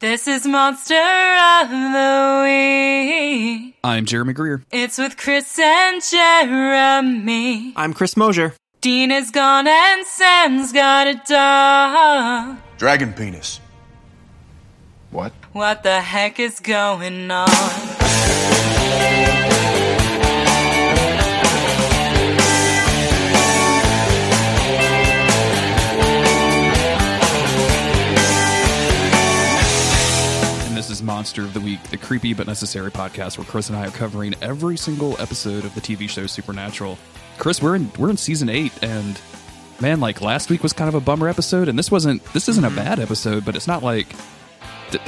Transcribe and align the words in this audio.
This 0.00 0.28
is 0.28 0.46
Monster 0.46 0.94
of 0.94 1.70
the 1.70 2.42
Week. 2.44 3.74
I'm 3.82 4.04
Jeremy 4.04 4.32
Greer. 4.32 4.62
It's 4.70 4.96
with 4.96 5.16
Chris 5.16 5.58
and 5.58 6.00
Jeremy. 6.00 7.72
I'm 7.74 7.92
Chris 7.92 8.16
Mosier. 8.16 8.54
Dean 8.80 9.10
is 9.10 9.32
gone 9.32 9.66
and 9.66 10.06
Sam's 10.06 10.72
got 10.72 11.08
a 11.08 11.14
dog. 11.26 12.58
Dragon 12.78 13.12
penis. 13.12 13.58
What? 15.10 15.32
What 15.50 15.82
the 15.82 16.00
heck 16.00 16.38
is 16.38 16.60
going 16.60 17.28
on? 17.32 17.48
Monster 31.08 31.40
of 31.40 31.54
the 31.54 31.60
Week, 31.60 31.82
the 31.84 31.96
creepy 31.96 32.34
but 32.34 32.46
necessary 32.46 32.90
podcast 32.90 33.38
where 33.38 33.46
Chris 33.46 33.70
and 33.70 33.78
I 33.78 33.86
are 33.86 33.90
covering 33.90 34.34
every 34.42 34.76
single 34.76 35.18
episode 35.18 35.64
of 35.64 35.74
the 35.74 35.80
TV 35.80 36.06
show 36.06 36.26
Supernatural. 36.26 36.98
Chris, 37.38 37.62
we're 37.62 37.76
in 37.76 37.90
we're 37.98 38.10
in 38.10 38.18
season 38.18 38.50
eight, 38.50 38.72
and 38.82 39.18
man, 39.80 40.00
like 40.00 40.20
last 40.20 40.50
week 40.50 40.62
was 40.62 40.74
kind 40.74 40.86
of 40.86 40.94
a 40.94 41.00
bummer 41.00 41.26
episode, 41.26 41.66
and 41.68 41.78
this 41.78 41.90
wasn't. 41.90 42.22
This 42.34 42.46
isn't 42.50 42.64
a 42.64 42.70
bad 42.70 43.00
episode, 43.00 43.46
but 43.46 43.56
it's 43.56 43.66
not 43.66 43.82
like. 43.82 44.06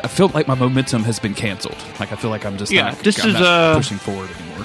I 0.02 0.08
feel 0.08 0.28
like 0.28 0.48
my 0.48 0.54
momentum 0.54 1.04
has 1.04 1.18
been 1.18 1.34
canceled. 1.34 1.76
Like 2.00 2.12
I 2.12 2.16
feel 2.16 2.30
like 2.30 2.46
I'm 2.46 2.56
just 2.56 2.72
Yeah, 2.72 2.90
not, 2.90 2.98
this 3.00 3.22
I'm 3.22 3.30
is, 3.30 3.36
uh, 3.36 3.74
pushing 3.76 3.98
forward 3.98 4.30
anymore. 4.30 4.64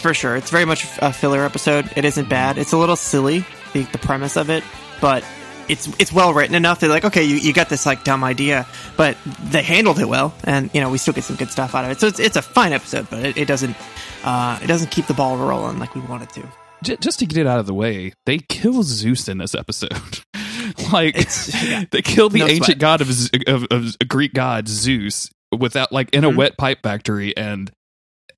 For 0.00 0.14
sure. 0.14 0.34
It's 0.34 0.50
very 0.50 0.64
much 0.64 0.86
a 1.02 1.12
filler 1.12 1.44
episode. 1.44 1.90
It 1.94 2.06
isn't 2.06 2.28
bad. 2.30 2.56
It's 2.58 2.72
a 2.72 2.78
little 2.78 2.96
silly, 2.96 3.44
the, 3.74 3.82
the 3.84 3.98
premise 3.98 4.36
of 4.36 4.48
it, 4.50 4.64
but 5.00 5.24
it's 5.68 5.88
it's 5.98 6.12
well 6.12 6.32
written 6.34 6.54
enough. 6.54 6.80
They're 6.80 6.88
like, 6.90 7.04
okay, 7.04 7.24
you, 7.24 7.36
you 7.36 7.52
got 7.52 7.68
this 7.68 7.86
like 7.86 8.04
dumb 8.04 8.22
idea, 8.24 8.66
but 8.96 9.16
they 9.44 9.62
handled 9.62 9.98
it 9.98 10.08
well, 10.08 10.34
and 10.44 10.70
you 10.74 10.80
know 10.80 10.90
we 10.90 10.98
still 10.98 11.14
get 11.14 11.24
some 11.24 11.36
good 11.36 11.50
stuff 11.50 11.74
out 11.74 11.84
of 11.84 11.90
it. 11.90 12.00
So 12.00 12.06
it's, 12.06 12.18
it's 12.20 12.36
a 12.36 12.42
fine 12.42 12.72
episode, 12.72 13.08
but 13.10 13.24
it, 13.24 13.36
it 13.36 13.48
doesn't 13.48 13.76
uh, 14.24 14.58
it 14.62 14.66
doesn't 14.66 14.90
keep 14.90 15.06
the 15.06 15.14
ball 15.14 15.36
rolling 15.36 15.78
like 15.78 15.94
we 15.94 16.00
want 16.02 16.22
it 16.22 16.30
to. 16.30 16.48
J- 16.82 16.96
just 16.96 17.18
to 17.20 17.26
get 17.26 17.38
it 17.38 17.46
out 17.46 17.58
of 17.60 17.66
the 17.66 17.74
way, 17.74 18.12
they 18.26 18.38
kill 18.38 18.82
Zeus 18.82 19.28
in 19.28 19.38
this 19.38 19.54
episode. 19.54 20.20
like 20.92 21.16
yeah. 21.62 21.84
they 21.90 22.02
kill 22.02 22.28
the 22.28 22.40
No 22.40 22.46
ancient 22.46 22.64
sweat. 22.66 22.78
god 22.78 23.00
of, 23.00 23.08
of 23.46 23.66
of 23.70 23.96
Greek 24.08 24.34
god 24.34 24.68
Zeus 24.68 25.30
without 25.56 25.92
like 25.92 26.10
in 26.14 26.24
a 26.24 26.30
Mhm. 26.30 26.36
wet 26.36 26.56
pipe 26.58 26.80
factory 26.82 27.36
and 27.36 27.70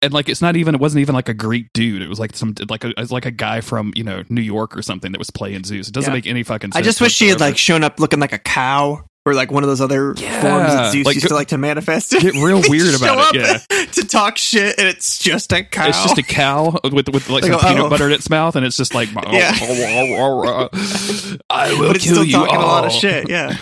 and 0.03 0.13
like 0.13 0.29
it's 0.29 0.43
not 0.43 0.57
even 0.57 0.75
it 0.75 0.81
wasn't 0.81 1.01
even 1.01 1.15
like 1.15 1.29
a 1.29 1.35
Greek 1.35 1.67
dude. 1.73 2.03
It 2.03 2.09
was 2.09 2.19
like 2.19 2.35
some 2.37 2.55
like 2.69 2.85
a 2.85 2.93
it's 3.01 3.11
like 3.11 3.27
a 3.27 3.31
guy 3.31 3.61
from 3.61 3.93
you 3.97 4.05
know 4.05 4.23
New 4.29 4.41
York 4.43 4.77
or 4.77 4.83
something 4.83 5.13
that 5.13 5.19
was 5.19 5.31
playing 5.31 5.65
Zeus. 5.65 5.89
It 5.89 5.95
doesn't 5.95 6.11
Yeah. 6.11 6.17
make 6.17 6.27
any 6.27 6.43
fucking. 6.43 6.73
sense 6.73 6.81
I 6.81 6.85
just 6.85 7.01
wish 7.01 7.13
she 7.15 7.29
had 7.29 7.41
like 7.41 7.57
shown 7.59 7.85
up 7.85 7.99
looking 8.01 8.21
like 8.21 8.33
a 8.33 8.39
cow 8.39 9.03
or 9.25 9.35
like 9.35 9.51
one 9.51 9.65
of 9.65 9.69
those 9.69 9.81
other 9.81 10.15
Yeah. 10.17 10.41
forms 10.41 10.73
that 10.73 10.93
Zeus 10.93 11.05
Like, 11.05 11.17
used 11.17 11.27
to 11.29 11.35
like 11.35 11.49
to 11.49 11.59
manifest. 11.59 12.13
It 12.13 12.23
get 12.23 12.35
real 12.35 12.63
weird 12.69 12.95
about 12.95 13.35
it, 13.35 13.43
up 13.45 13.63
to 13.93 14.05
talk 14.07 14.39
shit, 14.39 14.79
and 14.79 14.87
it's 14.87 15.19
just 15.19 15.53
a 15.53 15.65
cow. 15.65 15.89
It's 15.89 16.01
just 16.03 16.19
a 16.19 16.23
cow 16.23 16.79
with 16.85 17.09
with 17.09 17.29
like, 17.29 17.43
Like, 17.43 17.53
some 17.53 17.55
oh. 17.55 17.69
peanut 17.75 17.91
butter 17.91 18.07
in 18.07 18.13
its 18.13 18.31
mouth, 18.31 18.55
and 18.55 18.65
it's 18.65 18.77
just 18.77 18.95
like, 18.95 19.09
Yeah. 19.33 19.53
I 21.51 21.73
will 21.79 21.89
but 21.89 21.97
it's 21.97 22.05
kill 22.05 22.15
still 22.15 22.25
you 22.25 22.33
talking 22.33 22.57
a 22.57 22.61
lot 22.61 22.87
of 22.87 22.93
shit. 22.93 23.29
Yeah. 23.29 23.57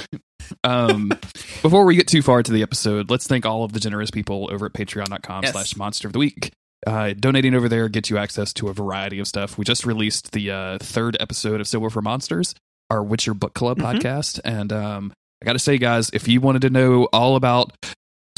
Um, 0.64 1.08
before 1.62 1.84
we 1.84 1.94
get 1.96 2.08
too 2.08 2.22
far 2.22 2.42
to 2.42 2.50
the 2.52 2.62
episode, 2.62 3.10
let's 3.10 3.26
thank 3.26 3.46
all 3.46 3.62
of 3.64 3.72
the 3.72 3.80
generous 3.80 4.10
people 4.10 4.48
over 4.52 4.66
at 4.66 4.72
patreon.com 4.72 5.42
Yes. 5.44 5.52
slash 5.52 5.76
monster 5.76 6.08
of 6.08 6.12
the 6.12 6.18
week. 6.18 6.50
Uh, 6.86 7.14
donating 7.18 7.54
over 7.54 7.68
there 7.68 7.88
gets 7.88 8.10
you 8.10 8.18
access 8.18 8.52
to 8.54 8.68
a 8.68 8.72
variety 8.74 9.18
of 9.18 9.26
stuff. 9.26 9.56
We 9.56 9.64
just 9.64 9.86
released 9.86 10.32
the 10.32 10.50
uh, 10.50 10.78
third 10.78 11.16
episode 11.20 11.60
of 11.60 11.68
Silver 11.68 11.88
for 11.88 12.02
Monsters, 12.02 12.54
our 12.90 13.02
Witcher 13.02 13.32
Book 13.34 13.54
Club 13.54 13.78
Mhm. 13.78 13.94
podcast. 14.00 14.40
And 14.44 14.72
um, 14.72 15.12
I 15.42 15.46
got 15.46 15.54
to 15.54 15.58
say, 15.58 15.78
guys, 15.78 16.10
if 16.12 16.28
you 16.28 16.40
wanted 16.42 16.62
to 16.62 16.70
know 16.70 17.04
all 17.12 17.36
about 17.36 17.72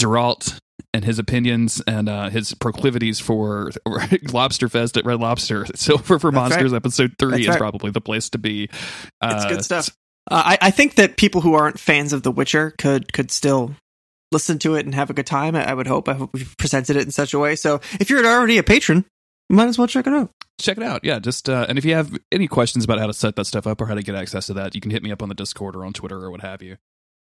Geralt 0.00 0.58
and 0.94 1.04
his 1.04 1.19
opinions 1.19 1.82
and 1.86 2.08
uh, 2.08 2.28
his 2.30 2.54
proclivities 2.54 3.19
for 3.19 3.70
Lobster 4.32 4.69
Fest 4.69 4.97
at 4.97 5.04
Red 5.04 5.20
Lobster, 5.20 5.66
Silver 5.74 6.19
for 6.19 6.30
That's 6.30 6.34
right. 6.36 6.50
Monsters 6.50 6.72
episode 6.74 7.14
three 7.19 7.31
That's 7.32 7.42
is 7.42 7.48
right. 7.48 7.59
probably 7.59 7.91
the 7.91 8.00
place 8.00 8.31
to 8.31 8.38
be. 8.38 8.65
It's 8.65 9.12
Uh, 9.20 9.48
good 9.48 9.65
stuff. 9.65 9.91
Uh, 10.31 10.42
I, 10.44 10.59
I 10.62 10.70
think 10.70 10.97
that 10.97 11.16
people 11.16 11.41
who 11.41 11.54
aren't 11.54 11.78
fans 11.78 12.12
of 12.12 12.22
The 12.22 12.32
Witcher 12.32 12.72
could 12.78 13.12
could 13.12 13.31
still 13.31 13.75
listen 14.32 14.59
to 14.60 14.75
it 14.75 14.84
and 14.84 14.94
have 14.94 15.10
a 15.10 15.14
good 15.14 15.26
time. 15.26 15.54
I, 15.54 15.70
I 15.70 15.75
would 15.75 15.87
hope. 15.87 16.09
I 16.09 16.14
hope 16.14 16.31
we've 16.32 16.56
presented 16.59 16.97
it 16.97 17.03
in 17.03 17.10
such 17.10 17.32
a 17.32 17.38
way. 17.38 17.56
So 17.56 17.81
if 18.00 18.10
you're 18.10 18.25
already 18.26 18.59
a 18.59 18.62
patron, 18.62 19.04
you 19.48 19.56
might 19.56 19.69
as 19.69 19.78
well 19.78 19.86
check 19.86 20.06
it 20.06 20.12
out. 20.12 20.31
check 20.60 20.76
it 20.76 20.82
out. 20.82 21.04
Yeah, 21.04 21.19
just 21.19 21.48
uh, 21.48 21.66
and 21.69 21.78
if 21.78 21.84
you 21.84 21.94
have 21.94 22.12
any 22.32 22.48
questions 22.48 22.84
about 22.84 22.98
how 22.98 23.06
to 23.06 23.15
set 23.15 23.36
that 23.36 23.47
stuff 23.47 23.66
up 23.66 23.81
or 23.81 23.86
how 23.86 23.94
to 23.94 24.03
get 24.03 24.15
access 24.15 24.47
to 24.47 24.54
that, 24.54 24.75
you 24.75 24.81
can 24.81 24.91
hit 24.91 25.03
me 25.03 25.12
up 25.12 25.22
on 25.22 25.28
the 25.28 25.34
Discord 25.34 25.76
or 25.76 25.84
on 25.84 25.92
Twitter 25.92 26.16
or 26.16 26.31
what 26.31 26.41
have 26.41 26.62
you. 26.62 26.76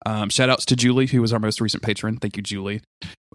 Um, 0.04 0.30
shout 0.30 0.50
outs 0.50 0.64
to 0.66 0.76
Julie, 0.76 1.06
who 1.06 1.20
was 1.20 1.32
our 1.32 1.38
most 1.38 1.60
recent 1.60 1.82
patron. 1.82 2.16
Thank 2.16 2.36
you, 2.36 2.42
Julie. 2.42 2.82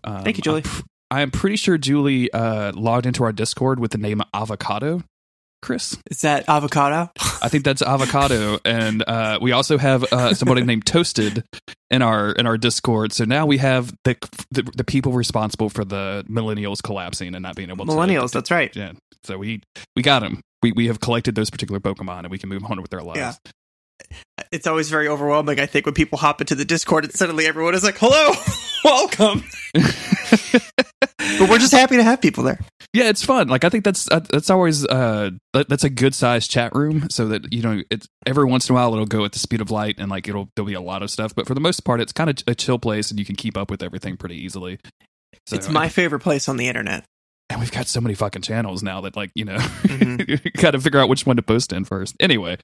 Um, 0.03 0.23
Thank 0.23 0.37
you, 0.37 0.43
Julie. 0.43 0.63
I'm 0.65 0.83
I 1.09 1.21
am 1.21 1.31
pretty 1.31 1.55
sure 1.55 1.77
Julie 1.77 2.31
uh, 2.33 2.73
logged 2.73 3.05
into 3.05 3.23
our 3.23 3.31
Discord 3.31 3.79
with 3.79 3.91
the 3.91 3.97
name 3.97 4.21
Avocado. 4.33 5.03
Chris, 5.61 5.97
Is 6.11 6.21
that 6.21 6.47
avocado? 6.47 7.09
I 7.41 7.49
think 7.49 7.63
that's 7.63 7.81
Avocado, 7.81 8.59
and 8.63 9.03
uh, 9.07 9.39
we 9.41 9.51
also 9.51 9.77
have 9.77 10.03
uh, 10.13 10.33
somebody 10.33 10.61
named 10.63 10.85
Toasted 10.85 11.43
in 11.89 12.01
our 12.01 12.31
in 12.31 12.45
our 12.45 12.57
Discord. 12.57 13.11
So 13.11 13.25
now 13.25 13.45
we 13.45 13.57
have 13.57 13.93
the, 14.03 14.15
the 14.51 14.63
the 14.75 14.83
people 14.83 15.13
responsible 15.13 15.69
for 15.69 15.83
the 15.83 16.23
millennials 16.29 16.81
collapsing 16.83 17.33
and 17.35 17.41
not 17.43 17.55
being 17.55 17.69
able 17.69 17.85
to 17.85 17.91
Millennials. 17.91 18.31
That's 18.31 18.51
right. 18.51 18.73
yeah. 18.75 18.93
So 19.23 19.37
we 19.37 19.61
we 19.95 20.03
got 20.03 20.19
them. 20.19 20.41
We 20.61 20.71
we 20.73 20.87
have 20.87 20.99
collected 20.99 21.35
those 21.35 21.49
particular 21.49 21.79
Pokemon, 21.79 22.19
and 22.19 22.29
we 22.29 22.37
can 22.37 22.49
move 22.49 22.63
on 22.63 22.81
with 22.81 22.91
their 22.91 23.01
lives. 23.01 23.19
Yeah. 23.19 23.33
It's 24.51 24.67
always 24.67 24.89
very 24.89 25.07
overwhelming. 25.07 25.59
I 25.59 25.65
think 25.65 25.85
when 25.85 25.95
people 25.95 26.19
hop 26.19 26.39
into 26.39 26.53
the 26.53 26.65
Discord 26.65 27.03
and 27.05 27.13
suddenly 27.13 27.47
everyone 27.47 27.73
is 27.73 27.83
like, 27.83 27.97
"Hello, 27.99 28.33
welcome." 28.83 29.43
but 31.39 31.49
we're 31.49 31.57
just 31.59 31.71
happy 31.73 31.97
to 31.97 32.03
have 32.03 32.21
people 32.21 32.43
there. 32.43 32.59
Yeah, 32.93 33.09
it's 33.09 33.23
fun. 33.23 33.47
Like 33.47 33.63
I 33.63 33.69
think 33.69 33.83
that's 33.83 34.09
uh, 34.11 34.21
that's 34.31 34.49
always 34.49 34.85
uh 34.85 35.31
that's 35.53 35.83
a 35.83 35.89
good 35.89 36.15
sized 36.15 36.49
chat 36.51 36.73
room, 36.75 37.07
so 37.09 37.27
that 37.29 37.51
you 37.53 37.61
know 37.61 37.81
it's 37.89 38.07
every 38.25 38.45
once 38.45 38.69
in 38.69 38.73
a 38.73 38.75
while 38.75 38.93
it'll 38.93 39.05
go 39.05 39.25
at 39.25 39.31
the 39.33 39.39
speed 39.39 39.61
of 39.61 39.71
light, 39.71 39.95
and 39.99 40.09
like 40.09 40.27
it'll 40.27 40.49
there'll 40.55 40.67
be 40.67 40.73
a 40.73 40.81
lot 40.81 41.03
of 41.03 41.09
stuff. 41.11 41.35
But 41.35 41.47
for 41.47 41.53
the 41.53 41.59
most 41.61 41.81
part, 41.85 42.01
it's 42.01 42.11
kind 42.13 42.29
of 42.29 42.37
a 42.47 42.55
chill 42.55 42.79
place, 42.79 43.09
and 43.11 43.19
you 43.19 43.25
can 43.25 43.35
keep 43.35 43.57
up 43.57 43.69
with 43.69 43.83
everything 43.83 44.17
pretty 44.17 44.35
easily. 44.35 44.79
So, 45.45 45.55
it's 45.55 45.69
my 45.69 45.89
favorite 45.89 46.19
place 46.21 46.49
on 46.49 46.57
the 46.57 46.67
internet. 46.67 47.03
and 47.49 47.59
we've 47.61 47.71
got 47.71 47.87
so 47.87 48.01
many 48.01 48.13
fucking 48.13 48.41
channels 48.41 48.83
now 48.83 48.99
that 49.01 49.15
like 49.15 49.31
you 49.35 49.45
know 49.45 49.57
Mhm. 49.57 50.27
you 50.45 50.51
got 50.61 50.71
to 50.71 50.79
figure 50.81 50.99
out 50.99 51.07
which 51.09 51.25
one 51.25 51.35
to 51.37 51.41
post 51.41 51.71
in 51.71 51.85
first. 51.85 52.15
Anyway, 52.19 52.57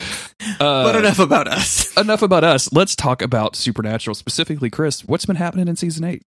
uh, 0.60 0.84
but 0.84 0.96
enough 0.98 1.20
about 1.20 1.48
us. 1.48 1.96
enough 1.98 2.22
about 2.22 2.44
us. 2.44 2.72
Let's 2.74 2.96
talk 2.96 3.22
about 3.22 3.56
Supernatural 3.56 4.16
specifically. 4.16 4.70
Chris, 4.70 5.06
what's 5.06 5.26
been 5.26 5.36
happening 5.38 5.68
in 5.68 5.76
season 5.76 6.04
eight? 6.04 6.24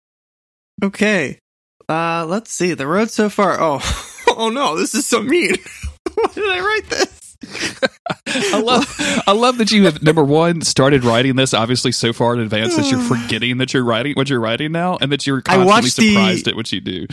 Okay. 0.83 1.39
Uh, 1.91 2.25
let's 2.25 2.53
see. 2.53 2.75
The 2.75 2.87
road 2.87 3.11
so 3.11 3.29
far. 3.29 3.61
Oh, 3.61 3.81
oh 4.37 4.49
no, 4.49 4.77
this 4.77 4.95
is 4.95 5.07
so 5.07 5.21
mean. 5.23 5.57
Why 6.15 6.27
did 6.33 6.49
I 6.49 6.61
write 6.61 6.89
this? 6.89 7.37
I 8.27 8.61
love 8.61 8.95
I 9.27 9.33
love 9.33 9.59
that 9.59 9.73
you 9.73 9.87
have 9.87 10.03
number 10.03 10.23
one 10.23 10.61
started 10.61 11.05
writing 11.05 11.37
this 11.37 11.55
obviously 11.55 11.91
so 11.91 12.13
far 12.13 12.35
in 12.35 12.41
advance 12.41 12.77
that 12.77 12.91
you're 12.91 13.01
forgetting 13.17 13.59
that 13.59 13.73
you're 13.73 13.85
writing 13.85 14.13
what 14.15 14.29
you're 14.29 14.41
writing 14.41 14.73
now 14.73 14.99
and 15.01 15.11
that 15.11 15.27
you're 15.27 15.41
constantly 15.41 15.67
watched 15.67 15.97
the- 15.97 16.09
surprised 16.11 16.49
at 16.49 16.55
what 16.55 16.71
you 16.71 16.81
do. 16.81 17.07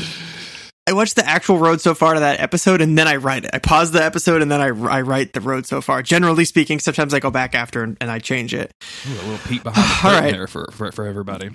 I 0.86 0.94
watched 0.94 1.16
the 1.16 1.28
actual 1.28 1.58
road 1.58 1.82
so 1.82 1.94
far 1.94 2.14
to 2.14 2.22
that 2.22 2.40
episode 2.40 2.80
and 2.80 2.98
then 2.98 3.08
I 3.10 3.18
write 3.18 3.44
it. 3.44 3.52
I 3.54 3.60
pause 3.60 3.92
the 3.92 4.04
episode 4.04 4.42
and 4.42 4.50
then 4.50 4.62
I, 4.62 4.68
I 4.68 5.02
write 5.02 5.34
the 5.34 5.42
road 5.42 5.66
so 5.66 5.82
far. 5.82 6.02
Generally 6.02 6.46
speaking, 6.46 6.80
sometimes 6.80 7.14
I 7.14 7.20
go 7.20 7.30
back 7.30 7.56
after 7.56 7.84
and, 7.84 7.98
and 8.00 8.10
I 8.10 8.20
change 8.20 8.54
it. 8.54 8.72
Ooh, 9.06 9.14
a 9.14 9.16
little 9.16 9.38
peek 9.50 9.64
behind 9.64 9.86
the 9.86 10.08
All 10.08 10.22
right. 10.22 10.32
there 10.32 10.48
for, 10.48 10.70
for 10.72 10.92
for 10.94 11.06
everybody. 11.06 11.52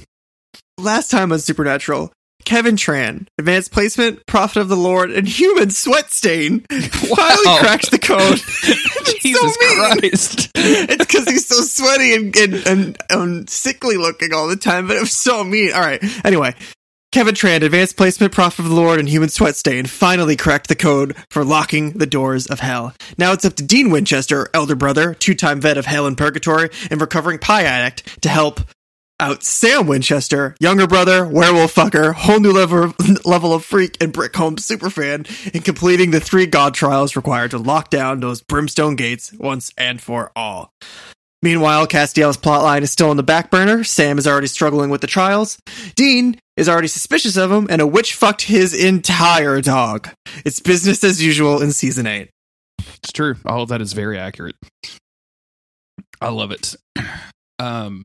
Last 0.76 1.10
time 1.10 1.32
on 1.32 1.38
Supernatural, 1.38 2.12
Kevin 2.52 2.76
Tran, 2.76 3.26
advanced 3.38 3.72
placement, 3.72 4.26
prophet 4.26 4.60
of 4.60 4.68
the 4.68 4.76
Lord, 4.76 5.10
and 5.10 5.26
human 5.26 5.70
sweat 5.70 6.10
stain 6.10 6.60
finally 6.70 7.58
cracked 7.60 7.90
the 7.90 7.98
code. 7.98 8.40
Jesus 9.22 9.58
mean. 9.58 9.76
Christ! 9.78 10.50
it's 10.54 10.96
because 10.98 11.26
he's 11.26 11.48
so 11.48 11.62
sweaty 11.62 12.14
and, 12.14 12.36
and, 12.36 12.66
and, 12.66 12.98
and 13.08 13.48
sickly 13.48 13.96
looking 13.96 14.34
all 14.34 14.48
the 14.48 14.56
time, 14.56 14.86
but 14.86 14.98
it 14.98 15.00
was 15.00 15.16
so 15.16 15.42
mean. 15.42 15.72
All 15.72 15.80
right. 15.80 16.04
Anyway, 16.26 16.54
Kevin 17.10 17.34
Tran, 17.34 17.62
advanced 17.62 17.96
placement, 17.96 18.34
prophet 18.34 18.58
of 18.58 18.68
the 18.68 18.74
Lord, 18.74 18.98
and 18.98 19.08
human 19.08 19.30
sweat 19.30 19.56
stain, 19.56 19.86
finally 19.86 20.36
cracked 20.36 20.68
the 20.68 20.76
code 20.76 21.16
for 21.30 21.46
locking 21.46 21.92
the 21.92 22.04
doors 22.04 22.46
of 22.48 22.60
hell. 22.60 22.92
Now 23.16 23.32
it's 23.32 23.46
up 23.46 23.54
to 23.54 23.62
Dean 23.62 23.90
Winchester, 23.90 24.50
elder 24.52 24.76
brother, 24.76 25.14
two 25.14 25.34
time 25.34 25.62
vet 25.62 25.78
of 25.78 25.86
hell 25.86 26.06
and 26.06 26.18
purgatory, 26.18 26.68
and 26.90 27.00
recovering 27.00 27.38
pie 27.38 27.64
addict, 27.64 28.20
to 28.20 28.28
help 28.28 28.60
out 29.22 29.44
Sam 29.44 29.86
Winchester, 29.86 30.56
younger 30.58 30.88
brother, 30.88 31.24
werewolf 31.24 31.76
fucker, 31.76 32.12
whole 32.12 32.40
new 32.40 32.50
level, 32.50 32.92
level 33.24 33.54
of 33.54 33.64
freak, 33.64 33.96
and 34.02 34.12
Brick 34.12 34.34
Home 34.34 34.56
superfan, 34.56 35.54
in 35.54 35.62
completing 35.62 36.10
the 36.10 36.18
three 36.18 36.44
god 36.44 36.74
trials 36.74 37.14
required 37.14 37.52
to 37.52 37.58
lock 37.58 37.88
down 37.88 38.18
those 38.18 38.42
brimstone 38.42 38.96
gates 38.96 39.32
once 39.32 39.72
and 39.78 40.00
for 40.00 40.32
all. 40.34 40.72
Meanwhile, 41.40 41.86
Castiel's 41.86 42.36
plotline 42.36 42.82
is 42.82 42.90
still 42.90 43.10
on 43.10 43.16
the 43.16 43.22
back 43.22 43.48
burner. 43.48 43.84
Sam 43.84 44.18
is 44.18 44.26
already 44.26 44.48
struggling 44.48 44.90
with 44.90 45.00
the 45.00 45.06
trials. 45.06 45.56
Dean 45.94 46.38
is 46.56 46.68
already 46.68 46.88
suspicious 46.88 47.36
of 47.36 47.52
him, 47.52 47.68
and 47.70 47.80
a 47.80 47.86
witch 47.86 48.14
fucked 48.14 48.42
his 48.42 48.74
entire 48.74 49.60
dog. 49.60 50.08
It's 50.44 50.58
business 50.58 51.04
as 51.04 51.22
usual 51.22 51.62
in 51.62 51.72
season 51.72 52.08
8. 52.08 52.28
It's 52.78 53.12
true. 53.12 53.36
All 53.46 53.62
of 53.62 53.68
that 53.68 53.80
is 53.80 53.92
very 53.92 54.18
accurate. 54.18 54.56
I 56.20 56.30
love 56.30 56.50
it. 56.50 56.74
Um, 57.58 58.02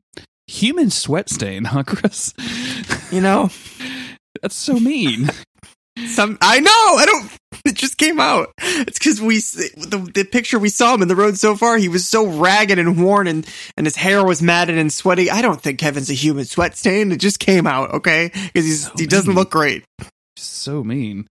human 0.48 0.90
sweat 0.90 1.28
stain, 1.30 1.64
huh, 1.64 1.84
Chris? 1.84 2.34
You 3.12 3.20
know, 3.20 3.50
That's 4.42 4.54
so 4.56 4.78
mean. 4.80 5.28
some 6.06 6.38
I 6.40 6.60
know. 6.60 6.70
I 6.70 7.04
don't. 7.06 7.32
It 7.64 7.74
just 7.74 7.98
came 7.98 8.20
out. 8.20 8.52
It's 8.58 8.98
because 8.98 9.20
we 9.20 9.38
the 9.38 10.10
the 10.14 10.24
picture 10.24 10.58
we 10.58 10.68
saw 10.68 10.94
him 10.94 11.02
in 11.02 11.08
the 11.08 11.16
road 11.16 11.36
so 11.36 11.56
far. 11.56 11.76
He 11.76 11.88
was 11.88 12.08
so 12.08 12.26
ragged 12.26 12.78
and 12.78 13.02
worn, 13.02 13.26
and 13.26 13.46
and 13.76 13.86
his 13.86 13.96
hair 13.96 14.24
was 14.24 14.42
matted 14.42 14.78
and 14.78 14.92
sweaty. 14.92 15.30
I 15.30 15.42
don't 15.42 15.60
think 15.60 15.78
Kevin's 15.78 16.10
a 16.10 16.14
human 16.14 16.44
sweat 16.44 16.76
stain. 16.76 17.10
It 17.12 17.18
just 17.18 17.40
came 17.40 17.66
out, 17.66 17.94
okay? 17.94 18.30
Because 18.32 18.64
he's 18.64 18.84
So 18.84 18.92
he 18.96 19.06
doesn't 19.06 19.34
look 19.34 19.50
great. 19.50 19.84
so 20.36 20.84
mean. 20.84 21.26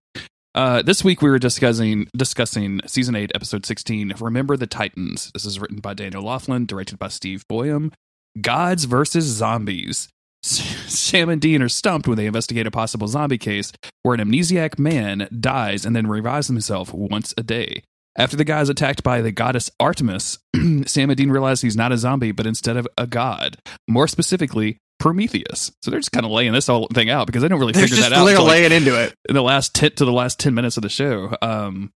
Uh, 0.54 0.82
this 0.82 1.04
week 1.04 1.22
we 1.22 1.30
were 1.30 1.38
discussing 1.38 2.08
discussing 2.16 2.80
season 2.86 3.14
eight, 3.14 3.30
episode 3.34 3.64
sixteen. 3.64 4.12
Remember 4.20 4.56
the 4.56 4.66
Titans. 4.66 5.30
This 5.32 5.44
is 5.44 5.60
written 5.60 5.78
by 5.78 5.94
Daniel 5.94 6.24
Loflin, 6.24 6.66
directed 6.66 6.98
by 6.98 7.08
Steve 7.08 7.44
Boyum. 7.50 7.92
Gods 8.40 8.84
versus 8.84 9.24
zombies. 9.24 10.08
Sam 10.42 11.28
and 11.28 11.40
Dean 11.40 11.62
are 11.62 11.68
stumped 11.68 12.06
when 12.06 12.16
they 12.16 12.26
investigate 12.26 12.66
a 12.66 12.70
possible 12.70 13.08
zombie 13.08 13.38
case 13.38 13.72
where 14.02 14.14
an 14.14 14.20
amnesiac 14.20 14.78
man 14.78 15.28
dies 15.40 15.84
and 15.84 15.94
then 15.96 16.06
revives 16.06 16.46
himself 16.46 16.92
once 16.94 17.34
a 17.36 17.42
day. 17.42 17.82
After 18.16 18.36
the 18.36 18.44
guy 18.44 18.60
is 18.60 18.68
attacked 18.68 19.02
by 19.02 19.20
the 19.20 19.30
goddess 19.30 19.70
Artemis, 19.78 20.38
Sam 20.86 21.10
and 21.10 21.16
Dean 21.16 21.30
realize 21.30 21.60
he's 21.60 21.76
not 21.76 21.92
a 21.92 21.98
zombie, 21.98 22.32
but 22.32 22.46
instead 22.46 22.76
of 22.76 22.86
a 22.96 23.06
god. 23.06 23.58
More 23.88 24.08
specifically, 24.08 24.78
Prometheus. 24.98 25.70
So 25.82 25.90
they're 25.90 26.00
just 26.00 26.10
kind 26.12 26.26
of 26.26 26.32
laying 26.32 26.52
this 26.52 26.66
whole 26.66 26.88
thing 26.92 27.10
out 27.10 27.26
because 27.28 27.42
they 27.42 27.48
don't 27.48 27.60
really 27.60 27.72
They're 27.72 27.86
figure 27.86 28.02
that 28.02 28.12
out. 28.12 28.24
they're 28.24 28.38
like, 28.38 28.48
laying 28.48 28.72
into 28.72 29.00
it. 29.00 29.14
in 29.28 29.34
the 29.36 29.42
last 29.42 29.74
10 29.76 29.92
to 29.96 30.04
the 30.04 30.12
last 30.12 30.40
10 30.40 30.52
minutes 30.54 30.76
of 30.76 30.82
the 30.82 30.88
show. 30.88 31.36
Um 31.42 31.90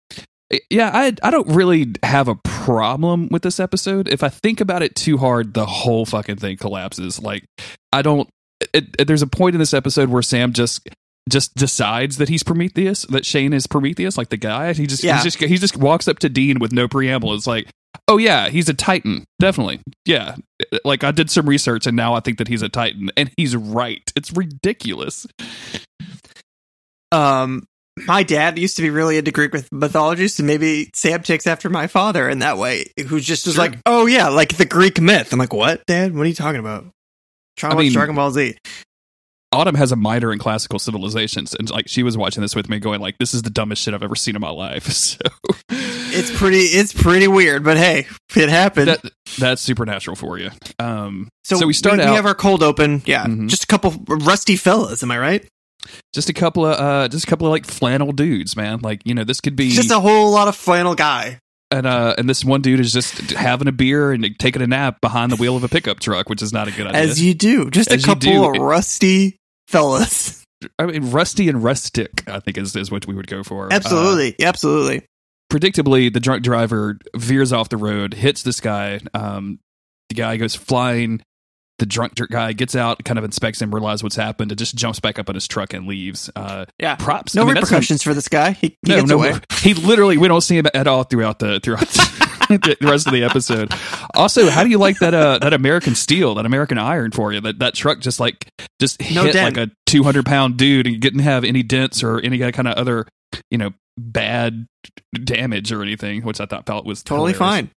yeah, 0.70 0.90
I 0.92 1.12
I 1.22 1.30
don't 1.30 1.48
really 1.48 1.92
have 2.02 2.28
a 2.28 2.34
problem 2.34 3.28
with 3.30 3.42
this 3.42 3.58
episode. 3.60 4.08
If 4.08 4.22
I 4.22 4.28
think 4.28 4.60
about 4.60 4.82
it 4.82 4.94
too 4.94 5.18
hard, 5.18 5.54
the 5.54 5.66
whole 5.66 6.04
fucking 6.06 6.36
thing 6.36 6.56
collapses. 6.56 7.20
Like 7.20 7.44
I 7.92 8.02
don't 8.02 8.28
it, 8.72 8.94
it- 8.98 9.06
there's 9.06 9.22
a 9.22 9.26
point 9.26 9.54
in 9.54 9.58
this 9.58 9.74
episode 9.74 10.08
where 10.08 10.22
Sam 10.22 10.52
just 10.52 10.88
just 11.28 11.54
decides 11.54 12.16
that 12.16 12.28
he's 12.28 12.42
Prometheus, 12.42 13.02
that 13.02 13.24
Shane 13.24 13.52
is 13.52 13.66
Prometheus, 13.68 14.18
like 14.18 14.28
the 14.30 14.36
guy. 14.36 14.72
He 14.72 14.86
just 14.86 15.04
Yeah. 15.04 15.18
he 15.18 15.22
just 15.24 15.38
he 15.38 15.56
just 15.56 15.76
walks 15.76 16.08
up 16.08 16.18
to 16.20 16.28
Dean 16.28 16.58
with 16.58 16.72
no 16.72 16.88
preamble. 16.88 17.32
It's 17.34 17.46
like, 17.46 17.68
"Oh 18.08 18.18
yeah, 18.18 18.48
he's 18.48 18.68
a 18.68 18.74
Titan. 18.74 19.24
Definitely. 19.38 19.80
Yeah. 20.04 20.34
Like 20.84 21.04
I 21.04 21.12
did 21.12 21.30
some 21.30 21.48
research 21.48 21.86
and 21.86 21.96
now 21.96 22.14
I 22.14 22.20
think 22.20 22.38
that 22.38 22.48
he's 22.48 22.62
a 22.62 22.68
Titan." 22.68 23.10
And 23.16 23.30
he's 23.36 23.54
right. 23.56 24.02
It's 24.16 24.32
ridiculous. 24.32 25.26
Um, 27.10 27.64
my 28.06 28.22
dad 28.22 28.58
used 28.58 28.76
to 28.76 28.82
be 28.82 28.90
really 28.90 29.18
into 29.18 29.30
Greek 29.30 29.52
myth- 29.52 29.68
mythology, 29.72 30.28
so 30.28 30.42
maybe 30.42 30.90
Sam 30.94 31.22
takes 31.22 31.46
after 31.46 31.68
my 31.70 31.86
father 31.86 32.28
in 32.28 32.38
that 32.40 32.58
way, 32.58 32.86
who 33.08 33.20
just 33.20 33.46
was 33.46 33.56
Sure. 33.56 33.64
like, 33.64 33.78
"Oh 33.86 34.06
yeah, 34.06 34.28
like 34.28 34.56
the 34.56 34.64
Greek 34.64 35.00
myth." 35.00 35.32
I'm 35.32 35.38
like, 35.38 35.52
"What, 35.52 35.84
Dad? 35.86 36.14
What 36.14 36.22
are 36.24 36.28
you 36.28 36.34
talking 36.34 36.60
about?" 36.60 36.86
I 37.62 37.68
watch 37.68 37.78
mean- 37.78 37.92
Dragon 37.92 38.14
Ball 38.14 38.30
Z. 38.30 38.56
Autumn 39.54 39.74
has 39.74 39.92
a 39.92 39.96
minor 39.96 40.32
in 40.32 40.38
classical 40.38 40.78
civilizations, 40.78 41.54
and 41.54 41.68
like 41.68 41.86
she 41.86 42.02
was 42.02 42.16
watching 42.16 42.40
this 42.40 42.56
with 42.56 42.70
me, 42.70 42.78
going 42.78 43.00
like, 43.02 43.18
"This 43.18 43.34
is 43.34 43.42
the 43.42 43.50
dumbest 43.50 43.82
shit 43.82 43.92
I've 43.92 44.02
ever 44.02 44.16
seen 44.16 44.34
in 44.34 44.40
my 44.40 44.50
life." 44.50 44.86
So 44.92 45.18
It's 46.14 46.30
pretty. 46.30 46.58
It's 46.60 46.92
pretty 46.92 47.26
weird, 47.26 47.64
but 47.64 47.76
hey, 47.78 48.06
it 48.36 48.48
happened. 48.50 48.88
that 48.88 49.00
that's 49.38 49.62
supernatural 49.62 50.14
for 50.14 50.38
you. 50.38 50.50
Um, 50.78 51.28
so, 51.44 51.56
so 51.58 51.66
we 51.66 51.72
start 51.72 51.96
we, 51.98 52.02
out- 52.04 52.10
We 52.10 52.16
have 52.16 52.26
our 52.26 52.34
cold 52.34 52.62
open. 52.62 53.02
Yeah, 53.06 53.24
Mhm. 53.26 53.48
just 53.48 53.64
a 53.64 53.66
couple 53.66 53.92
rusty 54.06 54.56
fellas. 54.56 55.02
Am 55.02 55.10
I 55.10 55.18
right? 55.18 55.46
Just 56.14 56.28
a 56.28 56.32
couple 56.32 56.64
of 56.66 56.78
uh, 56.78 57.08
just 57.08 57.24
a 57.24 57.26
couple 57.26 57.46
of 57.46 57.50
like 57.50 57.66
flannel 57.66 58.12
dudes, 58.12 58.56
man. 58.56 58.80
Like 58.80 59.02
you 59.04 59.14
know, 59.14 59.24
this 59.24 59.40
could 59.40 59.56
be 59.56 59.70
Just 59.70 59.90
a 59.90 60.00
whole 60.00 60.30
lot 60.30 60.48
of 60.48 60.56
flannel 60.56 60.94
guy. 60.94 61.38
and 61.70 61.86
uh, 61.86 62.14
and 62.18 62.28
this 62.28 62.44
one 62.44 62.60
dude 62.62 62.80
is 62.80 62.92
just 62.92 63.30
having 63.32 63.68
a 63.68 63.72
beer 63.72 64.12
and 64.12 64.26
taking 64.38 64.62
a 64.62 64.66
nap 64.66 65.00
behind 65.00 65.32
the 65.32 65.36
wheel 65.36 65.56
of 65.56 65.64
a 65.64 65.68
pickup 65.68 66.00
truck, 66.00 66.28
which 66.28 66.42
is 66.42 66.52
not 66.52 66.68
a 66.68 66.70
good 66.72 66.86
idea. 66.86 67.00
As 67.00 67.22
you 67.22 67.34
do, 67.34 67.70
just 67.70 67.90
As 67.90 68.02
a 68.04 68.06
couple 68.06 68.50
of 68.50 68.56
rusty 68.60 69.36
fellas. 69.68 70.44
I 70.78 70.86
mean, 70.86 71.10
rusty 71.10 71.48
and 71.48 71.62
rustic, 71.62 72.22
I 72.28 72.38
think 72.40 72.56
is 72.58 72.76
is 72.76 72.90
what 72.90 73.06
we 73.06 73.14
would 73.14 73.26
go 73.26 73.42
for. 73.42 73.66
Uh, 73.66 73.74
Absolutely, 73.74 74.36
absolutely. 74.44 75.04
predictably, 75.52 76.12
the 76.12 76.20
drunk 76.20 76.42
driver 76.44 76.98
veers 77.16 77.52
off 77.52 77.68
the 77.68 77.76
road, 77.76 78.14
hits 78.14 78.42
this 78.44 78.60
guy. 78.60 79.00
Um, 79.12 79.58
the 80.08 80.14
guy 80.14 80.36
goes 80.36 80.54
flying. 80.54 81.20
The 81.82 81.86
drunk 81.86 82.14
dr- 82.14 82.30
guy 82.30 82.52
gets 82.52 82.76
out, 82.76 83.02
kind 83.04 83.18
of 83.18 83.24
inspects 83.24 83.60
him, 83.60 83.74
realizes 83.74 84.04
what's 84.04 84.14
happened, 84.14 84.52
and 84.52 84.58
just 84.58 84.76
jumps 84.76 85.00
back 85.00 85.18
up 85.18 85.28
in 85.28 85.34
his 85.34 85.48
truck 85.48 85.74
and 85.74 85.88
leaves. 85.88 86.30
Uh, 86.36 86.66
Yeah. 86.78 86.94
props. 86.94 87.34
No 87.34 87.42
I 87.42 87.46
mean, 87.46 87.54
that's 87.54 87.72
repercussions 87.72 88.04
for 88.04 88.14
this 88.14 88.28
guy. 88.28 88.52
He, 88.52 88.68
he 88.86 88.90
no, 88.92 88.96
gets 88.98 89.08
no, 89.08 89.16
away. 89.16 89.34
he 89.62 89.74
literally 89.74 90.16
we 90.16 90.28
don't 90.28 90.42
see 90.42 90.56
him 90.56 90.66
at 90.74 90.86
all 90.86 91.02
throughout 91.02 91.40
the 91.40 91.58
throughout 91.58 91.80
the 92.48 92.76
rest 92.82 93.08
of 93.08 93.12
the 93.12 93.24
episode. 93.24 93.72
Also, 94.14 94.48
how 94.48 94.62
do 94.62 94.70
you 94.70 94.78
like 94.78 95.00
that 95.00 95.12
uh 95.12 95.38
that 95.40 95.52
American 95.52 95.96
steel, 95.96 96.36
that 96.36 96.46
American 96.46 96.78
iron 96.78 97.10
for 97.10 97.32
you? 97.32 97.40
That 97.40 97.58
that 97.58 97.74
truck 97.74 97.98
just 97.98 98.20
like 98.20 98.48
just 98.80 99.00
No 99.10 99.24
hit 99.24 99.32
dent. 99.32 99.56
like 99.56 99.68
a 99.68 99.72
two 99.86 100.04
hundred 100.04 100.24
pound 100.24 100.56
dude 100.58 100.86
and 100.86 101.00
didn't 101.00 101.18
have 101.22 101.42
any 101.42 101.64
dents 101.64 102.04
or 102.04 102.20
any 102.20 102.38
kind 102.52 102.68
of 102.68 102.74
other 102.74 103.08
you 103.50 103.58
know 103.58 103.70
bad 103.98 104.66
damage 105.24 105.72
or 105.72 105.82
anything, 105.82 106.22
which 106.22 106.40
I 106.40 106.46
thought 106.46 106.64
felt 106.64 106.86
was 106.86 107.02
Totally 107.02 107.32
hilarious. 107.32 107.38
fine. 107.56 107.70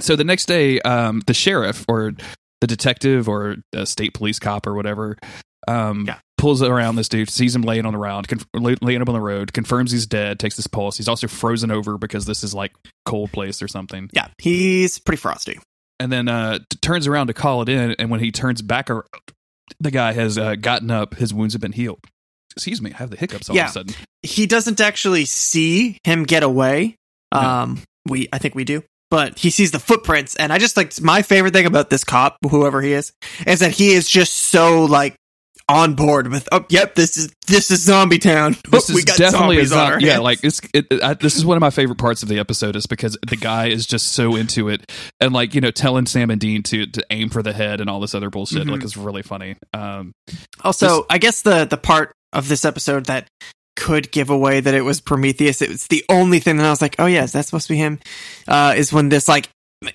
So 0.00 0.16
the 0.16 0.24
next 0.24 0.46
day, 0.46 0.80
um, 0.80 1.20
the 1.26 1.34
sheriff 1.34 1.84
or 1.86 2.12
the 2.60 2.66
detective 2.66 3.28
or 3.28 3.56
the 3.72 3.86
state 3.86 4.14
police 4.14 4.38
cop 4.38 4.66
or 4.66 4.74
whatever 4.74 5.16
um, 5.66 6.04
Yeah. 6.06 6.18
pulls 6.38 6.62
around 6.62 6.96
this 6.96 7.08
dude, 7.08 7.28
sees 7.30 7.54
him 7.54 7.62
laying 7.62 7.84
on 7.86 7.92
the 7.92 7.98
round, 7.98 8.26
conf- 8.28 8.46
laying 8.54 9.02
up 9.02 9.08
on 9.08 9.14
the 9.14 9.20
road, 9.20 9.52
confirms 9.52 9.92
he's 9.92 10.06
dead, 10.06 10.38
takes 10.40 10.56
his 10.56 10.66
pulse. 10.66 10.96
He's 10.96 11.08
also 11.08 11.26
frozen 11.28 11.70
over 11.70 11.98
because 11.98 12.24
this 12.26 12.42
is 12.42 12.54
like 12.54 12.72
cold 13.04 13.30
place 13.32 13.60
or 13.62 13.68
something. 13.68 14.08
Yeah, 14.12 14.28
he's 14.38 14.98
pretty 14.98 15.20
frosty. 15.20 15.58
And 16.00 16.10
then 16.12 16.28
uh, 16.28 16.58
t- 16.70 16.78
turns 16.80 17.06
around 17.06 17.26
to 17.26 17.34
call 17.34 17.62
it 17.62 17.68
in. 17.68 17.92
And 17.98 18.08
when 18.10 18.20
he 18.20 18.30
turns 18.32 18.62
back 18.62 18.88
around, 18.88 19.04
the 19.80 19.90
guy 19.90 20.12
has 20.12 20.38
uh, 20.38 20.54
gotten 20.54 20.90
up. 20.90 21.14
His 21.14 21.34
wounds 21.34 21.54
have 21.54 21.60
been 21.60 21.72
healed. 21.72 22.00
Excuse 22.56 22.80
me, 22.80 22.92
I 22.92 22.96
have 22.98 23.10
the 23.10 23.16
hiccups 23.16 23.50
all 23.50 23.56
Yeah. 23.56 23.64
of 23.64 23.70
a 23.70 23.72
sudden. 23.72 23.94
He 24.22 24.46
doesn't 24.46 24.80
actually 24.80 25.26
see 25.26 25.98
him 26.04 26.22
get 26.24 26.42
away. 26.42 26.96
No. 27.34 27.40
Um, 27.40 27.82
we 28.08 28.28
I 28.32 28.38
think 28.38 28.54
we 28.54 28.64
do, 28.64 28.82
but 29.10 29.38
he 29.38 29.50
sees 29.50 29.70
the 29.70 29.78
footprints, 29.78 30.34
and 30.36 30.52
I 30.52 30.58
just 30.58 30.76
like 30.76 31.00
my 31.00 31.22
favorite 31.22 31.52
thing 31.52 31.66
about 31.66 31.90
this 31.90 32.04
cop, 32.04 32.36
whoever 32.48 32.80
he 32.82 32.92
is, 32.92 33.12
is 33.46 33.60
that 33.60 33.72
he 33.72 33.92
is 33.92 34.08
just 34.08 34.34
so 34.34 34.84
like 34.84 35.14
on 35.70 35.94
board 35.94 36.28
with. 36.28 36.48
Oh, 36.50 36.64
yep, 36.70 36.94
this 36.94 37.16
is 37.18 37.30
this 37.46 37.70
is 37.70 37.82
Zombie 37.82 38.18
Town. 38.18 38.56
This 38.70 38.90
Oh, 38.90 38.96
is 38.96 39.04
definitely 39.04 39.60
a 39.60 39.74
our 39.74 40.00
yeah. 40.00 40.18
Like 40.18 40.40
it's 40.42 40.60
it, 40.72 40.86
I, 41.02 41.14
this 41.14 41.36
is 41.36 41.44
one 41.44 41.56
of 41.56 41.60
my 41.60 41.70
favorite 41.70 41.98
parts 41.98 42.22
of 42.22 42.28
the 42.30 42.38
episode 42.38 42.74
is 42.76 42.86
because 42.86 43.18
the 43.26 43.36
guy 43.36 43.68
is 43.68 43.86
just 43.86 44.12
so 44.12 44.34
into 44.36 44.68
it 44.68 44.90
and 45.20 45.32
like 45.34 45.54
you 45.54 45.60
know 45.60 45.70
telling 45.70 46.06
Sam 46.06 46.30
and 46.30 46.40
Dean 46.40 46.62
to 46.64 46.86
to 46.86 47.04
aim 47.10 47.28
for 47.28 47.42
the 47.42 47.52
head 47.52 47.80
and 47.80 47.90
all 47.90 48.00
this 48.00 48.14
other 48.14 48.30
bullshit. 48.30 48.66
Mhm. 48.66 48.70
Like 48.72 48.82
it's 48.82 48.96
really 48.96 49.22
funny. 49.22 49.56
Um, 49.74 50.12
Also, 50.64 50.86
This- 50.98 51.06
I 51.10 51.18
guess 51.18 51.42
the 51.42 51.64
the 51.66 51.76
part 51.78 52.12
of 52.32 52.48
this 52.48 52.64
episode 52.64 53.06
that 53.06 53.26
could 53.78 54.10
give 54.10 54.28
away 54.28 54.58
that 54.58 54.74
it 54.74 54.82
was 54.82 55.00
Prometheus. 55.00 55.62
It 55.62 55.68
was 55.68 55.86
the 55.86 56.04
only 56.08 56.40
thing 56.40 56.56
that 56.56 56.66
I 56.66 56.70
was 56.70 56.82
like, 56.82 56.96
oh 56.98 57.06
yes, 57.06 57.32
that's 57.32 57.46
supposed 57.46 57.68
to 57.68 57.74
be 57.74 57.78
him. 57.78 58.00
Uh, 58.48 58.74
is 58.76 58.92
when 58.92 59.08
this 59.08 59.28
like 59.28 59.48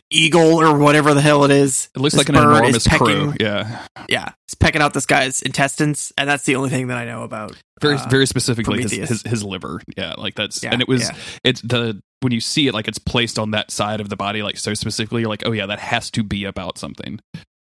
eagle 0.09 0.61
or 0.61 0.77
whatever 0.77 1.13
the 1.13 1.21
hell 1.21 1.43
it 1.43 1.51
is. 1.51 1.89
it 1.93 1.99
looks 1.99 2.15
like 2.15 2.29
an 2.29 2.35
enormous 2.35 2.77
is 2.77 2.87
pecking, 2.87 3.05
crow. 3.05 3.33
Yeah, 3.39 3.85
Yeah, 4.07 4.29
it's 4.47 4.53
pecking 4.53 4.81
out 4.81 4.93
this 4.93 5.05
guy's 5.05 5.41
intestines, 5.41 6.13
and 6.17 6.29
that's 6.29 6.45
the 6.45 6.55
only 6.55 6.69
thing 6.69 6.87
that 6.87 6.97
I 6.97 7.03
know 7.05 7.23
about. 7.23 7.61
very 7.81 7.97
uh, 7.97 8.07
very 8.07 8.25
specifically 8.25 8.81
his, 8.81 8.93
his 8.93 9.21
his 9.23 9.43
liver. 9.43 9.81
Yeah, 9.97 10.13
like 10.17 10.35
that's 10.35 10.63
Yeah, 10.63 10.71
and 10.71 10.81
it 10.81 10.87
was 10.87 11.03
yeah. 11.03 11.15
it's 11.43 11.61
the 11.61 12.01
when 12.21 12.31
you 12.31 12.39
see 12.39 12.67
it 12.67 12.73
like 12.73 12.87
it's 12.87 12.99
placed 12.99 13.37
on 13.37 13.51
that 13.51 13.69
side 13.69 13.99
of 13.99 14.07
the 14.07 14.15
body 14.15 14.41
like 14.41 14.57
so 14.57 14.73
specifically 14.73 15.21
you're 15.21 15.29
like 15.29 15.45
oh 15.45 15.51
yeah 15.51 15.65
that 15.65 15.79
has 15.79 16.09
to 16.11 16.23
be 16.23 16.45
about 16.45 16.77
something. 16.77 17.19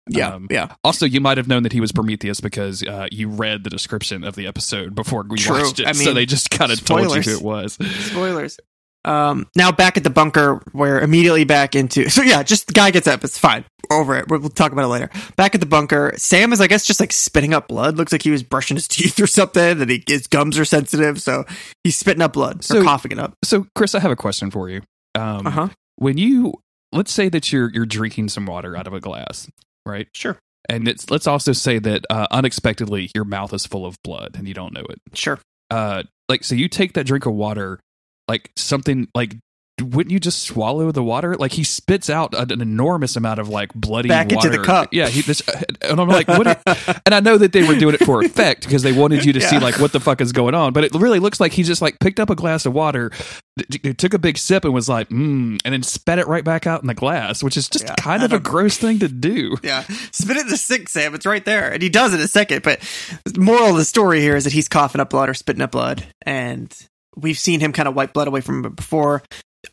Yeah, 0.10 0.34
Um, 0.36 0.48
yeah. 0.52 0.74
Also, 0.84 1.06
you 1.06 1.22
might 1.22 1.38
have 1.38 1.48
known 1.48 1.64
that 1.64 1.72
he 1.74 1.80
was 1.80 1.92
Prometheus 1.92 2.42
because 2.42 2.84
uh, 2.84 3.08
you 3.12 3.30
read 3.30 3.64
the 3.64 3.70
description 3.70 4.24
of 4.24 4.36
the 4.36 4.48
episode 4.48 4.96
before 4.96 5.26
we 5.30 5.38
True. 5.38 5.62
watched 5.64 5.80
it. 5.80 5.88
I 5.88 5.94
so 5.94 6.14
they 6.14 6.26
just 6.26 6.50
kind 6.52 6.72
of 6.72 6.84
told 6.84 7.16
you 7.16 7.22
who 7.22 7.38
it 7.38 7.42
was. 7.42 7.74
Spoilers. 8.10 8.60
Um, 9.06 9.48
now 9.56 9.70
back 9.72 9.98
at 9.98 10.04
the 10.06 10.10
bunker, 10.10 10.62
we're 10.74 11.00
immediately 11.02 11.44
back 11.44 11.76
into. 11.76 12.10
So 12.10 12.22
yeah, 12.22 12.42
just 12.44 12.68
the 12.68 12.74
guy 12.74 12.90
gets 12.92 13.06
up. 13.08 13.24
It's 13.26 13.38
fine. 13.38 13.66
Over 13.92 14.16
it. 14.18 14.30
We'll, 14.30 14.40
we'll 14.40 14.50
talk 14.50 14.72
about 14.72 14.86
it 14.86 14.88
later. 14.88 15.10
Back 15.36 15.56
at 15.56 15.60
the 15.62 15.68
bunker, 15.68 16.14
Sam 16.18 16.54
is, 16.54 16.62
I 16.62 16.68
guess, 16.68 16.86
just 16.86 17.00
like 17.02 17.12
spitting 17.12 17.54
up 17.54 17.68
blood. 17.68 17.98
Looks 17.98 18.12
like 18.14 18.22
he 18.24 18.32
was 18.32 18.44
brushing 18.44 18.78
his 18.78 18.88
teeth 18.90 19.20
or 19.20 19.28
something, 19.28 19.82
and 19.82 19.90
he, 19.90 20.04
his 20.08 20.28
gums 20.28 20.58
are 20.58 20.64
sensitive, 20.66 21.22
so 21.22 21.44
he's 21.84 21.98
spitting 21.98 22.22
up 22.22 22.32
blood 22.34 22.64
So- 22.64 22.80
or 22.80 22.84
coughing 22.84 23.12
it 23.14 23.20
up. 23.20 23.34
So, 23.44 23.68
Chris, 23.76 23.94
I 23.94 24.00
have 24.00 24.12
a 24.12 24.16
question 24.16 24.52
for 24.52 24.70
you. 24.70 24.82
Um, 25.16 25.48
Uh 25.48 25.52
huh. 25.52 25.68
When 25.98 26.18
you 26.18 26.54
let's 26.94 27.12
say 27.12 27.28
that 27.30 27.52
you're 27.52 27.70
you're 27.74 27.86
drinking 27.86 28.30
some 28.30 28.46
water 28.46 28.76
out 28.78 28.88
of 28.88 28.94
a 28.94 29.00
glass, 29.02 29.50
right? 29.86 30.08
Sure. 30.14 30.38
And 30.70 30.88
it's 30.88 31.10
let's 31.12 31.28
also 31.28 31.52
say 31.52 31.80
that 31.80 32.06
uh, 32.10 32.28
unexpectedly 32.32 33.12
your 33.14 33.26
mouth 33.26 33.54
is 33.54 33.66
full 33.66 33.86
of 33.86 33.98
blood 34.04 34.36
and 34.38 34.48
you 34.48 34.54
don't 34.54 34.74
know 34.74 34.86
it. 34.90 35.00
Sure. 35.14 35.40
Uh, 35.70 36.04
like 36.30 36.44
so 36.44 36.56
you 36.56 36.70
take 36.70 36.94
that 36.94 37.06
drink 37.06 37.26
of 37.26 37.34
water, 37.34 37.80
like 38.28 38.52
something 38.56 39.08
like 39.14 39.36
wouldn't 39.82 40.12
you 40.12 40.20
just 40.20 40.44
swallow 40.44 40.92
the 40.92 41.04
water? 41.04 41.36
Like 41.36 41.54
he 41.54 41.64
spits 41.64 42.10
out 42.10 42.36
an, 42.36 42.52
an 42.52 42.62
enormous 42.62 43.16
amount 43.16 43.40
of 43.40 43.50
like 43.50 43.74
bloody 43.74 44.08
Back 44.08 44.32
into 44.32 44.50
the 44.50 44.60
cup. 44.60 44.90
Yeah, 44.92 45.08
he 45.08 45.22
this, 45.22 45.42
and 45.82 46.00
I'm 46.00 46.08
like, 46.08 46.28
what? 46.28 46.62
and 47.06 47.16
I 47.16 47.20
know 47.20 47.38
that 47.38 47.54
they 47.54 47.64
were 47.68 47.76
doing 47.76 47.96
it 47.96 48.06
for 48.06 48.24
effect 48.24 48.64
because 48.66 48.84
they 48.84 48.94
wanted 48.94 49.26
you 49.26 49.34
to 49.34 49.42
see 49.42 49.58
like 49.58 49.80
what 49.80 49.92
the 49.92 50.00
fuck 50.00 50.22
is 50.22 50.32
going 50.32 50.54
on. 50.54 50.74
But 50.74 50.84
it 50.84 50.94
really 50.94 51.20
looks 51.20 51.40
like 51.40 51.54
he 51.54 51.64
just 51.64 51.82
like 51.82 52.00
picked 52.00 52.20
up 52.20 52.30
a 52.30 52.36
glass 52.36 52.68
of 52.68 52.74
water, 52.74 53.12
d- 53.58 53.80
d- 53.80 53.94
took 53.96 54.14
a 54.14 54.20
big 54.20 54.38
sip, 54.38 54.64
and 54.64 54.74
was 54.74 54.88
like, 54.88 55.10
mm, 55.10 55.60
and 55.66 55.74
then 55.74 55.82
spat 55.82 56.20
it 56.20 56.28
right 56.28 56.44
back 56.44 56.68
out 56.68 56.82
in 56.82 56.88
the 56.88 56.94
glass, 56.94 57.42
which 57.42 57.58
is 57.58 57.68
just 57.68 57.86
Yeah, 57.86 57.96
kind 57.96 58.22
of 58.22 58.32
a 58.32 58.40
gross 58.40 58.78
thing 58.78 59.00
to 59.00 59.08
do. 59.08 59.58
Yeah, 59.64 59.84
spit 60.12 60.38
it 60.38 60.42
in 60.42 60.48
the 60.50 60.58
sink, 60.58 60.88
Sam. 60.88 61.16
It's 61.16 61.26
right 61.26 61.44
there, 61.44 61.72
and 61.74 61.82
he 61.82 61.90
does 61.90 62.14
in 62.14 62.20
a 62.20 62.28
second. 62.28 62.62
But 62.62 62.80
the 63.26 63.40
moral 63.40 63.72
of 63.72 63.78
the 63.78 63.86
story 63.86 64.22
here 64.22 64.36
is 64.36 64.44
that 64.44 64.54
he's 64.54 64.68
coughing 64.68 65.02
up 65.02 65.10
blood 65.10 65.30
or 65.30 65.34
spitting 65.34 65.64
up 65.64 65.72
blood, 65.72 66.06
and 66.22 66.72
we've 67.16 67.40
seen 67.40 67.60
him 67.60 67.74
kind 67.74 67.88
of 67.88 67.96
wipe 67.96 68.14
blood 68.14 68.28
away 68.28 68.42
from 68.42 68.64
him 68.64 68.74
before. 68.74 69.24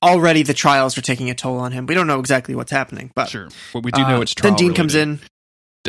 Already, 0.02 0.42
the 0.42 0.54
trials 0.54 0.96
are 0.96 1.02
taking 1.02 1.30
a 1.30 1.34
toll 1.34 1.58
on 1.58 1.72
him. 1.72 1.86
We 1.86 1.94
don't 1.94 2.06
know 2.06 2.20
exactly 2.20 2.54
what's 2.54 2.70
happening, 2.70 3.10
but 3.14 3.28
Sure, 3.28 3.48
but 3.72 3.82
we 3.82 3.90
do 3.90 4.02
know 4.02 4.18
uh, 4.18 4.20
it's 4.22 4.34
then 4.34 4.52
trial 4.52 4.56
Dean 4.56 4.74
comes 4.74 4.94
in. 4.94 5.20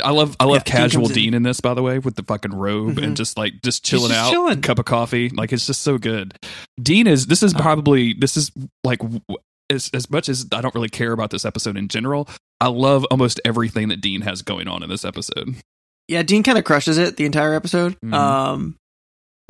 I 0.03 0.11
love 0.11 0.35
I 0.39 0.45
love 0.45 0.55
Yeah, 0.55 0.59
casual 0.63 1.07
in. 1.07 1.13
Dean 1.13 1.33
in 1.33 1.43
this, 1.43 1.59
by 1.61 1.73
the 1.73 1.83
way, 1.83 1.99
with 1.99 2.15
the 2.15 2.23
fucking 2.23 2.53
robe 2.53 2.95
Mhm. 2.95 3.03
and 3.03 3.17
just 3.17 3.37
like 3.37 3.61
just 3.61 3.83
chilling 3.85 4.09
just 4.09 4.19
out, 4.19 4.31
chilling. 4.31 4.61
cup 4.61 4.79
of 4.79 4.85
coffee. 4.85 5.29
Like 5.29 5.51
it's 5.53 5.67
just 5.67 5.81
so 5.81 5.97
good. 5.97 6.33
Dean 6.81 7.07
is 7.07 7.27
this 7.27 7.43
is 7.43 7.53
probably 7.53 8.13
this 8.13 8.37
is 8.37 8.51
like 8.83 9.01
as 9.69 9.89
as 9.93 10.09
much 10.09 10.29
as 10.29 10.45
I 10.51 10.61
don't 10.61 10.73
really 10.73 10.89
care 10.89 11.11
about 11.11 11.29
this 11.29 11.43
episode 11.45 11.77
in 11.77 11.87
general. 11.87 12.27
I 12.59 12.67
love 12.69 13.05
almost 13.11 13.39
everything 13.45 13.89
that 13.89 14.01
Dean 14.01 14.21
has 14.21 14.41
going 14.41 14.67
on 14.67 14.81
in 14.81 14.89
this 14.89 15.03
episode. 15.05 15.55
Yeah, 16.07 16.23
Dean 16.23 16.43
kind 16.43 16.57
of 16.57 16.63
crushes 16.63 16.97
it 16.97 17.17
the 17.17 17.25
entire 17.25 17.53
episode. 17.53 17.97
Mhm. 18.03 18.13
Um, 18.13 18.75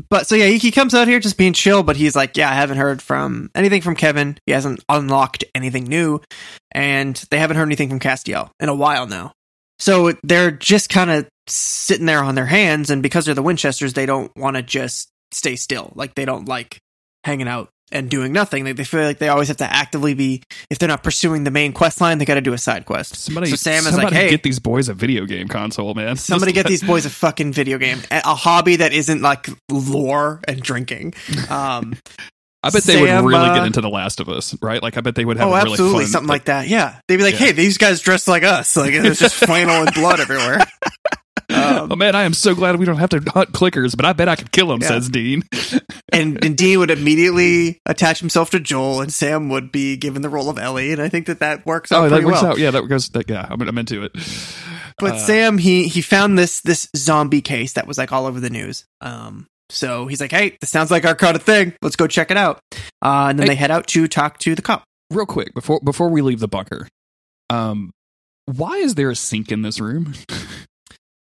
but 0.09 0.27
so 0.27 0.35
yeah, 0.35 0.47
he, 0.47 0.57
he 0.57 0.71
comes 0.71 0.93
out 0.93 1.07
here 1.07 1.19
just 1.19 1.37
being 1.37 1.53
chill, 1.53 1.83
but 1.83 1.95
he's 1.95 2.15
like, 2.15 2.37
yeah, 2.37 2.49
I 2.49 2.53
haven't 2.53 2.77
heard 2.77 3.01
from 3.01 3.49
anything 3.55 3.81
from 3.81 3.95
Kevin. 3.95 4.37
He 4.45 4.51
hasn't 4.51 4.83
unlocked 4.89 5.43
anything 5.55 5.85
new, 5.85 6.21
and 6.71 7.15
they 7.31 7.39
haven't 7.39 7.57
heard 7.57 7.67
anything 7.67 7.89
from 7.89 7.99
Castiel 7.99 8.49
in 8.59 8.69
a 8.69 8.75
while 8.75 9.07
now. 9.07 9.33
So 9.79 10.13
they're 10.23 10.51
just 10.51 10.89
kind 10.89 11.09
of 11.09 11.27
sitting 11.47 12.05
there 12.05 12.23
on 12.23 12.35
their 12.35 12.45
hands, 12.45 12.89
and 12.89 13.01
because 13.01 13.25
they're 13.25 13.35
the 13.35 13.41
Winchesters, 13.41 13.93
they 13.93 14.05
don't 14.05 14.31
want 14.37 14.55
to 14.55 14.61
just 14.61 15.09
stay 15.31 15.55
still. 15.55 15.91
Like 15.95 16.15
they 16.15 16.25
don't 16.25 16.47
like 16.47 16.79
hanging 17.23 17.47
out 17.47 17.69
and 17.91 18.09
doing 18.09 18.31
nothing. 18.31 18.63
They, 18.63 18.73
they 18.73 18.83
feel 18.83 19.01
like 19.03 19.19
they 19.19 19.29
always 19.29 19.47
have 19.47 19.57
to 19.57 19.71
actively 19.71 20.13
be. 20.13 20.43
If 20.69 20.79
they're 20.79 20.89
not 20.89 21.03
pursuing 21.03 21.43
the 21.43 21.51
main 21.51 21.73
quest 21.73 22.01
line, 22.01 22.17
they 22.17 22.25
got 22.25 22.35
to 22.35 22.41
do 22.41 22.53
a 22.53 22.57
side 22.57 22.85
quest. 22.85 23.15
Somebody, 23.15 23.49
so 23.49 23.55
Sam 23.55 23.85
is 23.85 23.95
like, 23.95 24.13
hey, 24.13 24.29
get 24.29 24.43
these 24.43 24.59
boys 24.59 24.89
a 24.89 24.93
video 24.93 25.25
game 25.25 25.47
console, 25.47 25.93
man. 25.93 26.15
Somebody 26.17 26.51
get 26.51 26.67
these 26.67 26.83
boys 26.83 27.05
a 27.05 27.09
fucking 27.09 27.53
video 27.53 27.77
game, 27.77 27.99
a 28.11 28.35
hobby 28.35 28.77
that 28.77 28.93
isn't 28.93 29.21
like 29.21 29.47
lore 29.69 30.41
and 30.47 30.61
drinking. 30.61 31.13
Um, 31.49 31.95
I 32.63 32.69
bet 32.69 32.83
they 32.83 33.01
would 33.01 33.25
really 33.25 33.49
uh, 33.49 33.55
get 33.55 33.65
into 33.65 33.81
The 33.81 33.89
Last 33.89 34.19
of 34.19 34.29
Us, 34.29 34.55
right? 34.61 34.81
Like 34.81 34.95
I 34.95 35.01
bet 35.01 35.15
they 35.15 35.25
would 35.25 35.37
have 35.37 35.47
oh, 35.47 35.53
a 35.53 35.57
really 35.57 35.71
absolutely, 35.71 36.03
fun, 36.05 36.11
something 36.11 36.29
like 36.29 36.45
that. 36.45 36.67
Yeah, 36.67 36.99
they'd 37.07 37.17
be 37.17 37.23
like, 37.23 37.33
Yeah. 37.33 37.47
"Hey, 37.47 37.51
these 37.53 37.79
guys 37.79 38.01
dressed 38.01 38.27
like 38.27 38.43
us." 38.43 38.77
Like 38.77 38.91
there's 38.91 39.19
just 39.19 39.35
flannel 39.35 39.81
and 39.81 39.93
blood 39.93 40.19
everywhere. 40.19 40.59
Um, 41.53 41.91
oh 41.91 41.95
man, 41.95 42.15
I 42.15 42.23
am 42.23 42.33
so 42.33 42.55
glad 42.55 42.77
we 42.77 42.85
don't 42.85 42.97
have 42.97 43.09
to 43.09 43.19
hunt 43.31 43.51
clickers, 43.51 43.95
but 43.95 44.05
I 44.05 44.13
bet 44.13 44.27
I 44.29 44.35
could 44.35 44.51
kill 44.51 44.67
them, 44.67 44.79
Yeah. 44.81 44.87
says 44.87 45.09
Dean. 45.09 45.43
and, 46.13 46.43
and 46.43 46.57
Dean 46.57 46.79
would 46.79 46.91
immediately 46.91 47.79
attach 47.85 48.19
himself 48.19 48.49
to 48.51 48.59
Joel, 48.59 49.01
and 49.01 49.11
Sam 49.11 49.49
would 49.49 49.71
be 49.71 49.97
given 49.97 50.21
the 50.21 50.29
role 50.29 50.49
of 50.49 50.57
Ellie, 50.57 50.91
and 50.91 51.01
I 51.01 51.09
think 51.09 51.25
that 51.27 51.39
that 51.39 51.65
works 51.65 51.91
out 51.91 51.99
oh, 51.99 52.03
that 52.03 52.09
pretty 52.09 52.25
works 52.25 52.41
well. 52.41 52.51
out. 52.53 52.57
Yeah, 52.59 52.71
that 52.71 52.87
goes. 52.87 53.09
That, 53.09 53.29
yeah, 53.29 53.47
I'm, 53.49 53.61
I'm 53.61 53.77
into 53.77 54.03
it. 54.03 54.11
But 54.97 55.13
Uh, 55.13 55.17
Sam, 55.19 55.57
he 55.57 55.87
he 55.87 56.01
found 56.01 56.37
this 56.37 56.61
this 56.61 56.87
zombie 56.95 57.41
case 57.41 57.73
that 57.73 57.87
was 57.87 57.97
like 57.97 58.11
all 58.11 58.25
over 58.27 58.39
the 58.39 58.49
news. 58.49 58.85
Um, 59.01 59.47
so 59.69 60.05
he's 60.07 60.21
like, 60.21 60.31
"Hey, 60.31 60.57
this 60.61 60.69
sounds 60.69 60.91
like 60.91 61.05
our 61.05 61.15
kind 61.15 61.35
of 61.35 61.43
thing. 61.43 61.73
Let's 61.81 61.95
go 61.95 62.05
check 62.07 62.29
it 62.29 62.37
out." 62.37 62.59
Uh, 63.01 63.27
and 63.29 63.39
then 63.39 63.47
Hey. 63.47 63.53
they 63.53 63.55
head 63.55 63.71
out 63.71 63.87
to 63.87 64.07
talk 64.07 64.37
to 64.39 64.53
the 64.53 64.61
cop. 64.61 64.83
real 65.09 65.25
quick 65.25 65.53
before 65.53 65.79
before 65.83 66.09
we 66.09 66.21
leave 66.21 66.39
the 66.39 66.47
bunker, 66.47 66.87
um, 67.49 67.91
why 68.45 68.77
is 68.77 68.95
there 68.95 69.09
a 69.09 69.15
sink 69.15 69.51
in 69.51 69.61
this 69.63 69.79
room? 69.79 70.13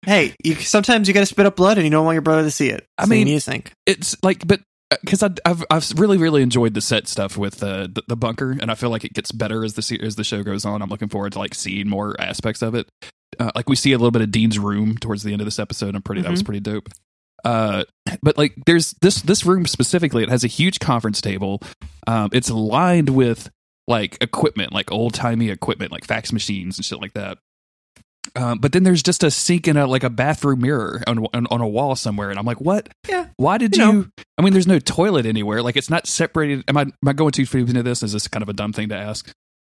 Hey, 0.09 0.35
you, 0.43 0.55
sometimes 0.55 1.07
you 1.07 1.13
got 1.15 1.21
to 1.21 1.27
spit 1.27 1.45
up 1.45 1.57
blood, 1.57 1.77
and 1.77 1.85
you 1.85 1.91
don't 1.91 2.05
want 2.05 2.15
your 2.15 2.23
brother 2.23 2.43
to 2.45 2.51
see 2.51 2.71
it. 2.71 2.87
I 2.97 3.05
So 3.05 3.13
you 3.15 3.25
mean- 3.27 3.37
a 3.37 3.41
sink. 3.41 3.73
it's 3.87 4.17
like, 4.23 4.47
but 4.47 4.61
because 5.03 5.23
I've 5.23 5.65
I've 5.71 5.91
really 5.99 6.17
really 6.17 6.41
enjoyed 6.43 6.73
the 6.73 6.81
set 6.81 7.09
stuff 7.09 7.37
with 7.37 7.63
uh, 7.63 7.89
the 7.93 8.03
the 8.09 8.17
bunker, 8.17 8.53
and 8.53 8.71
I 8.71 8.75
feel 8.75 8.89
like 8.89 9.05
it 9.05 9.13
gets 9.13 9.33
better 9.33 9.63
as 9.65 9.75
the 9.75 10.01
as 10.03 10.17
the 10.17 10.25
show 10.25 10.43
goes 10.43 10.65
on. 10.65 10.81
I'm 10.81 10.89
looking 10.89 11.09
forward 11.09 11.35
to 11.35 11.39
like 11.39 11.55
seeing 11.55 11.89
more 11.91 12.19
aspects 12.19 12.63
of 12.63 12.75
it. 12.75 12.89
Uh, 13.39 13.51
like 13.55 13.69
we 13.69 13.77
see 13.77 13.93
a 13.93 13.99
little 13.99 14.11
bit 14.11 14.23
of 14.23 14.31
Dean's 14.31 14.59
room 14.59 14.97
towards 14.97 15.23
the 15.25 15.33
end 15.33 15.43
of 15.43 15.45
this 15.45 15.59
episode. 15.59 15.95
I'm 15.95 16.01
pretty 16.01 16.23
that 16.23 16.31
was 16.31 16.43
pretty 16.43 16.61
dope. 16.61 16.89
Uh, 17.45 17.85
but 18.23 18.39
like 18.39 18.55
there's 18.65 18.95
this 19.03 19.21
this 19.21 19.45
room 19.45 19.67
specifically. 19.67 20.23
It 20.23 20.31
has 20.31 20.43
a 20.43 20.49
huge 20.49 20.81
conference 20.81 21.21
table. 21.21 21.61
Um, 22.07 22.31
it's 22.33 22.51
lined 22.51 23.11
with 23.11 23.51
like 23.87 24.17
equipment, 24.23 24.73
like 24.73 24.91
old 24.91 25.13
timey 25.13 25.51
equipment, 25.51 25.93
like 25.93 26.07
fax 26.07 26.33
machines 26.33 26.79
and 26.79 26.85
shit 26.87 27.01
like 27.01 27.13
that. 27.13 27.37
Um, 28.37 28.59
but 28.59 28.73
then 28.73 28.83
there's 28.83 29.03
just 29.03 29.23
a 29.25 29.31
sink 29.31 29.67
and 29.67 29.79
a 29.79 29.87
like 29.87 30.05
a 30.05 30.11
bathroom 30.11 30.61
mirror 30.63 31.03
on, 31.07 31.27
on 31.35 31.47
on 31.51 31.61
a 31.61 31.69
wall 31.69 31.97
somewhere, 31.97 32.31
and 32.31 32.39
I'm 32.39 32.45
like, 32.47 32.61
what? 32.61 32.89
Yeah. 33.09 33.27
Why 33.37 33.59
did 33.59 33.77
You 33.77 33.85
you? 33.85 33.93
know. 33.93 34.07
I 34.39 34.43
mean, 34.43 34.53
there's 34.53 34.67
no 34.67 34.79
toilet 34.79 35.27
anywhere. 35.27 35.63
Like 35.63 35.77
it's 35.77 35.91
not 35.91 36.07
separated. 36.07 36.65
Am 36.69 36.77
I 36.77 36.83
am 36.83 36.93
I 37.07 37.13
going 37.13 37.33
too 37.33 37.45
deep 37.45 37.69
into 37.69 37.83
this? 37.83 38.03
Is 38.03 38.13
this 38.13 38.29
kind 38.29 38.43
of 38.43 38.49
a 38.49 38.53
dumb 38.53 38.73
thing 38.73 38.89
to 38.91 38.97
ask? 38.97 39.31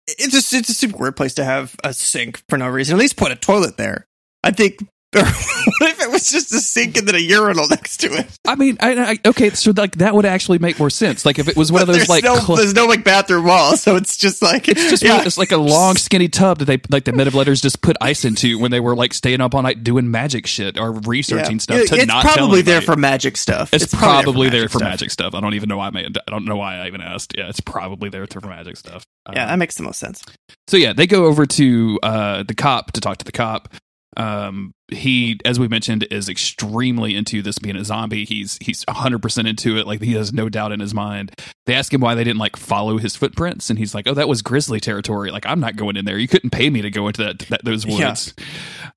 It's 0.07 0.33
a 0.53 0.57
it's 0.57 0.69
a 0.69 0.73
super 0.73 0.97
weird 0.97 1.15
place 1.15 1.33
to 1.35 1.43
have 1.45 1.75
a 1.83 1.93
sink 1.93 2.41
for 2.49 2.57
no 2.57 2.67
reason. 2.67 2.95
At 2.95 2.99
least 2.99 3.15
put 3.17 3.31
a 3.31 3.35
toilet 3.35 3.77
there. 3.77 4.05
I 4.43 4.51
think. 4.51 4.79
Or 5.15 5.23
what 5.79 5.91
if 5.91 6.01
it 6.01 6.11
was 6.11 6.29
just 6.29 6.51
a 6.53 6.59
sink 6.59 6.97
and 6.97 7.07
then 7.07 7.15
a 7.15 7.19
urinal 7.19 7.67
next 7.67 7.97
to 7.97 8.07
it? 8.13 8.27
I 8.45 8.55
mean, 8.55 8.77
I, 8.79 9.11
I 9.11 9.19
okay, 9.29 9.49
so 9.51 9.71
like 9.75 9.97
that 9.97 10.13
would 10.15 10.25
actually 10.25 10.59
make 10.59 10.79
more 10.79 10.89
sense. 10.89 11.25
Like 11.25 11.39
if 11.39 11.47
it 11.47 11.55
was 11.55 11.71
one 11.71 11.81
of 11.81 11.87
those 11.87 12.09
like 12.09 12.23
no, 12.23 12.35
cl- 12.35 12.57
there's 12.57 12.73
no 12.73 12.85
like 12.85 13.03
bathroom 13.03 13.45
wall, 13.45 13.77
so 13.77 13.95
it's 13.95 14.17
just 14.17 14.41
like 14.41 14.67
it's 14.67 14.89
just 14.89 15.03
yeah. 15.03 15.21
it's 15.25 15.37
like 15.37 15.51
a 15.51 15.57
long 15.57 15.95
skinny 15.95 16.27
tub 16.27 16.59
that 16.59 16.65
they 16.65 16.79
like 16.89 17.05
the 17.05 17.13
men 17.13 17.27
of 17.27 17.35
letters 17.35 17.61
just 17.61 17.81
put 17.81 17.95
ice 18.01 18.25
into 18.25 18.57
when 18.59 18.71
they 18.71 18.79
were 18.79 18.95
like 18.95 19.13
staying 19.13 19.41
up 19.41 19.53
all 19.55 19.61
night 19.61 19.83
doing 19.83 20.09
magic 20.11 20.47
shit 20.47 20.77
or 20.79 20.91
researching 20.91 21.53
Yeah. 21.57 21.57
stuff 21.59 21.77
It- 21.79 21.87
to 21.89 21.95
it's 21.95 22.05
not 22.07 22.23
tell 22.23 22.35
probably 22.35 22.61
there 22.61 22.81
for 22.81 22.95
magic 22.95 23.37
stuff. 23.37 23.73
It's, 23.73 23.93
probably, 23.93 24.49
there 24.49 24.67
for 24.69 24.79
stuff. 24.79 24.89
magic 24.89 25.11
stuff. 25.11 25.33
I 25.35 25.39
don't 25.41 25.53
even 25.53 25.69
know 25.69 25.77
why 25.77 25.87
I 25.87 25.89
made, 25.91 26.17
I 26.17 26.31
don't 26.31 26.45
know 26.45 26.55
why 26.57 26.77
I 26.77 26.87
even 26.87 27.01
asked. 27.01 27.33
Yeah, 27.37 27.49
it's 27.49 27.59
probably 27.59 28.09
there 28.09 28.25
for 28.27 28.41
magic 28.41 28.77
stuff. 28.77 29.03
Yeah, 29.31 29.43
Um, 29.43 29.49
that 29.49 29.59
makes 29.59 29.75
the 29.75 29.83
most 29.83 29.99
sense. 29.99 30.23
So 30.67 30.77
yeah, 30.77 30.93
they 30.93 31.07
go 31.07 31.25
over 31.25 31.45
to 31.45 31.99
uh, 32.03 32.43
the 32.43 32.53
cop 32.55 32.91
to 32.93 33.01
talk 33.01 33.17
to 33.17 33.25
the 33.25 33.31
cop. 33.31 33.73
Um, 34.17 34.73
he, 34.89 35.39
as 35.45 35.59
we 35.59 35.67
mentioned, 35.67 36.05
is 36.11 36.29
extremely 36.29 37.15
into 37.15 37.41
this 37.41 37.57
being 37.59 37.75
a 37.75 37.83
zombie. 37.83 38.25
He's 38.25 38.57
he's 38.61 38.83
hundred 38.87 39.21
percent 39.21 39.47
into 39.47 39.77
it. 39.77 39.87
Like 39.87 40.01
he 40.01 40.13
has 40.13 40.31
no 40.33 40.49
doubt 40.49 40.71
in 40.71 40.79
his 40.79 40.93
mind. 40.93 41.31
They 41.65 41.73
ask 41.73 41.93
him 41.93 42.01
why 42.01 42.13
they 42.15 42.23
didn't 42.23 42.39
like 42.39 42.55
follow 42.55 42.97
his 42.97 43.15
footprints, 43.15 43.69
and 43.69 43.79
he's 43.79 43.95
like, 43.95 44.07
"Oh, 44.07 44.13
that 44.13 44.27
was 44.27 44.41
grizzly 44.41 44.79
territory. 44.79 45.31
Like 45.31 45.45
I'm 45.45 45.59
not 45.59 45.75
going 45.75 45.97
in 45.97 46.05
there. 46.05 46.17
You 46.17 46.27
couldn't 46.27 46.51
pay 46.51 46.69
me 46.69 46.81
to 46.81 46.89
go 46.91 47.07
into 47.07 47.23
that, 47.23 47.39
that 47.49 47.65
those 47.65 47.85
Yeah. 47.85 48.09
woods." 48.09 48.33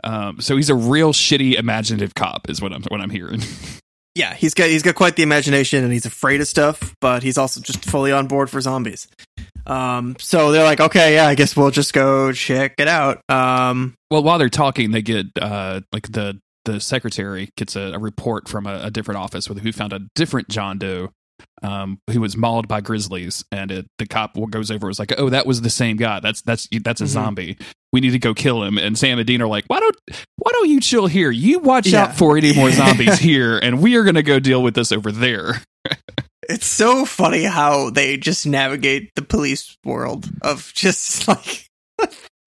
Um, 0.04 0.40
so 0.40 0.56
he's 0.56 0.70
a 0.70 0.74
real 0.74 1.12
shitty 1.12 1.54
imaginative 1.54 2.14
cop, 2.14 2.50
is 2.50 2.60
what 2.60 2.72
I'm 2.72 2.82
what 2.88 3.00
I'm 3.00 3.10
hearing. 3.10 3.40
Yeah, 4.14 4.32
he's 4.32 4.54
got 4.54 4.68
he's 4.70 4.82
got 4.82 4.94
quite 4.94 5.16
the 5.16 5.22
imagination 5.22 5.84
and 5.84 5.92
he's 5.92 6.06
afraid 6.06 6.40
of 6.40 6.48
stuff, 6.48 6.94
but 7.02 7.22
he's 7.22 7.36
also 7.36 7.60
just 7.60 7.84
fully 7.84 8.12
on 8.12 8.26
board 8.26 8.48
for 8.48 8.60
zombies. 8.62 9.08
Um, 9.66 10.16
so 10.18 10.52
they're 10.52 10.64
like, 10.64 10.80
okay, 10.80 11.14
yeah, 11.14 11.26
I 11.26 11.34
guess 11.34 11.56
we'll 11.56 11.70
just 11.70 11.92
go 11.92 12.32
check 12.32 12.74
it 12.78 12.88
out. 12.88 13.20
Um, 13.28 13.94
Well, 14.10 14.22
while 14.22 14.38
they're 14.38 14.48
talking, 14.48 14.90
they 14.92 15.02
get 15.02 15.26
uh 15.40 15.80
like 15.92 16.10
the 16.12 16.40
the 16.64 16.80
secretary 16.80 17.50
gets 17.56 17.76
a, 17.76 17.92
a 17.94 17.98
report 17.98 18.48
from 18.48 18.66
a, 18.66 18.80
a 18.84 18.90
different 18.90 19.18
office 19.18 19.48
with 19.48 19.60
who 19.60 19.72
found 19.72 19.92
a 19.92 20.00
different 20.14 20.48
John 20.48 20.78
Doe 20.78 21.10
um 21.62 21.98
who 22.10 22.20
was 22.20 22.34
mauled 22.36 22.66
by 22.66 22.80
grizzlies 22.80 23.44
and 23.52 23.70
it, 23.70 23.86
the 23.98 24.06
cop 24.06 24.36
goes 24.50 24.70
over 24.70 24.86
was 24.86 24.98
like 24.98 25.12
oh 25.18 25.28
that 25.28 25.46
was 25.46 25.60
the 25.60 25.68
same 25.70 25.96
guy 25.98 26.18
that's 26.18 26.40
that's 26.42 26.66
that's 26.82 27.02
a 27.02 27.04
Mhm. 27.04 27.08
zombie 27.08 27.58
we 27.92 28.00
need 28.00 28.12
to 28.12 28.18
go 28.18 28.32
kill 28.32 28.62
him 28.62 28.78
and 28.78 28.96
Sam 28.96 29.18
and 29.18 29.26
Dean 29.26 29.42
are 29.42 29.46
like 29.46 29.64
why 29.66 29.78
don't 29.80 29.96
why 30.38 30.50
don't 30.52 30.70
you 30.70 30.80
chill 30.80 31.06
here 31.06 31.30
you 31.30 31.58
watch 31.58 31.88
Yeah. 31.88 32.04
out 32.04 32.16
for 32.16 32.38
any 32.38 32.54
more 32.54 32.70
zombies 32.72 33.18
here 33.18 33.58
and 33.58 33.82
we 33.82 33.96
are 33.96 34.02
going 34.02 34.14
to 34.14 34.22
go 34.22 34.38
deal 34.40 34.62
with 34.62 34.74
this 34.74 34.92
over 34.92 35.12
there 35.12 35.60
it's 36.48 36.66
so 36.66 37.04
funny 37.04 37.44
how 37.44 37.90
they 37.90 38.16
just 38.16 38.46
navigate 38.46 39.14
the 39.14 39.22
police 39.22 39.76
world 39.84 40.28
of 40.42 40.72
just 40.74 41.26
like 41.28 41.68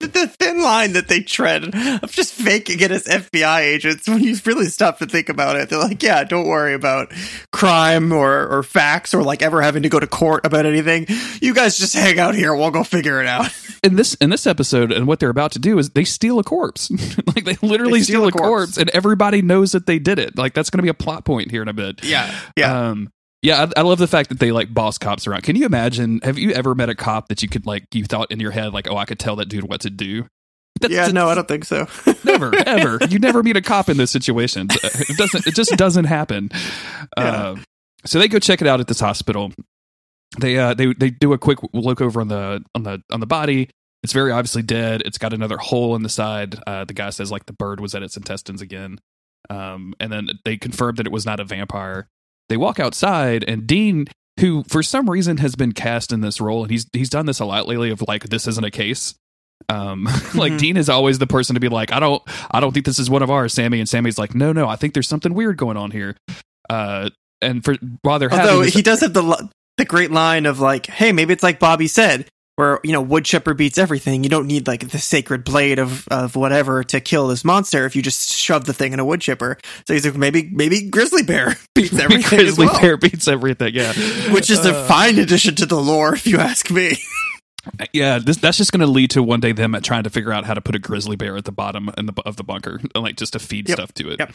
the 0.00 0.26
thin 0.40 0.62
line 0.62 0.94
that 0.94 1.08
they 1.08 1.20
tread 1.20 1.74
of 2.02 2.10
just 2.10 2.32
faking 2.32 2.80
it 2.80 2.90
as 2.90 3.04
FBI 3.04 3.60
agents. 3.60 4.08
When 4.08 4.20
you 4.22 4.34
really 4.46 4.64
stop 4.66 4.98
to 5.00 5.06
think 5.06 5.28
about 5.28 5.56
it, 5.56 5.68
they're 5.68 5.78
like, 5.78 6.02
yeah, 6.02 6.24
don't 6.24 6.46
worry 6.48 6.72
about 6.72 7.12
crime 7.52 8.10
or, 8.10 8.48
or 8.48 8.62
facts 8.62 9.12
or 9.12 9.22
like 9.22 9.42
ever 9.42 9.60
having 9.60 9.82
to 9.82 9.90
go 9.90 10.00
to 10.00 10.06
court 10.06 10.46
about 10.46 10.64
anything. 10.64 11.06
You 11.42 11.52
guys 11.52 11.76
just 11.76 11.92
hang 11.92 12.18
out 12.18 12.34
here. 12.34 12.54
We'll 12.54 12.70
go 12.70 12.82
figure 12.82 13.20
it 13.20 13.26
out. 13.26 13.50
in 13.84 13.96
this 13.96 14.14
in 14.14 14.28
this 14.30 14.46
episode 14.46 14.90
and 14.92 15.06
what 15.06 15.20
they're 15.20 15.28
about 15.30 15.52
to 15.52 15.58
do 15.58 15.78
is 15.78 15.90
they 15.90 16.04
steal 16.04 16.38
a 16.38 16.44
corpse 16.44 16.90
like 17.34 17.44
they 17.44 17.56
literally 17.66 18.00
They 18.00 18.04
steal, 18.04 18.20
steal 18.20 18.28
a 18.28 18.32
corpse. 18.32 18.46
corpse. 18.48 18.76
and 18.78 18.90
everybody 18.90 19.40
knows 19.42 19.72
that 19.72 19.86
they 19.86 19.98
did 19.98 20.18
it 20.18 20.36
like 20.36 20.52
that's 20.52 20.68
going 20.68 20.78
to 20.78 20.82
be 20.82 20.90
a 20.90 20.94
plot 20.94 21.24
point 21.24 21.50
here 21.50 21.62
in 21.62 21.68
a 21.68 21.72
bit 21.72 22.04
Yeah. 22.04 22.30
Yeah. 22.56 22.88
um 22.90 23.10
yeah 23.42 23.66
I, 23.76 23.80
I 23.80 23.82
love 23.82 23.98
the 23.98 24.06
fact 24.06 24.28
that 24.30 24.38
they 24.38 24.52
like 24.52 24.72
boss 24.72 24.98
cops 24.98 25.26
around 25.26 25.42
can 25.42 25.56
you 25.56 25.66
imagine 25.66 26.20
have 26.22 26.38
you 26.38 26.50
ever 26.52 26.74
met 26.74 26.88
a 26.88 26.94
cop 26.94 27.28
that 27.28 27.42
you 27.42 27.48
could 27.48 27.66
like 27.66 27.84
you 27.94 28.04
thought 28.04 28.30
in 28.30 28.40
your 28.40 28.50
head 28.50 28.72
like 28.72 28.88
oh 28.90 28.96
i 28.96 29.04
could 29.04 29.18
tell 29.18 29.36
that 29.36 29.48
dude 29.48 29.68
what 29.68 29.80
to 29.82 29.90
do 29.90 30.26
That's- 30.80 30.96
yeah. 31.08 31.12
No, 31.12 31.28
I 31.28 31.34
don't 31.34 31.48
think 31.48 31.64
so. 31.64 31.86
never 32.24 32.54
ever 32.54 32.98
you 33.08 33.18
never 33.18 33.42
meet 33.42 33.56
a 33.56 33.62
cop 33.62 33.88
in 33.88 33.96
this 33.96 34.10
situation. 34.10 34.68
it 34.70 35.16
doesn't 35.16 35.46
it 35.46 35.54
just 35.54 35.76
doesn't 35.76 36.04
happen 36.06 36.50
Yeah. 37.18 37.24
uh, 37.24 37.56
so 38.04 38.18
they 38.18 38.28
go 38.28 38.38
check 38.38 38.60
it 38.62 38.66
out 38.68 38.80
at 38.80 38.86
this 38.86 39.00
hospital 39.00 39.52
they 40.38 40.56
uh 40.58 40.74
they 40.74 40.92
they 40.94 41.10
do 41.10 41.32
a 41.32 41.38
quick 41.38 41.58
look 41.72 42.00
over 42.00 42.20
on 42.20 42.28
the 42.28 42.62
on 42.74 42.84
the 42.84 43.02
on 43.10 43.18
the 43.20 43.26
body. 43.26 43.68
It's 44.02 44.12
very 44.14 44.30
obviously 44.32 44.62
dead. 44.62 45.02
It's 45.04 45.18
got 45.18 45.32
another 45.34 45.58
hole 45.58 45.94
in 45.96 46.02
the 46.02 46.08
side. 46.08 46.56
Uh, 46.66 46.84
the 46.86 46.94
guy 46.94 47.10
says 47.10 47.30
like 47.30 47.44
the 47.46 47.52
bird 47.52 47.80
was 47.80 47.94
at 47.94 48.02
its 48.02 48.16
intestines 48.16 48.62
again. 48.62 48.98
Um, 49.50 49.92
and 50.00 50.10
then 50.10 50.28
they 50.44 50.56
confirmed 50.56 50.96
that 50.98 51.06
it 51.06 51.12
was 51.12 51.26
not 51.26 51.38
a 51.40 51.44
vampire. 51.44 52.06
They 52.50 52.58
walk 52.58 52.78
outside, 52.78 53.44
and 53.48 53.66
Dean, 53.66 54.06
who 54.40 54.64
for 54.68 54.82
some 54.82 55.08
reason 55.08 55.38
has 55.38 55.54
been 55.54 55.72
cast 55.72 56.12
in 56.12 56.20
this 56.20 56.38
role, 56.40 56.62
and 56.64 56.70
he's 56.70 56.86
he's 56.92 57.08
done 57.08 57.24
this 57.24 57.40
a 57.40 57.46
lot 57.46 57.66
lately 57.66 57.88
of 57.90 58.02
like 58.06 58.24
this 58.24 58.46
isn't 58.46 58.64
a 58.64 58.70
case. 58.70 59.14
Um, 59.70 60.04
like 60.34 60.52
Mhm. 60.54 60.58
Dean 60.58 60.76
is 60.76 60.88
always 60.90 61.18
the 61.18 61.26
person 61.26 61.54
to 61.54 61.60
be 61.60 61.68
like, 61.68 61.92
I 61.92 62.00
don't, 62.00 62.22
I 62.50 62.60
don't 62.60 62.72
think 62.72 62.84
this 62.86 62.98
is 62.98 63.08
one 63.08 63.22
of 63.22 63.30
ours, 63.30 63.54
Sammy. 63.54 63.78
And 63.78 63.88
Sammy's 63.88 64.18
like, 64.18 64.34
No, 64.34 64.52
no, 64.52 64.68
I 64.68 64.76
think 64.76 64.92
there's 64.94 65.08
something 65.08 65.32
weird 65.32 65.56
going 65.56 65.76
on 65.76 65.90
here. 65.90 66.16
Uh, 66.68 67.10
and 67.42 67.64
for 67.64 67.76
while 68.02 68.18
they're 68.18 68.28
having 68.28 68.46
Although 68.48 68.64
this- 68.64 68.74
he 68.74 68.82
does 68.82 69.00
have 69.00 69.12
the 69.14 69.48
the 69.78 69.84
great 69.86 70.10
line 70.10 70.44
of 70.44 70.60
like, 70.60 70.86
"Hey, 70.86 71.10
maybe 71.12 71.32
it's 71.32 71.42
like 71.42 71.58
Bobby 71.58 71.86
said, 71.88 72.26
where 72.60 72.78
you 72.84 72.92
know 72.92 73.00
wood 73.00 73.24
chipper 73.24 73.54
beats 73.54 73.78
everything. 73.78 74.22
You 74.22 74.30
don't 74.30 74.46
need 74.46 74.68
like 74.68 74.88
the 74.90 74.98
sacred 74.98 75.42
blade 75.44 75.80
of 75.80 76.06
of 76.08 76.36
whatever 76.36 76.84
to 76.84 77.00
kill 77.00 77.26
this 77.26 77.44
monster 77.44 77.86
if 77.86 77.96
you 77.96 78.02
just 78.02 78.30
shove 78.32 78.66
the 78.66 78.72
thing 78.72 78.92
in 78.92 79.00
a 79.00 79.04
wood 79.04 79.20
chipper." 79.20 79.58
So 79.88 79.94
he's 79.94 80.04
like, 80.04 80.14
maybe 80.14 80.48
maybe 80.52 80.88
grizzly 80.88 81.24
bear 81.24 81.56
beats 81.74 81.98
everything 81.98 82.38
Grizzly 82.38 82.66
well. 82.66 82.80
Bear 82.80 82.96
beats 82.96 83.26
everything. 83.26 83.74
Yeah, 83.74 83.92
which 84.32 84.50
is 84.50 84.64
a 84.64 84.76
Uh, 84.76 84.86
fine 84.86 85.18
addition 85.18 85.56
to 85.56 85.66
the 85.66 85.80
lore, 85.80 86.14
if 86.14 86.26
you 86.26 86.38
ask 86.38 86.70
me. 86.70 86.96
yeah. 87.92 88.18
This, 88.18 88.36
that's 88.36 88.56
just 88.58 88.72
going 88.72 88.80
to 88.80 88.86
lead 88.86 89.10
to 89.10 89.22
one 89.22 89.40
day 89.40 89.52
them 89.52 89.76
trying 89.82 90.04
to 90.04 90.10
figure 90.10 90.32
out 90.32 90.44
how 90.44 90.54
to 90.54 90.60
put 90.60 90.74
a 90.74 90.78
grizzly 90.78 91.16
bear 91.16 91.36
at 91.36 91.44
the 91.44 91.52
bottom 91.52 91.90
in 91.98 92.06
the, 92.06 92.12
of 92.24 92.36
the 92.36 92.44
bunker, 92.44 92.80
like 92.94 93.16
just 93.16 93.32
to 93.34 93.38
feed 93.38 93.68
Yep. 93.68 93.76
stuff 93.76 93.92
to 93.94 94.10
it. 94.12 94.18
Yep. 94.18 94.32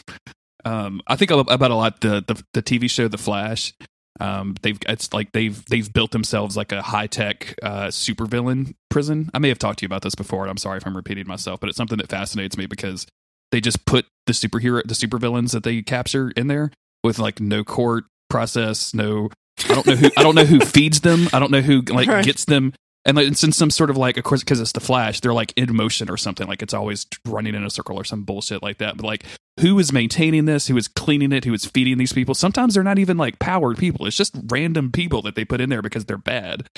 Um, 0.64 1.00
I 1.06 1.16
think 1.16 1.30
about 1.30 1.70
a 1.70 1.74
lot 1.76 2.00
the, 2.00 2.24
the 2.26 2.42
the 2.54 2.62
TV 2.62 2.90
show 2.90 3.06
The 3.08 3.18
Flash. 3.18 3.72
Um, 4.20 4.56
they've 4.62 4.78
it's 4.88 5.12
like 5.12 5.32
they've 5.32 5.64
they've 5.66 5.92
built 5.92 6.10
themselves 6.12 6.56
like 6.56 6.72
a 6.72 6.82
high 6.82 7.06
tech 7.06 7.54
uh, 7.62 7.86
supervillain 7.88 8.74
prison. 8.90 9.30
I 9.34 9.38
may 9.38 9.48
have 9.48 9.58
talked 9.58 9.80
to 9.80 9.82
you 9.84 9.86
about 9.86 10.02
this 10.02 10.14
before, 10.14 10.42
and 10.42 10.50
I'm 10.50 10.56
sorry 10.56 10.78
if 10.78 10.86
I'm 10.86 10.96
repeating 10.96 11.26
myself, 11.26 11.60
but 11.60 11.68
it's 11.68 11.76
something 11.76 11.98
that 11.98 12.08
fascinates 12.08 12.56
me 12.56 12.66
because 12.66 13.06
they 13.52 13.60
just 13.60 13.84
put 13.86 14.06
the 14.26 14.32
superhero 14.32 14.82
the 14.82 14.94
supervillains 14.94 15.52
that 15.52 15.62
they 15.64 15.82
capture 15.82 16.30
in 16.36 16.46
there 16.48 16.70
with 17.04 17.18
like 17.18 17.40
no 17.40 17.62
court 17.64 18.04
process, 18.30 18.92
no 18.94 19.30
I 19.68 19.74
don't 19.74 19.86
know 19.86 19.96
who 19.96 20.10
I 20.16 20.22
don't 20.22 20.34
know 20.34 20.44
who 20.44 20.60
feeds 20.60 21.00
them. 21.00 21.28
I 21.32 21.38
don't 21.38 21.50
know 21.50 21.60
who 21.60 21.82
like 21.82 22.08
Right. 22.08 22.24
gets 22.24 22.44
them. 22.44 22.72
And 23.04 23.16
like, 23.16 23.28
it's 23.28 23.44
in 23.44 23.52
some 23.52 23.70
sort 23.70 23.88
of 23.90 23.96
like, 23.96 24.16
of 24.16 24.24
course, 24.24 24.40
because 24.42 24.60
it's 24.60 24.72
the 24.72 24.80
Flash, 24.80 25.20
they're 25.20 25.32
like 25.32 25.52
in 25.56 25.74
motion 25.76 26.10
or 26.10 26.16
something. 26.16 26.48
Like 26.48 26.60
it's 26.60 26.74
always 26.74 27.06
running 27.24 27.54
in 27.54 27.62
a 27.64 27.70
circle 27.70 27.96
or 27.96 28.02
some 28.02 28.24
bullshit 28.24 28.62
like 28.64 28.78
that. 28.78 28.96
But 28.96 29.06
like, 29.06 29.24
who 29.60 29.78
is 29.78 29.92
maintaining 29.92 30.44
this? 30.44 30.66
Who 30.68 30.76
is 30.76 30.88
cleaning 30.88 31.32
it? 31.32 31.44
Who 31.44 31.54
is 31.54 31.64
feeding 31.64 31.98
these 31.98 32.12
people? 32.12 32.34
Sometimes 32.34 32.74
they're 32.74 32.82
not 32.84 32.98
even 32.98 33.16
like 33.16 33.38
powered 33.38 33.78
people. 33.78 34.06
It's 34.06 34.16
just 34.16 34.36
random 34.48 34.92
people 34.92 35.22
that 35.22 35.34
they 35.34 35.44
put 35.44 35.60
in 35.60 35.68
there 35.70 35.82
because 35.82 36.04
they're 36.04 36.18
bad. 36.18 36.68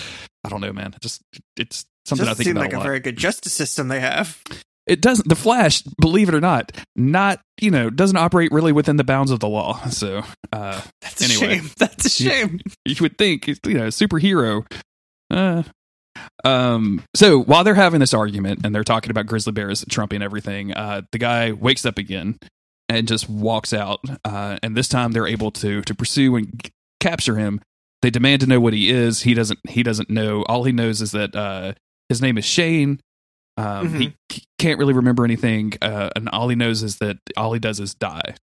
I 0.44 0.48
don't 0.48 0.60
know, 0.60 0.72
man. 0.72 0.92
It 0.94 1.00
just 1.02 1.22
it's 1.56 1.86
something 2.06 2.26
I 2.26 2.30
Doesn't 2.30 2.44
think 2.44 2.56
about 2.56 2.64
like 2.64 2.74
a 2.74 2.80
a 2.80 2.82
very 2.82 3.00
good 3.00 3.16
justice 3.16 3.52
system 3.52 3.88
they 3.88 4.00
have. 4.00 4.40
it 4.86 5.00
doesn't. 5.00 5.28
The 5.28 5.34
Flash, 5.36 5.82
believe 6.00 6.28
it 6.28 6.34
or 6.34 6.40
not, 6.40 6.70
not 6.96 7.40
you 7.60 7.70
know 7.70 7.90
doesn't 7.90 8.16
operate 8.16 8.52
really 8.52 8.72
within 8.72 8.96
the 8.96 9.04
bounds 9.04 9.30
of 9.32 9.40
the 9.40 9.48
law. 9.48 9.84
So 9.88 10.22
uh, 10.52 10.80
That's 11.02 11.20
a 11.20 11.24
Anyway. 11.24 11.58
shame. 11.58 11.70
That's 11.78 12.04
a 12.06 12.10
shame. 12.10 12.60
you 12.84 12.96
would 13.00 13.18
think 13.18 13.48
you 13.48 13.74
know 13.74 13.88
superhero 13.88 14.64
uh 15.30 15.62
um 16.44 17.02
so 17.14 17.40
while 17.40 17.62
they're 17.64 17.74
having 17.74 18.00
this 18.00 18.14
argument 18.14 18.60
and 18.64 18.74
they're 18.74 18.82
talking 18.84 19.10
about 19.10 19.26
grizzly 19.26 19.52
bears 19.52 19.84
trumping 19.88 20.22
everything 20.22 20.72
uh 20.72 21.02
the 21.12 21.18
guy 21.18 21.52
wakes 21.52 21.84
up 21.86 21.98
again 21.98 22.38
and 22.88 23.06
just 23.08 23.28
walks 23.28 23.72
out 23.72 24.00
uh 24.24 24.58
and 24.62 24.76
this 24.76 24.88
time 24.88 25.12
they're 25.12 25.26
able 25.26 25.50
to 25.50 25.82
to 25.82 25.94
pursue 25.94 26.36
and 26.36 26.70
capture 27.00 27.36
him 27.36 27.60
they 28.02 28.10
demand 28.10 28.40
to 28.40 28.46
know 28.46 28.60
what 28.60 28.72
he 28.72 28.90
is 28.90 29.22
he 29.22 29.34
doesn't 29.34 29.58
he 29.68 29.82
doesn't 29.82 30.08
know 30.10 30.42
all 30.44 30.64
he 30.64 30.72
knows 30.72 31.00
is 31.00 31.12
that 31.12 31.34
uh 31.36 31.72
his 32.08 32.20
name 32.22 32.38
is 32.38 32.44
shane 32.44 33.00
um 33.56 33.94
he 33.94 34.14
c- 34.32 34.44
can't 34.58 34.78
really 34.78 34.94
remember 34.94 35.24
anything 35.24 35.72
uh 35.82 36.10
and 36.16 36.28
all 36.30 36.48
he 36.48 36.56
knows 36.56 36.82
is 36.82 36.96
that 36.98 37.16
all 37.36 37.52
he 37.52 37.58
does 37.60 37.78
is 37.80 37.94
die 37.94 38.34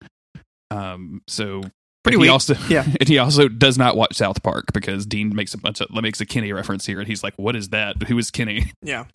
um 0.71 1.23
so 1.29 1.63
Pretty 2.03 2.19
he 2.21 2.29
also 2.29 2.55
Yeah. 2.69 2.85
and 3.01 3.09
he 3.09 3.17
also 3.17 3.49
does 3.49 3.79
not 3.79 3.97
watch 3.97 4.15
South 4.15 4.43
Park 4.43 4.67
because 4.75 5.07
Dean 5.07 5.35
makes 5.35 5.55
a 5.55 5.59
bunch 5.59 5.81
of 5.81 5.91
makes 5.91 6.21
a 6.21 6.27
Kenny 6.27 6.53
reference 6.53 6.85
here, 6.85 6.99
and 6.99 7.09
he's 7.09 7.23
like, 7.23 7.33
"What 7.39 7.57
is 7.57 7.71
that? 7.71 8.03
Who 8.09 8.19
is 8.19 8.31
Kenny?" 8.31 8.71
Yeah. 8.83 9.07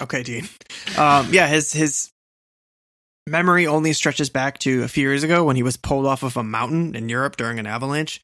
Okay, 0.00 0.22
Dean. 0.22 0.48
Um, 0.96 1.28
yeah, 1.32 1.48
his 1.48 1.72
his 1.72 2.10
memory 3.28 3.66
only 3.66 3.92
stretches 3.92 4.30
back 4.30 4.58
to 4.60 4.82
a 4.82 4.88
few 4.88 5.02
years 5.08 5.22
ago 5.22 5.44
when 5.44 5.56
he 5.56 5.62
was 5.62 5.76
pulled 5.76 6.06
off 6.06 6.22
of 6.22 6.36
a 6.36 6.42
mountain 6.42 6.94
in 6.94 7.08
Europe 7.08 7.36
during 7.36 7.58
an 7.58 7.66
avalanche. 7.66 8.20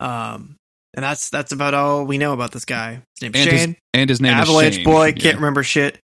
Um, 0.00 0.56
and 0.94 1.04
that's 1.04 1.30
that's 1.30 1.52
about 1.52 1.74
all 1.74 2.04
we 2.04 2.18
know 2.18 2.32
about 2.32 2.52
this 2.52 2.64
guy. 2.64 3.02
His 3.20 3.22
name's 3.32 3.46
And 3.46 3.50
his, 3.50 3.76
and 3.94 4.10
his 4.10 4.20
name 4.20 4.34
avalanche 4.34 4.70
is 4.70 4.74
Shane. 4.76 4.84
boy. 4.84 5.06
Yeah. 5.06 5.12
Can't 5.12 5.36
remember 5.36 5.62
shit. 5.62 5.98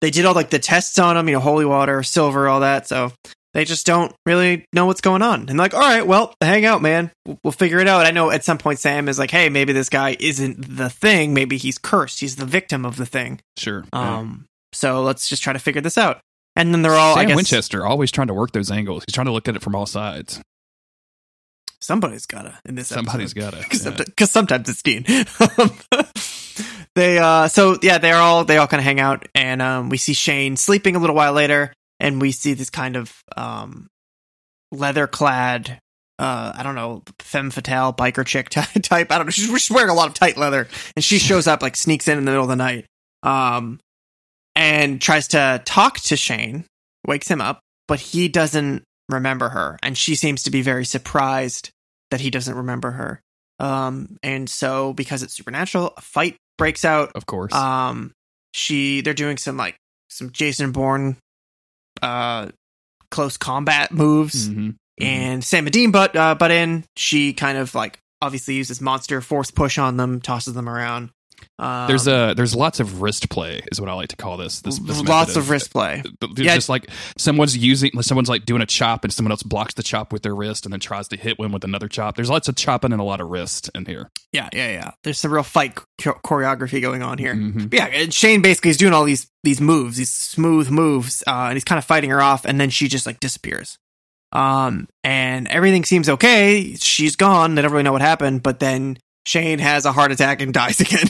They 0.00 0.10
did 0.10 0.24
all 0.24 0.34
like 0.34 0.50
the 0.50 0.58
tests 0.58 0.98
on 0.98 1.16
him, 1.16 1.28
you 1.28 1.34
know, 1.34 1.40
holy 1.40 1.64
water, 1.64 2.02
silver, 2.02 2.48
all 2.48 2.60
that. 2.60 2.88
So 2.88 3.12
they 3.54 3.64
just 3.64 3.86
don't 3.86 4.12
really 4.24 4.64
know 4.72 4.86
what's 4.86 5.02
going 5.02 5.22
on. 5.22 5.48
And 5.48 5.58
like, 5.58 5.74
all 5.74 5.80
right, 5.80 6.06
well, 6.06 6.34
hang 6.40 6.64
out, 6.64 6.80
man. 6.82 7.12
We'll, 7.26 7.38
we'll 7.44 7.52
figure 7.52 7.78
it 7.78 7.86
out. 7.86 8.06
I 8.06 8.10
know 8.10 8.30
at 8.30 8.42
some 8.42 8.58
point 8.58 8.78
Sam 8.78 9.08
is 9.08 9.18
like, 9.18 9.30
hey, 9.30 9.48
maybe 9.50 9.72
this 9.74 9.90
guy 9.90 10.16
isn't 10.18 10.76
the 10.76 10.88
thing. 10.88 11.34
Maybe 11.34 11.58
he's 11.58 11.78
cursed. 11.78 12.20
He's 12.20 12.36
the 12.36 12.46
victim 12.46 12.84
of 12.86 12.96
the 12.96 13.06
thing. 13.06 13.40
Sure. 13.58 13.84
Um, 13.92 14.46
so 14.72 15.02
let's 15.02 15.28
just 15.28 15.42
try 15.42 15.52
to 15.52 15.58
figure 15.58 15.82
this 15.82 15.98
out. 15.98 16.20
And 16.54 16.74
then 16.74 16.82
they're 16.82 16.92
all, 16.92 17.14
Sam 17.14 17.24
I 17.24 17.28
guess, 17.28 17.36
Winchester 17.36 17.86
always 17.86 18.10
trying 18.10 18.26
to 18.26 18.34
work 18.34 18.52
those 18.52 18.70
angles. 18.70 19.04
He's 19.06 19.14
trying 19.14 19.26
to 19.26 19.32
look 19.32 19.48
at 19.48 19.56
it 19.56 19.62
from 19.62 19.74
all 19.74 19.86
sides. 19.86 20.40
somebody's 21.80 22.26
gotta 22.26 22.58
in 22.64 22.74
this. 22.74 22.88
Somebody's 22.88 23.32
got 23.34 23.54
to. 23.54 24.04
because 24.04 24.30
sometimes 24.30 24.68
it's 24.68 24.82
Dean. 24.82 25.04
they 26.94 27.18
uh, 27.18 27.48
so 27.48 27.78
yeah, 27.82 27.98
they're 27.98 28.16
all 28.16 28.44
they 28.44 28.58
all 28.58 28.66
kind 28.66 28.80
of 28.80 28.84
hang 28.84 29.00
out, 29.00 29.26
and 29.34 29.62
um, 29.62 29.88
we 29.88 29.96
see 29.96 30.12
Shane 30.12 30.56
sleeping 30.56 30.94
a 30.96 30.98
little 30.98 31.16
while 31.16 31.32
later, 31.32 31.72
and 32.00 32.20
we 32.20 32.32
see 32.32 32.54
this 32.54 32.70
kind 32.70 32.96
of 32.96 33.22
um, 33.36 33.88
leather 34.70 35.06
clad. 35.06 35.80
Uh, 36.18 36.52
I 36.54 36.62
don't 36.62 36.74
know, 36.74 37.02
femme 37.18 37.50
fatale 37.50 37.92
biker 37.94 38.24
chick 38.24 38.50
ty- 38.50 38.62
type. 38.82 39.10
I 39.10 39.16
don't 39.16 39.26
know. 39.26 39.30
She's, 39.30 39.46
she's 39.46 39.70
wearing 39.74 39.90
a 39.90 39.94
lot 39.94 40.08
of 40.08 40.14
tight 40.14 40.36
leather, 40.36 40.68
and 40.94 41.04
she 41.04 41.18
shows 41.18 41.46
up 41.46 41.62
like 41.62 41.76
sneaks 41.76 42.06
in 42.08 42.18
in 42.18 42.24
the 42.24 42.30
middle 42.30 42.44
of 42.44 42.50
the 42.50 42.56
night, 42.56 42.84
um, 43.22 43.80
and 44.54 45.00
tries 45.00 45.28
to 45.28 45.62
talk 45.64 45.98
to 46.00 46.16
Shane, 46.16 46.64
wakes 47.06 47.28
him 47.28 47.40
up, 47.40 47.60
but 47.88 48.00
he 48.00 48.28
doesn't 48.28 48.82
remember 49.08 49.48
her, 49.50 49.78
and 49.82 49.96
she 49.96 50.14
seems 50.14 50.44
to 50.44 50.50
be 50.50 50.62
very 50.62 50.84
surprised 50.84 51.70
that 52.10 52.20
he 52.20 52.30
doesn't 52.30 52.54
remember 52.54 52.90
her. 52.92 53.20
Um, 53.58 54.16
and 54.22 54.48
so 54.50 54.92
because 54.92 55.22
it's 55.22 55.34
supernatural, 55.34 55.92
a 55.96 56.00
fight 56.00 56.36
breaks 56.58 56.84
out. 56.84 57.12
Of 57.14 57.26
course. 57.26 57.52
Um, 57.54 58.12
she 58.54 59.00
they're 59.00 59.14
doing 59.14 59.36
some 59.38 59.56
like 59.56 59.76
some 60.10 60.30
Jason 60.30 60.72
Bourne, 60.72 61.16
uh, 62.02 62.48
close 63.10 63.36
combat 63.36 63.92
moves, 63.92 64.48
Mhm. 64.48 64.74
and 65.00 65.44
Sam 65.44 65.66
and 65.66 65.72
Dean 65.72 65.90
butt 65.90 66.14
uh, 66.16 66.34
butt 66.34 66.50
in. 66.50 66.84
She 66.96 67.32
kind 67.32 67.56
of 67.58 67.74
like 67.74 67.98
obviously 68.20 68.54
uses 68.54 68.80
monster 68.80 69.20
force 69.20 69.50
push 69.50 69.78
on 69.78 69.96
them, 69.96 70.20
tosses 70.20 70.54
them 70.54 70.68
around. 70.68 71.10
Um, 71.58 71.86
There's 71.88 72.06
a 72.08 72.34
there's 72.36 72.54
lots 72.54 72.80
of 72.80 73.02
wrist 73.02 73.30
play 73.30 73.60
is 73.70 73.80
what 73.80 73.88
I 73.90 73.92
like 73.94 74.08
to 74.08 74.16
call 74.16 74.36
this. 74.36 74.60
This, 74.60 74.78
this 74.78 75.00
lots 75.02 75.28
method 75.30 75.36
of 75.40 75.50
wrist 75.50 75.70
play. 75.72 76.02
There's 76.20 76.38
Yeah. 76.46 76.54
just 76.54 76.68
like 76.68 76.88
someone's 77.16 77.56
using 77.56 77.90
someone's 78.02 78.28
like 78.28 78.44
doing 78.44 78.62
a 78.62 78.66
chop 78.66 79.04
and 79.04 79.12
someone 79.12 79.30
else 79.30 79.42
blocks 79.42 79.74
the 79.74 79.82
chop 79.82 80.12
with 80.12 80.22
their 80.22 80.34
wrist 80.34 80.64
and 80.66 80.72
then 80.72 80.80
tries 80.80 81.08
to 81.08 81.16
hit 81.16 81.38
one 81.38 81.52
with 81.52 81.64
another 81.64 81.88
chop. 81.88 82.16
There's 82.16 82.30
lots 82.30 82.48
of 82.48 82.56
chopping 82.56 82.92
and 82.92 83.00
a 83.00 83.04
lot 83.04 83.20
of 83.20 83.28
wrist 83.28 83.70
in 83.74 83.84
here. 83.86 84.10
Yeah, 84.32 84.48
yeah, 84.52 84.68
yeah. 84.72 84.90
There's 85.04 85.18
some 85.18 85.32
real 85.32 85.42
fight 85.42 85.78
cho- 86.00 86.18
choreography 86.24 86.80
going 86.82 87.02
on 87.02 87.18
here. 87.18 87.34
Mhm. 87.34 87.72
Yeah, 87.72 87.86
and 87.86 88.12
Shane 88.12 88.42
basically 88.42 88.70
is 88.70 88.76
doing 88.76 88.92
all 88.92 89.04
these 89.04 89.26
these 89.44 89.60
moves, 89.60 89.96
these 89.96 90.10
smooth 90.12 90.70
moves, 90.70 91.22
uh, 91.26 91.46
and 91.46 91.54
he's 91.54 91.64
kind 91.64 91.78
of 91.78 91.84
fighting 91.84 92.10
her 92.10 92.22
off, 92.22 92.44
and 92.44 92.60
then 92.60 92.70
she 92.70 92.88
just 92.88 93.06
like 93.06 93.20
disappears. 93.20 93.76
Um, 94.32 94.88
and 95.04 95.46
everything 95.48 95.84
seems 95.84 96.08
okay. 96.08 96.74
She's 96.76 97.16
gone. 97.16 97.54
They 97.54 97.62
don't 97.62 97.70
really 97.70 97.82
know 97.82 97.92
what 97.92 98.00
happened, 98.00 98.42
but 98.42 98.60
then 98.60 98.96
Shane 99.26 99.58
has 99.60 99.84
a 99.84 99.92
heart 99.92 100.10
attack 100.12 100.40
and 100.40 100.52
dies 100.52 100.80
again. 100.80 101.06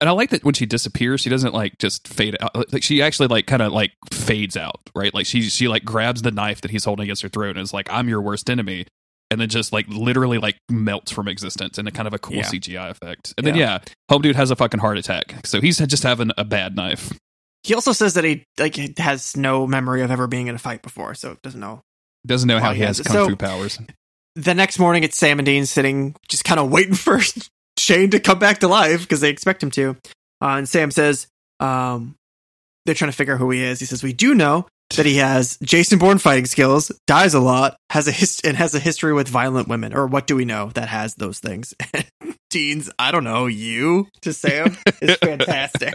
And 0.00 0.08
I 0.08 0.12
like 0.12 0.30
that 0.30 0.44
when 0.44 0.54
she 0.54 0.66
disappears, 0.66 1.20
she 1.20 1.30
doesn't 1.30 1.54
like 1.54 1.78
just 1.78 2.06
fade 2.06 2.36
out. 2.40 2.72
Like 2.72 2.82
she 2.82 3.02
actually 3.02 3.28
like 3.28 3.46
kind 3.46 3.62
of 3.62 3.72
like 3.72 3.92
fades 4.12 4.56
out, 4.56 4.80
right? 4.94 5.12
Like 5.12 5.26
she 5.26 5.42
she 5.42 5.66
like 5.68 5.84
grabs 5.84 6.22
the 6.22 6.30
knife 6.30 6.60
that 6.60 6.70
he's 6.70 6.84
holding 6.84 7.04
against 7.04 7.22
her 7.22 7.28
throat 7.28 7.56
and 7.56 7.60
is 7.64 7.72
like, 7.74 7.88
"I'm 7.90 8.08
your 8.08 8.20
worst 8.20 8.48
enemy," 8.48 8.86
and 9.30 9.40
then 9.40 9.48
just 9.48 9.72
like 9.72 9.86
literally 9.88 10.38
like 10.38 10.56
melts 10.70 11.10
from 11.10 11.26
existence 11.26 11.78
in 11.78 11.86
a 11.86 11.90
kind 11.90 12.06
of 12.06 12.14
a 12.14 12.18
cool 12.18 12.36
Yeah. 12.36 12.44
CGI 12.44 12.90
effect. 12.90 13.34
And 13.36 13.46
then 13.46 13.56
yeah, 13.56 13.78
home 14.08 14.22
dude 14.22 14.36
has 14.36 14.50
a 14.52 14.56
fucking 14.56 14.80
heart 14.80 14.98
attack, 14.98 15.34
so 15.44 15.60
he's 15.60 15.78
just 15.78 16.02
having 16.04 16.30
a 16.38 16.44
bad 16.44 16.76
knife. 16.76 17.12
he 17.64 17.74
also 17.74 17.92
says 17.92 18.14
that 18.14 18.22
he 18.24 18.44
like 18.58 18.76
has 18.98 19.36
no 19.36 19.66
memory 19.66 20.02
of 20.02 20.10
ever 20.12 20.26
being 20.28 20.46
in 20.46 20.54
a 20.54 20.58
fight 20.58 20.82
before, 20.82 21.14
so 21.14 21.36
doesn't 21.42 21.60
know. 21.60 21.80
Doesn't 22.26 22.46
know 22.48 22.60
how 22.60 22.72
he 22.72 22.80
yeah. 22.80 22.86
has 22.88 23.00
kung 23.00 23.12
So- 23.14 23.28
fu 23.30 23.36
powers. 23.36 23.78
The 24.38 24.54
next 24.54 24.78
morning, 24.78 25.02
it's 25.02 25.16
Sam 25.16 25.40
and 25.40 25.46
Dean 25.46 25.66
sitting, 25.66 26.14
just 26.28 26.44
kind 26.44 26.60
of 26.60 26.70
waiting 26.70 26.94
for 26.94 27.18
Shane 27.76 28.10
to 28.10 28.20
come 28.20 28.38
back 28.38 28.58
to 28.58 28.68
life 28.68 29.00
because 29.00 29.20
they 29.20 29.30
expect 29.30 29.62
him 29.64 29.72
to. 29.72 29.96
Uh, 30.40 30.58
and 30.58 30.68
Sam 30.68 30.92
says, 30.92 31.26
um, 31.58 32.14
they're 32.86 32.94
trying 32.94 33.10
to 33.10 33.16
figure 33.16 33.34
out 33.34 33.40
who 33.40 33.50
he 33.50 33.64
is. 33.64 33.80
He 33.80 33.86
says, 33.86 34.04
"We 34.04 34.12
do 34.12 34.36
know 34.36 34.68
that 34.96 35.06
he 35.06 35.16
has 35.16 35.58
Jason 35.62 35.98
Bourne 35.98 36.18
fighting 36.18 36.46
skills, 36.46 36.92
dies 37.08 37.34
a 37.34 37.40
lot, 37.40 37.76
has 37.90 38.06
a 38.06 38.12
his- 38.12 38.40
and 38.44 38.56
has 38.56 38.74
a 38.76 38.78
history 38.78 39.12
with 39.12 39.26
violent 39.28 39.66
women. 39.66 39.92
Or 39.92 40.06
what 40.06 40.28
do 40.28 40.36
we 40.36 40.44
know 40.44 40.70
that 40.74 40.88
has 40.88 41.16
those 41.16 41.40
things?" 41.40 41.74
Dean's, 42.50 42.88
I 42.98 43.10
don't 43.10 43.24
know, 43.24 43.46
you 43.46 44.06
to 44.22 44.32
Sam 44.32 44.78
is 45.02 45.16
fantastic. 45.22 45.94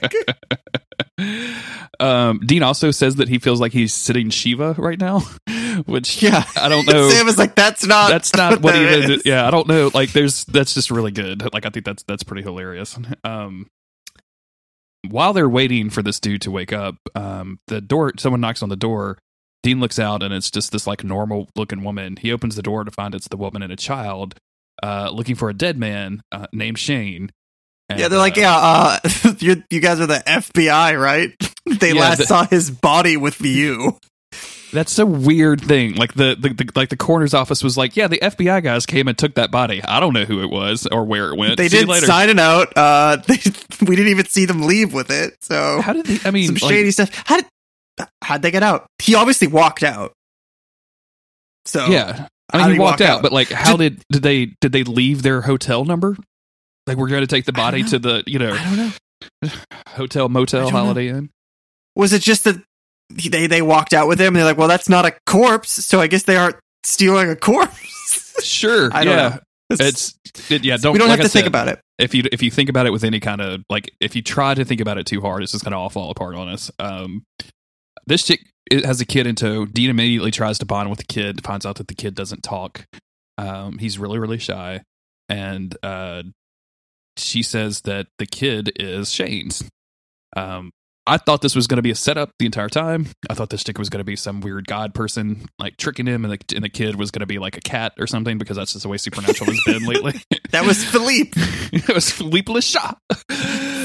Um, 1.99 2.39
Dean 2.45 2.63
also 2.63 2.91
says 2.91 3.15
that 3.15 3.29
he 3.29 3.39
feels 3.39 3.59
like 3.61 3.71
he's 3.71 3.93
sitting 3.93 4.29
Shiva 4.29 4.75
right 4.77 4.99
now, 4.99 5.19
which 5.85 6.21
yeah. 6.21 6.43
I 6.55 6.69
don't 6.69 6.87
know. 6.87 7.09
Sam 7.09 7.27
is 7.27 7.37
like, 7.37 7.55
that's 7.55 7.85
not 7.85 8.09
that's 8.09 8.33
not 8.33 8.61
what 8.61 8.73
that 8.73 8.81
even. 8.81 9.11
is." 9.11 9.25
Yeah, 9.25 9.47
I 9.47 9.51
don't 9.51 9.67
know. 9.67 9.91
Like, 9.93 10.11
there's 10.11 10.45
that's 10.45 10.73
just 10.73 10.91
really 10.91 11.11
good. 11.11 11.53
Like, 11.53 11.65
I 11.65 11.69
think 11.69 11.85
that's 11.85 12.03
that's 12.03 12.23
pretty 12.23 12.43
hilarious. 12.43 12.97
Um, 13.23 13.67
while 15.09 15.33
they're 15.33 15.49
waiting 15.49 15.89
for 15.89 16.01
this 16.01 16.19
dude 16.19 16.41
to 16.43 16.51
wake 16.51 16.73
up, 16.73 16.95
um, 17.15 17.59
the 17.67 17.81
door. 17.81 18.13
Someone 18.17 18.41
knocks 18.41 18.63
on 18.63 18.69
the 18.69 18.75
door. 18.75 19.17
Dean 19.61 19.79
looks 19.79 19.99
out, 19.99 20.23
and 20.23 20.33
it's 20.33 20.51
just 20.51 20.71
this 20.71 20.87
like 20.87 21.03
normal 21.03 21.49
looking 21.55 21.83
woman. 21.83 22.17
He 22.17 22.31
opens 22.31 22.55
the 22.55 22.61
door 22.61 22.83
to 22.83 22.91
find 22.91 23.15
it's 23.15 23.27
the 23.27 23.37
woman 23.37 23.61
and 23.61 23.71
a 23.71 23.77
child, 23.77 24.35
uh, 24.81 25.09
looking 25.13 25.35
for 25.35 25.49
a 25.49 25.53
dead 25.53 25.77
man 25.77 26.21
uh, 26.31 26.47
named 26.51 26.79
Shane. 26.79 27.31
And, 27.89 27.99
Yeah, 27.99 28.07
they're 28.07 28.19
like, 28.19 28.37
uh, 28.37 28.41
yeah, 28.41 28.99
uh, 29.25 29.35
you 29.69 29.79
guys 29.79 29.99
are 29.99 30.07
the 30.07 30.23
FBI, 30.25 30.99
right? 30.99 31.31
They 31.79 31.93
Yeah, 31.93 32.01
last 32.01 32.17
the- 32.19 32.25
saw 32.25 32.45
his 32.45 32.69
body 32.71 33.15
with 33.17 33.39
you. 33.41 33.97
That's 34.73 34.97
a 34.99 35.05
weird 35.05 35.61
thing. 35.61 35.93
Like 35.95 36.13
the, 36.13 36.35
the, 36.37 36.49
the 36.49 36.69
like 36.75 36.89
the 36.89 36.97
coroner's 36.97 37.33
office 37.35 37.63
was 37.63 37.77
like, 37.77 37.95
yeah, 37.95 38.07
the 38.07 38.17
FBI 38.17 38.63
guys 38.63 38.85
came 38.87 39.07
and 39.07 39.15
took 39.15 39.35
that 39.35 39.51
body. 39.51 39.83
I 39.83 39.99
don't 39.99 40.13
know 40.13 40.25
who 40.25 40.41
it 40.41 40.49
was 40.49 40.87
or 40.87 41.05
where 41.05 41.29
it 41.29 41.37
went. 41.37 41.57
They 41.57 41.69
See 41.69 41.77
did 41.79 41.87
later. 41.87 42.07
sign 42.07 42.29
it 42.29 42.39
out. 42.39 42.73
Uh, 42.75 43.17
they, 43.27 43.37
we 43.85 43.95
didn't 43.95 44.09
even 44.11 44.25
see 44.25 44.45
them 44.45 44.63
leave 44.63 44.91
with 44.93 45.11
it. 45.11 45.35
So 45.41 45.79
How 45.79 45.93
did 45.93 46.07
they? 46.07 46.27
I 46.27 46.31
mean, 46.31 46.47
some 46.47 46.55
like, 46.55 46.73
shady 46.73 46.89
stuff. 46.91 47.11
How 47.25 47.35
did 47.37 47.45
how'd 48.23 48.41
they 48.41 48.49
get 48.51 48.63
out? 48.63 48.87
He 48.99 49.13
obviously 49.13 49.47
walked 49.47 49.83
out. 49.83 50.13
So 51.65 51.85
yeah. 51.85 52.27
I 52.51 52.63
mean, 52.67 52.73
he 52.73 52.79
walked 52.79 52.99
walk 52.99 53.09
out, 53.09 53.17
out? 53.17 53.21
but 53.21 53.31
like, 53.31 53.49
how 53.49 53.77
did 53.77 54.01
did 54.11 54.23
they 54.23 54.53
did 54.59 54.71
they 54.71 54.83
leave 54.83 55.21
their 55.21 55.41
hotel 55.41 55.85
number? 55.85 56.17
Like, 56.87 56.97
we're 56.97 57.07
going 57.07 57.21
to 57.21 57.27
take 57.27 57.45
the 57.45 57.53
body 57.53 57.83
to 57.83 57.99
the 57.99 58.23
you 58.27 58.39
know 58.39 58.53
I 58.53 58.63
don't 58.63 58.77
know. 58.77 59.49
hotel 59.87 60.29
motel 60.29 60.63
don't 60.63 60.73
know. 60.73 60.79
Holiday 60.79 61.09
Inn. 61.09 61.29
Was 61.95 62.13
it 62.13 62.21
just 62.21 62.43
that 62.45 62.61
they 63.09 63.47
they 63.47 63.61
walked 63.61 63.93
out 63.93 64.07
with 64.07 64.19
him? 64.19 64.27
and 64.27 64.37
They're 64.37 64.45
like, 64.45 64.57
well, 64.57 64.67
that's 64.67 64.89
not 64.89 65.05
a 65.05 65.13
corpse, 65.25 65.71
so 65.71 65.99
I 65.99 66.07
guess 66.07 66.23
they 66.23 66.35
aren't 66.35 66.57
stealing 66.83 67.29
a 67.29 67.35
corpse. 67.35 67.79
Sure, 68.41 68.89
I 68.91 69.03
don't 69.03 69.15
yeah. 69.15 69.29
know. 69.29 69.39
It's 69.69 70.15
it, 70.49 70.65
yeah. 70.65 70.77
Don't 70.77 70.93
we 70.93 70.99
don't 70.99 71.07
like 71.07 71.19
have 71.19 71.25
I 71.25 71.27
to 71.27 71.31
think 71.31 71.47
about 71.47 71.67
it. 71.67 71.79
if 71.97 72.13
you 72.13 72.23
if 72.31 72.41
you 72.41 72.49
think 72.51 72.67
about 72.67 72.85
it 72.85 72.91
with 72.91 73.03
any 73.03 73.19
kind 73.19 73.41
of 73.41 73.61
like 73.69 73.91
if 73.99 74.15
you 74.15 74.21
try 74.21 74.53
to 74.53 74.65
think 74.65 74.81
about 74.81 74.97
it 74.97 75.05
too 75.05 75.21
hard, 75.21 75.43
it's 75.43 75.51
just 75.51 75.63
gonna 75.63 75.79
all 75.79 75.89
fall 75.89 76.09
apart 76.09 76.35
on 76.35 76.49
us. 76.49 76.71
Um, 76.79 77.23
this 78.05 78.25
chick 78.25 78.41
it 78.69 78.85
has 78.85 79.01
a 79.01 79.05
kid 79.05 79.27
in 79.27 79.35
tow. 79.35 79.65
Dean 79.65 79.89
immediately 79.89 80.31
tries 80.31 80.57
to 80.59 80.65
bond 80.65 80.89
with 80.89 80.99
the 80.99 81.05
kid, 81.05 81.43
finds 81.43 81.65
out 81.65 81.75
that 81.77 81.87
the 81.87 81.95
kid 81.95 82.15
doesn't 82.15 82.43
talk. 82.43 82.85
Um, 83.37 83.77
he's 83.77 83.99
really 83.99 84.19
really 84.19 84.39
shy, 84.39 84.81
and 85.29 85.75
uh, 85.83 86.23
she 87.17 87.43
says 87.43 87.81
that 87.81 88.07
the 88.17 88.25
kid 88.25 88.71
is 88.75 89.11
Shane's. 89.11 89.63
Um, 90.35 90.71
I 91.05 91.17
thought 91.17 91.41
this 91.41 91.53
was 91.53 91.67
going 91.67 91.77
to 91.77 91.81
be 91.83 91.91
a 91.91 91.95
setup 91.95 92.31
the 92.39 92.45
entire 92.45 92.69
time. 92.69 93.07
I 93.29 93.33
thought 93.33 93.49
this 93.49 93.63
chick 93.63 93.77
was 93.77 93.89
going 93.89 93.99
to 93.99 94.05
be 94.05 94.15
some 94.15 94.39
weird 94.39 94.67
god 94.67 94.93
person, 94.93 95.47
like 95.59 95.75
tricking 95.75 96.05
him, 96.05 96.23
and 96.23 96.33
the, 96.33 96.55
and 96.55 96.63
the 96.63 96.69
kid 96.69 96.95
was 96.95 97.11
going 97.11 97.19
to 97.19 97.25
be 97.25 97.39
like 97.39 97.57
a 97.57 97.61
cat 97.61 97.91
or 97.99 98.07
something 98.07 98.37
because 98.37 98.55
that's 98.55 98.71
just 98.71 98.83
the 98.83 98.89
way 98.89 98.95
Supernatural 98.97 99.51
has 99.51 99.61
been 99.65 99.85
lately. 99.85 100.13
That 100.51 100.65
was 100.67 100.85
Philippe. 100.85 101.31
it 101.73 101.91
was 101.95 102.11
Philippe 102.11 102.53
Lachat. 102.53 102.95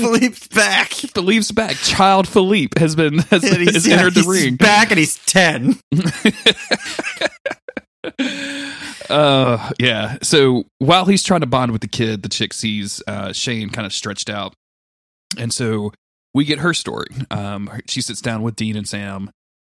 Philippe's 0.00 0.48
back. 0.48 0.88
Philippe's 0.88 1.50
back. 1.50 1.76
Child 1.76 2.28
Philippe 2.28 2.78
has 2.78 2.94
been 2.94 3.20
has, 3.20 3.42
has 3.42 3.86
yeah, 3.86 3.96
entered 3.96 4.12
the 4.12 4.20
he's 4.30 4.44
ring. 4.44 4.56
back 4.56 4.90
and 4.90 4.98
he's 4.98 5.16
10. 5.24 5.80
Uh 9.10 9.70
yeah. 9.78 10.18
So 10.22 10.64
while 10.78 11.06
he's 11.06 11.22
trying 11.22 11.40
to 11.40 11.46
bond 11.46 11.72
with 11.72 11.80
the 11.80 11.88
kid, 11.88 12.22
the 12.22 12.28
chick 12.28 12.52
sees 12.52 13.02
uh 13.06 13.32
Shane 13.32 13.70
kind 13.70 13.86
of 13.86 13.92
stretched 13.92 14.30
out. 14.30 14.54
And 15.38 15.52
so 15.52 15.92
we 16.34 16.44
get 16.44 16.60
her 16.60 16.74
story. 16.74 17.08
Um 17.30 17.70
she 17.88 18.00
sits 18.00 18.20
down 18.20 18.42
with 18.42 18.56
Dean 18.56 18.76
and 18.76 18.88
Sam 18.88 19.30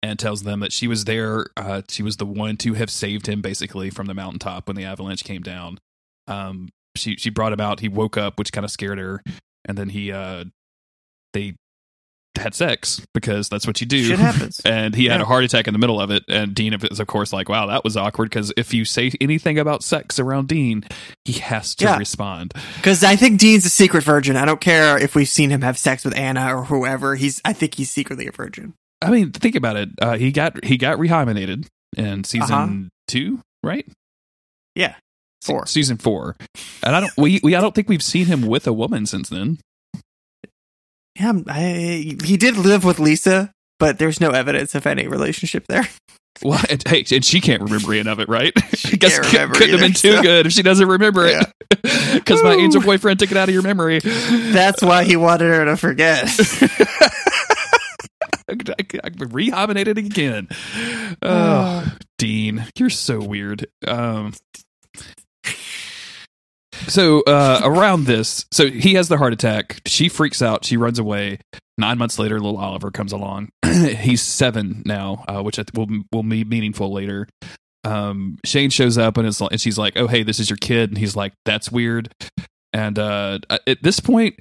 and 0.03 0.19
tells 0.19 0.43
them 0.45 0.61
that 0.61 0.73
she 0.73 0.89
was 0.89 1.05
there 1.05 1.47
uh 1.57 1.83
she 1.89 2.03
was 2.03 2.17
the 2.17 2.27
one 2.27 2.57
to 2.59 2.75
have 2.75 2.91
saved 2.91 3.27
him 3.27 3.41
basically 3.41 3.91
from 3.91 4.07
the 4.07 4.15
mountaintop 4.15 4.67
when 4.67 4.77
the 4.77 4.85
avalanche 4.85 5.25
came 5.25 5.43
down. 5.43 5.79
Um 6.27 6.69
she 6.97 7.17
she 7.17 7.31
brought 7.31 7.53
him 7.53 7.61
out, 7.61 7.81
he 7.81 7.89
woke 7.89 8.17
up 8.17 8.39
which 8.39 8.53
kind 8.53 8.65
of 8.65 8.71
scared 8.71 8.99
her 8.99 9.23
and 9.65 9.77
then 9.79 9.91
he 9.91 10.11
uh 10.13 10.45
they 11.33 11.55
had 12.39 12.55
sex 12.55 13.05
because 13.13 13.49
that's 13.49 13.67
what 13.67 13.81
you 13.81 13.87
do. 13.87 14.03
Shit 14.05 14.19
happens. 14.19 14.61
and 14.65 14.95
he 14.95 15.07
had 15.07 15.17
Yeah. 15.17 15.23
a 15.23 15.27
heart 15.27 15.45
attack 15.45 15.67
in 15.69 15.73
the 15.75 15.79
middle 15.79 16.01
of 16.01 16.11
it. 16.11 16.23
And 16.29 16.55
Dean 16.55 16.73
is, 16.75 17.01
of 17.01 17.07
course, 17.07 17.33
like, 17.33 17.49
wow, 17.49 17.67
that 17.67 17.85
was 17.85 17.97
awkward 17.97 18.31
because 18.31 18.53
if 18.57 18.73
you 18.73 18.85
say 18.85 19.11
anything 19.21 19.59
about 19.59 19.83
sex 19.83 20.19
around 20.19 20.49
Dean, 20.49 20.85
he 21.25 21.35
has 21.35 21.75
to 21.77 21.85
Yeah. 21.87 21.97
respond. 21.99 22.55
Because 22.77 23.03
I 23.05 23.17
think 23.17 23.41
Dean's 23.41 23.65
a 23.67 23.71
secret 23.71 24.05
virgin. 24.05 24.37
I 24.37 24.45
don't 24.45 24.61
care 24.61 24.97
if 24.97 25.15
we've 25.15 25.29
seen 25.29 25.51
him 25.51 25.63
have 25.63 25.77
sex 25.77 26.05
with 26.05 26.17
Anna 26.17 26.57
or 26.57 26.65
whoever. 26.65 27.17
He's, 27.17 27.41
I 27.45 27.53
think 27.53 27.75
he's 27.75 27.91
secretly 27.91 28.27
a 28.27 28.33
virgin. 28.33 28.75
I 29.03 29.11
mean, 29.11 29.33
think 29.33 29.55
about 29.57 29.77
it. 29.77 29.89
Uh, 30.01 30.17
he 30.19 30.31
got 30.31 30.63
he 30.65 30.77
got 30.77 30.99
rehymenated 30.99 31.67
in 31.97 32.23
season 32.25 32.53
Uh-huh. 32.55 32.89
two, 33.09 33.41
right? 33.63 33.87
Yeah. 34.75 34.95
Se- 35.43 35.53
Four. 35.53 35.67
season 35.67 35.97
four, 35.97 36.37
and 36.83 36.95
I 36.95 37.01
don't 37.01 37.13
we, 37.17 37.41
we 37.43 37.55
I 37.57 37.63
don't 37.63 37.75
think 37.75 37.89
we've 37.89 38.03
seen 38.03 38.27
him 38.27 38.43
with 38.43 38.67
a 38.67 38.75
woman 38.75 39.07
since 39.07 39.31
then. 39.31 39.59
Yeah, 41.21 41.33
I, 41.49 42.17
he 42.25 42.37
did 42.39 42.57
live 42.57 42.83
with 42.83 42.99
Lisa, 42.99 43.53
but 43.79 43.99
there's 43.99 44.21
no 44.21 44.31
evidence 44.31 44.75
of 44.75 44.87
any 44.87 45.07
relationship 45.07 45.67
there. 45.69 45.87
Well, 46.43 46.61
and, 46.71 46.83
hey, 46.89 47.05
and 47.13 47.23
she 47.23 47.39
can't 47.43 47.61
remember 47.61 47.93
any 47.93 48.09
of 48.09 48.19
it, 48.19 48.29
right? 48.29 48.53
She 48.75 48.95
I 48.95 48.97
guess 48.97 49.19
can't 49.19 49.33
remember 49.33 49.55
couldn't 49.57 49.71
have 49.73 49.81
been 49.81 49.93
too 49.93 50.17
so- 50.17 50.23
good 50.23 50.47
if 50.47 50.53
she 50.53 50.63
doesn't 50.63 50.89
remember 50.89 51.27
it, 51.27 51.45
because 52.15 52.43
my 52.45 52.55
angel 52.55 52.81
boyfriend 52.81 53.19
took 53.19 53.31
it 53.31 53.37
out 53.37 53.51
of 53.51 53.53
your 53.53 53.63
memory. 53.63 53.99
That's 53.99 54.81
why 54.81 55.05
he 55.05 55.17
wanted 55.17 55.49
her 55.53 55.67
to 55.67 55.77
forget. 55.77 56.23
I, 58.49 58.55
rehymenated 58.55 59.99
again. 59.99 60.49
Oh, 61.23 61.87
Dean, 62.17 62.65
you're 62.79 62.89
so 62.89 63.21
weird. 63.21 63.67
Um, 63.87 64.33
so 66.91 67.23
uh, 67.23 67.61
around 67.65 68.05
this, 68.05 68.45
so 68.53 68.67
he 68.69 68.95
has 68.95 69.09
the 69.09 69.17
heart 69.19 69.33
attack. 69.33 69.81
She 69.87 70.09
freaks 70.09 70.43
out. 70.43 70.65
She 70.65 70.77
runs 70.77 70.99
away. 70.99 71.39
Nine 71.79 71.97
months 71.97 72.19
later, 72.19 72.39
little 72.39 72.59
Oliver 72.59 72.91
comes 72.91 73.13
along. 73.13 73.49
He's 73.65 74.21
seven 74.21 74.83
now, 74.85 75.25
uh, 75.29 75.43
which 75.43 75.59
I 75.59 75.63
th- 75.63 75.73
will 75.75 76.03
will 76.13 76.23
be 76.23 76.45
meaningful 76.45 76.93
later. 76.93 77.27
Um, 77.85 78.39
Shane 78.45 78.69
shows 78.69 78.99
up 78.99 79.17
and 79.17 79.41
like, 79.41 79.53
and 79.53 79.61
she's 79.61 79.79
like, 79.79 79.97
"Oh, 79.97 80.07
hey, 80.07 80.23
this 80.23 80.39
is 80.39 80.51
your 80.51 80.59
kid," 80.59 80.91
and 80.91 80.99
he's 80.99 81.17
like, 81.17 81.33
"That's 81.47 81.73
weird." 81.73 82.13
And 82.75 82.99
uh, 82.99 83.39
at 83.67 83.83
this 83.83 84.01
point, 84.01 84.35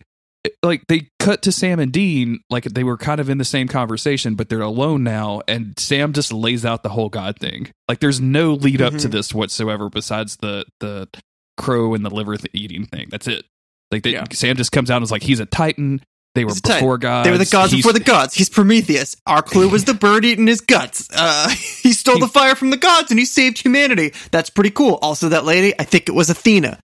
like 0.61 0.83
they 0.89 1.07
cut 1.19 1.41
to 1.43 1.51
Sam 1.53 1.79
and 1.79 1.91
Dean, 1.93 2.41
like 2.49 2.65
they 2.65 2.83
were 2.83 2.97
kind 2.97 3.21
of 3.21 3.29
in 3.29 3.37
the 3.37 3.45
same 3.45 3.69
conversation, 3.69 4.35
but 4.35 4.49
they're 4.49 4.59
alone 4.59 5.03
now, 5.03 5.41
and 5.47 5.79
Sam 5.79 6.11
just 6.11 6.33
lays 6.33 6.65
out 6.65 6.83
the 6.83 6.89
whole 6.89 7.07
God 7.09 7.39
thing. 7.39 7.71
Like 7.87 7.99
there's 8.01 8.19
no 8.19 8.53
lead 8.53 8.81
up 8.81 8.93
to 8.97 9.07
Mhm. 9.07 9.11
this 9.11 9.33
whatsoever, 9.33 9.89
besides 9.89 10.35
the 10.41 10.65
the 10.81 11.07
crow 11.59 11.93
and 11.93 12.03
the 12.05 12.09
liver 12.09 12.37
th- 12.37 12.49
eating 12.53 12.85
thing. 12.85 13.07
That's 13.11 13.27
it. 13.27 13.45
Like 13.91 14.03
they, 14.03 14.11
Yeah. 14.11 14.25
Sam 14.31 14.55
just 14.55 14.71
comes 14.71 14.89
out 14.89 14.97
and 14.97 15.03
is 15.03 15.11
like, 15.11 15.23
he's 15.23 15.39
a 15.39 15.45
Titan. 15.45 16.01
They 16.35 16.45
were 16.45 16.51
He's 16.51 16.59
a 16.59 16.61
Titan. 16.61 16.79
before 16.79 16.97
gods. 16.99 17.25
they 17.25 17.31
were 17.31 17.39
the 17.39 17.45
gods 17.45 17.71
He's- 17.71 17.79
before 17.83 17.93
the 17.93 17.99
gods. 18.03 18.35
He's 18.35 18.49
Prometheus. 18.49 19.15
Our 19.25 19.41
clue 19.41 19.67
was 19.67 19.85
the 19.85 19.95
bird 19.95 20.25
eating 20.25 20.45
his 20.45 20.61
guts. 20.61 21.07
Uh, 21.11 21.49
he 21.81 21.91
stole 21.91 22.15
He- 22.15 22.21
the 22.21 22.27
fire 22.27 22.53
from 22.55 22.69
the 22.69 22.77
gods 22.77 23.09
and 23.11 23.19
he 23.19 23.25
saved 23.25 23.57
humanity. 23.59 24.13
That's 24.31 24.49
pretty 24.51 24.69
cool. 24.69 24.99
Also, 25.01 25.29
that 25.29 25.43
lady, 25.45 25.73
I 25.79 25.83
think 25.85 26.07
it 26.07 26.13
was 26.13 26.29
Athena. 26.29 26.79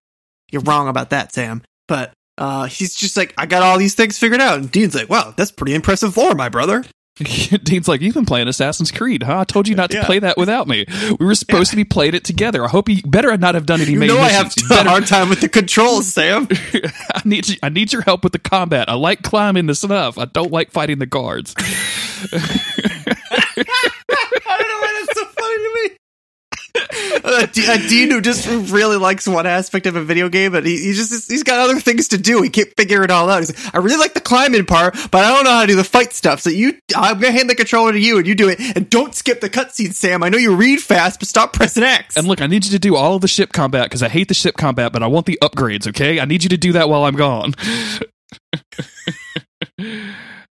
You're 0.51 0.63
wrong 0.63 0.88
about 0.88 1.11
that, 1.11 1.31
Sam. 1.33 1.61
But 1.88 2.11
uh, 2.39 2.65
he's 2.65 2.95
just 2.95 3.15
like, 3.15 3.33
I 3.38 3.45
got 3.45 3.61
all 3.61 3.77
these 3.77 3.93
things 3.93 4.17
figured 4.17 4.41
out. 4.41 4.57
And 4.57 4.71
Dean's 4.71 4.95
like, 4.95 5.09
wow, 5.09 5.33
that's 5.38 5.51
pretty 5.51 5.75
impressive 5.75 6.17
lore, 6.17 6.33
my 6.33 6.49
brother. 6.49 6.83
Dean's 7.63 7.88
like, 7.88 8.01
you've 8.01 8.13
been 8.13 8.25
playing 8.25 8.49
Assassin's 8.49 8.91
Creed, 8.91 9.23
huh? 9.23 9.39
I 9.39 9.43
told 9.45 9.69
you 9.69 9.75
not 9.75 9.89
to 9.91 9.97
Yeah. 9.97 10.06
play 10.06 10.19
that 10.19 10.36
without 10.38 10.67
me. 10.67 10.86
We 11.17 11.25
were 11.25 11.34
supposed 11.36 11.69
to 11.69 11.78
be 11.78 11.86
playing 11.86 12.13
it 12.13 12.25
together. 12.25 12.65
I 12.65 12.67
hope 12.67 12.89
you 12.89 13.01
better 13.04 13.36
not 13.38 13.56
have 13.56 13.65
done 13.65 13.80
any 13.80 13.91
You 13.93 13.99
know 13.99 14.17
I 14.17 14.28
have 14.30 14.47
missions. 14.47 14.65
a 14.65 14.73
Better- 14.75 14.89
hard 14.89 15.08
time 15.08 15.30
with 15.30 15.39
the 15.39 15.47
controls, 15.47 16.12
Sam. 16.13 16.47
I 17.13 17.21
need 17.23 17.47
you, 17.47 17.56
I 17.63 17.69
need 17.69 17.93
your 17.93 18.01
help 18.01 18.23
with 18.25 18.34
the 18.34 18.39
combat. 18.39 18.89
I 18.89 18.95
like 18.95 19.21
climbing 19.21 19.67
the 19.67 19.75
stuff. 19.75 20.17
I 20.17 20.25
don't 20.25 20.51
like 20.51 20.71
fighting 20.71 20.99
the 20.99 21.06
guards. 21.06 21.56
I 22.28 22.34
don't 23.56 24.67
know 24.67 24.80
why 24.82 25.04
that's 25.06 25.19
so 25.19 25.25
funny 25.25 25.56
to 25.56 25.71
me. 25.89 25.97
A, 27.23 27.47
D- 27.51 27.65
a 27.67 27.77
Dean 27.88 28.12
who 28.12 28.21
just 28.21 28.47
really 28.71 28.97
likes 28.97 29.27
one 29.27 29.45
aspect 29.45 29.86
of 29.86 29.95
a 29.95 30.03
video 30.03 30.29
game, 30.29 30.51
but 30.51 30.65
he, 30.65 30.77
he 30.77 30.93
just 30.93 31.29
he's 31.29 31.43
got 31.43 31.60
other 31.60 31.79
things 31.79 32.08
to 32.10 32.17
do. 32.17 32.41
He 32.41 32.49
can't 32.49 32.69
figure 32.77 33.03
it 33.03 33.12
all 33.12 33.29
out. 33.29 33.39
He's 33.39 33.65
like, 33.65 33.75
I 33.75 33.79
really 33.79 33.97
like 33.97 34.13
the 34.13 34.21
climbing 34.21 34.65
part, 34.65 34.95
but 35.12 35.23
I 35.23 35.34
don't 35.34 35.43
know 35.43 35.51
how 35.51 35.62
to 35.62 35.67
do 35.67 35.75
the 35.75 35.84
fight 35.84 36.13
stuff. 36.13 36.39
So 36.41 36.49
you, 36.49 36.73
I'm 36.95 37.19
gonna 37.19 37.31
hand 37.31 37.49
the 37.49 37.55
controller 37.55 37.91
to 37.91 37.99
you, 37.99 38.17
and 38.17 38.27
you 38.27 38.36
do 38.36 38.49
it. 38.49 38.60
And 38.75 38.89
don't 38.89 39.13
skip 39.15 39.41
the 39.41 39.49
cutscene, 39.49 39.93
Sam. 39.93 40.23
I 40.23 40.29
know 40.29 40.38
you 40.38 40.55
read 40.55 40.81
fast, 40.81 41.19
but 41.19 41.27
stop 41.27 41.53
pressing 41.53 41.84
X. 41.84 42.15
And 42.17 42.27
look, 42.27 42.41
I 42.41 42.47
need 42.47 42.65
you 42.65 42.71
to 42.71 42.79
do 42.79 42.95
all 42.95 43.15
of 43.15 43.21
the 43.21 43.27
ship 43.27 43.51
combat 43.53 43.86
because 43.86 44.03
I 44.03 44.10
hate 44.10 44.27
the 44.27 44.34
ship 44.34 44.55
combat, 44.58 44.91
but 44.93 45.03
I 45.03 45.08
want 45.08 45.25
the 45.25 45.38
upgrades. 45.41 45.88
Okay, 45.88 46.19
I 46.19 46.25
need 46.25 46.43
you 46.43 46.49
to 46.49 46.58
do 46.58 46.71
that 46.73 46.89
while 46.89 47.03
I'm 47.03 47.15
gone. 47.15 47.53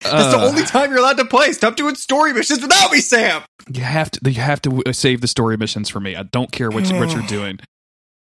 That's 0.01 0.31
the 0.31 0.37
Uh, 0.39 0.47
only 0.47 0.63
time 0.63 0.89
you're 0.91 0.99
allowed 0.99 1.17
to 1.17 1.25
play. 1.25 1.51
Stop 1.53 1.75
doing 1.75 1.95
story 1.95 2.31
missions 2.33 2.61
without 2.61 2.91
me, 2.91 2.99
Sam. 2.99 3.41
You 3.71 3.81
have 3.81 4.11
to. 4.11 4.31
You 4.31 4.41
have 4.41 4.61
to 4.63 4.83
uh, 4.85 4.91
save 4.91 5.21
the 5.21 5.27
story 5.27 5.57
missions 5.57 5.89
for 5.89 5.99
me. 5.99 6.15
I 6.15 6.23
don't 6.23 6.51
care 6.51 6.69
what 6.69 6.89
you, 6.89 6.97
what 6.97 7.11
you're 7.11 7.21
doing. 7.27 7.59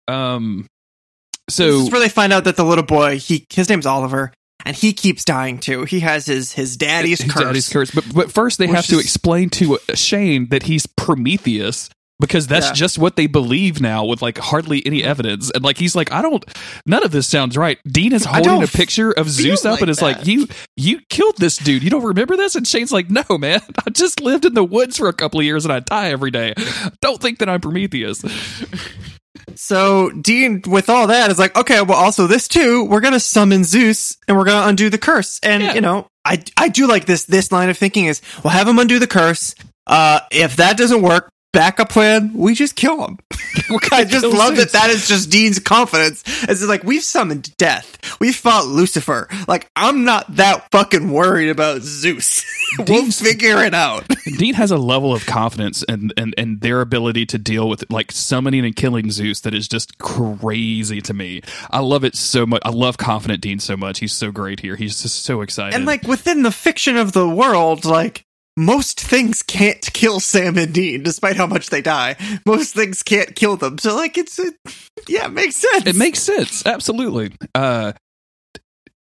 Um. 0.09 0.67
So 1.49 1.65
this 1.67 1.87
is 1.87 1.91
where 1.91 2.01
they 2.01 2.09
find 2.09 2.33
out 2.33 2.45
that 2.45 2.57
the 2.57 2.65
little 2.65 2.85
boy, 2.85 3.19
he 3.19 3.47
his 3.51 3.69
name's 3.69 3.87
Oliver, 3.87 4.33
and 4.65 4.77
he 4.77 4.93
keeps 4.93 5.25
dying 5.25 5.59
too. 5.59 5.85
He 5.85 6.01
has 6.01 6.27
his 6.27 6.53
his 6.53 6.77
daddy's 6.77 7.21
his 7.21 7.33
curse. 7.33 7.43
daddy's 7.43 7.69
curse. 7.69 7.91
But 7.91 8.05
but 8.15 8.31
first 8.31 8.59
they 8.59 8.69
have 8.69 8.87
to 8.87 8.99
explain 8.99 9.51
to 9.51 9.79
Shane 9.95 10.49
that 10.51 10.65
he's 10.65 10.87
Prometheus 10.87 11.91
because 12.21 12.47
that's 12.47 12.67
Yeah. 12.69 12.73
just 12.75 12.99
what 12.99 13.17
they 13.17 13.27
believe 13.27 13.81
now 13.81 14.05
with 14.05 14.23
like 14.23 14.39
hardly 14.39 14.85
any 14.87 15.03
evidence. 15.03 15.51
And 15.51 15.65
like 15.65 15.79
he's 15.79 15.97
like, 15.97 16.13
I 16.13 16.23
don't 16.23 16.45
none 16.87 17.03
of 17.05 17.11
this 17.11 17.27
sounds 17.27 17.57
right. 17.57 17.79
Dean 17.89 18.13
is 18.13 18.25
holding 18.25 18.63
a 18.63 18.67
picture 18.69 19.11
of 19.13 19.29
Zeus 19.29 19.65
up 19.65 19.73
like 19.73 19.81
and 19.83 19.91
is 19.91 20.03
like. 20.03 20.27
You 20.27 20.47
you 20.77 21.01
killed 21.09 21.37
this 21.39 21.57
dude. 21.57 21.83
You 21.83 21.91
don't 21.91 22.05
remember 22.05 22.37
this? 22.37 22.55
And 22.55 22.67
Shane's 22.67 22.93
like, 22.93 23.11
No, 23.11 23.25
man. 23.39 23.61
I 23.87 23.91
just 23.91 24.21
lived 24.21 24.45
in 24.45 24.55
the 24.55 24.63
woods 24.65 24.97
for 24.99 25.09
a 25.09 25.13
couple 25.13 25.41
of 25.41 25.47
years 25.47 25.65
and 25.65 25.73
I 25.73 25.81
die 25.81 26.11
every 26.11 26.31
day. 26.31 26.55
Don't 27.01 27.21
think 27.21 27.39
that 27.39 27.49
I'm 27.49 27.61
Prometheus. 27.61 28.23
So 29.55 30.11
Dean, 30.11 30.63
with 30.67 30.89
all 30.89 31.07
that, 31.09 31.31
is 31.31 31.39
like, 31.39 31.57
okay, 31.57 31.81
well, 31.83 31.99
also 31.99 32.27
this 32.27 32.49
too. 32.49 32.85
We're 32.85 33.01
gonna 33.01 33.21
summon 33.21 33.65
Zeus, 33.65 34.17
and 34.29 34.37
we're 34.37 34.45
gonna 34.45 34.67
undo 34.69 34.91
the 34.91 34.99
curse. 34.99 35.39
And 35.43 35.63
Yeah. 35.63 35.75
you 35.75 35.81
know, 35.81 36.07
I 36.25 36.43
I 36.57 36.69
do 36.69 36.87
like 36.87 37.07
this. 37.07 37.25
This 37.25 37.51
line 37.53 37.69
of 37.71 37.77
thinking 37.79 38.05
is, 38.07 38.21
we'll 38.45 38.53
have 38.53 38.69
him 38.69 38.79
undo 38.79 38.99
the 38.99 39.07
curse. 39.07 39.55
Uh, 39.87 40.21
if 40.31 40.57
that 40.57 40.77
doesn't 40.77 41.03
work, 41.03 41.31
backup 41.53 41.91
plan, 41.91 42.33
we 42.35 42.55
just 42.55 42.77
kill 42.77 43.05
him. 43.05 43.19
I 43.93 44.05
just 44.05 44.25
love 44.27 44.57
that. 44.57 44.73
That 44.73 44.91
is 44.91 45.09
just 45.09 45.31
Dean's 45.31 45.59
confidence. 45.59 46.23
It's 46.49 46.65
like 46.65 46.85
we've 46.85 47.03
summoned 47.03 47.57
death. 47.57 48.19
We 48.21 48.33
fought 48.33 48.67
Lucifer. 48.67 49.29
Like 49.49 49.71
I'm 49.77 50.05
not 50.05 50.37
that 50.37 50.71
fucking 50.71 51.11
worried 51.11 51.51
about 51.51 51.83
Zeus. 51.83 52.45
we'll 52.79 53.11
figure 53.11 53.63
it 53.65 53.75
out. 53.75 54.07
Dean 54.39 54.55
has 54.55 54.71
a 54.71 54.77
level 54.77 55.13
of 55.13 55.27
confidence 55.27 55.85
and, 55.89 56.13
and 56.17 56.35
and 56.39 56.61
their 56.61 56.81
ability 56.81 57.27
to 57.27 57.39
deal 57.39 57.69
with 57.69 57.85
like 57.91 58.13
summoning 58.13 58.65
and 58.65 58.75
killing 58.75 59.11
Zeus 59.11 59.41
that 59.41 59.55
is 59.55 59.69
just 59.69 59.99
crazy 59.99 61.01
to 61.03 61.15
me. 61.15 61.43
I 61.71 61.81
love 61.81 62.05
it 62.05 62.17
so 62.17 62.47
much. 62.47 62.63
I 62.65 62.71
love 62.71 62.99
confident 62.99 63.41
Dean 63.41 63.59
so 63.59 63.77
much. 63.77 63.99
He's 64.01 64.13
so 64.13 64.31
great 64.31 64.61
here. 64.61 64.77
He's 64.77 65.03
just 65.03 65.25
so 65.25 65.43
excited. 65.43 65.75
And 65.75 65.87
like 65.87 66.05
within 66.05 66.43
the 66.43 66.53
fiction 66.53 66.97
of 66.97 67.13
the 67.13 67.29
world, 67.29 67.85
like 67.85 68.25
most 68.61 69.01
things 69.01 69.43
can't 69.43 69.81
kill 69.93 70.21
Sam 70.21 70.59
and 70.59 70.73
Dean, 70.73 71.03
despite 71.03 71.37
how 71.37 71.47
much 71.47 71.71
they 71.71 71.81
die. 71.81 72.17
Most 72.45 72.75
things 72.75 73.03
can't 73.03 73.35
kill 73.35 73.57
them. 73.57 73.79
So 73.79 73.97
like 73.97 74.19
it's 74.19 74.39
it, 74.39 74.55
yeah, 75.09 75.27
it 75.27 75.33
makes 75.33 75.57
sense. 75.57 75.87
it 75.87 75.97
makes 75.97 76.21
sense. 76.21 76.65
Absolutely. 76.67 77.33
Uh 77.55 77.93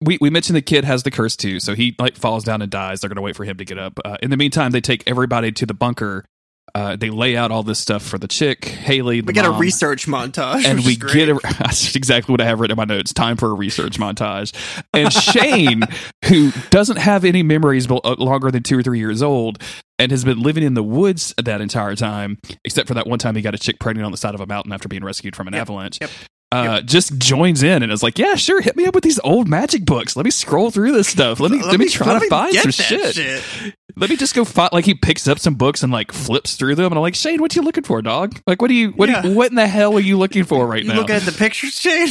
we, 0.02 0.18
we 0.20 0.30
mentioned 0.30 0.58
the 0.58 0.62
kid 0.62 0.84
has 0.84 1.04
the 1.04 1.12
curse 1.12 1.38
too, 1.38 1.60
so 1.60 1.76
he 1.76 1.96
like 1.98 2.18
falls 2.18 2.44
down 2.44 2.62
and 2.62 2.70
dies. 2.70 3.00
They're 3.00 3.10
gonna 3.10 3.22
wait 3.22 3.36
for 3.36 3.46
him 3.46 3.58
to 3.58 3.66
get 3.66 3.78
up. 3.78 4.00
Uh, 4.04 4.18
in 4.22 4.32
the 4.32 4.38
meantime, 4.38 4.72
they 4.72 4.82
take 4.82 5.04
everybody 5.08 5.52
to 5.54 5.66
the 5.66 5.74
bunker. 5.74 6.26
Uh, 6.76 6.96
they 6.96 7.12
lay 7.12 7.38
out 7.38 7.52
all 7.52 7.62
this 7.62 7.78
stuff 7.78 8.02
for 8.02 8.18
the 8.18 8.28
chick, 8.28 8.66
Haley. 8.66 9.22
The 9.22 9.28
we 9.28 9.34
get 9.34 9.46
a 9.46 9.52
research 9.52 10.08
montage, 10.08 10.66
and 10.66 10.84
we 10.84 10.96
get 10.96 11.30
a, 11.30 11.40
that's 11.60 11.96
exactly 11.96 12.34
what 12.34 12.42
I 12.42 12.46
have 12.46 12.60
written 12.60 12.74
in 12.74 12.78
my 12.78 12.96
notes. 12.96 13.14
Time 13.14 13.38
for 13.38 13.52
a 13.52 13.54
research 13.54 14.00
montage. 14.00 14.54
And 14.92 15.14
Shane, 15.14 15.84
who 16.26 16.52
doesn't 16.72 16.98
have 16.98 17.26
any 17.26 17.44
memories 17.44 17.90
uh, 17.90 18.16
longer 18.18 18.50
than 18.50 18.64
two 18.64 18.80
or 18.80 18.82
three 18.82 18.98
years 18.98 19.22
old, 19.22 19.62
and 20.00 20.12
has 20.12 20.26
been 20.26 20.42
living 20.42 20.64
in 20.64 20.74
the 20.74 20.82
woods 20.84 21.34
that 21.38 21.62
entire 21.62 21.96
time, 21.96 22.40
except 22.66 22.88
for 22.88 22.96
that 22.96 23.06
one 23.06 23.20
time 23.20 23.36
he 23.36 23.44
got 23.44 23.54
a 23.54 23.60
chick 23.60 23.80
pregnant 23.80 24.06
on 24.06 24.12
the 24.12 24.18
side 24.18 24.34
of 24.34 24.42
a 24.42 24.48
mountain 24.48 24.74
after 24.74 24.88
being 24.88 25.04
rescued 25.04 25.36
from 25.36 25.48
an 25.48 25.54
Yep. 25.54 25.62
avalanche. 25.62 25.98
Yep. 26.02 26.10
Uh, 26.54 26.82
just 26.82 27.18
joins 27.18 27.64
in 27.64 27.84
and 27.84 27.92
is 27.92 28.04
like, 28.04 28.18
"Yeah, 28.20 28.36
sure, 28.36 28.62
hit 28.62 28.76
me 28.76 28.86
up 28.86 28.96
with 28.96 29.04
these 29.04 29.20
old 29.24 29.48
magic 29.48 29.86
books. 29.86 30.16
Let 30.16 30.26
me 30.26 30.32
scroll 30.32 30.72
through 30.72 30.92
this 30.92 31.08
stuff. 31.08 31.40
Let 31.40 31.52
me 31.52 31.62
let, 31.62 31.80
me 31.80 31.90
try 31.90 32.08
let 32.08 32.14
to 32.16 32.20
me 32.22 32.30
find 32.30 32.54
some 32.54 32.72
that 32.72 33.14
shit. 33.16 33.76
Let 33.96 34.10
me 34.10 34.16
just 34.16 34.36
go 34.36 34.46
find." 34.46 34.72
Like 34.72 34.86
he 34.86 34.94
picks 34.94 35.28
up 35.28 35.40
some 35.40 35.56
books 35.56 35.84
and 35.84 35.92
like 35.92 36.12
flips 36.12 36.56
through 36.56 36.76
them, 36.76 36.86
and 36.86 36.96
I'm 36.96 37.02
like, 37.02 37.16
"Shane, 37.16 37.42
what 37.42 37.56
you 37.56 37.62
looking 37.62 37.84
for, 37.84 38.02
dog? 38.02 38.40
Like, 38.48 38.62
what 38.62 38.68
do 38.68 38.74
you 38.74 38.90
what 38.92 39.08
do 39.08 39.30
you, 39.30 39.36
what 39.36 39.50
in 39.50 39.56
the 39.56 39.68
hell 39.68 39.96
are 39.96 40.00
you 40.00 40.18
looking 40.18 40.44
for 40.44 40.66
right 40.68 40.84
You 40.84 40.90
now?" 40.90 40.96
look 40.96 41.10
at 41.10 41.24
the 41.24 41.32
pictures, 41.32 41.80
Shane. 41.80 42.10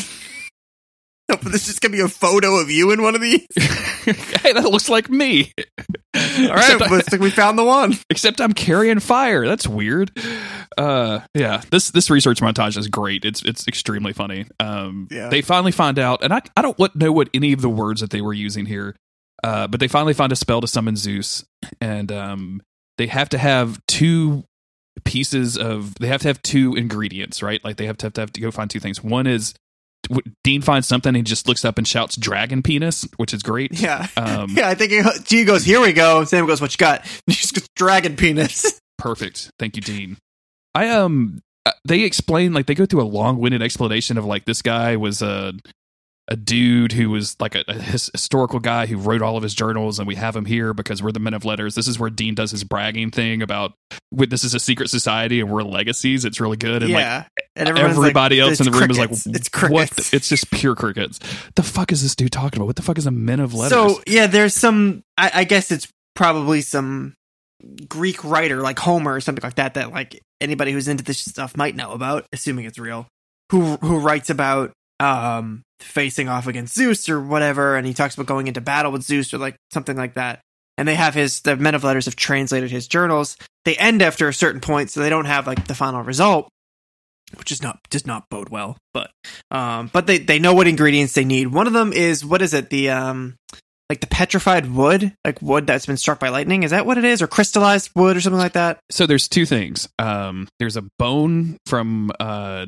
No, 1.29 1.37
but 1.43 1.53
this 1.53 1.69
is 1.69 1.79
gonna 1.79 1.93
be 1.93 2.01
a 2.01 2.09
photo 2.09 2.57
of 2.57 2.71
you 2.71 2.91
in 2.91 3.03
one 3.03 3.15
of 3.15 3.21
these. 3.21 3.47
hey, 3.57 4.53
that 4.53 4.65
looks 4.71 4.89
like 4.89 5.09
me. 5.09 5.53
All 6.15 6.49
right, 6.55 6.79
looks 6.91 7.11
like 7.11 7.21
we 7.21 7.31
found 7.31 7.59
the 7.59 7.65
one. 7.65 7.95
except 8.11 8.41
I'm 8.41 8.53
carrying 8.53 9.01
fire. 9.01 9.47
That's 9.47 9.67
weird. 9.67 10.11
Uh, 10.77 11.21
yeah, 11.35 11.63
this 11.71 11.91
this 11.91 12.11
research 12.11 12.41
montage 12.41 12.77
is 12.77 12.89
great. 12.89 13.25
It's 13.25 13.43
it's 13.45 13.67
extremely 13.67 14.13
funny. 14.13 14.47
Um, 14.61 15.09
Yeah. 15.11 15.29
they 15.29 15.43
finally 15.43 15.73
find 15.73 15.99
out, 15.99 16.23
and 16.23 16.33
I 16.33 16.43
I 16.57 16.63
don't 16.63 16.79
what, 16.79 16.95
know 16.97 17.13
what 17.13 17.29
any 17.35 17.53
of 17.53 17.61
the 17.63 17.69
words 17.69 18.01
that 18.01 18.11
they 18.11 18.21
were 18.21 18.35
using 18.35 18.67
here, 18.67 18.95
uh, 19.45 19.67
but 19.69 19.81
they 19.81 19.89
finally 19.89 20.15
find 20.15 20.33
a 20.33 20.37
spell 20.37 20.61
to 20.61 20.67
summon 20.67 20.97
Zeus, 20.97 21.45
and 21.81 22.11
um, 22.13 22.63
they 22.99 23.07
have 23.07 23.29
to 23.31 23.39
have 23.39 23.81
two 23.89 24.45
pieces 25.05 25.57
of 25.57 25.95
they 25.97 26.09
have 26.09 26.21
to 26.23 26.29
have 26.29 26.43
two 26.43 26.75
ingredients, 26.75 27.43
right? 27.43 27.63
Like 27.65 27.77
they 27.77 27.87
have 27.87 27.97
to 27.99 28.07
have 28.07 28.13
to, 28.15 28.21
have 28.21 28.33
to 28.35 28.41
go 28.41 28.51
find 28.51 28.69
two 28.71 28.81
things. 28.81 29.03
One 29.03 29.27
is 29.27 29.55
Dean 30.45 30.63
finds 30.63 30.89
something, 30.89 31.15
he 31.15 31.23
just 31.23 31.47
looks 31.49 31.65
up 31.65 31.79
and 31.79 31.87
shouts 31.87 32.17
"dragon 32.17 32.63
penis," 32.63 33.07
which 33.17 33.33
is 33.33 33.43
great. 33.43 33.73
Yeah, 33.79 34.07
Um, 34.17 34.51
yeah. 34.57 34.69
I 34.69 34.75
think 34.75 34.93
G 35.27 35.45
goes, 35.45 35.65
"Here 35.65 35.81
we 35.81 35.93
go." 35.93 36.25
Sam 36.25 36.47
goes, 36.47 36.61
"What 36.61 36.73
you 36.73 36.79
got?" 36.79 37.01
And 37.03 37.11
he 37.29 37.35
just 37.35 37.55
goes, 37.55 37.67
"Dragon 37.77 38.17
penis." 38.17 38.81
Perfect. 38.99 39.51
Thank 39.59 39.77
you, 39.77 39.83
Dean. 39.83 40.17
I 40.75 40.89
um 40.89 41.41
uh, 41.67 41.73
they 41.85 42.01
explain 42.03 42.53
like 42.53 42.67
they 42.67 42.75
go 42.75 42.87
through 42.87 43.03
a 43.03 43.05
long-winded 43.05 43.63
explanation 43.63 44.19
of 44.19 44.25
like 44.25 44.45
this 44.45 44.63
guy 44.63 44.97
was 44.97 45.23
a 45.23 45.53
a 46.29 46.37
dude 46.37 46.93
who 46.93 47.11
was 47.11 47.37
like 47.41 47.55
a, 47.55 47.65
a 47.67 47.75
historical 47.75 48.61
guy 48.61 48.87
who 48.87 48.97
wrote 48.97 49.23
all 49.23 49.37
of 49.37 49.43
his 49.43 49.55
journals 49.55 49.99
and 49.99 50.07
we 50.07 50.15
have 50.15 50.37
him 50.37 50.45
here 50.45 50.73
because 50.73 51.03
we're 51.03 51.11
the 51.13 51.21
men 51.21 51.35
of 51.35 51.45
letters. 51.45 51.75
This 51.75 51.89
is 51.89 51.99
where 51.99 52.11
Dean 52.11 52.35
does 52.35 52.53
his 52.53 52.63
bragging 52.65 53.11
thing 53.11 53.43
about 53.43 53.73
this 54.13 54.45
is 54.45 54.55
a 54.55 54.61
secret 54.61 54.89
society 54.89 55.41
and 55.41 55.51
we're 55.51 55.63
legacies. 55.63 56.25
It's 56.25 56.41
really 56.41 56.57
good 56.57 56.83
and 56.83 56.93
like 56.93 57.27
and 57.57 57.69
everyone's 57.69 57.97
like, 57.99 58.05
everybody 58.05 58.41
else 58.41 58.61
in 58.61 58.67
"It's 58.69 58.77
the 58.77 58.81
room 58.81 58.91
is 58.91 58.99
like 58.99 59.11
"It's 59.11 59.51
what 59.53 59.89
crickets." 59.91 60.11
the- 60.11 60.17
it's 60.17 60.29
just 60.29 60.51
pure 60.51 60.75
crickets. 60.77 61.19
The 61.57 61.63
fuck 61.63 61.93
is 61.93 62.03
this 62.03 62.15
dude 62.15 62.33
talking 62.33 62.59
about? 62.59 62.67
What 62.67 62.77
the 62.77 62.83
fuck 62.83 62.99
is 62.99 63.07
a 63.07 63.11
men 63.11 63.41
of 63.41 63.53
letters? 63.53 63.73
So 63.73 64.01
yeah, 64.07 64.27
there's 64.27 64.55
some. 64.55 65.03
I, 65.19 65.31
I 65.35 65.45
guess 65.45 65.71
it's 65.71 65.89
probably 66.15 66.63
some 66.63 67.15
Greek 67.89 68.25
writer 68.25 68.61
like 68.61 68.79
Homer 68.79 69.15
or 69.15 69.21
something 69.21 69.43
like 69.43 69.57
that 69.57 69.75
that 69.75 69.93
like 69.93 70.21
anybody 70.41 70.73
who's 70.73 70.89
into 70.89 71.05
this 71.05 71.19
stuff 71.19 71.57
might 71.57 71.75
know 71.75 71.93
about, 71.93 72.27
assuming 72.33 72.65
it's 72.65 72.79
real. 72.79 73.07
Who 73.51 73.77
who 73.77 73.99
writes 73.99 74.31
about 74.31 74.73
um 75.01 75.63
facing 75.83 76.29
off 76.29 76.47
against 76.47 76.75
Zeus 76.75 77.09
or 77.09 77.21
whatever, 77.21 77.77
and 77.77 77.87
he 77.87 77.95
talks 77.95 78.15
about 78.15 78.27
going 78.27 78.47
into 78.47 78.61
battle 78.61 78.93
with 78.93 79.03
Zeus 79.03 79.33
or 79.35 79.39
like 79.39 79.57
something 79.73 79.97
like 79.97 80.15
that. 80.15 80.41
And 80.79 80.89
they 80.89 80.95
have 80.95 81.15
his 81.15 81.41
the 81.43 81.57
men 81.57 81.75
of 81.75 81.85
letters 81.85 82.07
have 82.07 82.17
translated 82.17 82.71
his 82.71 82.89
journals. 82.89 83.37
They 83.65 83.77
end 83.77 84.03
after 84.03 84.29
a 84.29 84.35
certain 84.35 84.61
point, 84.61 84.91
so 84.91 85.01
they 85.01 85.11
don't 85.11 85.27
have 85.27 85.47
like 85.47 85.67
the 85.67 85.75
final 85.75 86.03
result, 86.03 86.49
which 87.37 87.53
is 87.53 87.63
not 87.63 87.79
does 87.91 88.07
not 88.07 88.25
bode 88.31 88.49
well. 88.49 88.77
But 88.95 89.11
um, 89.51 89.91
but 89.93 90.07
they 90.07 90.19
they 90.19 90.39
know 90.39 90.55
what 90.55 90.67
ingredients 90.67 91.13
they 91.13 91.25
need. 91.25 91.49
One 91.49 91.67
of 91.67 91.73
them 91.73 91.93
is 91.93 92.25
what 92.25 92.43
is 92.43 92.55
it? 92.55 92.71
The 92.71 92.91
um, 92.91 93.37
like 93.91 94.01
the 94.01 94.07
petrified 94.07 94.73
wood, 94.73 95.13
like 95.25 95.43
wood 95.43 95.67
that's 95.67 95.85
been 95.85 95.99
struck 95.99 96.19
by 96.19 96.31
lightning. 96.31 96.63
Is 96.63 96.71
that 96.71 96.87
what 96.87 96.97
it 96.97 97.05
is, 97.05 97.21
or 97.21 97.27
crystallized 97.27 97.91
wood, 97.95 98.17
or 98.17 98.21
something 98.23 98.41
like 98.41 98.55
that? 98.55 98.81
so 98.91 99.07
there's 99.07 99.29
two 99.29 99.45
things. 99.45 99.89
Um, 99.99 100.49
there's 100.59 100.79
a 100.79 100.85
bone 100.99 101.59
from 101.67 102.11
uh 102.19 102.67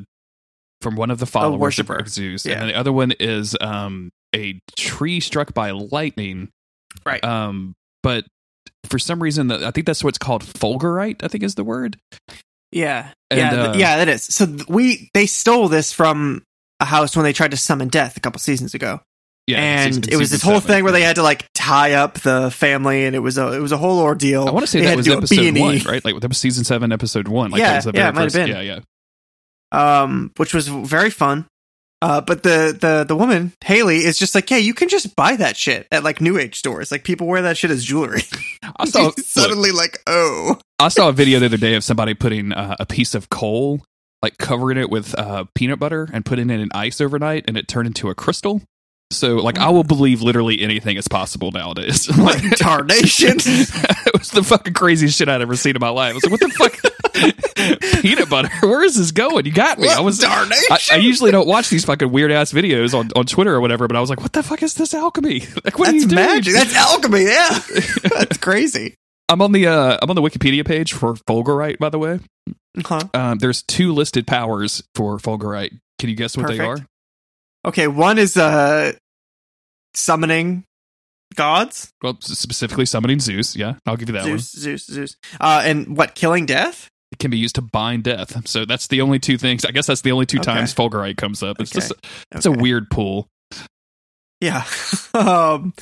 from 0.85 0.95
one 0.95 1.11
of 1.11 1.19
the 1.19 1.27
followers 1.27 1.55
of, 1.55 1.61
worshiper. 1.61 1.97
of 1.97 2.09
Zeus, 2.09 2.47
Yeah. 2.47 2.61
and 2.61 2.71
the 2.71 2.75
other 2.77 2.93
one 2.93 3.11
is 3.19 3.57
um 3.61 4.13
a 4.37 4.61
tree 4.77 5.19
struck 5.19 5.53
by 5.55 5.73
lightning. 5.73 6.51
Right. 7.05 7.23
Um, 7.25 7.75
but 8.05 8.25
for 8.85 8.99
some 9.01 9.21
reason, 9.23 9.51
I 9.51 9.71
think 9.73 9.87
that's 9.87 10.05
what's 10.05 10.19
called 10.19 10.45
fulgurite. 10.45 11.25
I 11.25 11.29
think 11.29 11.43
is 11.43 11.55
the 11.57 11.65
word. 11.65 11.97
Yeah, 12.71 13.13
And, 13.31 13.39
yeah, 13.41 13.63
uh, 13.63 13.75
yeah. 13.77 13.97
That 13.99 14.09
is. 14.09 14.25
So 14.25 14.47
th- 14.47 14.67
we 14.69 15.09
they 15.15 15.27
stole 15.27 15.69
this 15.69 15.93
from 15.93 16.43
a 16.81 16.85
house 16.85 17.17
when 17.17 17.25
they 17.25 17.33
tried 17.33 17.53
to 17.53 17.57
summon 17.57 17.89
death 17.89 18.17
a 18.17 18.21
couple 18.21 18.39
seasons 18.41 18.75
ago. 18.75 19.01
Yeah, 19.47 19.59
and 19.61 19.95
season- 19.95 20.13
it 20.13 20.17
was 20.17 20.31
this 20.31 20.43
whole 20.43 20.55
seven. 20.55 20.69
thing 20.69 20.83
where 20.85 20.93
they 20.93 21.03
had 21.03 21.17
to 21.17 21.23
like 21.23 21.47
tie 21.55 21.93
up 21.93 22.15
the 22.21 22.51
family, 22.51 23.05
and 23.05 23.15
it 23.15 23.21
was 23.21 23.39
a 23.39 23.53
it 23.53 23.61
was 23.61 23.71
a 23.73 23.77
whole 23.77 24.01
ordeal. 24.01 24.49
I 24.49 24.51
want 24.51 24.65
to 24.65 24.67
say 24.67 24.81
They 24.81 24.87
that 24.87 24.97
was 24.97 25.05
to 25.07 25.11
do 25.11 25.15
a 25.15 25.19
episode 25.19 25.59
one, 25.59 25.79
right? 25.93 26.05
Like 26.05 26.19
that 26.21 26.29
was 26.29 26.39
season 26.39 26.65
seven, 26.65 26.91
episode 26.93 27.29
one. 27.29 27.51
Like 27.53 27.61
Yeah, 27.61 27.71
that 27.71 27.77
was 27.77 27.85
the 27.85 27.91
yeah, 27.95 28.01
very 28.01 28.09
it 28.09 28.15
might 28.15 28.21
have 28.23 28.33
first- 28.33 28.35
been. 28.35 28.49
Yeah, 28.49 28.61
yeah. 28.61 28.81
Um, 29.75 30.33
which 30.37 30.55
was 30.55 30.69
very 30.69 31.11
fun. 31.11 31.47
Uh, 32.03 32.21
but 32.21 32.43
the 32.43 32.77
the 32.79 33.05
the 33.09 33.17
woman 33.17 33.53
Haley 33.65 34.05
is 34.05 34.19
just 34.19 34.35
like, 34.35 34.51
yeah, 34.51 34.59
you 34.59 34.75
can 34.75 34.89
just 34.89 35.17
buy 35.17 35.37
that 35.37 35.57
shit 35.57 35.87
at 35.91 36.05
like 36.05 36.21
New 36.21 36.39
Age 36.39 36.59
stores. 36.59 36.91
Like 36.91 37.03
people 37.03 37.27
wear 37.27 37.43
that 37.43 37.57
shit 37.57 37.71
as 37.71 37.83
jewelry. 37.83 38.23
I 38.77 38.85
saw 38.85 39.03
look, 39.05 39.19
suddenly 39.21 39.71
like, 39.71 40.01
oh, 40.07 40.59
I 40.79 40.89
saw 40.89 41.09
a 41.09 41.13
video 41.13 41.39
the 41.39 41.47
other 41.47 41.57
day 41.57 41.75
of 41.75 41.85
somebody 41.85 42.13
putting 42.13 42.53
uh, 42.53 42.77
a 42.79 42.85
piece 42.85 43.15
of 43.15 43.31
coal, 43.31 43.81
like 44.23 44.37
covering 44.37 44.77
it 44.77 44.91
with 44.91 45.19
uh, 45.19 45.45
peanut 45.55 45.79
butter 45.79 46.09
and 46.13 46.27
putting 46.27 46.51
it 46.51 46.61
in 46.61 46.69
ice 46.75 47.01
overnight, 47.01 47.45
and 47.49 47.57
it 47.57 47.69
turned 47.69 47.87
into 47.87 48.11
a 48.11 48.15
crystal. 48.15 48.61
So, 49.11 49.37
like, 49.37 49.59
I 49.59 49.71
will 49.71 49.85
believe 49.85 50.23
literally 50.23 50.61
anything 50.61 50.97
is 50.97 51.09
possible 51.09 51.53
nowadays. 51.53 52.09
like, 52.19 52.43
tarnation? 52.57 53.37
it 53.39 54.19
was 54.19 54.31
the 54.31 54.43
fucking 54.43 54.75
craziest 54.75 55.17
shit 55.17 55.29
I'd 55.29 55.41
ever 55.41 55.57
seen 55.57 55.77
in 55.77 55.81
my 55.81 55.91
life. 55.91 56.13
I 56.13 56.15
was 56.15 56.25
like, 56.25 56.33
what 56.33 56.41
the 56.41 56.49
fuck? 56.49 56.94
Peanut 58.01 58.29
butter? 58.29 58.49
Where 58.61 58.83
is 58.83 58.97
this 58.97 59.13
going? 59.13 59.47
You 59.47 59.53
got 59.53 59.79
me. 59.79 59.87
What 59.87 59.99
I 59.99 60.01
was 60.01 60.19
tarnation? 60.19 60.65
I, 60.71 60.79
I 60.93 60.97
usually 60.97 61.31
don't 61.31 61.47
watch 61.47 61.69
these 61.71 61.85
fucking 61.85 62.11
weird 62.11 62.33
ass 62.33 62.53
videos 62.53 62.93
on, 62.99 63.11
on 63.17 63.27
Twitter 63.27 63.55
or 63.55 63.61
whatever, 63.61 63.87
but 63.87 63.97
I 63.97 64.01
was 64.01 64.11
like, 64.11 64.21
what 64.21 64.33
the 64.33 64.43
fuck 64.43 64.63
is 64.63 64.75
this 64.75 64.95
alchemy? 64.95 65.47
Like, 65.65 65.79
what 65.79 65.89
are 65.89 65.93
That's 65.93 66.03
you 66.05 66.09
doing? 66.11 66.27
magic. 66.27 66.53
That's 66.55 66.75
alchemy. 66.75 67.23
Yeah, 67.25 67.59
that's 68.19 68.37
crazy. 68.37 68.97
I'm 69.31 69.41
on 69.41 69.53
the 69.53 69.67
uh, 69.67 69.99
I'm 70.03 70.11
on 70.11 70.17
the 70.17 70.21
Wikipedia 70.23 70.67
page 70.67 70.93
for 70.93 71.15
Fulgurite, 71.15 71.79
by 71.79 71.89
the 71.89 71.99
way. 71.99 72.21
Huh? 72.85 73.01
Um, 73.15 73.39
there's 73.39 73.63
two 73.63 73.95
listed 73.95 74.27
powers 74.27 74.83
for 74.95 75.17
Fulgurite. 75.19 75.79
Can 75.99 76.11
you 76.11 76.17
guess 76.17 76.37
what 76.37 76.49
they 76.49 76.59
are? 76.59 76.79
Okay, 77.65 77.87
one 77.87 78.19
is 78.19 78.37
uh 78.37 78.93
summoning 79.95 80.65
gods. 81.35 81.93
Well, 82.03 82.19
specifically 82.21 82.85
summoning 82.87 83.21
Zeus. 83.21 83.57
Yeah, 83.57 83.75
I'll 83.87 83.97
give 83.97 84.09
you 84.11 84.15
that 84.15 84.25
one. 84.29 84.39
Zeus, 84.39 84.51
Zeus, 84.53 84.87
Zeus. 84.87 85.17
Uh, 85.41 85.63
and 85.65 85.97
what? 85.97 86.15
Killing 86.15 86.47
death. 86.47 86.91
It 87.15 87.19
can 87.21 87.31
be 87.31 87.39
used 87.39 87.55
to 87.55 87.63
bind 87.63 88.03
death. 88.03 88.45
So 88.49 88.65
that's 88.65 88.89
the 88.89 89.01
only 89.01 89.21
two 89.21 89.39
things. 89.39 89.65
I 89.65 89.71
guess 89.71 89.87
that's 89.87 90.01
the 90.01 90.11
only 90.11 90.27
two 90.27 90.39
Okay. 90.39 90.53
times 90.53 90.75
Fulgurite 90.75 91.17
comes 91.17 91.45
up. 91.45 91.61
It's 91.61 91.71
Okay. 91.71 91.79
just 91.87 91.93
it's 92.33 92.45
a 92.45 92.51
weird 92.51 92.91
pool. 92.91 93.29
Yeah. 94.41 94.65
um, 95.15 95.73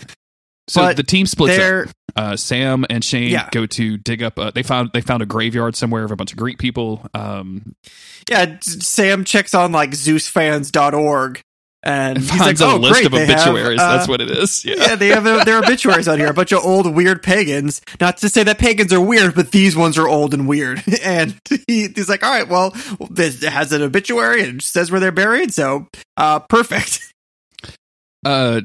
So 0.68 0.82
But 0.82 0.96
the 0.98 1.02
team 1.02 1.24
splits 1.24 1.58
up. 1.58 1.88
Uh, 2.14 2.36
Sam 2.36 2.84
and 2.90 3.02
Shane 3.02 3.30
Yeah. 3.30 3.48
go 3.50 3.64
to 3.64 3.96
dig 3.96 4.22
up. 4.22 4.38
Uh, 4.38 4.50
they 4.50 4.62
found 4.62 4.90
they 4.92 5.00
found 5.00 5.22
a 5.22 5.26
graveyard 5.26 5.74
somewhere 5.74 6.04
of 6.04 6.10
a 6.10 6.16
bunch 6.16 6.32
of 6.32 6.36
Greek 6.38 6.58
people. 6.58 7.04
Um, 7.14 7.74
yeah. 8.30 8.58
Sam 8.60 9.24
checks 9.24 9.54
on 9.54 9.72
like 9.72 9.92
ZeusFans.org 9.92 11.40
and 11.84 12.16
and 12.16 12.18
he's 12.18 12.30
like, 12.30 12.38
finds 12.40 12.60
a 12.60 12.66
"Oh, 12.66 12.76
list 12.76 12.94
great, 12.94 13.06
of 13.06 13.12
they 13.12 13.26
have, 13.26 13.48
obituaries. 13.48 13.80
uh, 13.80 13.96
That's 13.96 14.08
what 14.08 14.20
it 14.20 14.30
is. 14.30 14.64
Yeah. 14.64 14.74
yeah, 14.78 14.94
they 14.96 15.08
have 15.08 15.24
their 15.44 15.58
obituaries 15.58 16.06
on 16.08 16.18
here. 16.18 16.28
A 16.28 16.34
bunch 16.34 16.52
of 16.52 16.64
old 16.64 16.94
weird 16.94 17.22
pagans. 17.22 17.80
Not 18.00 18.18
to 18.18 18.28
say 18.28 18.42
that 18.44 18.58
pagans 18.58 18.92
are 18.92 19.00
weird, 19.00 19.34
but 19.34 19.50
these 19.50 19.74
ones 19.76 19.98
are 19.98 20.06
old 20.08 20.32
and 20.34 20.46
weird. 20.48 20.82
And 21.02 21.34
he, 21.66 21.88
he's 21.88 22.08
like, 22.08 22.22
all 22.22 22.30
right, 22.30 22.48
well, 22.48 22.70
this 23.10 23.42
has 23.42 23.72
an 23.72 23.82
obituary 23.82 24.42
and 24.44 24.62
says 24.62 24.90
where 24.90 25.00
they're 25.00 25.10
buried, 25.12 25.52
so 25.52 25.88
uh, 26.16 26.38
perfect. 26.40 27.12
uh 28.24 28.60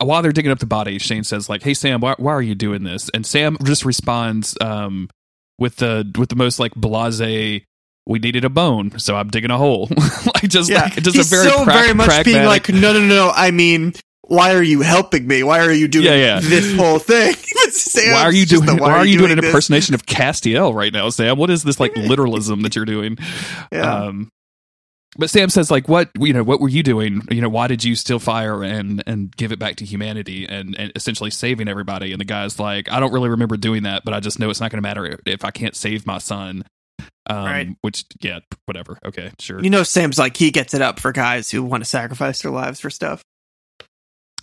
while 0.00 0.22
they're 0.22 0.32
digging 0.32 0.50
up 0.52 0.60
the 0.60 0.66
body 0.66 0.98
shane 0.98 1.24
says 1.24 1.48
like 1.50 1.62
hey 1.62 1.74
sam 1.74 2.00
why, 2.00 2.14
why 2.18 2.32
are 2.32 2.40
you 2.40 2.54
doing 2.54 2.84
this 2.84 3.10
and 3.12 3.26
sam 3.26 3.56
just 3.64 3.84
responds 3.84 4.56
um 4.60 5.10
with 5.58 5.76
the 5.76 6.10
with 6.16 6.28
the 6.28 6.36
most 6.36 6.58
like 6.60 6.72
blase 6.74 7.62
we 8.06 8.18
needed 8.18 8.44
a 8.44 8.50
bone 8.50 8.98
so 8.98 9.16
i'm 9.16 9.28
digging 9.28 9.50
a 9.50 9.58
hole 9.58 9.88
like 10.34 10.48
just 10.48 10.70
yeah, 10.70 10.82
like 10.82 10.94
just 11.02 11.16
he's 11.16 11.32
a 11.32 11.36
very 11.36 11.48
so 11.48 11.64
prac- 11.64 11.84
very 11.84 11.94
much 11.94 12.24
being 12.24 12.44
like, 12.44 12.68
no, 12.68 12.92
no, 12.92 13.00
no, 13.00 13.06
no. 13.06 13.30
I 13.34 13.50
mean, 13.52 13.92
why 14.22 14.54
are 14.54 14.62
you 14.62 14.80
helping 14.82 15.26
me? 15.26 15.42
Why 15.42 15.60
are 15.60 15.72
you 15.72 15.88
doing 15.88 16.06
Yeah, 16.06 16.14
yeah. 16.14 16.40
this 16.40 16.74
whole 16.76 16.98
thing? 16.98 17.34
Sam's 17.70 18.12
why 18.12 18.22
are 18.22 18.32
you 18.32 18.44
doing 18.46 18.66
the, 18.66 18.76
why, 18.76 18.90
are 18.92 19.06
you 19.06 19.18
doing, 19.18 19.32
an 19.32 19.38
impersonation 19.44 19.94
of 19.94 20.04
castiel 20.06 20.74
right 20.74 20.92
now 20.92 21.08
sam 21.10 21.38
what 21.38 21.48
is 21.50 21.62
this 21.62 21.78
like 21.80 21.96
literalism 21.96 22.62
that 22.62 22.74
you're 22.76 22.84
doing 22.84 23.16
Yeah. 23.70 24.04
um 24.06 24.30
but 25.18 25.28
Sam 25.28 25.50
says, 25.50 25.70
like, 25.70 25.88
what 25.88 26.10
you 26.18 26.32
know, 26.32 26.42
what 26.42 26.58
were 26.58 26.70
you 26.70 26.82
doing? 26.82 27.20
You 27.30 27.42
know, 27.42 27.50
why 27.50 27.66
did 27.66 27.84
you 27.84 27.94
steal 27.96 28.18
fire 28.18 28.62
and 28.64 29.02
and 29.06 29.34
give 29.36 29.52
it 29.52 29.58
back 29.58 29.76
to 29.76 29.84
humanity 29.84 30.46
and, 30.48 30.74
and 30.78 30.90
essentially 30.96 31.30
saving 31.30 31.68
everybody? 31.68 32.12
And 32.12 32.20
the 32.20 32.24
guy's 32.24 32.58
like, 32.58 32.90
I 32.90 32.98
don't 32.98 33.12
really 33.12 33.28
remember 33.28 33.58
doing 33.58 33.82
that, 33.82 34.04
but 34.06 34.14
I 34.14 34.20
just 34.20 34.38
know 34.38 34.48
it's 34.48 34.60
not 34.60 34.70
going 34.70 34.82
to 34.82 34.88
matter 34.88 35.18
if 35.26 35.44
I 35.44 35.50
can't 35.50 35.76
save 35.76 36.06
my 36.06 36.16
son. 36.16 36.64
Um, 37.28 37.44
Right. 37.44 37.68
Which, 37.82 38.04
yeah, 38.20 38.40
whatever. 38.66 38.98
Okay, 39.04 39.30
sure. 39.38 39.60
You 39.62 39.70
know, 39.70 39.82
Sam's 39.82 40.18
like 40.18 40.36
he 40.36 40.50
gets 40.50 40.74
it 40.74 40.82
up 40.82 40.98
for 41.00 41.12
guys 41.12 41.50
who 41.50 41.62
want 41.62 41.82
to 41.84 41.88
sacrifice 41.88 42.42
their 42.42 42.50
lives 42.52 42.80
for 42.80 42.90
stuff. 42.90 43.22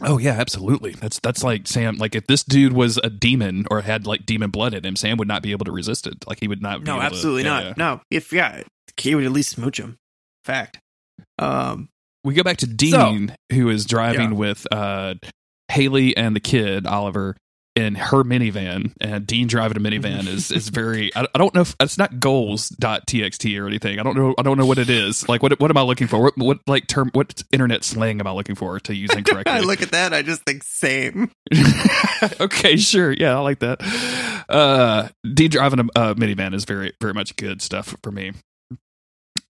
oh 0.02 0.18
yeah, 0.18 0.32
absolutely. 0.32 0.92
That's 0.92 1.20
that's 1.20 1.44
like 1.44 1.68
Sam. 1.68 1.98
Like, 1.98 2.16
if 2.16 2.26
this 2.28 2.44
dude 2.44 2.74
was 2.74 2.98
a 3.04 3.10
demon 3.10 3.66
or 3.70 3.82
had 3.82 4.08
like 4.08 4.26
demon 4.26 4.50
blood 4.50 4.74
in 4.74 4.86
him, 4.86 4.96
Sam 4.96 5.18
would 5.18 5.28
not 5.28 5.44
be 5.44 5.52
able 5.52 5.66
to 5.66 5.72
resist 5.72 6.08
it. 6.08 6.26
Like, 6.28 6.40
he 6.40 6.48
would 6.48 6.62
not. 6.62 6.80
Be 6.80 6.86
No, 6.86 6.94
able 6.94 7.02
to- 7.02 7.06
absolutely 7.08 7.44
yeah, 7.44 7.50
not. 7.50 7.64
yeah. 7.66 7.74
No, 7.78 8.02
if 8.10 8.32
yeah, 8.32 8.64
he 8.98 9.14
would 9.16 9.26
at 9.26 9.32
least 9.32 9.50
smooch 9.50 9.80
him. 9.80 9.98
Fact. 10.46 10.80
Um, 11.38 11.90
we 12.24 12.34
go 12.34 12.44
back 12.44 12.58
to 12.58 12.68
Dean, 12.68 13.36
who 13.52 13.70
is 13.70 13.86
driving 13.86 14.32
Yeah. 14.32 14.38
with 14.38 14.68
uh, 14.72 15.16
Haley 15.70 16.16
and 16.16 16.36
the 16.36 16.40
kid 16.40 16.86
Oliver 16.88 17.36
in 17.80 17.96
her 17.96 18.24
minivan, 18.24 18.92
and 19.00 19.26
Dean 19.26 19.48
driving 19.48 19.78
a 19.78 19.80
minivan 19.80 20.28
is 20.28 20.52
is 20.52 20.68
very. 20.68 21.16
I, 21.16 21.26
I 21.34 21.38
don't 21.38 21.56
know 21.56 21.62
if 21.62 21.76
it's 21.80 21.98
not 21.98 22.20
goals.txt 22.20 23.60
or 23.60 23.68
anything. 23.68 24.00
I 24.00 24.04
don't 24.04 24.18
know. 24.18 24.36
I 24.38 24.42
don't 24.42 24.58
know 24.58 24.66
what 24.66 24.78
it 24.78 24.90
is. 24.90 25.28
Like 25.30 25.42
what 25.42 25.58
what 25.60 25.72
am 25.72 25.78
I 25.78 25.82
looking 25.82 26.08
for? 26.08 26.22
What, 26.22 26.38
what 26.38 26.60
like 26.68 26.88
term? 26.88 27.10
What 27.14 27.42
internet 27.52 27.84
slang 27.86 28.20
am 28.20 28.28
I 28.28 28.32
looking 28.32 28.56
for 28.56 28.80
to 28.82 28.94
use 28.94 29.12
incorrectly? 29.16 29.54
I 29.54 29.62
look 29.62 29.82
at 29.82 29.92
that, 29.92 30.14
I 30.14 30.22
just 30.22 30.44
think 30.44 30.64
same. 30.64 31.32
okay, 32.42 32.76
sure. 32.76 33.12
Yeah, 33.14 33.38
I 33.38 33.40
like 33.40 33.60
that. 33.60 33.82
Uh, 34.50 35.08
Dean 35.34 35.50
driving 35.50 35.80
a 35.80 36.00
uh, 36.00 36.14
minivan 36.16 36.54
is 36.54 36.66
very 36.66 36.94
very 37.00 37.14
much 37.14 37.38
good 37.38 37.62
stuff 37.62 37.96
for 38.04 38.12
me. 38.12 38.34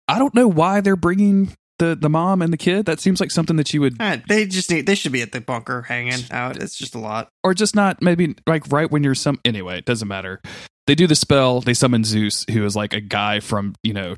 I 0.07 0.19
don't 0.19 0.33
know 0.33 0.47
why 0.47 0.81
they're 0.81 0.95
bringing 0.95 1.55
the 1.79 1.95
the 1.95 2.09
mom 2.09 2.41
and 2.41 2.51
the 2.53 2.57
kid. 2.57 2.85
That 2.85 2.99
seems 2.99 3.19
like 3.19 3.31
something 3.31 3.55
that 3.57 3.73
you 3.73 3.81
would 3.81 3.95
Eh, 3.99 4.17
they 4.27 4.45
just 4.45 4.69
need. 4.71 4.85
They 4.85 4.95
should 4.95 5.11
be 5.11 5.21
at 5.21 5.31
the 5.31 5.41
bunker 5.41 5.81
hanging 5.83 6.23
out. 6.31 6.61
It's 6.61 6.75
just 6.75 6.95
a 6.95 6.99
lot. 6.99 7.29
or 7.43 7.53
just 7.53 7.75
not 7.75 8.01
maybe 8.01 8.35
like 8.47 8.63
right 8.71 8.89
when 8.89 9.03
you're 9.03 9.15
some 9.15 9.39
anyway 9.45 9.77
it 9.77 9.85
doesn't 9.85 10.07
matter 10.07 10.41
they 10.87 10.95
do 10.95 11.07
the 11.07 11.15
spell 11.15 11.61
they 11.61 11.73
summon 11.73 12.03
zeus 12.03 12.45
who 12.51 12.63
is 12.65 12.75
like 12.75 12.93
a 12.93 13.01
guy 13.01 13.39
from 13.39 13.73
you 13.83 13.93
know 13.93 14.15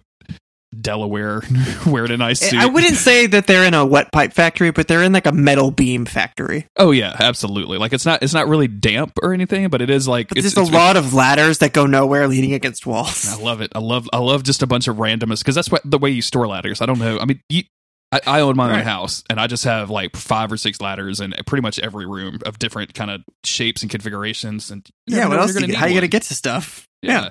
delaware 0.81 1.41
wearing 1.85 2.11
a 2.11 2.17
nice 2.17 2.39
suit 2.39 2.59
Eh, 2.59 2.63
I 2.63 2.65
wouldn't 2.67 2.95
say 2.95 3.27
that 3.27 3.47
they're 3.47 3.63
in 3.65 3.73
a 3.73 3.85
wet 3.85 4.11
pipe 4.11 4.33
factory, 4.33 4.71
but 4.71 4.87
they're 4.87 5.03
in 5.03 5.11
like 5.13 5.25
a 5.25 5.31
metal 5.31 5.71
beam 5.71 6.05
factory. 6.05 6.65
oh 6.77 6.91
yeah 6.91 7.15
absolutely 7.19 7.77
like 7.77 7.93
it's 7.93 8.05
not 8.05 8.21
it's 8.23 8.33
not 8.33 8.47
really 8.47 8.67
damp 8.67 9.13
or 9.21 9.33
anything 9.33 9.67
but 9.69 9.81
it 9.81 9.89
is 9.89 10.07
like 10.07 10.29
But 10.29 10.37
it's, 10.39 10.53
there's 10.53 10.67
it's 10.67 10.75
a 10.75 10.77
lot 10.77 10.97
of 10.97 11.13
ladders 11.13 11.59
that 11.59 11.73
go 11.73 11.85
nowhere, 11.85 12.27
leaning 12.27 12.53
against 12.53 12.85
walls. 12.85 13.27
I 13.27 13.41
love 13.41 13.61
it. 13.61 13.71
I 13.75 13.79
love 13.79 14.07
I 14.13 14.19
love 14.19 14.43
just 14.43 14.61
a 14.63 14.67
bunch 14.67 14.87
of 14.87 14.97
randomness 14.97 15.39
because 15.39 15.55
that's 15.55 15.69
what 15.71 15.81
the 15.85 15.97
way 15.97 16.09
you 16.09 16.21
store 16.21 16.47
ladders. 16.47 16.81
I 16.81 16.85
don't 16.85 16.99
know. 16.99 17.19
I 17.19 17.25
mean, 17.25 17.41
you, 17.49 17.63
I, 18.11 18.21
I 18.25 18.39
own 18.41 18.55
my 18.55 18.65
own 18.69 18.71
Right. 18.77 18.83
house 18.85 19.23
and 19.29 19.39
I 19.39 19.47
just 19.47 19.65
have 19.65 19.89
like 19.89 20.15
five 20.15 20.51
or 20.51 20.57
six 20.57 20.79
ladders 20.79 21.19
in 21.19 21.33
pretty 21.45 21.61
much 21.61 21.77
every 21.79 22.05
room 22.05 22.39
of 22.45 22.57
different 22.59 22.93
kind 22.93 23.11
of 23.11 23.21
shapes 23.43 23.81
and 23.81 23.91
configurations. 23.91 24.71
And 24.71 24.87
Yeah, 25.07 25.27
what 25.27 25.39
else? 25.39 25.53
you- 25.59 25.75
how 25.75 25.85
need 25.85 25.93
you 25.93 25.99
gonna 25.99 26.07
get 26.07 26.23
to 26.23 26.33
stuff? 26.33 26.87
Yeah. 27.01 27.29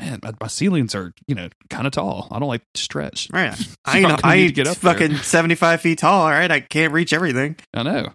Man, 0.00 0.18
my, 0.22 0.32
my 0.40 0.46
ceilings 0.48 0.94
are 0.94 1.12
you 1.28 1.34
know 1.34 1.48
kind 1.68 1.86
of 1.86 1.92
tall. 1.92 2.26
I 2.30 2.38
don't 2.38 2.48
like 2.48 2.62
to 2.74 2.80
stretch. 2.82 3.28
Right. 3.32 3.54
So 3.54 3.66
I 3.84 4.00
know. 4.00 4.16
I 4.24 4.36
need 4.36 4.40
to 4.42 4.46
ain't 4.46 4.54
get 4.54 4.66
up 4.66 4.76
fucking 4.78 5.16
seventy 5.18 5.54
five 5.54 5.80
feet 5.80 5.98
tall. 5.98 6.22
All 6.22 6.30
right, 6.30 6.50
I 6.50 6.60
can't 6.60 6.92
reach 6.92 7.12
everything. 7.12 7.56
I 7.74 7.82
know. 7.82 8.08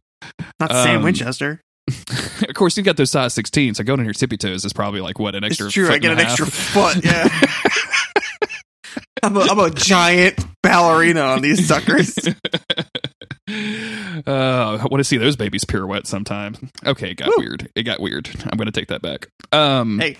Not 0.60 0.71
Sam 0.71 0.98
Um, 0.98 1.04
Winchester. 1.04 1.62
of 1.88 2.56
course, 2.56 2.76
you 2.78 2.82
got 2.84 2.98
those 2.98 3.12
size 3.12 3.36
16, 3.36 3.76
so 3.76 3.84
going 3.84 4.00
on 4.00 4.06
your 4.06 4.13
tippy 4.15 4.38
toes 4.38 4.65
is 4.65 4.74
probably 4.74 5.02
like 5.02 5.19
what 5.19 5.36
an 5.36 5.43
It's 5.43 5.62
extra. 5.62 5.69
true. 5.71 5.93
I 5.93 6.00
get 6.00 6.12
an 6.13 6.19
a 6.19 6.24
extra 6.24 6.48
foot. 6.48 7.06
Yeah. 7.06 7.30
I'm 9.24 9.38
a, 9.38 9.41
I'm 9.41 9.60
a 9.60 9.69
giant 9.69 10.43
ballerina 10.63 11.21
on 11.21 11.41
these 11.43 11.67
suckers. 11.67 12.17
uh, 12.28 12.32
I 14.28 14.86
want 14.89 14.98
to 15.00 15.04
see 15.04 15.17
those 15.17 15.36
babies 15.36 15.63
pirouette 15.65 16.08
sometime. 16.08 16.56
Okay, 16.86 17.12
it 17.12 17.15
got 17.17 17.28
Woo. 17.30 17.36
weird. 17.43 17.69
It 17.76 17.84
got 17.84 18.00
weird. 18.00 18.30
I'm 18.43 18.58
going 18.58 18.65
to 18.65 18.71
take 18.71 18.88
that 18.88 19.02
back. 19.02 19.28
Um, 19.52 20.00
hey, 20.00 20.17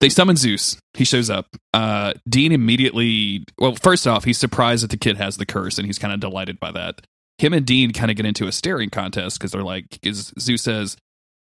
they 0.00 0.08
summon 0.08 0.36
Zeus. 0.36 0.76
He 0.94 1.04
shows 1.04 1.30
up. 1.30 1.56
Uh, 1.72 2.14
Dean 2.28 2.52
immediately. 2.52 3.44
Well, 3.58 3.74
first 3.74 4.06
off, 4.06 4.24
he's 4.24 4.38
surprised 4.38 4.82
that 4.84 4.90
the 4.90 4.96
kid 4.96 5.16
has 5.16 5.36
the 5.36 5.46
curse, 5.46 5.78
and 5.78 5.86
he's 5.86 5.98
kind 5.98 6.12
of 6.12 6.20
delighted 6.20 6.60
by 6.60 6.70
that. 6.72 7.06
Him 7.38 7.52
and 7.52 7.66
Dean 7.66 7.92
kind 7.92 8.10
of 8.10 8.16
get 8.16 8.26
into 8.26 8.46
a 8.46 8.52
staring 8.52 8.90
contest 8.90 9.38
because 9.38 9.52
they're 9.52 9.62
like, 9.62 9.98
Zeus 10.04 10.62
says, 10.62 10.96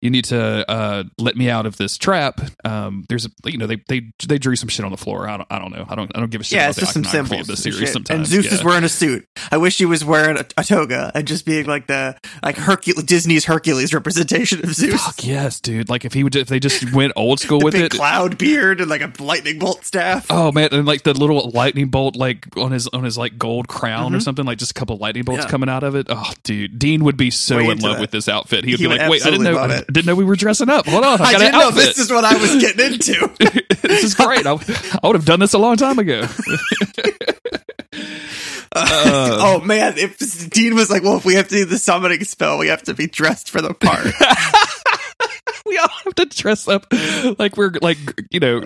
"You 0.01 0.09
need 0.09 0.25
to 0.25 0.69
uh, 0.69 1.03
let 1.17 1.35
me 1.35 1.49
out 1.49 1.65
of 1.65 1.77
this 1.77 1.97
trap." 1.97 2.41
Um, 2.63 3.05
there's, 3.09 3.25
a, 3.25 3.29
you 3.45 3.57
know, 3.57 3.67
they 3.67 3.77
they 3.87 4.11
they 4.27 4.37
drew 4.37 4.55
some 4.55 4.69
shit 4.69 4.85
on 4.85 4.91
the 4.91 4.97
floor. 4.97 5.27
I 5.29 5.37
don't, 5.37 5.47
I 5.51 5.59
don't 5.59 5.71
know. 5.71 5.85
I 5.89 5.95
don't, 5.95 6.11
I 6.15 6.19
don't 6.19 6.29
give 6.31 6.41
a 6.41 6.43
shit. 6.43 6.57
yeah, 6.57 6.63
about 6.63 6.69
it's 6.69 6.75
the 6.79 6.81
just 6.81 6.93
some 6.93 7.03
symbols. 7.03 7.41
of 7.41 7.47
the 7.47 7.57
series. 7.57 7.95
And 8.09 8.25
Zeus 8.25 8.45
yeah. 8.45 8.53
is 8.53 8.63
wearing 8.63 8.83
a 8.83 8.89
suit. 8.89 9.27
I 9.51 9.57
wish 9.57 9.77
he 9.77 9.85
was 9.85 10.03
wearing 10.05 10.37
a, 10.37 10.45
a 10.57 10.63
toga 10.63 11.11
and 11.15 11.27
just 11.27 11.45
being 11.45 11.65
like 11.65 11.87
the 11.87 12.17
like 12.43 12.55
Hercules 12.57 13.03
Disney's 13.03 13.45
Hercules 13.45 13.93
representation 13.93 14.63
of 14.63 14.73
Zeus. 14.73 15.03
Fuck 15.03 15.25
yes, 15.25 15.59
dude. 15.59 15.89
Like 15.89 16.05
if 16.05 16.13
he 16.13 16.23
would, 16.23 16.35
if 16.35 16.47
they 16.47 16.59
just 16.59 16.93
went 16.93 17.13
old 17.15 17.39
school 17.39 17.59
with 17.61 17.73
big 17.73 17.83
it. 17.85 17.91
cloud 17.91 18.37
beard 18.37 18.81
and 18.81 18.89
like 18.89 19.01
a 19.01 19.11
lightning 19.21 19.59
bolt 19.59 19.85
staff. 19.85 20.27
Oh 20.29 20.51
man, 20.51 20.69
and 20.71 20.85
like 20.85 21.03
the 21.03 21.13
little 21.13 21.49
lightning 21.53 21.89
bolt, 21.89 22.15
like 22.15 22.45
on 22.57 22.71
his 22.71 22.87
on 22.89 23.03
his 23.03 23.17
like 23.17 23.37
gold 23.37 23.67
crown 23.67 24.13
or 24.13 24.17
Mhm. 24.19 24.23
something, 24.23 24.45
like 24.45 24.57
just 24.57 24.71
a 24.71 24.73
couple 24.73 24.97
lightning 24.97 25.23
bolts 25.23 25.43
Yeah. 25.43 25.49
coming 25.49 25.69
out 25.69 25.83
of 25.83 25.95
it. 25.95 26.07
Oh, 26.09 26.31
dude, 26.43 26.79
Dean 26.79 27.03
would 27.03 27.17
be 27.17 27.29
so 27.31 27.57
Way 27.57 27.67
in 27.69 27.79
love 27.79 27.95
that. 27.95 28.01
with 28.01 28.11
this 28.11 28.27
outfit. 28.27 28.63
He 28.65 28.71
would 28.71 28.79
He 28.79 28.85
be 28.85 28.87
would 28.89 28.99
like, 28.99 29.09
"Wait, 29.09 29.25
I 29.25 29.29
didn't 29.31 29.43
know, 29.43 29.81
didn't 29.91 30.05
know 30.05 30.15
we 30.15 30.23
were 30.23 30.35
dressing 30.35 30.69
up. 30.69 30.85
Hold 30.87 31.03
on, 31.03 31.21
I, 31.21 31.25
I 31.25 31.31
got 31.33 31.39
didn't 31.39 31.59
know 31.59 31.71
this 31.71 31.97
is 31.97 32.11
what 32.11 32.25
I 32.25 32.35
was 32.37 32.55
getting 32.61 32.93
into. 32.93 33.31
this 33.81 34.03
is 34.03 34.15
great. 34.15 34.45
I, 34.45 34.53
I 34.53 35.07
would 35.07 35.15
have 35.15 35.25
done 35.25 35.39
this 35.39 35.53
a 35.53 35.59
long 35.59 35.77
time 35.77 35.99
ago." 35.99 36.27
Uh, 38.71 39.37
oh 39.39 39.61
man, 39.61 39.97
if 39.97 40.49
Dean 40.51 40.75
was 40.75 40.91
like, 40.91 41.01
"Well, 41.01 41.17
if 41.17 41.25
we 41.25 41.33
have 41.33 41.47
to 41.47 41.55
do 41.55 41.65
the 41.65 41.79
summoning 41.79 42.23
spell, 42.23 42.59
we 42.59 42.67
have 42.67 42.83
to 42.83 42.93
be 42.93 43.07
dressed 43.07 43.49
for 43.49 43.61
the 43.61 43.73
part." 43.73 44.05
we 45.65 45.77
all 45.77 45.87
have 46.05 46.15
to 46.15 46.25
dress 46.25 46.67
up 46.67 46.85
like 47.37 47.57
we're 47.57 47.71
like 47.81 47.97
you 48.31 48.39
know 48.39 48.61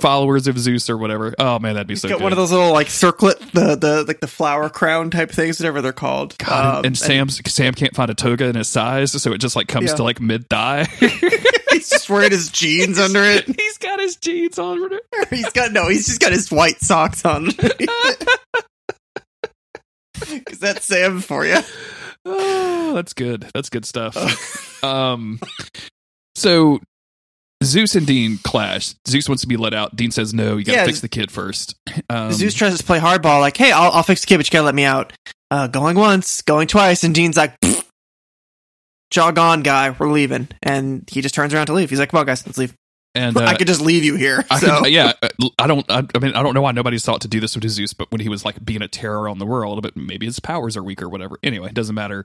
followers 0.00 0.46
of 0.48 0.58
Zeus 0.58 0.90
or 0.90 0.98
whatever. 0.98 1.34
Oh 1.38 1.58
man, 1.58 1.74
that'd 1.74 1.86
be 1.86 1.94
so 1.96 2.08
Got 2.08 2.16
good. 2.18 2.22
one 2.24 2.32
of 2.32 2.38
those 2.38 2.50
little 2.52 2.72
like 2.72 2.88
circlet, 2.88 3.38
the 3.52 3.76
the 3.76 4.04
like 4.06 4.20
the 4.20 4.26
flower 4.26 4.68
crown 4.68 5.10
type 5.10 5.30
things, 5.30 5.60
whatever 5.60 5.80
they're 5.80 5.92
called. 5.92 6.36
God, 6.38 6.78
Um, 6.78 6.84
and 6.84 6.98
Sam's 6.98 7.40
Sam 7.52 7.74
can't 7.74 7.94
find 7.94 8.10
a 8.10 8.14
toga 8.14 8.46
in 8.46 8.56
his 8.56 8.68
size, 8.68 9.12
so 9.12 9.32
it 9.32 9.38
just 9.38 9.54
like 9.56 9.68
comes 9.68 9.90
Yeah. 9.90 9.96
to 9.96 10.02
like 10.02 10.20
mid 10.20 10.48
thigh. 10.50 10.84
he's 11.70 11.88
just 11.88 12.10
wearing 12.10 12.30
his 12.32 12.50
jeans 12.50 12.98
under 12.98 13.22
it. 13.22 13.46
He's 13.46 13.78
got 13.78 14.00
his 14.00 14.16
jeans 14.16 14.58
on. 14.58 14.90
He's 15.30 15.50
got 15.52 15.72
no, 15.72 15.88
he's 15.88 16.06
just 16.06 16.20
got 16.20 16.32
his 16.32 16.50
white 16.50 16.80
socks 16.80 17.24
on. 17.24 17.50
Because 20.20 20.58
that's 20.58 20.84
Sam 20.84 21.20
for 21.20 21.44
you. 21.44 21.58
Oh, 22.24 22.92
that's 22.94 23.12
good. 23.12 23.48
That's 23.54 23.68
good 23.68 23.84
stuff. 23.84 24.84
um, 24.84 25.40
so 26.34 26.80
Zeus 27.62 27.94
and 27.94 28.06
Dean 28.06 28.38
clash. 28.42 28.94
Zeus 29.06 29.28
wants 29.28 29.42
to 29.42 29.46
be 29.48 29.56
let 29.56 29.72
out. 29.74 29.94
Dean 29.94 30.10
says 30.10 30.34
no. 30.34 30.56
You 30.56 30.64
got 30.64 30.72
to 30.72 30.78
Yeah, 30.78 30.86
fix 30.86 31.00
the 31.00 31.08
kid 31.08 31.30
first. 31.30 31.74
Um, 32.10 32.32
Zeus 32.32 32.54
tries 32.54 32.76
to 32.76 32.84
play 32.84 32.98
hardball, 32.98 33.40
like, 33.40 33.56
"Hey, 33.56 33.70
I'll, 33.72 33.92
I'll 33.92 34.02
fix 34.02 34.20
the 34.22 34.26
kid, 34.26 34.38
but 34.38 34.46
you 34.46 34.50
gotta 34.52 34.64
let 34.64 34.74
me 34.74 34.84
out." 34.84 35.12
Uh, 35.50 35.66
going 35.66 35.96
once, 35.96 36.42
going 36.42 36.66
twice, 36.66 37.04
and 37.04 37.14
Dean's 37.14 37.36
like, 37.36 37.58
"Pfft, 37.60 37.84
"Jog 39.10 39.38
on, 39.38 39.62
guy, 39.62 39.90
we're 39.90 40.10
leaving." 40.10 40.48
And 40.62 41.08
he 41.10 41.20
just 41.20 41.34
turns 41.34 41.52
around 41.54 41.66
to 41.66 41.72
leave. 41.74 41.90
He's 41.90 41.98
like, 41.98 42.10
"Come 42.10 42.20
on, 42.20 42.26
guys, 42.26 42.44
let's 42.46 42.58
leave. 42.58 42.74
and 43.14 43.36
uh, 43.36 43.44
I 43.44 43.54
could 43.54 43.66
just 43.66 43.80
leave 43.82 44.02
you 44.04 44.16
here." 44.16 44.44
I 44.50 44.58
so 44.58 44.80
could- 44.80 44.92
yeah, 44.92 45.12
uh, 45.22 45.28
I 45.58 45.66
don't. 45.66 45.84
I, 45.90 46.02
I 46.14 46.18
mean, 46.18 46.34
I 46.34 46.42
don't 46.42 46.54
know 46.54 46.62
why 46.62 46.72
nobody's 46.72 47.04
thought 47.04 47.20
to 47.20 47.28
do 47.28 47.38
this 47.38 47.54
with 47.54 47.68
Zeus, 47.68 47.92
but 47.92 48.10
when 48.10 48.20
he 48.22 48.28
was 48.28 48.44
like 48.44 48.64
being 48.64 48.82
a 48.82 48.88
terror 48.88 49.28
on 49.28 49.38
the 49.38 49.46
world, 49.46 49.82
but 49.82 49.96
maybe 49.96 50.26
his 50.26 50.40
powers 50.40 50.76
are 50.76 50.82
weak 50.82 51.02
or 51.02 51.08
whatever. 51.08 51.38
Anyway, 51.42 51.68
it 51.68 51.74
doesn't 51.74 51.94
matter. 51.94 52.24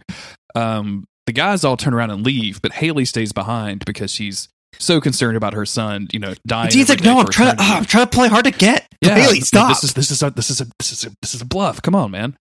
Um, 0.55 1.05
the 1.27 1.33
guys 1.33 1.63
all 1.63 1.77
turn 1.77 1.93
around 1.93 2.09
and 2.09 2.25
leave, 2.25 2.61
but 2.61 2.71
Haley 2.71 3.05
stays 3.05 3.31
behind 3.31 3.85
because 3.85 4.09
she's 4.11 4.49
so 4.79 4.99
concerned 4.99 5.37
about 5.37 5.53
her 5.53 5.65
son. 5.65 6.07
You 6.11 6.19
know, 6.19 6.33
dying. 6.47 6.69
Dean's 6.71 6.89
like, 6.89 7.03
"No, 7.03 7.19
I'm 7.19 7.27
trying. 7.27 7.55
To, 7.55 7.63
oh, 7.63 7.73
I'm 7.77 7.85
trying 7.85 8.05
to 8.05 8.09
play 8.09 8.27
hard 8.27 8.45
to 8.45 8.51
get." 8.51 8.87
Haley, 9.01 9.41
stop. 9.41 9.69
This 9.69 9.83
is 9.83 9.93
this 9.93 10.09
is 10.11 10.23
a 10.23 10.31
this 10.31 10.49
is 10.49 10.61
a 10.61 10.65
this 10.79 10.91
is 10.91 11.03
a 11.05 11.05
this 11.05 11.05
is 11.05 11.05
a, 11.05 11.15
this 11.21 11.35
is 11.35 11.41
a 11.41 11.45
bluff. 11.45 11.81
Come 11.81 11.93
on, 11.95 12.11
man. 12.11 12.37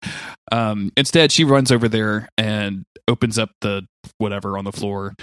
Um, 0.51 0.91
instead, 0.95 1.31
she 1.31 1.43
runs 1.43 1.71
over 1.71 1.88
there 1.88 2.29
and 2.38 2.84
opens 3.07 3.39
up 3.39 3.49
the 3.61 3.88
whatever 4.19 4.57
on 4.57 4.65
the 4.65 4.71
floor. 4.71 5.15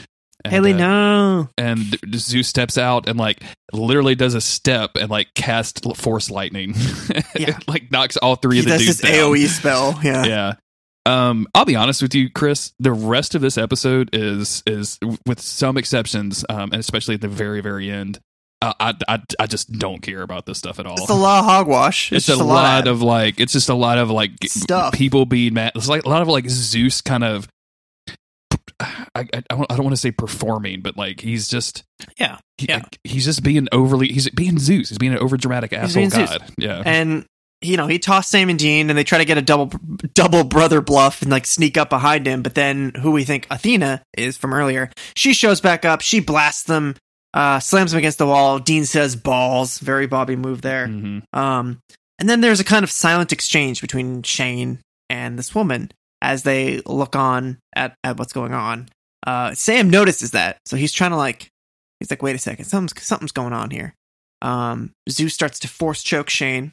And, 0.42 0.54
Haley, 0.54 0.72
uh, 0.72 0.76
no. 0.78 1.48
and 1.58 1.98
Zeus 2.14 2.48
steps 2.48 2.78
out 2.78 3.06
and 3.06 3.18
like 3.18 3.42
literally 3.74 4.14
does 4.14 4.32
a 4.34 4.40
step 4.40 4.92
and 4.98 5.10
like 5.10 5.28
cast 5.34 5.84
force 5.96 6.30
lightning. 6.30 6.74
Yeah. 7.38 7.58
like 7.68 7.90
knocks 7.90 8.16
all 8.16 8.36
three 8.36 8.56
He 8.56 8.60
of 8.60 8.64
the 8.66 8.70
does 8.72 8.80
dudes 8.82 9.00
this 9.00 9.10
down. 9.10 9.32
AOE 9.32 9.46
spell. 9.48 10.00
Yeah. 10.02 10.24
Yeah. 10.24 10.54
Um, 11.06 11.46
I'll 11.54 11.64
be 11.64 11.76
honest 11.76 12.02
with 12.02 12.14
you, 12.14 12.30
Chris. 12.30 12.72
The 12.78 12.92
rest 12.92 13.34
of 13.34 13.40
this 13.40 13.56
episode 13.56 14.10
is 14.12 14.62
is 14.66 14.98
with 15.26 15.40
some 15.40 15.76
exceptions, 15.76 16.44
um, 16.48 16.70
and 16.72 16.76
especially 16.80 17.14
at 17.14 17.20
the 17.20 17.28
very 17.28 17.60
very 17.60 17.90
end. 17.90 18.20
Uh, 18.62 18.74
I, 18.78 18.94
I 19.08 19.22
I 19.40 19.46
just 19.46 19.72
don't 19.72 20.02
care 20.02 20.20
about 20.20 20.44
this 20.44 20.58
stuff 20.58 20.78
at 20.78 20.84
all. 20.86 20.94
It's 21.00 21.08
a 21.08 21.14
lot 21.14 21.38
of 21.38 21.44
hogwash. 21.46 22.12
It's, 22.12 22.26
just 22.26 22.40
a, 22.40 22.44
a 22.44 22.44
lot 22.44 22.86
of 22.86 23.00
like 23.00 23.40
it's 23.40 23.54
just 23.54 23.70
a 23.70 23.74
lot 23.74 23.96
of 23.96 24.10
like 24.10 24.32
Stuff. 24.44 24.92
people 24.92 25.24
being 25.24 25.54
mad. 25.54 25.72
It's 25.74 25.88
like 25.88 26.04
a 26.04 26.08
lot 26.10 26.20
of 26.20 26.28
like 26.28 26.48
Zeus 26.50 27.00
kind 27.00 27.24
of. 27.24 27.48
I 28.78 29.06
I, 29.14 29.20
I 29.32 29.40
don't, 29.48 29.72
I 29.72 29.76
don't 29.76 29.84
want 29.84 29.92
to 29.94 30.00
say 30.00 30.10
performing, 30.10 30.80
but 30.82 30.96
like 30.96 31.20
he's 31.20 31.48
just 31.48 31.84
yeah. 32.18 32.38
he- 32.58 32.66
Yeah. 32.68 32.76
like, 32.76 32.98
he's 33.04 33.24
just 33.24 33.42
being 33.42 33.66
overly 33.72 34.08
he's 34.08 34.28
being 34.30 34.58
Zeus. 34.58 34.90
He's 34.90 34.98
being 34.98 35.12
an 35.12 35.18
over 35.18 35.36
dramatic 35.38 35.72
asshole 35.72 36.00
being 36.02 36.10
Zeus. 36.10 36.30
god. 36.30 36.44
Yeah. 36.58 36.82
And 36.84 37.24
you 37.62 37.76
know, 37.76 37.86
he 37.86 37.98
tossed 37.98 38.30
Sam 38.30 38.48
and 38.48 38.58
Dean, 38.58 38.88
and 38.90 38.98
they 38.98 39.04
try 39.04 39.18
to 39.18 39.24
get 39.24 39.38
a 39.38 39.42
double 39.42 39.70
double 40.14 40.44
brother 40.44 40.80
bluff 40.80 41.22
and 41.22 41.30
like 41.30 41.46
sneak 41.46 41.76
up 41.76 41.90
behind 41.90 42.26
him. 42.26 42.42
But 42.42 42.54
then, 42.54 42.92
who 43.00 43.10
we 43.10 43.24
think 43.24 43.46
Athena 43.50 44.02
is 44.16 44.36
from 44.36 44.52
earlier, 44.54 44.90
she 45.16 45.32
shows 45.34 45.60
back 45.60 45.84
up. 45.84 46.00
She 46.00 46.20
blasts 46.20 46.64
them, 46.64 46.96
uh, 47.34 47.60
slams 47.60 47.90
them 47.92 47.98
against 47.98 48.18
the 48.18 48.26
wall. 48.26 48.58
Dean 48.58 48.84
says, 48.84 49.14
"Balls." 49.16 49.78
Very 49.78 50.06
Bobby 50.06 50.36
move 50.36 50.62
there. 50.62 50.86
Mhm. 50.86 51.22
Um, 51.32 51.80
and 52.18 52.28
then 52.28 52.40
there's 52.40 52.60
a 52.60 52.64
kind 52.64 52.84
of 52.84 52.90
silent 52.90 53.32
exchange 53.32 53.80
between 53.80 54.22
Shane 54.22 54.78
and 55.08 55.38
this 55.38 55.54
woman 55.54 55.90
as 56.22 56.42
they 56.42 56.80
look 56.84 57.16
on 57.16 57.58
at, 57.74 57.94
at 58.04 58.18
what's 58.18 58.32
going 58.32 58.52
on. 58.52 58.88
Uh, 59.26 59.54
Sam 59.54 59.88
notices 59.90 60.30
that, 60.32 60.58
so 60.66 60.76
he's 60.76 60.92
trying 60.92 61.10
to 61.10 61.16
like, 61.16 61.48
he's 61.98 62.10
like, 62.10 62.22
wait 62.22 62.36
a 62.36 62.38
second, 62.38 62.64
something's 62.66 63.06
something's 63.06 63.32
going 63.32 63.52
on 63.52 63.70
here. 63.70 63.94
Um, 64.42 64.92
Zeus 65.10 65.34
starts 65.34 65.58
to 65.60 65.68
force 65.68 66.02
choke 66.02 66.30
Shane. 66.30 66.72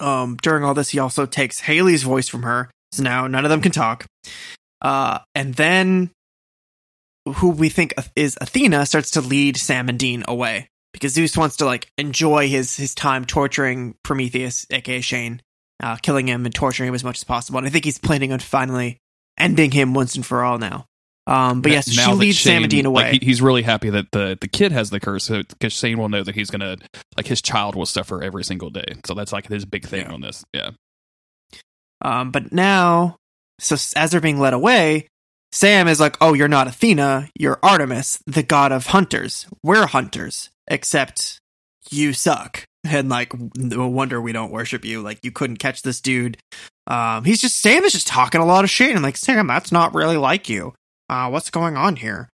Um, 0.00 0.36
during 0.42 0.64
all 0.64 0.74
this, 0.74 0.90
he 0.90 0.98
also 0.98 1.26
takes 1.26 1.60
Haley's 1.60 2.02
voice 2.02 2.28
from 2.28 2.42
her, 2.42 2.70
so 2.92 3.02
now 3.02 3.26
none 3.26 3.44
of 3.44 3.50
them 3.50 3.60
can 3.60 3.72
talk. 3.72 4.06
Uh, 4.80 5.20
and 5.34 5.54
then 5.54 6.10
who 7.36 7.50
we 7.50 7.68
think 7.68 7.94
is 8.16 8.36
Athena 8.40 8.86
starts 8.86 9.12
to 9.12 9.20
lead 9.20 9.56
Sam 9.56 9.88
and 9.88 9.98
Dean 9.98 10.24
away 10.28 10.68
because 10.92 11.12
Zeus 11.12 11.36
wants 11.36 11.56
to 11.56 11.64
like 11.64 11.88
enjoy 11.96 12.48
his 12.48 12.76
his 12.76 12.94
time 12.94 13.24
torturing 13.24 13.94
Prometheus, 14.02 14.66
aka 14.70 15.00
Shane, 15.00 15.40
uh, 15.82 15.96
killing 15.96 16.28
him 16.28 16.44
and 16.44 16.54
torturing 16.54 16.88
him 16.88 16.94
as 16.94 17.04
much 17.04 17.18
as 17.18 17.24
possible. 17.24 17.58
And 17.58 17.66
I 17.66 17.70
think 17.70 17.84
he's 17.84 17.98
planning 17.98 18.32
on 18.32 18.40
finally 18.40 18.98
ending 19.38 19.70
him 19.70 19.94
once 19.94 20.14
and 20.14 20.24
for 20.24 20.44
all 20.44 20.58
now. 20.58 20.86
Um, 21.26 21.62
but 21.62 21.72
yes, 21.72 21.96
Now 21.96 22.08
she 22.08 22.12
leads 22.12 22.38
Sam 22.40 22.62
and 22.64 22.64
Shane- 22.64 22.68
Dean 22.80 22.86
away. 22.86 23.12
Like, 23.12 23.22
he- 23.22 23.26
he's 23.26 23.40
really 23.40 23.62
happy 23.62 23.88
that 23.90 24.06
the 24.12 24.36
the 24.40 24.48
kid 24.48 24.72
has 24.72 24.90
the 24.90 25.00
curse 25.00 25.28
because 25.28 25.72
Shane 25.72 25.96
will 25.98 26.08
know 26.10 26.22
that 26.22 26.34
he's 26.34 26.50
gonna 26.50 26.76
like 27.16 27.26
his 27.26 27.40
child 27.40 27.74
will 27.74 27.86
suffer 27.86 28.22
every 28.22 28.44
single 28.44 28.68
day. 28.70 28.94
So 29.06 29.14
that's 29.14 29.32
like 29.32 29.46
his 29.48 29.64
big 29.64 29.86
thing 29.86 30.06
Yeah. 30.06 30.12
on 30.12 30.20
this. 30.20 30.44
Yeah. 30.52 30.70
Um, 32.02 32.30
but 32.30 32.52
now, 32.52 33.16
so 33.58 33.76
as 33.96 34.10
they're 34.10 34.20
being 34.20 34.38
led 34.40 34.52
away, 34.52 35.08
Sam 35.52 35.88
is 35.88 36.00
like, 36.00 36.16
"Oh, 36.20 36.34
you're 36.34 36.48
not 36.48 36.66
Athena. 36.68 37.28
You're 37.38 37.58
Artemis, 37.62 38.18
the 38.26 38.42
god 38.42 38.72
of 38.72 38.86
hunters. 38.88 39.46
We're 39.62 39.86
hunters, 39.86 40.50
except 40.68 41.38
you 41.90 42.12
suck." 42.12 42.64
And 42.86 43.08
like, 43.08 43.32
no 43.56 43.88
wonder 43.88 44.20
we 44.20 44.32
don't 44.32 44.52
worship 44.52 44.84
you. 44.84 45.00
Like, 45.00 45.20
you 45.22 45.30
couldn't 45.32 45.56
catch 45.56 45.80
this 45.80 46.02
dude. 46.02 46.36
Um, 46.86 47.24
he's 47.24 47.40
just 47.40 47.56
Sam 47.62 47.82
is 47.84 47.92
just 47.92 48.06
talking 48.08 48.42
a 48.42 48.44
lot 48.44 48.64
of 48.64 48.68
shit. 48.68 48.94
I'm 48.94 49.00
like, 49.02 49.16
Sam, 49.16 49.46
that's 49.46 49.72
not 49.72 49.94
really 49.94 50.18
like 50.18 50.50
you. 50.50 50.74
Uh, 51.08 51.28
what's 51.28 51.50
going 51.50 51.76
on 51.76 51.96
here? 51.96 52.30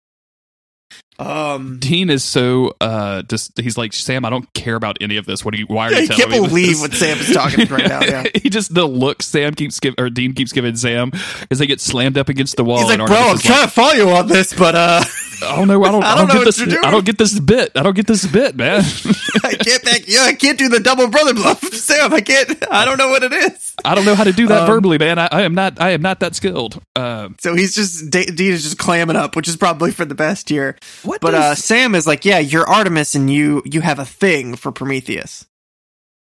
Um, 1.19 1.79
Dean 1.81 2.11
is 2.11 2.23
so 2.23 2.75
uh 2.81 3.23
just 3.23 3.59
he's 3.61 3.77
like 3.77 3.93
Sam. 3.93 4.25
I 4.25 4.31
don't 4.31 4.53
care 4.55 4.77
about 4.77 4.99
any 5.01 5.17
of 5.17 5.27
this. 5.27 5.45
What 5.45 5.55
are 5.55 5.57
you? 5.57 5.67
Why 5.67 5.89
are 5.89 5.93
you 5.93 6.01
he 6.03 6.07
telling 6.07 6.31
can't 6.31 6.43
me 6.43 6.49
believe 6.49 6.69
this? 6.69 6.81
what 6.81 6.93
Sam 6.95 7.19
is 7.19 7.33
talking 7.35 7.67
right 7.69 7.89
now, 7.89 8.01
yeah. 8.05 8.25
he 8.35 8.49
just 8.51 8.75
the 8.75 8.87
look 8.87 9.23
Sam 9.23 9.55
keeps 9.55 9.81
giving 9.81 9.99
or 10.01 10.11
Dean 10.11 10.33
keeps 10.35 10.53
giving 10.53 10.77
Sam 10.77 11.11
as 11.51 11.59
they 11.59 11.67
get 11.67 11.81
slammed 11.81 12.17
up 12.19 12.29
against 12.29 12.57
the 12.57 12.65
wall. 12.65 12.79
he's 12.79 12.89
like, 12.99 13.07
bro, 13.07 13.17
I'm 13.17 13.23
Artemis 13.23 13.43
trying 13.43 13.65
to 13.65 13.71
follow 13.71 13.93
you 13.95 14.09
on 14.11 14.29
this, 14.29 14.55
but 14.55 14.75
uh, 14.75 15.03
like, 15.41 15.51
oh 15.59 15.65
no, 15.65 15.83
I 15.85 15.91
don't. 15.91 16.03
I 16.05 16.13
I 16.13 16.15
don't 16.15 16.15
I 16.15 16.15
don't, 16.17 16.29
know 16.29 16.35
get 16.35 16.45
this. 16.45 16.61
I 16.85 16.91
don't 16.91 17.05
get 17.05 17.19
this 17.19 17.41
bit. 17.41 17.73
I 17.75 17.83
don't 17.83 17.97
get 17.97 18.07
this 18.07 18.27
bit, 18.27 18.57
man. 18.57 18.81
I 19.45 19.55
can't 19.55 19.85
back. 19.85 20.03
Yeah, 20.07 20.23
I 20.23 20.35
can't 20.35 20.59
do 20.59 20.69
the 20.69 20.81
double 20.81 21.09
brother 21.09 21.35
bluff, 21.35 21.63
Sam. 21.75 22.13
I 22.13 22.21
can't. 22.21 22.65
I 22.71 22.85
don't 22.85 22.97
know 22.99 23.09
what 23.09 23.23
it 23.25 23.33
is. 23.33 23.75
I 23.85 23.95
don't 23.95 24.05
know 24.05 24.15
how 24.17 24.25
to 24.25 24.33
do 24.33 24.47
that 24.49 24.63
Um, 24.63 24.67
verbally, 24.67 24.99
man. 24.99 25.19
I, 25.19 25.29
I 25.31 25.43
am 25.43 25.55
not. 25.55 25.81
I 25.81 25.91
am 25.91 26.03
not 26.03 26.21
that 26.21 26.35
skilled. 26.35 26.81
Uh, 26.97 27.29
So 27.39 27.55
he's 27.55 27.75
just 27.75 28.11
Dean 28.11 28.27
is 28.39 28.63
just 28.65 28.79
clamming 28.79 29.17
up, 29.17 29.37
which 29.37 29.47
is 29.49 29.57
probably 29.57 29.91
for 29.93 30.05
the 30.05 30.15
best 30.17 30.49
here. 30.49 30.77
What? 31.09 31.21
But 31.21 31.35
uh, 31.35 31.55
Sam 31.55 31.95
is 31.95 32.07
like, 32.07 32.25
yeah, 32.25 32.39
you're 32.39 32.67
Artemis, 32.69 33.15
and 33.15 33.29
you 33.31 33.63
you 33.65 33.81
have 33.81 33.99
a 33.99 34.05
thing 34.05 34.55
for 34.57 34.71
Prometheus. 34.73 35.47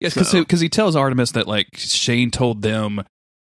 Yes, 0.01 0.15
because 0.15 0.31
So- 0.31 0.45
he 0.59 0.69
tells 0.69 0.97
Artemis 0.97 1.31
that 1.33 1.47
like 1.47 1.69
Shane 1.77 2.31
told 2.31 2.63
them 2.63 3.05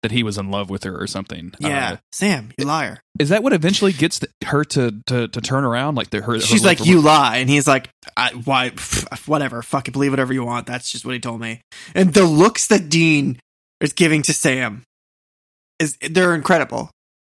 that 0.04 0.12
he 0.12 0.24
was 0.24 0.38
in 0.40 0.50
love 0.50 0.70
with 0.72 0.84
her 0.84 1.00
or 1.00 1.06
something. 1.06 1.54
Yeah, 1.60 1.92
Uh, 1.94 1.98
Sam, 2.12 2.52
you 2.58 2.66
liar. 2.66 3.02
is 3.20 3.30
that 3.30 3.44
what 3.44 3.54
eventually 3.54 3.94
gets 3.94 4.18
the, 4.18 4.30
her 4.48 4.64
to, 4.66 4.92
to 5.06 5.28
to 5.28 5.42
turn 5.42 5.64
around? 5.64 5.94
Like 5.96 6.10
the 6.10 6.22
her. 6.22 6.34
her 6.34 6.40
She's 6.40 6.62
love 6.64 6.66
like, 6.72 6.78
for- 6.80 6.86
you 6.86 7.00
lie, 7.02 7.38
and 7.38 7.50
he's 7.50 7.68
like, 7.68 7.90
I, 8.18 8.32
why? 8.32 8.72
pff, 8.72 9.28
whatever. 9.28 9.62
Fucking 9.62 9.92
believe 9.92 10.12
whatever 10.12 10.34
you 10.34 10.44
want. 10.44 10.66
That's 10.68 10.92
just 10.92 11.06
what 11.06 11.14
he 11.14 11.20
told 11.20 11.40
me. 11.40 11.62
And 11.96 12.14
the 12.14 12.24
looks 12.26 12.68
that 12.68 12.90
Dean 12.90 13.40
is 13.80 13.94
giving 13.94 14.24
to 14.24 14.34
Sam 14.34 14.84
is 15.80 15.98
they're 16.02 16.34
incredible. 16.36 16.90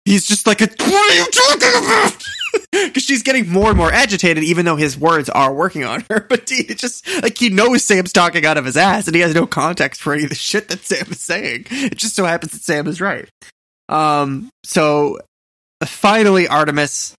He's 0.05 0.25
just 0.25 0.45
like, 0.47 0.61
a, 0.61 0.65
what 0.65 1.11
are 1.11 1.15
you 1.15 1.25
talking 1.31 1.83
about? 1.83 2.23
Because 2.71 3.03
she's 3.03 3.21
getting 3.23 3.49
more 3.49 3.69
and 3.69 3.77
more 3.77 3.91
agitated, 3.91 4.43
even 4.43 4.63
though 4.65 4.77
his 4.77 4.97
words 4.97 5.29
are 5.29 5.53
working 5.53 5.83
on 5.83 6.05
her. 6.09 6.21
But 6.29 6.49
is 6.49 6.75
just 6.75 7.05
like 7.21 7.37
he 7.37 7.49
knows 7.49 7.83
Sam's 7.83 8.13
talking 8.13 8.45
out 8.45 8.57
of 8.57 8.63
his 8.63 8.77
ass, 8.77 9.07
and 9.07 9.15
he 9.15 9.21
has 9.21 9.35
no 9.35 9.45
context 9.45 10.01
for 10.01 10.13
any 10.13 10.23
of 10.23 10.29
the 10.29 10.35
shit 10.35 10.69
that 10.69 10.79
Sam 10.85 11.05
is 11.11 11.19
saying. 11.19 11.65
It 11.69 11.97
just 11.97 12.15
so 12.15 12.23
happens 12.25 12.53
that 12.53 12.61
Sam 12.61 12.87
is 12.87 13.01
right. 13.01 13.27
Um. 13.89 14.49
So 14.63 15.19
finally, 15.85 16.47
Artemis 16.47 17.13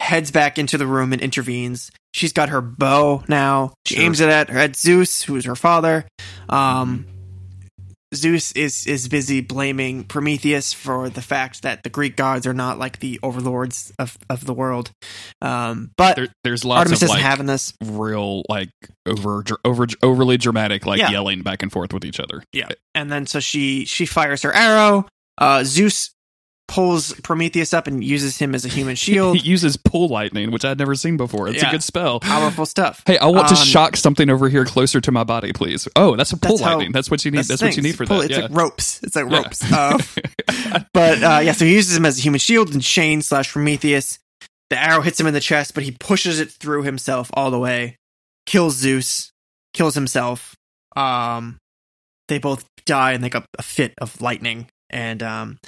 heads 0.00 0.30
back 0.30 0.56
into 0.58 0.78
the 0.78 0.86
room 0.86 1.12
and 1.12 1.20
intervenes. 1.20 1.90
She's 2.14 2.32
got 2.32 2.48
her 2.50 2.60
bow 2.60 3.24
now. 3.28 3.72
She 3.86 3.96
Sure. 3.96 4.04
aims 4.04 4.20
it 4.20 4.28
at 4.28 4.50
at 4.50 4.76
Zeus, 4.76 5.22
who 5.22 5.34
is 5.36 5.44
her 5.46 5.56
father. 5.56 6.04
Um, 6.48 7.06
Zeus 8.14 8.52
is 8.52 8.86
is 8.86 9.06
busy 9.08 9.40
blaming 9.40 10.04
Prometheus 10.04 10.72
for 10.72 11.08
the 11.08 11.22
fact 11.22 11.62
that 11.62 11.84
the 11.84 11.90
Greek 11.90 12.16
gods 12.16 12.46
are 12.46 12.52
not 12.54 12.78
like 12.78 12.98
the 12.98 13.20
overlords 13.22 13.92
of 13.98 14.18
of 14.28 14.44
the 14.46 14.54
world. 14.54 14.90
Um, 15.40 15.92
but 15.96 16.16
there, 16.16 16.28
there's 16.42 16.64
lots 16.64 16.80
Artemis 16.80 17.02
of 17.02 17.06
isn't 17.06 17.16
like 17.16 17.22
having 17.24 17.46
this. 17.46 17.72
real 17.82 18.42
like 18.48 18.70
over 19.06 19.44
over 19.64 19.86
overly 20.02 20.36
dramatic 20.38 20.86
like 20.86 20.98
Yeah. 20.98 21.10
yelling 21.10 21.42
back 21.42 21.62
and 21.62 21.70
forth 21.70 21.92
with 21.92 22.04
each 22.04 22.18
other. 22.18 22.42
Yeah, 22.52 22.68
and 22.94 23.12
then 23.12 23.26
so 23.26 23.38
she 23.40 23.84
she 23.84 24.06
fires 24.06 24.42
her 24.42 24.52
arrow. 24.52 25.06
Uh, 25.38 25.62
Zeus 25.64 26.10
pulls 26.70 27.12
Prometheus 27.22 27.74
up 27.74 27.88
and 27.88 28.02
uses 28.02 28.38
him 28.38 28.54
as 28.54 28.64
a 28.64 28.68
human 28.68 28.94
shield. 29.04 29.36
He 29.36 29.42
uses 29.48 29.76
pull 29.76 30.08
lightning, 30.08 30.52
which 30.52 30.64
I'd 30.64 30.78
never 30.78 30.94
seen 30.94 31.16
before. 31.16 31.48
It's 31.48 31.60
Yeah. 31.62 31.68
a 31.68 31.72
good 31.72 31.82
spell. 31.82 32.20
Powerful 32.20 32.64
stuff. 32.64 33.02
Hey, 33.04 33.18
I 33.18 33.26
want 33.26 33.48
to 33.48 33.54
Um, 33.56 33.64
shock 33.64 33.96
something 33.96 34.30
over 34.30 34.48
here 34.48 34.64
closer 34.64 35.00
to 35.00 35.10
my 35.10 35.24
body, 35.24 35.52
please. 35.52 35.88
Oh, 35.96 36.14
that's 36.16 36.30
a 36.32 36.36
pull 36.36 36.56
That's 36.56 36.60
how- 36.62 36.76
lightning. 36.76 36.92
That's 36.92 37.10
what 37.10 37.24
you 37.24 37.32
need. 37.32 37.38
That's, 37.44 37.60
the 37.60 37.66
what 37.66 37.76
you 37.76 37.82
need 37.82 37.96
for 37.96 38.06
Pull- 38.06 38.18
that. 38.20 38.30
It's 38.30 38.38
yeah. 38.38 38.44
like 38.46 38.56
ropes. 38.56 39.02
It's 39.02 39.16
like 39.16 39.28
Yeah. 39.30 39.36
ropes. 39.38 39.72
Uh, 39.72 39.98
but 40.94 41.22
uh, 41.22 41.40
yeah, 41.42 41.52
so 41.52 41.64
he 41.64 41.74
uses 41.74 41.96
him 41.96 42.06
as 42.06 42.18
a 42.18 42.22
human 42.22 42.38
shield, 42.38 42.72
and 42.72 42.84
Shane 42.84 43.20
slash 43.22 43.50
Prometheus, 43.52 44.18
the 44.70 44.78
arrow 44.78 45.00
hits 45.02 45.18
him 45.18 45.26
in 45.26 45.34
the 45.34 45.40
chest, 45.40 45.74
but 45.74 45.82
he 45.82 45.90
pushes 45.90 46.38
it 46.38 46.50
through 46.52 46.84
himself 46.84 47.30
all 47.34 47.50
the 47.50 47.58
way, 47.58 47.96
kills 48.46 48.76
Zeus, 48.76 49.32
kills 49.74 49.94
himself. 49.94 50.54
Um, 50.96 51.58
they 52.28 52.38
both 52.38 52.64
die 52.86 53.12
in 53.14 53.22
like 53.22 53.34
a, 53.34 53.44
a 53.58 53.62
fit 53.62 53.92
of 54.00 54.20
lightning, 54.20 54.68
and 54.88 55.20
um, 55.22 55.58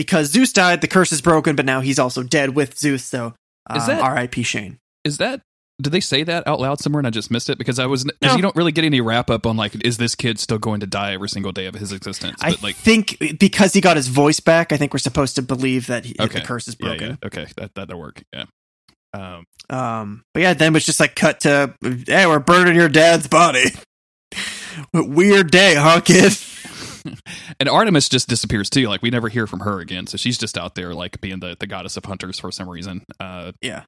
because 0.00 0.28
Zeus 0.30 0.50
died, 0.50 0.80
the 0.80 0.88
curse 0.88 1.12
is 1.12 1.20
broken, 1.20 1.56
but 1.56 1.66
now 1.66 1.80
he's 1.82 1.98
also 1.98 2.22
dead 2.22 2.54
with 2.56 2.78
Zeus. 2.78 3.04
So 3.04 3.34
uh, 3.68 3.74
Is 3.76 3.86
that- 3.86 4.00
R.I.P. 4.00 4.42
Shane. 4.44 4.78
Is 5.04 5.18
that 5.18 5.42
did 5.82 5.92
they 5.92 6.00
say 6.00 6.22
that 6.24 6.46
out 6.46 6.58
loud 6.58 6.78
somewhere 6.80 7.00
and 7.00 7.06
I 7.06 7.10
just 7.10 7.30
missed 7.30 7.50
it? 7.50 7.58
Because 7.58 7.78
I 7.78 7.84
was 7.84 8.04
because 8.04 8.32
No. 8.32 8.36
you 8.36 8.40
don't 8.42 8.56
really 8.56 8.72
get 8.72 8.84
any 8.86 9.02
wrap 9.02 9.28
up 9.28 9.46
on 9.46 9.58
like 9.58 9.74
is 9.84 9.98
this 9.98 10.14
kid 10.14 10.38
still 10.38 10.56
going 10.58 10.80
to 10.80 10.86
die 10.86 11.12
every 11.12 11.28
single 11.28 11.52
day 11.52 11.66
of 11.66 11.74
his 11.74 11.92
existence? 11.92 12.38
I 12.42 12.56
like 12.62 12.76
think 12.76 13.18
because 13.38 13.74
he 13.74 13.82
got 13.82 13.96
his 13.96 14.08
voice 14.08 14.40
back, 14.40 14.72
I 14.72 14.78
think 14.78 14.94
we're 14.94 14.98
supposed 14.98 15.36
to 15.36 15.42
believe 15.42 15.86
that 15.88 16.06
he, 16.06 16.16
okay, 16.18 16.40
the 16.40 16.44
curse 16.46 16.66
is 16.66 16.74
broken. 16.76 17.18
yeah, 17.22 17.26
okay, 17.26 17.46
that 17.58 17.74
that'll 17.74 17.98
work. 18.00 18.22
Yeah. 18.32 18.44
Um, 19.12 19.44
Um, 19.68 20.22
but 20.32 20.40
yeah, 20.42 20.54
then 20.54 20.72
it 20.72 20.74
was 20.74 20.84
just 20.86 21.00
like 21.00 21.14
cut 21.14 21.40
to, 21.40 21.74
hey, 22.06 22.26
we're 22.26 22.38
burning 22.40 22.74
your 22.74 22.88
dad's 22.88 23.26
body. 23.26 23.64
Weird 24.94 25.50
day, 25.50 25.74
huh, 25.76 26.00
kid? 26.00 26.32
And 27.60 27.68
Artemis 27.68 28.08
just 28.08 28.28
disappears 28.28 28.70
too. 28.70 28.88
Like 28.88 29.02
we 29.02 29.10
never 29.10 29.28
hear 29.28 29.46
from 29.46 29.60
her 29.60 29.80
again. 29.80 30.06
So 30.06 30.16
she's 30.16 30.38
just 30.38 30.56
out 30.58 30.74
there 30.74 30.94
like 30.94 31.20
being 31.20 31.40
the, 31.40 31.56
the 31.58 31.66
goddess 31.66 31.96
of 31.96 32.04
hunters 32.04 32.38
for 32.40 32.50
some 32.52 32.68
reason. 32.68 33.02
Uh, 33.18 33.52
Yeah. 33.60 33.84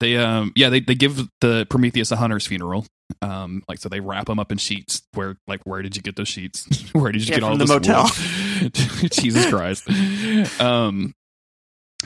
They 0.00 0.16
um 0.16 0.52
yeah 0.54 0.68
they, 0.68 0.78
they 0.78 0.94
give 0.94 1.28
the 1.40 1.66
Prometheus 1.68 2.12
a 2.12 2.16
hunter's 2.16 2.46
funeral. 2.46 2.86
Um 3.20 3.64
like 3.68 3.78
so 3.78 3.88
they 3.88 3.98
wrap 3.98 4.28
him 4.28 4.38
up 4.38 4.52
in 4.52 4.58
sheets. 4.58 5.02
Where 5.14 5.36
like 5.48 5.60
where 5.64 5.82
did 5.82 5.96
you 5.96 6.02
get 6.02 6.14
those 6.14 6.28
sheets? 6.28 6.66
where 6.92 7.10
did 7.10 7.26
you 7.26 7.32
Yeah, 7.32 7.40
get 7.40 7.42
all 7.42 7.50
from 7.56 7.58
the 7.58 7.66
motel. 7.66 8.06
Jesus 9.10 9.50
Christ. 9.50 9.88
Um 10.60 11.14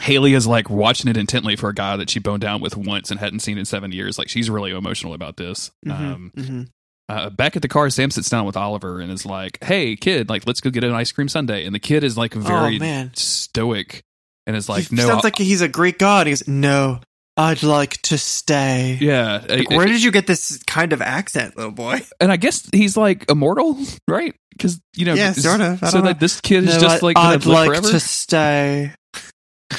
Haley 0.00 0.32
is 0.32 0.46
like 0.46 0.70
watching 0.70 1.11
it 1.11 1.18
intently 1.18 1.55
for 1.55 1.68
a 1.68 1.74
guy 1.74 1.96
that 1.98 2.09
she 2.09 2.18
boned 2.18 2.40
down 2.40 2.62
with 2.62 2.78
once 2.78 3.11
and 3.11 3.20
hadn't 3.20 3.40
seen 3.40 3.59
in 3.59 3.66
seven 3.66 3.92
years. 3.92 4.16
Like 4.18 4.30
she's 4.30 4.48
really 4.48 4.70
emotional 4.70 5.12
about 5.12 5.36
this. 5.36 5.70
Um, 5.88 6.32
Mhm. 6.34 6.68
Uh, 7.09 7.30
back 7.30 7.57
at 7.57 7.62
the 7.62 7.68
car, 7.68 7.90
Sam 7.90 8.11
sits 8.11 8.30
down 8.30 8.46
with 8.46 8.57
Oliver 8.57 9.00
and 9.00 9.11
is 9.12 9.26
like, 9.26 9.62
"Hey, 9.62 9.96
kid, 9.96 10.28
like 10.28 10.46
let's 10.46 10.61
go 10.61 10.70
get 10.70 10.84
an 10.84 10.92
ice 10.92 11.12
cream 11.12 11.28
sundae." 11.28 11.64
And 11.66 11.74
the 11.74 11.78
kid 11.80 12.05
is 12.05 12.16
like 12.16 12.32
very 12.34 12.76
oh 12.76 12.78
man, 12.78 13.11
stoic 13.14 14.03
and 14.46 14.57
is 14.57 14.68
like, 14.68 14.88
he 14.88 14.96
"No, 14.96 15.03
sounds 15.03 15.16
I'll- 15.16 15.20
like 15.24 15.38
he's 15.38 15.61
a 15.61 15.68
Greek 15.68 15.98
god. 15.98 16.26
He 16.26 16.30
goes, 16.32 16.46
no, 16.48 17.00
I'd 17.36 17.62
like 17.62 18.00
to 18.03 18.16
stay. 18.18 18.98
yeah." 19.00 19.44
Like, 19.48 19.70
I- 19.72 19.76
where 19.76 19.86
did 19.86 20.03
you 20.03 20.11
get 20.11 20.26
this 20.26 20.62
kind 20.66 20.92
of 20.92 21.03
accent, 21.03 21.57
little 21.57 21.72
boy? 21.72 22.00
and 22.20 22.30
I 22.32 22.36
guess 22.36 22.68
he's 22.72 22.96
like 22.96 23.28
immortal, 23.30 23.78
right? 24.09 24.34
Because 24.50 24.80
you 24.96 25.05
know, 25.07 25.14
Yeah, 25.14 25.32
sort 25.32 25.61
of. 25.61 25.78
So 25.80 25.90
don't 25.90 26.05
that 26.05 26.14
know. 26.16 26.18
this 26.20 26.40
kid 26.40 26.64
is 26.64 26.74
No, 26.74 26.80
just 26.80 27.03
I- 27.03 27.07
like 27.07 27.18
I'd 27.18 27.44
like 27.46 27.68
forever. 27.68 27.90
to 27.90 28.00
stay. 28.00 28.92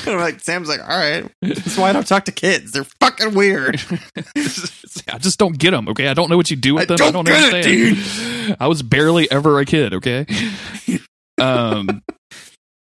Like 0.24 0.40
Sam's 0.42 0.68
like, 0.68 0.82
all 0.82 0.98
right. 0.98 1.30
That's 1.42 1.78
why 1.78 1.90
I 1.90 1.94
don't 1.94 2.06
talk 2.06 2.26
to 2.26 2.32
kids. 2.32 2.72
They're 2.72 2.84
fucking 2.84 3.34
weird. 3.34 3.82
I 4.36 5.18
just 5.18 5.40
don't 5.40 5.58
get 5.58 5.72
them. 5.72 5.88
Okay, 5.90 6.08
I 6.08 6.14
don't 6.14 6.30
know 6.30 6.38
what 6.38 6.52
you 6.52 6.58
do 6.58 6.76
with 6.76 6.88
them. 6.88 6.96
I 6.96 7.12
don't 7.12 7.14
don't 7.14 7.26
get 7.26 7.54
it, 7.54 7.66
understand. 7.66 8.58
I 8.60 8.68
was 8.68 8.84
barely 8.84 9.30
ever 9.32 9.60
a 9.60 9.66
kid. 9.66 9.94
Okay. 9.94 10.26
Um, 11.40 12.04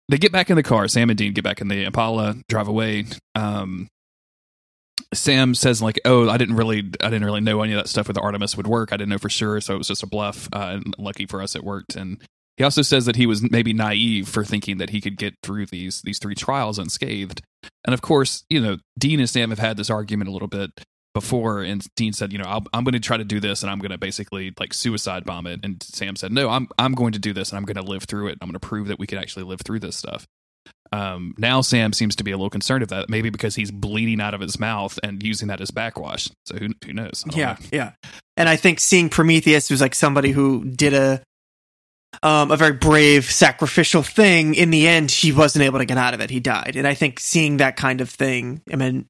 they 0.09 0.18
get 0.18 0.32
back 0.32 0.49
in 0.49 0.55
the 0.55 0.64
car. 0.64 0.88
Sam 0.88 1.09
and 1.09 1.18
Dean 1.18 1.34
get 1.34 1.43
back 1.43 1.61
in 1.61 1.68
the 1.68 1.86
Impala, 1.86 2.36
drive 2.49 2.68
away. 2.68 3.05
Um, 3.36 3.88
Sam 5.14 5.55
says 5.55 5.82
like, 5.82 5.99
"Oh, 6.05 6.30
I 6.30 6.38
didn't 6.38 6.55
really, 6.55 6.80
I 7.01 7.09
didn't 7.09 7.26
really 7.26 7.41
know 7.41 7.61
any 7.61 7.74
of 7.74 7.78
that 7.78 7.88
stuff 7.88 8.07
with 8.07 8.18
Artemis 8.18 8.57
would 8.57 8.68
work. 8.68 8.91
I 8.91 8.97
didn't 8.97 9.09
know 9.09 9.18
for 9.18 9.30
sure, 9.30 9.61
so 9.61 9.76
it 9.76 9.78
was 9.78 9.88
just 9.88 10.03
a 10.03 10.07
bluff. 10.07 10.49
Uh, 10.53 10.80
and 10.84 10.95
lucky 10.97 11.26
for 11.26 11.41
us, 11.41 11.55
it 11.55 11.64
worked." 11.64 11.95
And 11.95 12.22
he 12.58 12.64
also 12.64 12.82
says 12.82 13.06
that 13.06 13.16
he 13.16 13.26
was 13.26 13.41
maybe 13.49 13.74
naive 13.74 14.28
for 14.28 14.43
thinking 14.43 14.78
that 14.78 14.91
he 14.91 15.01
could 15.01 15.18
get 15.18 15.36
through 15.41 15.66
these 15.68 16.01
these 16.04 16.20
three 16.20 16.36
trials 16.36 16.78
unscathed. 16.78 17.41
And 17.86 17.93
of 17.93 18.01
course, 18.01 18.43
you 18.49 18.62
know, 18.62 18.78
Dean 18.97 19.20
and 19.20 19.30
Sam 19.30 19.49
have 19.49 19.60
had 19.60 19.78
this 19.78 19.89
argument 19.89 20.30
a 20.30 20.34
little 20.34 20.47
bit 20.47 20.72
before, 21.14 21.62
and 21.62 21.86
Dean 21.95 22.12
said, 22.14 22.32
you 22.32 22.39
know, 22.39 22.45
I'll, 22.45 22.64
I'm 22.74 22.84
going 22.84 22.93
to 22.93 22.99
try 22.99 23.18
to 23.18 23.24
do 23.24 23.39
this, 23.39 23.62
and 23.62 23.72
I'm 23.72 23.80
going 23.80 23.91
to 23.91 23.97
basically 23.97 24.54
like 24.60 24.74
suicide 24.74 25.26
bomb 25.26 25.47
it. 25.47 25.60
And 25.64 25.82
Sam 25.82 26.16
said, 26.16 26.32
no, 26.32 26.49
I'm 26.49 26.68
I'm 26.78 26.93
going 26.93 27.14
to 27.14 27.20
do 27.20 27.34
this, 27.34 27.49
and 27.49 27.58
I'm 27.58 27.66
going 27.66 27.84
to 27.84 27.89
live 27.89 28.04
through 28.04 28.28
it. 28.28 28.38
I'm 28.41 28.47
going 28.47 28.60
to 28.60 28.60
prove 28.60 28.88
that 28.88 28.99
we 28.99 29.08
can 29.08 29.18
actually 29.18 29.43
live 29.43 29.62
through 29.62 29.80
this 29.80 29.95
stuff. 29.95 30.26
Um, 30.91 31.34
now 31.39 31.62
Sam 31.62 31.91
seems 31.91 32.16
to 32.18 32.24
be 32.24 32.32
a 32.32 32.38
little 32.38 32.51
concerned 32.51 32.84
of 32.84 32.89
that, 32.89 33.10
maybe 33.10 33.32
because 33.32 33.56
he's 33.56 33.72
bleeding 33.72 34.22
out 34.22 34.36
of 34.36 34.41
his 34.41 34.60
mouth 34.60 34.99
and 35.01 35.24
using 35.24 35.47
that 35.47 35.60
as 35.60 35.72
backwash. 35.72 36.30
So 36.45 36.56
who 36.56 36.68
who 36.86 36.93
knows? 36.93 37.24
Yeah, 37.34 37.54
know. 37.60 37.68
yeah. 37.72 37.91
And 38.38 38.47
I 38.47 38.58
think 38.58 38.80
seeing 38.80 39.10
Prometheus 39.10 39.68
who's 39.68 39.82
like 39.82 39.95
somebody 39.95 40.32
who 40.32 40.64
did 40.66 40.93
a 40.93 41.24
um 42.22 42.51
a 42.51 42.57
very 42.57 42.74
brave 42.74 43.26
sacrificial 43.26 44.03
thing 44.03 44.53
in 44.55 44.70
the 44.70 44.88
end 44.88 45.09
he 45.09 45.32
wasn't 45.32 45.64
able 45.64 45.80
to 45.80 45.86
get 45.86 45.97
out 45.97 46.14
of 46.14 46.22
it. 46.22 46.30
He 46.30 46.39
died. 46.39 46.76
And 46.76 46.88
I 46.88 46.93
think 46.93 47.20
seeing 47.20 47.57
that 47.57 47.76
kind 47.76 48.01
of 48.01 48.09
thing, 48.09 48.61
I 48.72 48.76
mean 48.76 49.07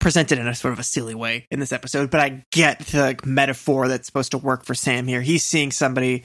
presented 0.00 0.38
in 0.38 0.46
a 0.46 0.54
sort 0.54 0.74
of 0.74 0.78
a 0.78 0.82
silly 0.84 1.14
way 1.14 1.46
in 1.50 1.60
this 1.60 1.72
episode, 1.72 2.10
but 2.10 2.20
I 2.20 2.44
get 2.52 2.78
the 2.80 3.00
like, 3.00 3.24
metaphor 3.24 3.88
that's 3.88 4.04
supposed 4.04 4.32
to 4.32 4.38
work 4.38 4.66
for 4.66 4.74
Sam 4.74 5.06
here. 5.06 5.22
He's 5.22 5.42
seeing 5.42 5.70
somebody 5.70 6.24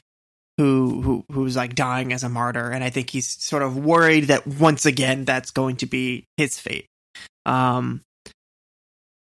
who 0.57 1.01
who 1.01 1.25
who's 1.31 1.55
like 1.55 1.75
dying 1.75 2.11
as 2.11 2.23
a 2.23 2.29
martyr 2.29 2.69
and 2.69 2.83
I 2.83 2.89
think 2.89 3.09
he's 3.09 3.41
sort 3.41 3.63
of 3.63 3.77
worried 3.77 4.25
that 4.25 4.45
once 4.45 4.85
again 4.85 5.23
that's 5.23 5.51
going 5.51 5.77
to 5.77 5.85
be 5.85 6.25
his 6.35 6.59
fate. 6.59 6.87
Um 7.45 8.01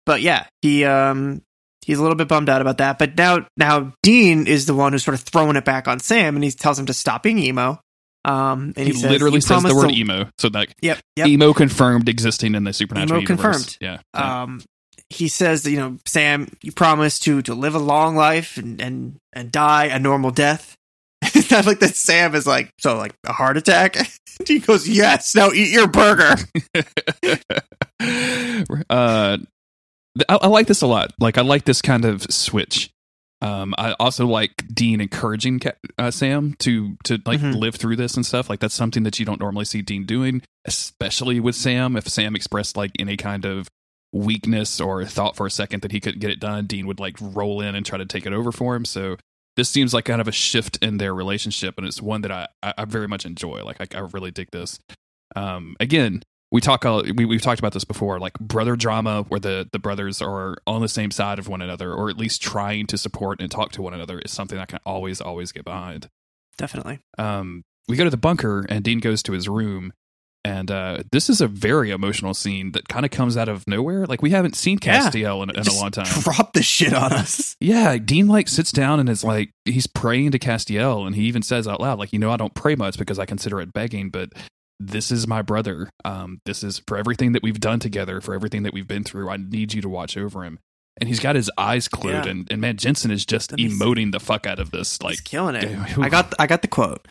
but 0.05 0.21
yeah, 0.21 0.45
he 0.61 0.85
um 0.85 1.41
he's 1.85 1.99
a 1.99 2.01
little 2.01 2.15
bit 2.15 2.27
bummed 2.27 2.49
out 2.49 2.61
about 2.61 2.77
that. 2.79 2.99
But 2.99 3.17
now 3.17 3.45
now 3.57 3.93
Dean 4.03 4.47
is 4.47 4.65
the 4.65 4.73
one 4.73 4.93
who's 4.93 5.03
sort 5.03 5.15
of 5.15 5.21
throwing 5.21 5.55
it 5.55 5.65
back 5.65 5.87
on 5.87 5.99
Sam, 5.99 6.35
and 6.35 6.43
he 6.43 6.51
tells 6.51 6.79
him 6.79 6.85
to 6.87 6.93
stop 6.93 7.23
being 7.23 7.37
emo. 7.37 7.79
Um, 8.25 8.73
and 8.77 8.87
He, 8.87 8.93
he, 8.93 8.93
says, 8.93 9.11
literally 9.11 9.35
"You 9.35 9.41
says 9.41 9.63
the 9.63 9.75
word 9.75 9.89
to-" 9.89 9.95
emo, 9.95 10.29
so 10.37 10.49
like 10.53 10.73
Yep, 10.81 10.99
yep. 11.17 11.27
emo 11.27 11.53
confirmed 11.53 12.07
existing 12.07 12.55
in 12.55 12.63
the 12.63 12.71
supernatural 12.73 13.21
Emo 13.21 13.29
universe. 13.29 13.55
confirmed. 13.55 13.77
Yeah, 13.81 13.97
yeah. 14.13 14.43
Um, 14.43 14.61
he 15.09 15.27
says 15.27 15.63
that 15.63 15.71
you 15.71 15.77
know 15.77 15.97
Sam, 16.07 16.47
you 16.61 16.71
promised 16.71 17.23
to 17.23 17.41
to 17.43 17.53
live 17.53 17.75
a 17.75 17.79
long 17.79 18.15
life 18.15 18.57
and 18.57 18.81
and 18.81 19.17
and 19.33 19.51
die 19.51 19.85
a 19.85 19.99
normal 19.99 20.31
death. 20.31 20.75
Not 21.51 21.65
like 21.65 21.79
that. 21.79 21.95
Sam 21.95 22.35
is 22.35 22.47
like 22.47 22.69
so 22.79 22.97
like 22.97 23.13
a 23.25 23.33
heart 23.33 23.57
attack. 23.57 23.97
he 24.47 24.59
goes, 24.59 24.87
yes. 24.87 25.35
Now 25.35 25.51
eat 25.51 25.71
your 25.71 25.87
burger. 25.87 26.35
uh, 28.89 29.37
I, 30.29 30.35
I 30.43 30.47
like 30.47 30.67
this 30.67 30.81
a 30.81 30.87
lot. 30.87 31.11
Like 31.19 31.37
I 31.37 31.41
like 31.41 31.65
this 31.65 31.81
kind 31.81 32.05
of 32.05 32.23
switch. 32.31 32.89
Um, 33.41 33.73
I 33.77 33.91
also 33.99 34.25
like 34.25 34.63
Dean 34.73 35.01
encouraging 35.01 35.59
uh, 35.97 36.11
Sam 36.11 36.53
to 36.59 36.95
to 37.03 37.19
like 37.25 37.41
Mhm. 37.41 37.55
live 37.57 37.75
through 37.75 37.97
this 37.97 38.15
and 38.15 38.25
stuff. 38.25 38.49
Like 38.49 38.59
that's 38.61 38.73
something 38.75 39.03
that 39.03 39.19
you 39.19 39.25
don't 39.25 39.39
normally 39.41 39.65
see 39.65 39.81
Dean 39.81 40.05
doing, 40.05 40.41
especially 40.65 41.39
with 41.41 41.55
Sam. 41.55 41.95
If 41.97 42.07
Sam 42.07 42.35
expressed 42.35 42.77
like 42.77 42.91
any 42.99 43.17
kind 43.17 43.43
of 43.45 43.67
weakness 44.13 44.79
or 44.79 45.03
thought 45.05 45.35
for 45.35 45.45
a 45.45 45.51
second 45.51 45.81
that 45.81 45.91
he 45.91 45.99
couldn't 45.99 46.19
get 46.21 46.29
it 46.29 46.39
done, 46.39 46.67
Dean 46.67 46.87
would 46.87 46.99
like 46.99 47.17
roll 47.19 47.59
in 47.61 47.75
and 47.75 47.85
try 47.85 47.97
to 47.97 48.05
take 48.05 48.25
it 48.25 48.31
over 48.33 48.51
for 48.51 48.75
him. 48.75 48.85
So 48.85 49.17
this 49.57 49.69
seems 49.69 49.93
like 49.93 50.05
kind 50.05 50.21
of 50.21 50.27
a 50.27 50.31
shift 50.31 50.77
in 50.81 50.97
their 50.97 51.13
relationship, 51.13 51.75
and 51.77 51.85
it's 51.85 52.01
one 52.01 52.21
that 52.21 52.31
I 52.31 52.47
I, 52.61 52.73
I 52.79 52.85
very 52.85 53.07
much 53.07 53.25
enjoy. 53.25 53.63
Like 53.65 53.81
I, 53.81 53.97
I 53.97 54.01
really 54.13 54.31
dig 54.31 54.49
this. 54.51 54.79
Um, 55.35 55.75
again, 55.81 56.21
we 56.53 56.61
talk 56.61 56.85
uh, 56.85 57.03
we, 57.15 57.25
we've 57.25 57.41
talked 57.41 57.59
about 57.59 57.73
this 57.73 57.83
before 57.83 58.19
like 58.19 58.39
brother 58.39 58.77
drama 58.77 59.23
where 59.27 59.39
the 59.41 59.67
the 59.73 59.79
brothers 59.79 60.21
are 60.21 60.55
on 60.65 60.81
the 60.81 60.87
same 60.87 61.11
side 61.11 61.39
of 61.39 61.49
one 61.49 61.61
another 61.61 61.91
or 61.93 62.09
at 62.09 62.17
least 62.17 62.41
trying 62.41 62.87
to 62.87 62.97
support 62.97 63.41
and 63.41 63.51
talk 63.51 63.71
to 63.73 63.81
one 63.81 63.93
another 63.93 64.19
is 64.19 64.31
something 64.31 64.57
i 64.59 64.65
can 64.65 64.79
always 64.85 65.19
always 65.19 65.51
get 65.51 65.65
behind 65.65 66.07
Definitely. 66.57 66.99
um 67.17 67.63
we 67.89 67.97
go 67.97 68.05
to 68.05 68.09
the 68.09 68.15
bunker 68.17 68.65
and 68.69 68.83
dean 68.85 68.99
goes 68.99 69.21
to 69.23 69.33
his 69.33 69.49
room 69.49 69.91
and 70.45 70.69
uh 70.69 71.01
this 71.11 71.29
is 71.29 71.39
a 71.41 71.47
very 71.47 71.89
emotional 71.89 72.33
scene 72.33 72.73
that 72.73 72.87
kind 72.89 73.05
of 73.05 73.11
comes 73.11 73.35
out 73.37 73.47
of 73.49 73.65
nowhere 73.67 74.05
like 74.05 74.21
we 74.21 74.29
haven't 74.29 74.55
seen 74.55 74.77
Yeah. 74.83 75.09
castiel 75.09 75.41
in, 75.41 75.49
in 75.49 75.67
a 75.67 75.73
long 75.73 75.91
time 75.91 76.05
Drop 76.21 76.53
the 76.53 76.61
shit 76.61 76.93
on 76.93 77.13
us. 77.13 77.55
yeah, 77.59 77.97
Dean 77.97 78.27
like 78.27 78.47
sits 78.49 78.71
down 78.71 78.99
and 78.99 79.09
is 79.09 79.23
like 79.23 79.51
he's 79.65 79.87
praying 79.87 80.31
to 80.31 80.39
Castiel, 80.39 81.07
and 81.07 81.15
he 81.15 81.23
even 81.23 81.41
says 81.41 81.67
out 81.67 81.79
loud, 81.79 81.97
like, 81.97 82.11
you 82.13 82.19
know, 82.19 82.29
I 82.29 82.37
don't 82.37 82.53
pray 82.53 82.75
much 82.75 82.97
because 82.97 83.19
I 83.19 83.25
consider 83.25 83.59
it 83.61 83.71
begging, 83.73 84.09
but 84.09 84.29
this 84.87 85.11
is 85.11 85.27
my 85.27 85.41
brother. 85.41 85.89
Um, 86.05 86.39
this 86.45 86.63
is 86.63 86.81
for 86.87 86.97
everything 86.97 87.31
that 87.33 87.43
we've 87.43 87.59
done 87.59 87.79
together, 87.79 88.21
for 88.21 88.33
everything 88.33 88.63
that 88.63 88.73
we've 88.73 88.87
been 88.87 89.03
through. 89.03 89.29
I 89.29 89.37
need 89.37 89.73
you 89.73 89.81
to 89.81 89.89
watch 89.89 90.17
over 90.17 90.43
him. 90.43 90.59
And 90.99 91.09
he's 91.09 91.19
got 91.19 91.35
his 91.35 91.49
eyes 91.57 91.87
closed, 91.87 92.25
Yeah. 92.25 92.31
and, 92.31 92.47
and 92.51 92.61
man, 92.61 92.77
Jensen 92.77 93.09
is 93.09 93.25
just 93.25 93.51
Let 93.51 93.59
me 93.59 93.69
see. 93.69 93.75
emoting 93.79 94.11
the 94.11 94.19
fuck 94.19 94.45
out 94.45 94.59
of 94.59 94.69
this. 94.71 95.01
Like, 95.01 95.13
he's 95.13 95.21
killing 95.21 95.55
it. 95.55 95.97
I 95.97 96.09
got 96.09 96.33
I 96.37 96.45
got 96.45 96.61
the 96.61 96.67
quote. 96.67 97.07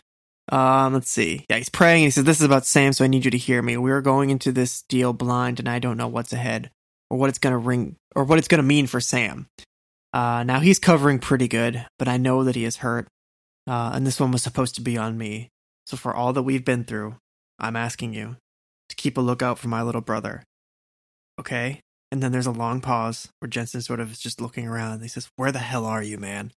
Um, 0.51 0.93
let's 0.93 1.09
see. 1.09 1.45
Yeah, 1.49 1.57
he's 1.57 1.69
praying. 1.69 2.03
And 2.03 2.07
he 2.07 2.11
says, 2.11 2.23
"This 2.23 2.39
is 2.39 2.45
about 2.45 2.65
Sam, 2.65 2.93
so 2.93 3.03
I 3.03 3.07
need 3.07 3.25
you 3.25 3.31
to 3.31 3.37
hear 3.37 3.61
me. 3.61 3.75
We 3.77 3.91
are 3.91 4.01
going 4.01 4.29
into 4.29 4.51
this 4.51 4.83
deal 4.83 5.11
blind, 5.13 5.59
and 5.59 5.67
I 5.69 5.79
don't 5.79 5.97
know 5.97 6.07
what's 6.07 6.31
ahead 6.33 6.69
or 7.09 7.17
what 7.17 7.29
it's 7.29 7.39
gonna 7.39 7.57
ring 7.57 7.95
or 8.15 8.23
what 8.23 8.39
it's 8.39 8.47
gonna 8.47 8.63
mean 8.63 8.87
for 8.87 8.99
Sam. 9.01 9.47
Uh, 10.13 10.43
now 10.43 10.59
he's 10.59 10.79
covering 10.79 11.19
pretty 11.19 11.47
good, 11.47 11.85
but 11.99 12.07
I 12.07 12.17
know 12.17 12.43
that 12.43 12.55
he 12.55 12.65
is 12.65 12.77
hurt. 12.77 13.07
Uh, 13.67 13.91
and 13.93 14.05
this 14.07 14.19
one 14.19 14.31
was 14.31 14.43
supposed 14.43 14.75
to 14.75 14.81
be 14.81 14.97
on 14.97 15.17
me. 15.17 15.49
So 15.87 15.97
for 15.97 16.13
all 16.13 16.33
that 16.33 16.43
we've 16.43 16.63
been 16.65 16.83
through, 16.83 17.15
I'm 17.59 17.75
asking 17.75 18.13
you 18.13 18.37
to 18.89 18.95
keep 18.95 19.17
a 19.17 19.21
lookout 19.21 19.59
for 19.59 19.67
my 19.67 19.81
little 19.81 20.01
brother. 20.01 20.43
Okay." 21.39 21.79
And 22.11 22.21
then 22.21 22.31
there's 22.31 22.45
a 22.45 22.51
long 22.51 22.79
pause 22.79 23.29
where 23.39 23.49
Jensen 23.49 23.81
sort 23.81 23.99
of 23.99 24.11
is 24.11 24.19
just 24.19 24.39
looking 24.39 24.67
around. 24.67 25.01
He 25.01 25.07
says, 25.07 25.29
"Where 25.35 25.51
the 25.51 25.59
hell 25.59 25.85
are 25.85 26.03
you, 26.03 26.17
man?" 26.17 26.51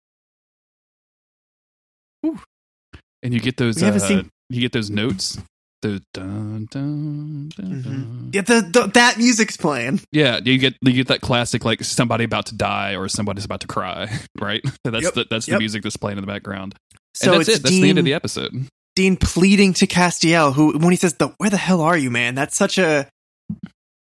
and 3.22 3.32
you 3.32 3.40
get 3.40 3.56
those, 3.56 3.82
uh, 3.82 3.98
seen- 3.98 4.30
you 4.48 4.60
get 4.60 4.72
those 4.72 4.90
notes. 4.90 5.38
The 5.82 6.02
dun, 6.14 6.66
dun, 6.70 7.50
dun, 7.54 7.82
Mhm. 7.84 8.34
Yeah, 8.34 8.40
the, 8.40 8.62
the 8.62 8.86
that 8.94 9.18
music's 9.18 9.58
playing. 9.58 10.00
Yeah, 10.12 10.40
you 10.42 10.56
get 10.56 10.76
you 10.80 10.92
get 10.92 11.08
that 11.08 11.20
classic 11.20 11.62
like 11.62 11.84
somebody 11.84 12.24
about 12.24 12.46
to 12.46 12.54
die 12.54 12.96
or 12.96 13.06
somebody's 13.06 13.44
about 13.44 13.60
to 13.60 13.66
cry, 13.66 14.08
right? 14.40 14.62
That's 14.84 15.04
Yep, 15.04 15.14
the 15.14 15.26
that's 15.28 15.44
the 15.44 15.58
music 15.58 15.82
that's 15.82 15.98
playing 15.98 16.16
in 16.16 16.22
the 16.22 16.26
background. 16.26 16.74
So 17.12 17.32
and 17.32 17.40
that's 17.40 17.50
it's 17.50 17.58
it. 17.58 17.62
That's 17.64 17.74
Dean, 17.74 17.82
the 17.82 17.88
end 17.90 17.98
of 17.98 18.04
the 18.06 18.14
episode. 18.14 18.66
Dean 18.96 19.16
pleading 19.16 19.74
to 19.74 19.86
Castiel, 19.86 20.54
who 20.54 20.78
when 20.78 20.90
he 20.90 20.96
says 20.96 21.14
the 21.14 21.28
"Where 21.38 21.50
the 21.50 21.56
hell 21.56 21.80
are 21.80 21.96
you, 21.96 22.10
man?" 22.10 22.34
That's 22.34 22.56
such 22.56 22.78
a 22.78 23.08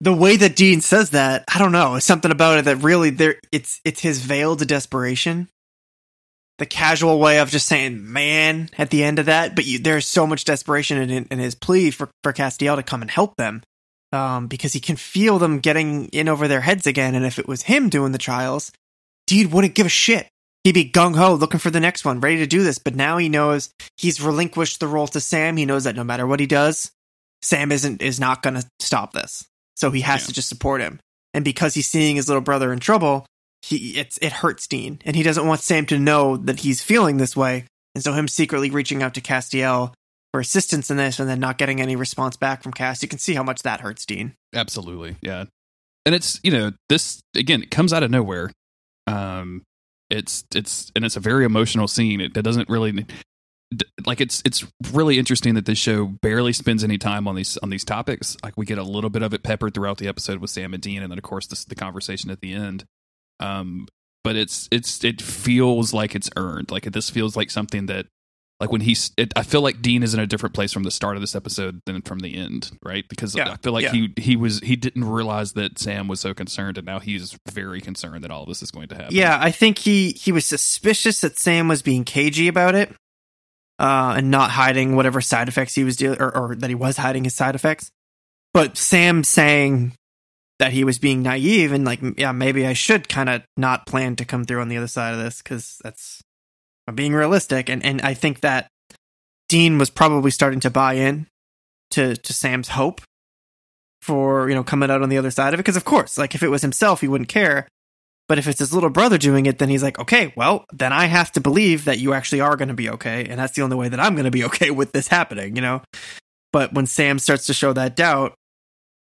the 0.02 0.14
way 0.14 0.36
that 0.36 0.58
Dean 0.58 0.82
says 0.82 1.12
that, 1.12 1.46
I 1.54 1.60
don't 1.60 1.72
know, 1.72 1.98
something 2.00 2.32
about 2.32 2.60
it 2.60 2.66
that 2.66 2.78
really 2.78 3.10
there 3.10 3.40
it's 3.52 3.80
it's 3.86 4.02
his 4.02 4.20
veiled 4.20 4.66
desperation. 4.68 5.48
The 6.60 6.66
casual 6.66 7.20
way 7.20 7.40
of 7.40 7.50
just 7.50 7.68
saying 7.68 8.12
"man" 8.12 8.70
at 8.78 8.90
the 8.90 9.04
end 9.04 9.20
of 9.20 9.26
that, 9.28 9.56
but 9.56 9.66
you, 9.66 9.80
there's 9.80 10.06
so 10.06 10.28
much 10.28 10.46
desperation 10.46 11.10
in, 11.10 11.26
in 11.32 11.40
his 11.40 11.56
plea 11.56 11.90
for 11.90 12.10
for 12.22 12.34
Castiel 12.34 12.76
to 12.76 12.84
come 12.84 13.02
and 13.02 13.10
help 13.10 13.38
them, 13.38 13.64
um, 14.12 14.48
because 14.48 14.74
he 14.74 14.80
can 14.80 14.98
feel 14.98 15.40
them 15.40 15.60
getting 15.60 16.08
in 16.08 16.28
over 16.28 16.48
their 16.48 16.62
heads 16.62 16.86
again. 16.86 17.16
And 17.16 17.26
if 17.26 17.40
it 17.40 17.48
was 17.48 17.64
him 17.64 17.90
doing 17.90 18.12
the 18.12 18.18
trials, 18.18 18.72
Dean 19.28 19.50
wouldn't 19.50 19.76
give 19.76 19.88
a 19.88 19.90
shit. 19.90 20.28
He'd 20.64 20.74
be 20.74 20.90
gung 20.90 21.16
ho, 21.16 21.34
looking 21.34 21.60
for 21.60 21.70
the 21.70 21.80
next 21.80 22.06
one, 22.06 22.22
ready 22.22 22.38
to 22.38 22.48
do 22.48 22.64
this. 22.64 22.78
But 22.80 22.96
now 22.96 23.18
he 23.18 23.28
knows 23.30 23.70
he's 23.98 24.22
relinquished 24.22 24.80
the 24.80 24.88
role 24.88 25.08
to 25.08 25.20
Sam. 25.20 25.58
He 25.58 25.66
knows 25.66 25.84
that 25.84 25.96
no 25.96 26.04
matter 26.04 26.26
what 26.26 26.40
he 26.40 26.46
does, 26.48 26.92
Sam 27.42 27.72
isn't 27.72 28.02
is 28.02 28.20
not 28.20 28.42
going 28.42 28.56
to 28.56 28.66
stop 28.80 29.12
this. 29.14 29.46
So 29.76 29.92
he 29.92 30.02
has 30.02 30.22
Yeah. 30.22 30.28
to 30.28 30.34
just 30.34 30.50
support 30.50 30.80
him. 30.82 31.00
And 31.34 31.44
because 31.44 31.74
he's 31.74 31.88
seeing 31.88 32.16
his 32.16 32.28
little 32.28 32.42
brother 32.42 32.72
in 32.72 32.80
trouble, 32.80 33.26
he 33.62 33.98
it's 33.98 34.18
it 34.22 34.32
hurts 34.32 34.68
Dean, 34.68 35.00
and 35.04 35.16
he 35.16 35.24
doesn't 35.24 35.48
want 35.48 35.62
Sam 35.62 35.86
to 35.88 36.00
know 36.00 36.38
that 36.38 36.60
he's 36.62 36.82
feeling 36.84 37.18
this 37.18 37.36
way. 37.36 37.66
And 37.96 38.04
so 38.04 38.14
him 38.14 38.28
secretly 38.28 38.70
reaching 38.70 39.04
out 39.04 39.14
to 39.16 39.22
Castiel 39.22 39.94
for 40.32 40.40
assistance 40.40 40.90
in 40.90 40.98
this, 40.98 41.20
and 41.20 41.30
then 41.30 41.40
not 41.40 41.58
getting 41.58 41.80
any 41.82 41.96
response 41.96 42.38
back 42.38 42.64
from 42.64 42.72
Cas, 42.74 43.02
you 43.02 43.08
can 43.08 43.20
see 43.20 43.34
how 43.36 43.44
much 43.44 43.64
that 43.64 43.82
hurts 43.82 44.06
Dean. 44.06 44.34
Absolutely, 44.56 45.16
yeah. 45.22 45.46
And 46.06 46.14
it's 46.16 46.40
you 46.44 46.52
know 46.52 46.72
this 46.90 47.20
again. 47.36 47.64
It 47.64 47.72
comes 47.72 47.92
out 47.94 48.04
of 48.04 48.12
nowhere. 48.12 48.52
Um, 49.08 49.64
it's 50.14 50.46
it's 50.56 50.92
and 50.96 51.04
it's 51.04 51.16
a 51.16 51.20
very 51.20 51.46
emotional 51.46 51.88
scene. 51.88 52.22
It, 52.22 52.34
doesn't 52.34 52.70
really 52.70 53.06
like 54.06 54.22
it's 54.22 54.42
it's 54.46 54.66
really 54.92 55.18
interesting 55.18 55.56
that 55.56 55.66
this 55.66 55.78
show 55.78 56.06
barely 56.06 56.54
spends 56.54 56.84
any 56.84 56.98
time 56.98 57.28
on 57.28 57.36
these 57.36 57.58
on 57.58 57.70
these 57.70 57.84
topics. 57.84 58.38
Like 58.44 58.54
we 58.56 58.66
get 58.66 58.78
a 58.78 58.84
little 58.84 59.10
bit 59.10 59.24
of 59.24 59.34
it 59.34 59.44
peppered 59.44 59.74
throughout 59.74 59.98
the 59.98 60.08
episode 60.08 60.40
with 60.40 60.52
Sam 60.52 60.74
and 60.74 60.82
Dean, 60.82 61.02
and 61.02 61.12
then 61.12 61.18
of 61.18 61.24
course 61.24 61.48
this, 61.48 61.66
the 61.66 61.76
conversation 61.76 62.30
at 62.30 62.42
the 62.42 62.54
end. 62.54 62.86
Um, 63.40 63.88
but 64.24 64.36
it's 64.36 64.68
it's 64.72 65.04
it 65.04 65.22
feels 65.22 65.94
like 65.94 66.16
it's 66.16 66.30
earned. 66.38 66.72
Like 66.72 66.84
this 66.84 67.10
feels 67.10 67.36
like 67.36 67.50
something 67.50 67.88
that 67.88 68.06
like 68.60 68.72
when 68.72 68.82
he's 68.82 69.12
it, 69.18 69.34
i 69.36 69.44
feel 69.44 69.62
like 69.62 69.82
dean 69.82 70.04
is 70.04 70.14
in 70.14 70.20
a 70.20 70.28
different 70.28 70.54
place 70.56 70.72
from 70.72 70.84
the 70.84 70.92
start 70.92 71.16
of 71.16 71.22
this 71.22 71.36
episode 71.36 71.82
than 71.86 72.02
from 72.02 72.20
the 72.20 72.36
end 72.36 72.72
right 72.84 73.06
because 73.10 73.36
Yeah, 73.36 73.52
i 73.52 73.58
feel 73.58 73.74
like 73.74 73.84
yeah. 73.84 73.92
he 73.92 74.14
he 74.18 74.36
was 74.36 74.60
he 74.60 74.76
didn't 74.76 75.06
realize 75.06 75.54
that 75.54 75.78
sam 75.80 76.08
was 76.08 76.20
so 76.20 76.34
concerned 76.34 76.78
and 76.78 76.86
now 76.86 77.00
he's 77.00 77.38
very 77.52 77.82
concerned 77.82 78.24
that 78.24 78.32
all 78.32 78.46
this 78.46 78.62
is 78.62 78.72
going 78.72 78.88
to 78.90 78.96
happen 78.96 79.16
Yeah, 79.16 79.38
I 79.42 79.52
think 79.52 79.80
he 79.80 80.12
he 80.12 80.32
was 80.32 80.46
suspicious 80.46 81.22
that 81.22 81.38
Sam 81.38 81.68
was 81.68 81.82
being 81.82 82.04
cagey 82.06 82.48
about 82.48 82.76
it, 82.76 82.90
uh, 83.80 84.14
and 84.18 84.30
not 84.32 84.52
hiding 84.52 84.96
whatever 84.96 85.20
side 85.22 85.48
effects 85.48 85.76
he 85.76 85.84
was 85.84 85.96
dealing, 85.98 86.22
or, 86.22 86.36
or 86.36 86.56
that 86.56 86.70
he 86.70 86.76
was 86.76 86.98
hiding 86.98 87.24
his 87.24 87.36
side 87.36 87.56
effects. 87.56 87.90
But 88.54 88.78
Sam 88.78 89.24
saying 89.24 89.94
that 90.60 90.72
he 90.74 90.84
was 90.84 91.00
being 91.00 91.24
naive 91.24 91.72
and 91.72 91.84
like, 91.84 92.00
yeah, 92.18 92.32
maybe 92.32 92.66
I 92.68 92.74
should 92.74 93.10
kind 93.10 93.30
of 93.30 93.42
not 93.58 93.88
plan 93.88 94.16
to 94.18 94.26
come 94.26 94.46
through 94.46 94.62
on 94.62 94.70
the 94.70 94.78
other 94.78 94.88
side 94.88 95.14
of 95.14 95.20
this 95.20 95.42
because 95.42 95.82
that's 95.84 96.22
I'm 96.88 96.96
being 96.96 97.14
realistic, 97.14 97.70
and 97.70 97.84
and 97.84 98.02
I 98.02 98.14
think 98.14 98.42
that 98.42 98.68
Dean 99.50 99.78
was 99.78 99.90
probably 99.90 100.32
starting 100.32 100.60
to 100.62 100.70
buy 100.70 100.94
in 100.94 101.28
to 101.92 102.16
to 102.16 102.34
Sam's 102.34 102.70
hope 102.70 103.02
for 104.02 104.50
you 104.50 104.56
know 104.56 104.64
coming 104.64 104.92
out 104.92 105.02
on 105.02 105.10
the 105.10 105.18
other 105.18 105.32
side 105.32 105.54
of 105.54 105.60
it 105.60 105.64
because 105.64 105.78
of 105.78 105.86
course 105.86 106.18
like 106.18 106.36
if 106.36 106.44
it 106.44 106.50
was 106.50 106.62
himself 106.62 107.00
he 107.00 107.08
wouldn't 107.08 107.30
care 107.30 107.70
but 108.30 108.38
if 108.38 108.48
it's 108.48 108.60
his 108.60 108.74
little 108.74 108.90
brother 108.90 109.18
doing 109.18 109.46
it, 109.46 109.60
then 109.60 109.70
he's 109.70 109.84
like, 109.84 110.00
okay, 110.00 110.34
well, 110.36 110.66
then 110.72 110.94
I 110.94 111.06
have 111.06 111.32
to 111.34 111.42
believe 111.42 111.86
that 111.86 112.00
you 112.00 112.14
actually 112.14 112.42
are 112.42 112.56
going 112.56 112.70
to 112.70 112.74
be 112.74 112.90
okay. 112.90 113.26
And 113.26 113.40
that's 113.40 113.54
the 113.54 113.62
only 113.62 113.76
way 113.76 113.90
that 113.90 114.00
I'm 114.00 114.16
going 114.16 114.26
to 114.26 114.32
be 114.32 114.44
okay 114.46 114.72
with 114.72 114.92
this 114.92 115.08
happening, 115.08 115.56
you 115.56 115.62
know? 115.62 115.82
But 116.52 116.74
when 116.74 116.86
Sam 116.86 117.20
starts 117.20 117.46
to 117.48 117.54
show 117.54 117.74
that 117.74 117.96
doubt, 117.96 118.34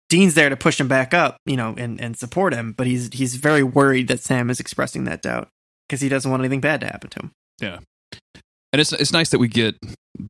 Dean's 0.09 0.33
there 0.33 0.49
to 0.49 0.57
push 0.57 0.79
him 0.79 0.87
back 0.87 1.13
up, 1.13 1.37
you 1.45 1.57
know, 1.57 1.75
and, 1.77 1.99
and 1.99 2.17
support 2.17 2.53
him. 2.53 2.73
But 2.73 2.87
he's, 2.87 3.13
he's 3.13 3.35
very 3.35 3.63
worried 3.63 4.07
that 4.07 4.21
Sam 4.21 4.49
is 4.49 4.59
expressing 4.59 5.03
that 5.05 5.21
doubt 5.21 5.49
because 5.87 6.01
he 6.01 6.09
doesn't 6.09 6.29
want 6.29 6.41
anything 6.41 6.61
bad 6.61 6.81
to 6.81 6.87
happen 6.87 7.09
to 7.11 7.19
him. 7.19 7.31
And 7.61 7.81
it's 8.73 8.91
it's 8.93 9.11
nice 9.13 9.29
that 9.29 9.39
we 9.39 9.47
get 9.47 9.75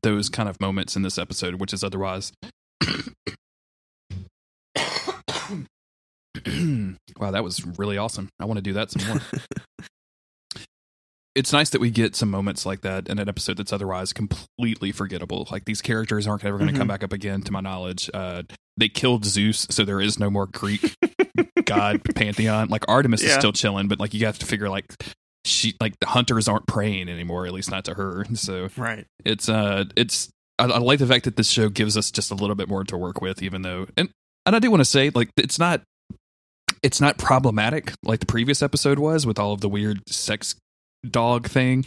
those 0.02 0.28
kind 0.28 0.48
of 0.48 0.60
moments 0.60 0.96
in 0.96 1.02
this 1.02 1.18
episode 1.18 1.56
which 1.56 1.72
is 1.72 1.82
otherwise 1.84 2.32
wow 7.18 7.30
that 7.30 7.42
was 7.42 7.64
really 7.78 7.96
awesome 7.98 8.28
i 8.40 8.44
want 8.44 8.56
to 8.58 8.62
do 8.62 8.72
that 8.72 8.90
some 8.90 9.06
more 9.08 9.20
it's 11.34 11.52
nice 11.52 11.70
that 11.70 11.80
we 11.80 11.90
get 11.90 12.14
some 12.16 12.30
moments 12.30 12.64
like 12.64 12.80
that 12.82 13.08
in 13.08 13.18
an 13.18 13.28
episode 13.28 13.56
that's 13.58 13.70
otherwise 13.72 14.14
completely 14.14 14.90
forgettable. 14.90 15.46
Like 15.50 15.66
these 15.66 15.82
characters 15.82 16.26
aren't 16.26 16.42
ever 16.46 16.56
going 16.56 16.68
to 16.68 16.74
Mhm. 16.74 16.78
come 16.78 16.88
back 16.88 17.04
up 17.04 17.12
again, 17.12 17.42
to 17.42 17.52
my 17.52 17.60
knowledge. 17.60 18.08
Uh, 18.14 18.44
they 18.78 18.88
killed 18.88 19.26
Zeus, 19.26 19.66
so 19.70 19.84
there 19.84 20.00
is 20.00 20.18
no 20.18 20.30
more 20.30 20.46
Greek 20.46 20.96
god 21.66 22.00
pantheon. 22.14 22.68
Like 22.70 22.86
Artemis 22.88 23.22
is 23.22 23.34
still 23.34 23.52
chilling, 23.52 23.86
but 23.86 24.00
like 24.00 24.14
you 24.14 24.24
have 24.24 24.38
to 24.38 24.46
figure 24.46 24.70
like 24.70 24.86
she 25.46 25.74
like 25.80 25.94
the 26.00 26.06
hunters 26.06 26.48
aren't 26.48 26.66
praying 26.66 27.08
anymore, 27.08 27.46
at 27.46 27.52
least 27.52 27.70
not 27.70 27.84
to 27.86 27.94
her. 27.94 28.24
So 28.34 28.68
Right. 28.76 29.06
it's 29.24 29.48
uh 29.48 29.84
it's 29.96 30.28
I, 30.58 30.64
I 30.64 30.78
like 30.78 30.98
the 30.98 31.06
fact 31.06 31.24
that 31.26 31.36
this 31.36 31.48
show 31.50 31.68
gives 31.68 31.96
us 31.96 32.10
just 32.10 32.30
a 32.30 32.34
little 32.34 32.56
bit 32.56 32.68
more 32.68 32.82
to 32.84 32.96
work 32.96 33.20
with, 33.20 33.42
even 33.42 33.62
though 33.62 33.86
and 33.96 34.08
and 34.44 34.56
I 34.56 34.58
do 34.58 34.70
want 34.70 34.80
to 34.80 34.84
say 34.84 35.10
like 35.14 35.28
it's 35.36 35.58
not 35.58 35.82
it's 36.82 37.00
not 37.00 37.18
problematic 37.18 37.92
like 38.04 38.20
the 38.20 38.26
previous 38.26 38.62
episode 38.62 38.98
was 38.98 39.26
with 39.26 39.38
all 39.38 39.52
of 39.52 39.60
the 39.60 39.68
weird 39.68 40.00
sex 40.08 40.54
dog 41.08 41.46
thing 41.48 41.84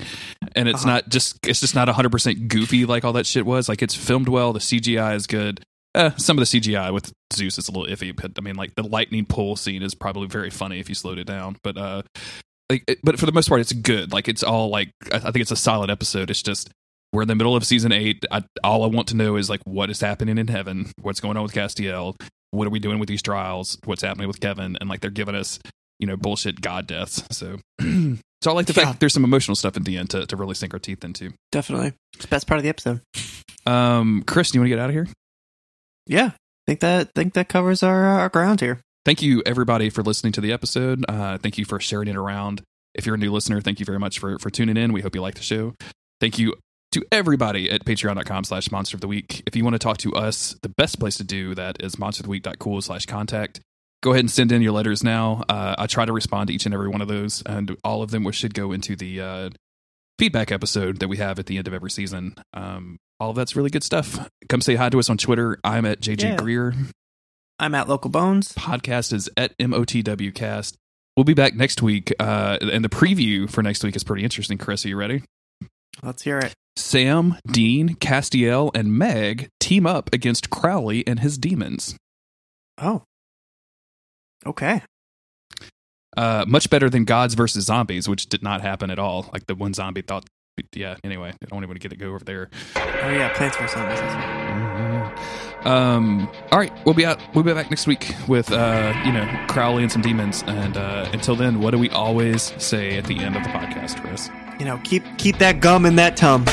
and 0.55 0.67
it's 0.69 0.83
Uh-huh. 0.83 0.93
not 0.95 1.09
just 1.09 1.37
it's 1.45 1.59
just 1.59 1.75
not 1.75 1.87
100% 1.87 2.47
goofy 2.47 2.85
like 2.85 3.03
all 3.03 3.13
that 3.13 3.25
shit 3.25 3.45
was 3.45 3.67
like 3.67 3.81
it's 3.81 3.93
filmed 3.95 4.29
well 4.29 4.53
the 4.53 4.59
cgi 4.59 5.15
is 5.15 5.27
good 5.27 5.61
uh, 5.95 6.11
some 6.15 6.37
of 6.37 6.47
the 6.49 6.59
cgi 6.59 6.93
with 6.93 7.11
zeus 7.33 7.57
is 7.57 7.67
a 7.67 7.71
little 7.71 7.87
iffy 7.93 8.15
but 8.15 8.31
i 8.37 8.41
mean 8.41 8.55
like 8.55 8.73
the 8.75 8.83
lightning 8.83 9.25
pull 9.25 9.55
scene 9.55 9.83
is 9.83 9.93
probably 9.93 10.27
very 10.27 10.49
funny 10.49 10.79
if 10.79 10.87
you 10.87 10.95
slowed 10.95 11.17
it 11.17 11.25
down 11.25 11.57
but 11.63 11.77
uh 11.77 12.01
like 12.69 12.83
it, 12.87 12.99
but 13.03 13.19
for 13.19 13.25
the 13.25 13.31
most 13.31 13.47
part 13.49 13.61
it's 13.61 13.73
good 13.73 14.11
like 14.11 14.27
it's 14.27 14.43
all 14.43 14.69
like 14.69 14.91
i, 15.11 15.19
think 15.19 15.37
it's 15.37 15.51
a 15.51 15.55
solid 15.55 15.89
episode 15.89 16.29
it's 16.29 16.41
just 16.43 16.69
we're 17.13 17.23
in 17.23 17.27
the 17.27 17.35
middle 17.35 17.55
of 17.55 17.63
season 17.65 17.91
eight 17.91 18.23
I, 18.31 18.43
all 18.63 18.83
i 18.83 18.87
want 18.87 19.07
to 19.09 19.15
know 19.15 19.35
is 19.35 19.49
like 19.49 19.61
what 19.65 19.89
is 19.89 19.99
happening 20.01 20.37
in 20.37 20.47
heaven 20.47 20.91
what's 21.01 21.19
going 21.19 21.37
on 21.37 21.43
with 21.43 21.53
castiel 21.53 22.15
what 22.51 22.67
are 22.67 22.71
we 22.71 22.79
doing 22.79 22.99
with 22.99 23.09
these 23.09 23.21
trials 23.21 23.77
what's 23.85 24.01
happening 24.01 24.27
with 24.27 24.39
kevin 24.39 24.77
and 24.79 24.89
like 24.89 25.01
they're 25.01 25.09
giving 25.11 25.35
us 25.35 25.59
you 25.99 26.07
know 26.07 26.15
bullshit 26.15 26.61
god 26.61 26.85
deaths 26.87 27.23
so 27.31 27.57
so 27.81 28.17
i 28.47 28.51
like 28.51 28.67
the 28.67 28.73
fact 28.73 28.85
Yeah. 28.85 28.91
that 28.91 28.99
there's 28.99 29.13
some 29.13 29.23
emotional 29.23 29.55
stuff 29.55 29.75
at 29.75 29.83
the 29.85 29.97
end 29.97 30.11
to, 30.11 30.25
to 30.27 30.35
really 30.35 30.55
sink 30.55 30.73
our 30.73 30.79
teeth 30.79 31.03
into 31.03 31.33
Definitely. 31.51 31.93
It's 32.13 32.23
the 32.25 32.29
best 32.29 32.47
part 32.47 32.57
of 32.59 32.63
the 32.63 32.69
episode. 32.69 33.01
um 33.65 34.23
chris 34.27 34.51
do 34.51 34.57
you 34.57 34.61
want 34.61 34.67
to 34.67 34.75
get 34.75 34.79
out 34.79 34.89
of 34.89 34.93
here 34.95 35.07
Yeah. 36.07 36.31
think 36.67 36.79
that 36.81 37.09
think 37.15 37.33
that 37.33 37.49
covers 37.49 37.81
our, 37.83 38.03
our 38.05 38.29
ground 38.29 38.61
here. 38.61 38.79
Thank 39.05 39.21
you 39.21 39.41
everybody 39.45 39.89
for 39.89 40.03
listening 40.03 40.33
to 40.33 40.41
the 40.41 40.51
episode. 40.51 41.05
Uh 41.07 41.37
thank 41.37 41.57
you 41.57 41.65
for 41.65 41.79
sharing 41.79 42.07
it 42.07 42.15
around. 42.15 42.61
If 42.95 43.05
you're 43.05 43.15
a 43.15 43.19
new 43.19 43.31
listener 43.31 43.61
thank 43.61 43.79
you 43.79 43.85
very 43.85 43.99
much 43.99 44.19
for 44.19 44.37
for 44.39 44.49
tuning 44.49 44.77
in. 44.77 44.93
We 44.93 45.01
hope 45.01 45.15
you 45.15 45.21
like 45.21 45.35
the 45.35 45.43
show. 45.43 45.75
Thank 46.19 46.37
you 46.39 46.55
to 46.91 47.03
everybody 47.11 47.69
at 47.69 47.85
patreon.com 47.85 48.43
slash 48.45 48.71
monster 48.71 48.97
of 48.97 49.01
the 49.01 49.07
week. 49.07 49.43
If 49.45 49.55
you 49.55 49.63
want 49.63 49.75
to 49.75 49.79
talk 49.79 49.97
to 49.99 50.13
us 50.15 50.55
the 50.63 50.69
best 50.69 50.99
place 50.99 51.15
to 51.17 51.23
do 51.23 51.53
that 51.55 51.81
is 51.83 51.95
monsteroftheweek.cool 51.97 52.81
slash 52.81 53.05
contact. 53.05 53.59
Go 54.01 54.11
ahead 54.11 54.21
and 54.21 54.31
send 54.31 54.51
in 54.51 54.61
your 54.61 54.71
letters 54.71 55.03
now. 55.03 55.43
Uh, 55.49 55.75
i 55.77 55.85
try 55.85 56.05
to 56.05 56.13
respond 56.13 56.47
to 56.47 56.53
each 56.53 56.65
and 56.65 56.73
every 56.73 56.87
one 56.87 57.01
of 57.01 57.07
those 57.07 57.43
and 57.45 57.75
all 57.83 58.01
of 58.01 58.11
them 58.11 58.29
should 58.31 58.53
go 58.53 58.71
into 58.71 58.95
the 58.95 59.21
uh, 59.21 59.49
feedback 60.17 60.51
episode 60.51 60.99
that 60.99 61.07
we 61.07 61.17
have 61.17 61.37
at 61.37 61.45
the 61.45 61.57
end 61.57 61.67
of 61.67 61.73
every 61.73 61.91
season. 61.91 62.33
Um, 62.53 62.97
all 63.19 63.29
of 63.31 63.35
that's 63.35 63.55
really 63.55 63.69
good 63.69 63.83
stuff. 63.83 64.29
Come 64.47 64.61
say 64.61 64.75
hi 64.75 64.89
to 64.89 64.97
us 64.99 65.09
on 65.09 65.17
twitter. 65.17 65.59
I'm 65.63 65.85
at 65.85 65.99
jj 66.01 66.23
Yeah. 66.23 66.35
greer 66.37 66.73
I'm 67.59 67.75
at 67.75 67.87
Local 67.89 68.09
Bones. 68.09 68.53
podcast 68.53 69.13
is 69.13 69.29
at 69.37 69.57
motwcast 69.57 70.75
we'll 71.17 71.23
be 71.25 71.33
back 71.33 71.53
next 71.55 71.81
week 71.81 72.13
uh, 72.19 72.57
and 72.61 72.83
the 72.85 72.89
preview 72.89 73.49
for 73.49 73.61
next 73.61 73.83
week 73.83 73.95
is 73.95 74.03
pretty 74.03 74.23
interesting 74.23 74.57
chris 74.57 74.85
are 74.85 74.89
you 74.89 74.95
ready 74.95 75.21
Let's 76.01 76.21
hear 76.23 76.39
it. 76.39 76.53
sam 76.77 77.35
dean 77.51 77.95
castiel 77.95 78.71
and 78.73 78.93
meg 78.97 79.49
team 79.59 79.85
up 79.85 80.09
against 80.13 80.49
crowley 80.49 81.05
and 81.07 81.19
his 81.19 81.37
demons 81.37 81.95
Oh. 82.77 83.03
Okay. 84.45 84.81
uh, 86.15 86.45
much 86.47 86.69
better 86.69 86.89
than 86.89 87.03
gods 87.03 87.33
versus 87.33 87.65
zombies 87.65 88.07
which 88.07 88.27
did 88.27 88.41
not 88.41 88.61
happen 88.61 88.89
at 88.89 88.99
all 88.99 89.29
like 89.33 89.45
the 89.47 89.55
one 89.55 89.73
zombie 89.73 90.01
thought 90.01 90.25
yeah 90.73 90.95
anyway 91.03 91.29
i 91.29 91.45
don't 91.47 91.59
even 91.59 91.69
want 91.69 91.81
to 91.81 91.87
get 91.87 91.91
it 91.93 91.99
go 91.99 92.07
over 92.13 92.23
there 92.23 92.49
Oh 92.75 93.11
yeah, 93.11 93.33
Plants 93.33 93.55
vs 93.57 93.71
Zombies. 93.73 94.88
Um 95.65 96.29
all 96.51 96.59
right 96.59 96.71
we'll 96.85 96.95
be 96.95 97.05
out 97.05 97.19
we'll 97.35 97.43
be 97.43 97.53
back 97.53 97.69
next 97.69 97.85
week 97.85 98.15
with 98.27 98.51
uh 98.51 98.93
you 99.05 99.11
know 99.11 99.27
crowley 99.49 99.83
and 99.83 99.91
some 99.91 100.01
demons 100.01 100.43
and 100.47 100.77
uh 100.77 101.09
until 101.11 101.35
then 101.35 101.59
what 101.59 101.71
do 101.71 101.77
we 101.77 101.89
always 101.89 102.53
say 102.63 102.97
at 102.97 103.03
the 103.05 103.19
end 103.19 103.35
of 103.35 103.43
the 103.43 103.49
podcast 103.49 103.99
chris 104.01 104.29
You 104.59 104.65
know, 104.65 104.77
keep 104.83 105.03
keep 105.17 105.37
that 105.39 105.61
gum 105.61 105.85
in 105.85 105.95
that 105.95 106.17
tum. 106.17 106.45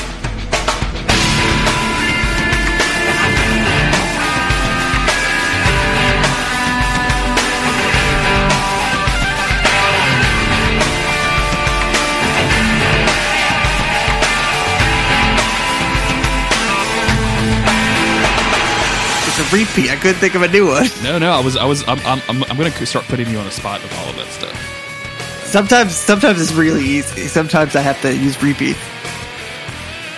It's 19.37 19.53
a 19.53 19.55
repeat. 19.55 19.91
I 19.91 19.95
couldn't 19.95 20.17
think 20.17 20.35
of 20.35 20.41
a 20.41 20.47
new 20.47 20.67
one. 20.67 20.87
No, 21.03 21.17
no, 21.19 21.31
I 21.31 21.39
was, 21.39 21.55
I 21.55 21.65
was, 21.65 21.87
I'm, 21.87 21.99
I'm, 21.99 22.21
I'm, 22.27 22.43
I'm 22.49 22.57
going 22.57 22.71
to 22.71 22.85
start 22.85 23.05
putting 23.05 23.29
you 23.29 23.37
on 23.37 23.45
a 23.45 23.51
spot 23.51 23.81
with 23.83 23.95
all 23.99 24.09
of 24.09 24.15
that 24.15 24.27
stuff. 24.27 25.43
Sometimes, 25.45 25.95
sometimes 25.95 26.41
it's 26.41 26.53
really 26.53 26.83
easy. 26.83 27.27
Sometimes 27.27 27.75
I 27.75 27.81
have 27.81 28.01
to 28.01 28.15
use 28.15 28.41
repeats. 28.41 28.79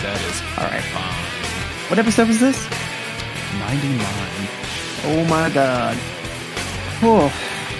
That 0.01 0.19
is 0.29 0.41
All 0.57 0.65
right. 0.71 0.81
fine. 0.81 1.89
What 1.89 1.99
episode 1.99 2.29
is 2.29 2.39
this? 2.39 2.69
99. 3.59 3.99
Oh 5.03 5.25
my 5.29 5.49
god. 5.49 5.97
Oh, 7.01 7.27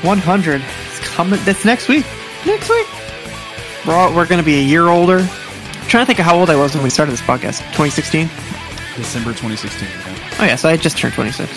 100. 0.04 0.62
It's 0.88 1.00
coming. 1.00 1.40
That's 1.44 1.64
next 1.64 1.88
week. 1.88 2.06
Next 2.46 2.70
week. 2.70 2.88
We're 3.88 3.96
all, 3.96 4.14
we're 4.14 4.28
going 4.28 4.40
to 4.40 4.46
be 4.46 4.58
a 4.60 4.64
year 4.64 4.88
older. 4.90 5.20
I'm 5.20 5.88
trying 5.88 6.04
to 6.04 6.06
think 6.06 6.20
of 6.20 6.26
how 6.26 6.38
old 6.38 6.50
I 6.50 6.56
was 6.56 6.76
when 6.76 6.84
we 6.84 6.90
started 6.90 7.12
this 7.14 7.22
podcast. 7.22 7.60
2016. 7.76 8.28
December 8.96 9.30
2016. 9.32 9.88
Okay. 9.88 10.19
Oh 10.42 10.46
yeah, 10.46 10.56
so 10.56 10.70
I 10.70 10.78
just 10.78 10.98
turned 10.98 11.14
26. 11.14 11.50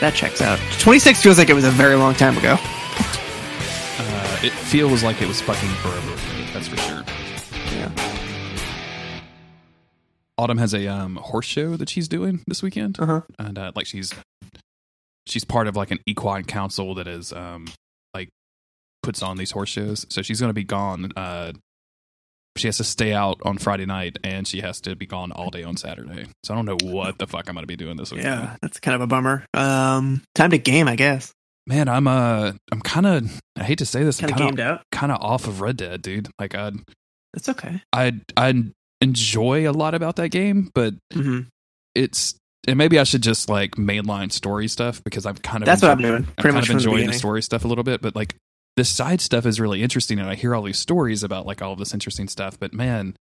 That 0.00 0.14
checks 0.14 0.40
out. 0.40 0.58
26 0.78 1.22
feels 1.22 1.38
like 1.38 1.48
it 1.50 1.54
was 1.54 1.64
a 1.64 1.70
very 1.70 1.94
long 1.96 2.14
time 2.14 2.36
ago. 2.38 2.56
Uh, 2.58 4.38
it 4.42 4.52
feels 4.52 5.02
like 5.02 5.20
it 5.22 5.28
was 5.28 5.40
fucking 5.40 5.68
forever. 5.76 6.16
That's 6.52 6.68
for 6.68 6.76
sure. 6.76 7.02
Yeah. 7.72 7.90
Autumn 10.38 10.58
has 10.58 10.74
a 10.74 10.86
um, 10.88 11.16
horse 11.16 11.46
show 11.46 11.76
that 11.76 11.88
she's 11.88 12.08
doing 12.08 12.42
this 12.46 12.62
weekend, 12.62 12.98
Uh 13.00 13.06
huh. 13.06 13.20
and 13.38 13.58
uh, 13.58 13.72
like 13.74 13.86
she's 13.86 14.12
she's 15.26 15.44
part 15.44 15.68
of 15.68 15.76
like 15.76 15.90
an 15.92 15.98
equine 16.06 16.44
council 16.44 16.94
that 16.96 17.06
is 17.06 17.32
um 17.32 17.66
like 18.14 18.28
puts 19.02 19.22
on 19.22 19.36
these 19.36 19.50
horse 19.52 19.68
shows. 19.68 20.04
So 20.08 20.22
she's 20.22 20.40
going 20.40 20.50
to 20.50 20.54
be 20.54 20.64
gone. 20.64 21.12
Uh, 21.16 21.52
she 22.56 22.68
has 22.68 22.76
to 22.78 22.84
stay 22.84 23.12
out 23.12 23.40
on 23.44 23.58
Friday 23.58 23.86
night, 23.86 24.18
and 24.24 24.46
she 24.46 24.60
has 24.60 24.80
to 24.82 24.94
be 24.96 25.06
gone 25.06 25.32
all 25.32 25.50
day 25.50 25.62
on 25.62 25.76
Saturday. 25.76 26.26
So 26.44 26.54
I 26.54 26.56
don't 26.56 26.66
know 26.66 26.78
what 26.82 27.18
the 27.18 27.26
fuck 27.26 27.48
I'm 27.48 27.54
going 27.54 27.62
to 27.62 27.66
be 27.66 27.76
doing 27.76 27.96
this 27.96 28.10
weekend. 28.12 28.26
Yeah, 28.34 28.56
that's 28.62 28.78
kind 28.80 28.94
of 28.94 29.00
a 29.00 29.06
bummer. 29.06 29.44
Um, 29.54 30.22
time 30.34 30.50
to 30.50 30.58
game, 30.58 30.88
I 30.88 30.96
guess. 30.96 31.32
Man, 31.66 31.88
I'm 31.88 32.08
uh 32.08 32.52
I'm 32.72 32.80
kind 32.80 33.06
of 33.06 33.40
I 33.56 33.62
hate 33.62 33.78
to 33.78 33.86
say 33.86 34.02
this, 34.02 34.20
I'm 34.20 34.28
Kind 34.28 34.32
of 34.32 34.38
kind 34.38 34.56
gamed 34.56 34.60
of 34.60 34.66
out. 34.78 34.82
kind 34.90 35.12
of 35.12 35.22
off 35.22 35.46
of 35.46 35.60
Red 35.60 35.76
Dead, 35.76 36.02
dude. 36.02 36.28
Like 36.40 36.56
I 36.56 36.72
That's 37.32 37.48
okay. 37.50 37.80
I 37.92 38.20
I 38.36 38.64
enjoy 39.00 39.68
a 39.68 39.72
lot 39.72 39.94
about 39.94 40.16
that 40.16 40.30
game, 40.30 40.70
but 40.74 40.94
hmm 41.12 41.42
it's 41.94 42.34
and 42.66 42.78
maybe 42.78 42.98
I 42.98 43.04
should 43.04 43.22
just 43.22 43.48
like 43.48 43.72
mainline 43.72 44.32
story 44.32 44.66
stuff 44.66 45.02
because 45.04 45.24
I'm 45.24 45.36
kind 45.36 45.62
of 45.62 45.66
That's 45.66 45.82
what 45.82 45.90
I'm 45.92 45.98
doing. 46.02 46.14
I'm 46.16 46.24
Pretty 46.24 46.42
kind 46.42 46.54
much 46.54 46.62
of 46.64 46.66
from 46.68 46.78
the 46.78 46.88
enjoying 46.88 47.06
the, 47.08 47.12
story 47.12 47.42
stuff 47.42 47.64
a 47.64 47.68
little 47.68 47.84
bit, 47.84 48.00
but 48.02 48.16
like 48.16 48.34
the 48.76 48.84
side 48.84 49.20
stuff 49.20 49.44
is 49.46 49.60
really 49.60 49.82
interesting, 49.82 50.18
and 50.18 50.28
I 50.28 50.34
hear 50.34 50.54
all 50.54 50.62
these 50.62 50.78
stories 50.78 51.22
about 51.22 51.46
like 51.46 51.60
all 51.62 51.72
of 51.72 51.78
this 51.78 51.92
interesting 51.92 52.28
stuff. 52.28 52.58
But 52.58 52.72
man, 52.72 53.16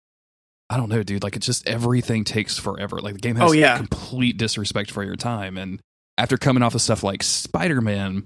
I 0.68 0.76
don't 0.76 0.88
know, 0.88 1.02
dude. 1.02 1.22
Like 1.24 1.36
it's 1.36 1.46
just 1.46 1.66
everything 1.66 2.24
takes 2.24 2.58
forever. 2.58 2.98
Like 3.00 3.14
the 3.14 3.20
game 3.20 3.36
has 3.36 3.50
Oh, 3.50 3.52
yeah. 3.52 3.76
complete 3.76 4.36
disrespect 4.36 4.90
for 4.90 5.02
your 5.04 5.16
time, 5.16 5.56
and 5.58 5.80
after 6.18 6.36
coming 6.36 6.62
off 6.62 6.74
of 6.74 6.82
stuff 6.82 7.02
like 7.02 7.22
Spider 7.22 7.80
Man, 7.80 8.24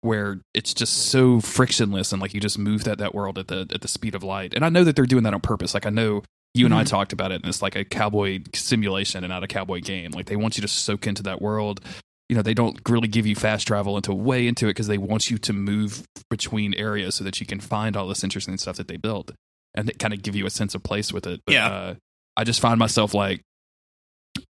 where 0.00 0.40
it's 0.54 0.72
just 0.74 0.92
so 1.08 1.40
frictionless 1.40 2.12
and 2.12 2.20
like 2.22 2.32
you 2.34 2.40
just 2.40 2.58
move 2.58 2.84
that 2.84 2.98
that 2.98 3.14
world 3.14 3.38
at 3.38 3.48
the 3.48 3.66
at 3.72 3.80
the 3.80 3.88
speed 3.88 4.14
of 4.14 4.22
light. 4.22 4.54
And 4.54 4.64
I 4.64 4.68
know 4.68 4.84
that 4.84 4.96
they're 4.96 5.06
doing 5.06 5.24
that 5.24 5.34
on 5.34 5.40
purpose. 5.40 5.74
Like 5.74 5.86
I 5.86 5.90
know 5.90 6.22
you 6.54 6.66
and 6.66 6.74
I 6.74 6.84
Mhm. 6.84 6.88
talked 6.88 7.12
about 7.12 7.32
it, 7.32 7.36
and 7.36 7.46
it's 7.46 7.60
like 7.62 7.74
a 7.76 7.84
cowboy 7.84 8.40
simulation 8.54 9.24
and 9.24 9.30
not 9.30 9.42
a 9.42 9.48
cowboy 9.48 9.80
game. 9.80 10.12
Like 10.12 10.26
they 10.26 10.36
want 10.36 10.56
you 10.56 10.62
to 10.62 10.68
soak 10.68 11.06
into 11.06 11.22
that 11.24 11.42
world. 11.42 11.80
You 12.28 12.36
know, 12.36 12.42
they 12.42 12.54
don't 12.54 12.80
really 12.88 13.08
give 13.08 13.26
you 13.26 13.34
fast 13.36 13.66
travel 13.66 13.96
into 13.96 14.14
way 14.14 14.46
into 14.46 14.66
it 14.66 14.70
because 14.70 14.86
they 14.86 14.96
want 14.98 15.30
you 15.30 15.36
to 15.38 15.52
move 15.52 16.06
between 16.30 16.72
areas 16.74 17.14
so 17.16 17.24
that 17.24 17.38
you 17.40 17.46
can 17.46 17.60
find 17.60 17.96
all 17.96 18.08
this 18.08 18.24
interesting 18.24 18.56
stuff 18.56 18.76
that 18.76 18.88
they 18.88 18.96
built 18.96 19.32
and 19.74 19.86
they 19.88 19.92
kind 19.92 20.14
of 20.14 20.22
give 20.22 20.34
you 20.34 20.46
a 20.46 20.50
sense 20.50 20.74
of 20.74 20.82
place 20.82 21.12
with 21.12 21.26
it. 21.26 21.40
But, 21.44 21.52
Yeah. 21.52 21.66
uh, 21.68 21.94
I 22.36 22.44
just 22.44 22.60
find 22.60 22.78
myself 22.78 23.12
like, 23.12 23.42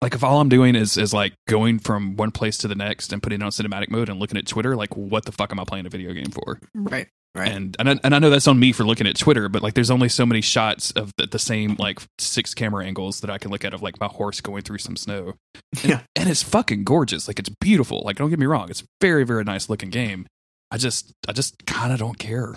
like 0.02 0.14
if 0.14 0.24
all 0.24 0.40
I'm 0.40 0.48
doing 0.48 0.74
is 0.74 0.96
is 0.96 1.14
like 1.14 1.32
going 1.48 1.78
from 1.78 2.16
one 2.16 2.30
place 2.32 2.58
to 2.58 2.68
the 2.68 2.74
next 2.74 3.12
and 3.12 3.22
putting 3.22 3.40
it 3.40 3.44
on 3.44 3.50
cinematic 3.50 3.88
mode 3.90 4.08
and 4.08 4.18
looking 4.18 4.36
at 4.36 4.46
Twitter, 4.46 4.74
like 4.76 4.96
what 4.96 5.24
the 5.24 5.32
fuck 5.32 5.52
am 5.52 5.60
I 5.60 5.64
playing 5.64 5.86
a 5.86 5.90
video 5.90 6.12
game 6.12 6.30
for? 6.30 6.58
Right. 6.74 7.06
Right. 7.34 7.48
And 7.52 7.76
and 7.78 7.88
I, 7.90 8.00
and 8.02 8.14
I 8.14 8.18
know 8.18 8.28
that's 8.28 8.48
on 8.48 8.58
me 8.58 8.72
for 8.72 8.82
looking 8.82 9.06
at 9.06 9.16
Twitter, 9.16 9.48
but 9.48 9.62
like 9.62 9.74
there's 9.74 9.90
only 9.90 10.08
so 10.08 10.26
many 10.26 10.40
shots 10.40 10.90
of 10.92 11.12
the, 11.16 11.26
the 11.26 11.38
same 11.38 11.76
like 11.78 12.00
six 12.18 12.54
camera 12.54 12.84
angles 12.84 13.20
that 13.20 13.30
I 13.30 13.38
can 13.38 13.52
look 13.52 13.64
at 13.64 13.72
of 13.72 13.82
like 13.82 14.00
my 14.00 14.08
horse 14.08 14.40
going 14.40 14.62
through 14.62 14.78
some 14.78 14.96
snow. 14.96 15.34
And, 15.82 15.84
Yeah. 15.84 16.00
and 16.16 16.28
it's 16.28 16.42
fucking 16.42 16.82
gorgeous. 16.82 17.28
Like 17.28 17.38
it's 17.38 17.50
beautiful. 17.60 18.02
Like 18.04 18.16
don't 18.16 18.30
get 18.30 18.38
me 18.40 18.46
wrong, 18.46 18.68
it's 18.68 18.82
very 19.00 19.22
very 19.24 19.44
nice 19.44 19.68
looking 19.70 19.90
game. 19.90 20.26
I 20.72 20.76
just 20.76 21.12
I 21.28 21.32
just 21.32 21.66
kind 21.66 21.92
of 21.92 22.00
don't 22.00 22.18
care. 22.18 22.54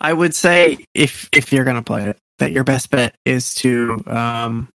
I 0.00 0.12
would 0.12 0.34
say 0.36 0.84
if 0.94 1.28
if 1.32 1.52
you're 1.52 1.64
gonna 1.64 1.82
play 1.82 2.04
it, 2.10 2.16
that 2.38 2.52
your 2.52 2.62
best 2.64 2.90
bet 2.90 3.16
is 3.24 3.54
to 3.56 4.02
um 4.06 4.68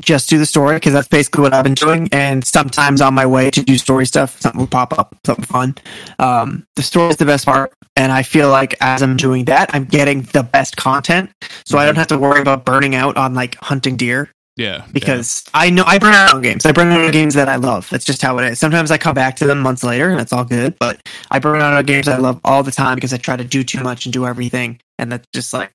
just 0.00 0.28
do 0.30 0.38
the 0.38 0.46
story 0.46 0.76
because 0.76 0.92
that's 0.92 1.08
basically 1.08 1.42
what 1.42 1.52
I've 1.52 1.64
been 1.64 1.74
doing. 1.74 2.08
And 2.12 2.44
sometimes 2.44 3.00
on 3.00 3.14
my 3.14 3.26
way 3.26 3.50
to 3.50 3.62
do 3.62 3.76
story 3.78 4.06
stuff, 4.06 4.40
something 4.40 4.58
will 4.60 4.66
pop 4.66 4.98
up, 4.98 5.14
something 5.24 5.44
fun. 5.44 5.74
Um, 6.18 6.64
the 6.76 6.82
story 6.82 7.10
is 7.10 7.16
the 7.16 7.26
best 7.26 7.44
part, 7.44 7.72
and 7.94 8.10
I 8.10 8.22
feel 8.22 8.48
like 8.48 8.74
as 8.80 9.02
I'm 9.02 9.16
doing 9.16 9.44
that, 9.46 9.74
I'm 9.74 9.84
getting 9.84 10.22
the 10.22 10.42
best 10.42 10.76
content, 10.76 11.30
so 11.64 11.78
I 11.78 11.84
don't 11.84 11.96
have 11.96 12.08
to 12.08 12.18
worry 12.18 12.40
about 12.40 12.64
burning 12.64 12.94
out 12.94 13.16
on 13.16 13.34
like 13.34 13.56
hunting 13.56 13.96
deer 13.96 14.30
Yeah, 14.56 14.84
because 14.92 15.44
I 15.54 15.70
know 15.70 15.84
I 15.86 15.98
burn 15.98 16.14
out 16.14 16.34
on 16.34 16.42
games. 16.42 16.66
I 16.66 16.72
burn 16.72 16.88
out 16.88 17.00
on 17.00 17.10
games 17.10 17.34
that 17.34 17.48
I 17.48 17.56
love. 17.56 17.88
That's 17.90 18.04
just 18.04 18.22
how 18.22 18.38
it 18.38 18.50
is. 18.50 18.58
Sometimes 18.58 18.90
I 18.90 18.98
come 18.98 19.14
back 19.14 19.36
to 19.36 19.46
them 19.46 19.60
months 19.60 19.84
later, 19.84 20.10
and 20.10 20.18
that's 20.18 20.32
all 20.32 20.44
good. 20.44 20.78
But 20.78 21.00
I 21.30 21.38
burn 21.38 21.60
out 21.60 21.74
on 21.74 21.84
games 21.84 22.08
I 22.08 22.16
love 22.16 22.40
all 22.44 22.62
the 22.62 22.72
time 22.72 22.96
because 22.96 23.12
I 23.12 23.18
try 23.18 23.36
to 23.36 23.44
do 23.44 23.62
too 23.62 23.82
much 23.82 24.06
and 24.06 24.12
do 24.12 24.26
everything, 24.26 24.80
and 24.98 25.12
that's 25.12 25.26
just 25.34 25.52
like 25.52 25.72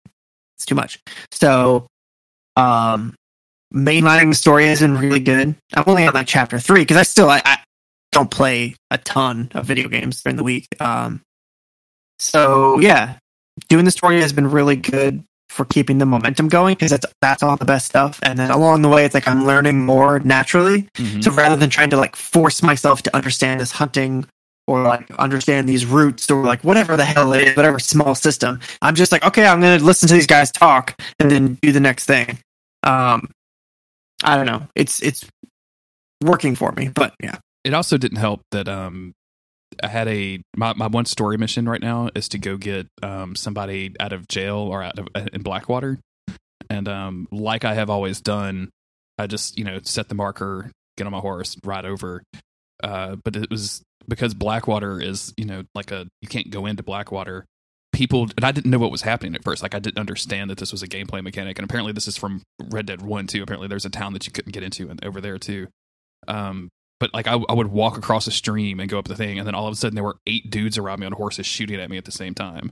it's 0.57 0.65
too 0.65 0.75
much. 0.75 0.99
So, 1.31 1.87
um, 2.55 3.15
mainlining 3.77 4.29
the 4.29 4.35
story 4.35 4.65
isn't 4.67 4.97
really 4.97 5.19
good. 5.19 5.55
I'm 5.73 5.83
only 5.87 6.05
on 6.07 6.13
like 6.13 6.27
chapter 6.27 6.59
three 6.59 6.81
because 6.81 6.97
I 6.97 7.03
still 7.03 7.29
I, 7.29 7.41
I 7.45 7.59
don't 8.11 8.31
play 8.31 8.75
a 8.91 8.97
ton 8.97 9.51
of 9.53 9.65
video 9.65 9.87
games 9.89 10.21
during 10.23 10.37
the 10.37 10.43
week. 10.43 10.67
Um, 10.79 11.21
so 12.19 12.79
yeah, 12.79 13.17
doing 13.69 13.85
the 13.85 13.91
story 13.91 14.21
has 14.21 14.33
been 14.33 14.49
really 14.49 14.75
good 14.75 15.23
for 15.49 15.65
keeping 15.65 15.97
the 15.97 16.05
momentum 16.05 16.47
going 16.47 16.75
because 16.75 16.91
that's 16.91 17.05
that's 17.21 17.43
all 17.43 17.57
the 17.57 17.65
best 17.65 17.85
stuff. 17.85 18.19
And 18.23 18.37
then 18.37 18.51
along 18.51 18.81
the 18.81 18.89
way, 18.89 19.05
it's 19.05 19.13
like 19.13 19.27
I'm 19.27 19.45
learning 19.45 19.85
more 19.85 20.19
naturally. 20.19 20.87
Mhm. 20.95 21.23
So 21.23 21.31
rather 21.31 21.55
than 21.55 21.69
trying 21.69 21.89
to 21.91 21.97
like 21.97 22.15
force 22.15 22.61
myself 22.61 23.03
to 23.03 23.15
understand 23.15 23.59
this 23.59 23.71
hunting 23.71 24.25
or 24.67 24.83
like 24.83 25.09
understand 25.11 25.67
these 25.69 25.85
roots 25.85 26.29
or 26.29 26.43
like 26.43 26.63
whatever 26.63 26.97
the 26.97 27.05
hell 27.05 27.33
it 27.33 27.47
is, 27.47 27.55
whatever 27.55 27.79
small 27.79 28.15
system, 28.15 28.59
I'm 28.81 28.95
just 28.95 29.11
like, 29.11 29.23
okay, 29.25 29.45
I'm 29.47 29.61
gonna 29.61 29.83
listen 29.83 30.07
to 30.09 30.13
these 30.13 30.27
guys 30.27 30.51
talk 30.51 30.99
and 31.19 31.31
then 31.31 31.57
do 31.61 31.71
the 31.71 31.79
next 31.79 32.05
thing. 32.05 32.39
Um, 32.83 33.29
I 34.23 34.35
don't 34.35 34.45
know. 34.45 34.67
It's 34.75 35.01
it's 35.01 35.25
working 36.23 36.55
for 36.55 36.71
me, 36.71 36.89
but 36.89 37.13
yeah. 37.21 37.37
it 37.63 37.73
also 37.73 37.97
didn't 37.97 38.17
help 38.17 38.41
that 38.51 38.67
um 38.67 39.13
I 39.83 39.87
had 39.87 40.07
a 40.07 40.41
my, 40.55 40.73
my 40.73 40.87
one 40.87 41.05
story 41.05 41.37
mission 41.37 41.67
right 41.67 41.81
now 41.81 42.09
is 42.15 42.29
to 42.29 42.37
go 42.37 42.57
get 42.57 42.87
um 43.03 43.35
somebody 43.35 43.93
out 43.99 44.13
of 44.13 44.27
jail 44.27 44.57
or 44.57 44.83
out 44.83 44.97
of 44.97 45.07
in 45.33 45.41
Blackwater, 45.41 45.99
and 46.69 46.87
um 46.87 47.27
like 47.31 47.65
I 47.65 47.73
have 47.73 47.89
always 47.89 48.21
done, 48.21 48.69
I 49.17 49.27
just 49.27 49.57
you 49.57 49.63
know 49.63 49.79
set 49.83 50.09
the 50.09 50.15
marker, 50.15 50.71
get 50.97 51.05
on 51.05 51.13
my 51.13 51.19
horse, 51.19 51.55
ride 51.63 51.85
over. 51.85 52.23
Uh, 52.83 53.15
but 53.23 53.35
it 53.35 53.49
was 53.49 53.81
because 54.07 54.33
Blackwater 54.33 55.01
is 55.01 55.33
you 55.37 55.45
know 55.45 55.63
like 55.75 55.91
a 55.91 56.07
you 56.21 56.27
can't 56.27 56.49
go 56.49 56.65
into 56.65 56.83
Blackwater. 56.83 57.45
People 57.97 58.27
and 58.37 58.45
I 58.45 58.51
didn't 58.51 58.69
know 58.69 58.77
what 58.77 58.91
was 58.91 59.01
happening 59.01 59.33
at 59.33 59.43
first. 59.43 59.63
Like 59.63 59.73
I 59.73 59.79
didn't 59.79 59.97
understand 59.97 60.51
that 60.51 60.59
this 60.59 60.71
was 60.71 60.83
a 60.83 60.87
gameplay 60.87 61.23
mechanic, 61.23 61.57
and 61.57 61.67
apparently 61.67 61.93
this 61.93 62.07
is 62.07 62.15
from 62.15 62.43
Red 62.69 62.85
Dead 62.85 63.01
One 63.01 63.25
too. 63.25 63.41
Apparently 63.41 63.67
there's 63.67 63.85
a 63.85 63.89
town 63.89 64.13
that 64.13 64.27
you 64.27 64.31
couldn't 64.31 64.51
get 64.51 64.61
into 64.61 64.87
and 64.87 65.03
over 65.03 65.19
there 65.19 65.39
too. 65.39 65.65
Um, 66.27 66.69
but 66.99 67.11
like 67.11 67.25
I, 67.25 67.33
I 67.49 67.53
would 67.53 67.69
walk 67.69 67.97
across 67.97 68.27
a 68.27 68.31
stream 68.31 68.79
and 68.79 68.87
go 68.87 68.99
up 68.99 69.07
the 69.07 69.15
thing, 69.15 69.39
and 69.39 69.47
then 69.47 69.55
all 69.55 69.65
of 69.65 69.73
a 69.73 69.75
sudden 69.75 69.95
there 69.95 70.03
were 70.03 70.17
eight 70.27 70.51
dudes 70.51 70.77
around 70.77 70.99
me 70.99 71.07
on 71.07 71.13
horses 71.13 71.47
shooting 71.47 71.81
at 71.81 71.89
me 71.89 71.97
at 71.97 72.05
the 72.05 72.11
same 72.11 72.35
time. 72.35 72.71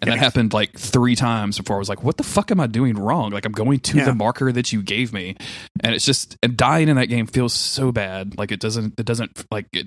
And 0.00 0.10
that 0.10 0.18
happened 0.18 0.54
like 0.54 0.76
three 0.78 1.14
times 1.16 1.58
before 1.58 1.76
I 1.76 1.78
was 1.78 1.90
like, 1.90 2.02
what 2.02 2.16
the 2.16 2.24
fuck 2.24 2.50
am 2.50 2.58
I 2.58 2.66
doing 2.66 2.96
wrong? 2.96 3.30
Like, 3.30 3.44
I'm 3.44 3.52
going 3.52 3.78
to 3.80 3.98
Yeah. 3.98 4.06
the 4.06 4.14
marker 4.14 4.50
that 4.50 4.72
you 4.72 4.82
gave 4.82 5.12
me. 5.12 5.36
And 5.80 5.94
it's 5.94 6.04
just, 6.04 6.36
and 6.42 6.56
dying 6.56 6.88
in 6.88 6.96
that 6.96 7.06
game 7.06 7.26
feels 7.26 7.52
so 7.54 7.92
bad. 7.92 8.36
Like, 8.36 8.50
it 8.50 8.58
doesn't, 8.58 8.94
it 8.98 9.06
doesn't, 9.06 9.44
like, 9.52 9.66
it, 9.72 9.86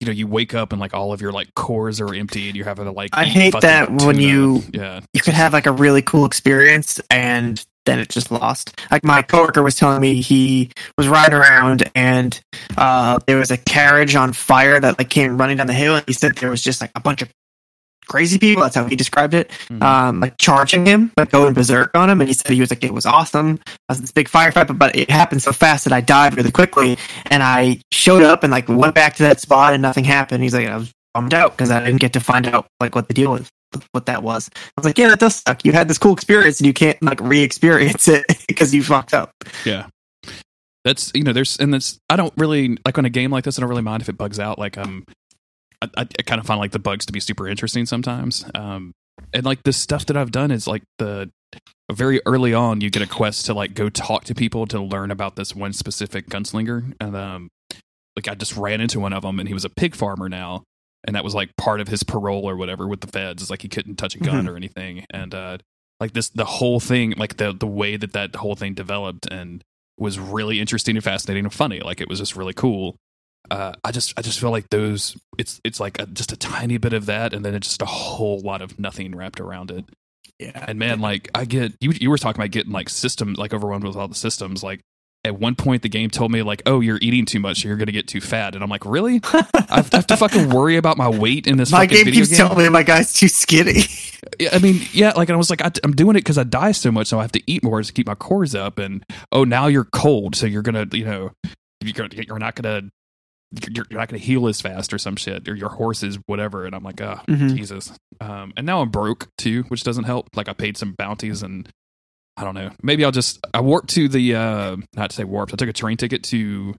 you 0.00 0.06
know, 0.06 0.12
you 0.12 0.26
wake 0.26 0.54
up 0.54 0.72
and 0.72 0.80
like 0.80 0.92
all 0.94 1.12
of 1.12 1.20
your 1.22 1.32
like 1.32 1.54
cores 1.54 2.00
are 2.00 2.14
empty 2.14 2.48
and 2.48 2.56
you're 2.56 2.66
having 2.66 2.84
to 2.84 2.90
like, 2.92 3.10
I 3.14 3.24
hate 3.24 3.52
that 3.62 3.90
when 4.06 4.20
you- 4.20 4.62
yeah, 4.72 5.00
you 5.12 5.20
could 5.20 5.34
have 5.34 5.52
like 5.52 5.66
a 5.66 5.72
really 5.72 6.02
cool 6.02 6.24
experience 6.26 7.00
and 7.10 7.64
then 7.86 7.98
it 8.00 8.08
just 8.08 8.30
lost. 8.30 8.78
Like 8.90 9.04
my 9.04 9.22
coworker 9.22 9.62
was 9.62 9.76
telling 9.76 10.00
me 10.00 10.20
he 10.20 10.70
was 10.98 11.08
riding 11.08 11.34
around 11.38 11.90
and 11.94 12.38
uh, 12.76 13.20
there 13.26 13.38
was 13.38 13.50
a 13.50 13.56
carriage 13.56 14.14
on 14.16 14.32
fire 14.32 14.78
that 14.80 14.98
like 14.98 15.08
came 15.08 15.38
running 15.38 15.56
down 15.56 15.66
the 15.68 15.72
hill 15.72 15.96
and 15.96 16.04
he 16.06 16.12
said 16.12 16.34
there 16.36 16.50
was 16.50 16.62
just 16.62 16.80
like 16.80 16.90
a 16.94 17.00
bunch 17.00 17.22
of 17.22 17.30
crazy 18.06 18.38
people. 18.38 18.62
That's 18.62 18.74
how 18.74 18.84
he 18.86 18.96
described 18.96 19.34
it. 19.34 19.50
Mhm. 19.68 19.82
Um, 19.82 20.20
like 20.20 20.36
charging 20.38 20.86
him, 20.86 21.12
like 21.16 21.30
going 21.30 21.54
berserk 21.54 21.90
on 21.94 22.08
him. 22.10 22.20
And 22.20 22.28
he 22.28 22.34
said 22.34 22.52
he 22.52 22.60
was 22.60 22.70
like, 22.70 22.82
it 22.84 22.94
was 22.94 23.06
awesome. 23.06 23.58
I 23.66 23.92
was 23.92 24.00
this 24.00 24.12
big 24.12 24.28
firefight, 24.28 24.66
but, 24.68 24.78
but 24.78 24.96
it 24.96 25.10
happened 25.10 25.42
so 25.42 25.52
fast 25.52 25.84
that 25.84 25.92
I 25.92 26.00
died 26.00 26.36
really 26.36 26.50
quickly. 26.52 26.98
And 27.26 27.42
I 27.42 27.80
showed 27.92 28.22
up 28.22 28.42
and 28.42 28.50
like 28.50 28.68
went 28.68 28.94
back 28.94 29.16
to 29.16 29.22
that 29.24 29.40
spot 29.40 29.72
and 29.74 29.82
nothing 29.82 30.04
happened. 30.04 30.42
He's 30.42 30.54
like, 30.54 30.66
I 30.68 30.76
was 30.76 30.92
bummed 31.14 31.34
out 31.34 31.56
because 31.56 31.70
I 31.70 31.84
didn't 31.84 32.00
get 32.00 32.12
to 32.14 32.20
find 32.20 32.46
out 32.46 32.66
like 32.80 32.94
what 32.94 33.08
the 33.08 33.14
deal 33.14 33.32
was, 33.32 33.48
what 33.92 34.06
that 34.06 34.22
was. 34.22 34.50
I 34.54 34.58
was 34.76 34.84
like, 34.84 34.98
yeah, 34.98 35.08
that 35.08 35.18
does 35.20 35.36
suck. 35.36 35.64
You 35.64 35.72
had 35.72 35.88
this 35.88 35.98
cool 35.98 36.12
experience 36.12 36.60
and 36.60 36.66
you 36.66 36.72
can't 36.74 37.00
like 37.02 37.20
re-experience 37.20 38.06
it 38.08 38.24
because 38.48 38.74
you 38.74 38.82
fucked 38.82 39.14
up. 39.14 39.30
yeah. 39.64 39.86
that's 40.84 41.10
you 41.14 41.24
know 41.24 41.32
there's 41.32 41.56
and 41.58 41.74
that's 41.74 41.98
I 42.08 42.16
don't 42.16 42.32
really 42.36 42.76
like 42.84 42.96
on 42.98 43.04
a 43.04 43.10
game 43.10 43.30
like 43.32 43.44
this 43.44 43.58
I 43.58 43.60
don't 43.60 43.68
really 43.70 43.82
mind 43.82 44.02
if 44.02 44.08
it 44.08 44.16
bugs 44.16 44.38
out 44.38 44.58
like 44.58 44.78
um 44.78 45.04
I, 45.82 45.88
I, 45.96 46.22
kind 46.22 46.40
of 46.40 46.46
find 46.46 46.58
like 46.58 46.72
the 46.72 46.78
bugs 46.78 47.06
to 47.06 47.12
be 47.12 47.20
super 47.20 47.46
interesting 47.46 47.86
sometimes 47.86 48.44
um 48.54 48.92
and 49.32 49.44
like 49.44 49.62
the 49.62 49.72
stuff 49.72 50.06
that 50.06 50.16
I've 50.16 50.30
done 50.30 50.50
is 50.50 50.66
like 50.66 50.82
the 50.98 51.30
very 51.92 52.20
early 52.26 52.52
on 52.52 52.80
you 52.80 52.90
get 52.90 53.02
a 53.02 53.06
quest 53.06 53.46
to 53.46 53.54
like 53.54 53.74
go 53.74 53.88
talk 53.88 54.24
to 54.24 54.34
people 54.34 54.66
to 54.66 54.80
learn 54.80 55.10
about 55.10 55.36
this 55.36 55.54
one 55.54 55.72
specific 55.72 56.28
gunslinger 56.28 56.94
and 57.00 57.16
um 57.16 57.48
like 58.16 58.28
I 58.28 58.34
just 58.34 58.56
ran 58.56 58.80
into 58.80 59.00
one 59.00 59.12
of 59.12 59.22
them 59.22 59.38
and 59.38 59.48
he 59.48 59.54
was 59.54 59.64
a 59.64 59.70
pig 59.70 59.94
farmer 59.94 60.28
now 60.28 60.64
and 61.06 61.14
that 61.14 61.24
was 61.24 61.34
like 61.34 61.56
part 61.56 61.80
of 61.80 61.88
his 61.88 62.02
parole 62.02 62.48
or 62.48 62.56
whatever 62.56 62.86
with 62.86 63.00
the 63.00 63.06
feds 63.06 63.42
is 63.42 63.50
like 63.50 63.62
he 63.62 63.68
couldn't 63.68 63.96
touch 63.96 64.16
a 64.16 64.18
gun 64.18 64.48
or 64.48 64.56
anything 64.56 65.04
and 65.10 65.34
uh 65.34 65.58
like 66.00 66.12
this 66.12 66.28
the 66.30 66.44
whole 66.44 66.80
thing 66.80 67.14
like 67.16 67.36
the 67.36 67.52
the 67.52 67.66
way 67.66 67.96
that 67.96 68.12
that 68.12 68.34
whole 68.36 68.54
thing 68.54 68.74
developed 68.74 69.26
and 69.30 69.62
was 69.98 70.18
really 70.18 70.60
interesting 70.60 70.96
and 70.96 71.04
fascinating 71.04 71.44
and 71.44 71.54
funny 71.54 71.80
like 71.80 72.00
it 72.00 72.08
was 72.08 72.18
just 72.18 72.36
really 72.36 72.52
cool 72.52 72.96
uh, 73.50 73.72
I 73.84 73.92
just 73.92 74.12
I 74.18 74.22
just 74.22 74.40
feel 74.40 74.50
like 74.50 74.68
those 74.70 75.16
it's 75.38 75.60
it's 75.64 75.80
like 75.80 76.00
a, 76.00 76.06
just 76.06 76.32
a 76.32 76.36
tiny 76.36 76.78
bit 76.78 76.92
of 76.92 77.06
that 77.06 77.32
and 77.32 77.44
then 77.44 77.54
it's 77.54 77.68
just 77.68 77.82
a 77.82 77.86
whole 77.86 78.40
lot 78.40 78.62
of 78.62 78.78
nothing 78.78 79.14
wrapped 79.14 79.40
around 79.40 79.70
it 79.70 79.84
Yeah. 80.38 80.64
and 80.68 80.78
man 80.78 81.00
like 81.00 81.30
I 81.34 81.44
get 81.44 81.72
you 81.80 81.92
you 81.92 82.10
were 82.10 82.18
talking 82.18 82.40
about 82.40 82.50
getting 82.50 82.72
like 82.72 82.88
systems 82.88 83.38
like 83.38 83.52
overwhelmed 83.54 83.84
with 83.84 83.96
all 83.96 84.08
the 84.08 84.14
systems 84.14 84.62
like 84.62 84.80
at 85.24 85.40
one 85.40 85.56
point 85.56 85.82
the 85.82 85.88
game 85.88 86.08
told 86.08 86.30
me 86.30 86.42
like 86.42 86.62
oh 86.66 86.80
you're 86.80 86.98
eating 87.02 87.26
too 87.26 87.40
much 87.40 87.64
you're 87.64 87.76
gonna 87.76 87.90
get 87.92 88.06
too 88.06 88.20
fat 88.20 88.54
and 88.54 88.62
I'm 88.62 88.70
like 88.70 88.86
really 88.86 89.20
I 89.32 89.82
have 89.92 90.06
to 90.06 90.16
fucking 90.16 90.50
worry 90.50 90.76
about 90.76 90.96
my 90.96 91.08
weight 91.08 91.46
in 91.46 91.56
this 91.56 91.72
My 91.72 91.86
fucking 91.86 92.04
game 92.04 92.14
keeps 92.14 92.28
game? 92.28 92.36
telling 92.36 92.58
me 92.58 92.68
my 92.68 92.82
guy's 92.84 93.12
too 93.12 93.28
skinny. 93.28 93.82
Yeah, 94.40 94.48
I 94.52 94.58
mean, 94.58 94.80
yeah, 94.92 95.12
like 95.12 95.30
I 95.30 95.36
was 95.36 95.50
like, 95.50 95.62
I, 95.62 95.70
am 95.84 95.92
doing 95.94 96.16
it 96.16 96.20
because 96.20 96.36
I 96.36 96.42
die 96.42 96.72
so 96.72 96.90
much, 96.90 97.06
so 97.06 97.18
I 97.20 97.22
have 97.22 97.32
to 97.32 97.42
eat 97.46 97.62
more 97.62 97.80
to 97.80 97.92
keep 97.92 98.08
my 98.08 98.16
cores 98.16 98.56
up. 98.56 98.78
And 98.80 99.04
oh, 99.30 99.44
now 99.44 99.68
you're 99.68 99.84
cold, 99.84 100.34
so 100.34 100.46
you're 100.46 100.62
gonna, 100.62 100.84
you 100.92 101.04
know, 101.04 101.30
you're 101.80 101.92
gonna, 101.92 102.24
you're 102.26 102.38
not 102.38 102.56
gonna, 102.56 102.90
you're, 103.52 103.84
you're 103.90 103.98
not 104.00 104.08
gonna 104.08 104.18
heal 104.18 104.48
as 104.48 104.60
fast 104.60 104.92
or 104.92 104.98
some 104.98 105.16
shit, 105.16 105.48
or 105.48 105.54
your 105.54 105.68
horse 105.70 106.02
is 106.02 106.18
whatever. 106.26 106.64
And 106.66 106.74
I'm 106.74 106.82
like, 106.82 107.00
oh, 107.00 107.20
Mhm. 107.28 107.56
Jesus. 107.56 107.92
Um, 108.20 108.52
and 108.56 108.66
now 108.66 108.80
I'm 108.80 108.90
broke 108.90 109.28
too, 109.38 109.62
which 109.68 109.82
doesn't 109.84 110.04
help. 110.04 110.28
Like 110.36 110.48
I 110.48 110.52
paid 110.52 110.76
some 110.76 110.92
bounties, 110.92 111.42
and 111.42 111.68
I 112.36 112.44
don't 112.44 112.54
know. 112.54 112.70
Maybe 112.82 113.04
I'll 113.04 113.12
just 113.12 113.38
I 113.54 113.60
warped 113.60 113.90
to 113.90 114.08
the 114.08 114.34
uh, 114.34 114.76
not 114.94 115.10
to 115.10 115.16
say 115.16 115.24
warped. 115.24 115.52
I 115.52 115.56
took 115.56 115.68
a 115.68 115.72
train 115.72 115.96
ticket 115.96 116.22
to. 116.24 116.74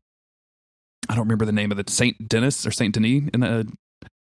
I 1.09 1.15
don't 1.15 1.23
remember 1.25 1.45
the 1.45 1.51
name 1.53 1.71
of 1.71 1.79
it, 1.79 1.89
Saint 1.89 2.27
Denis 2.27 2.65
or 2.65 2.71
Saint 2.71 2.93
Denis 2.93 3.29
in 3.33 3.39
the 3.39 3.67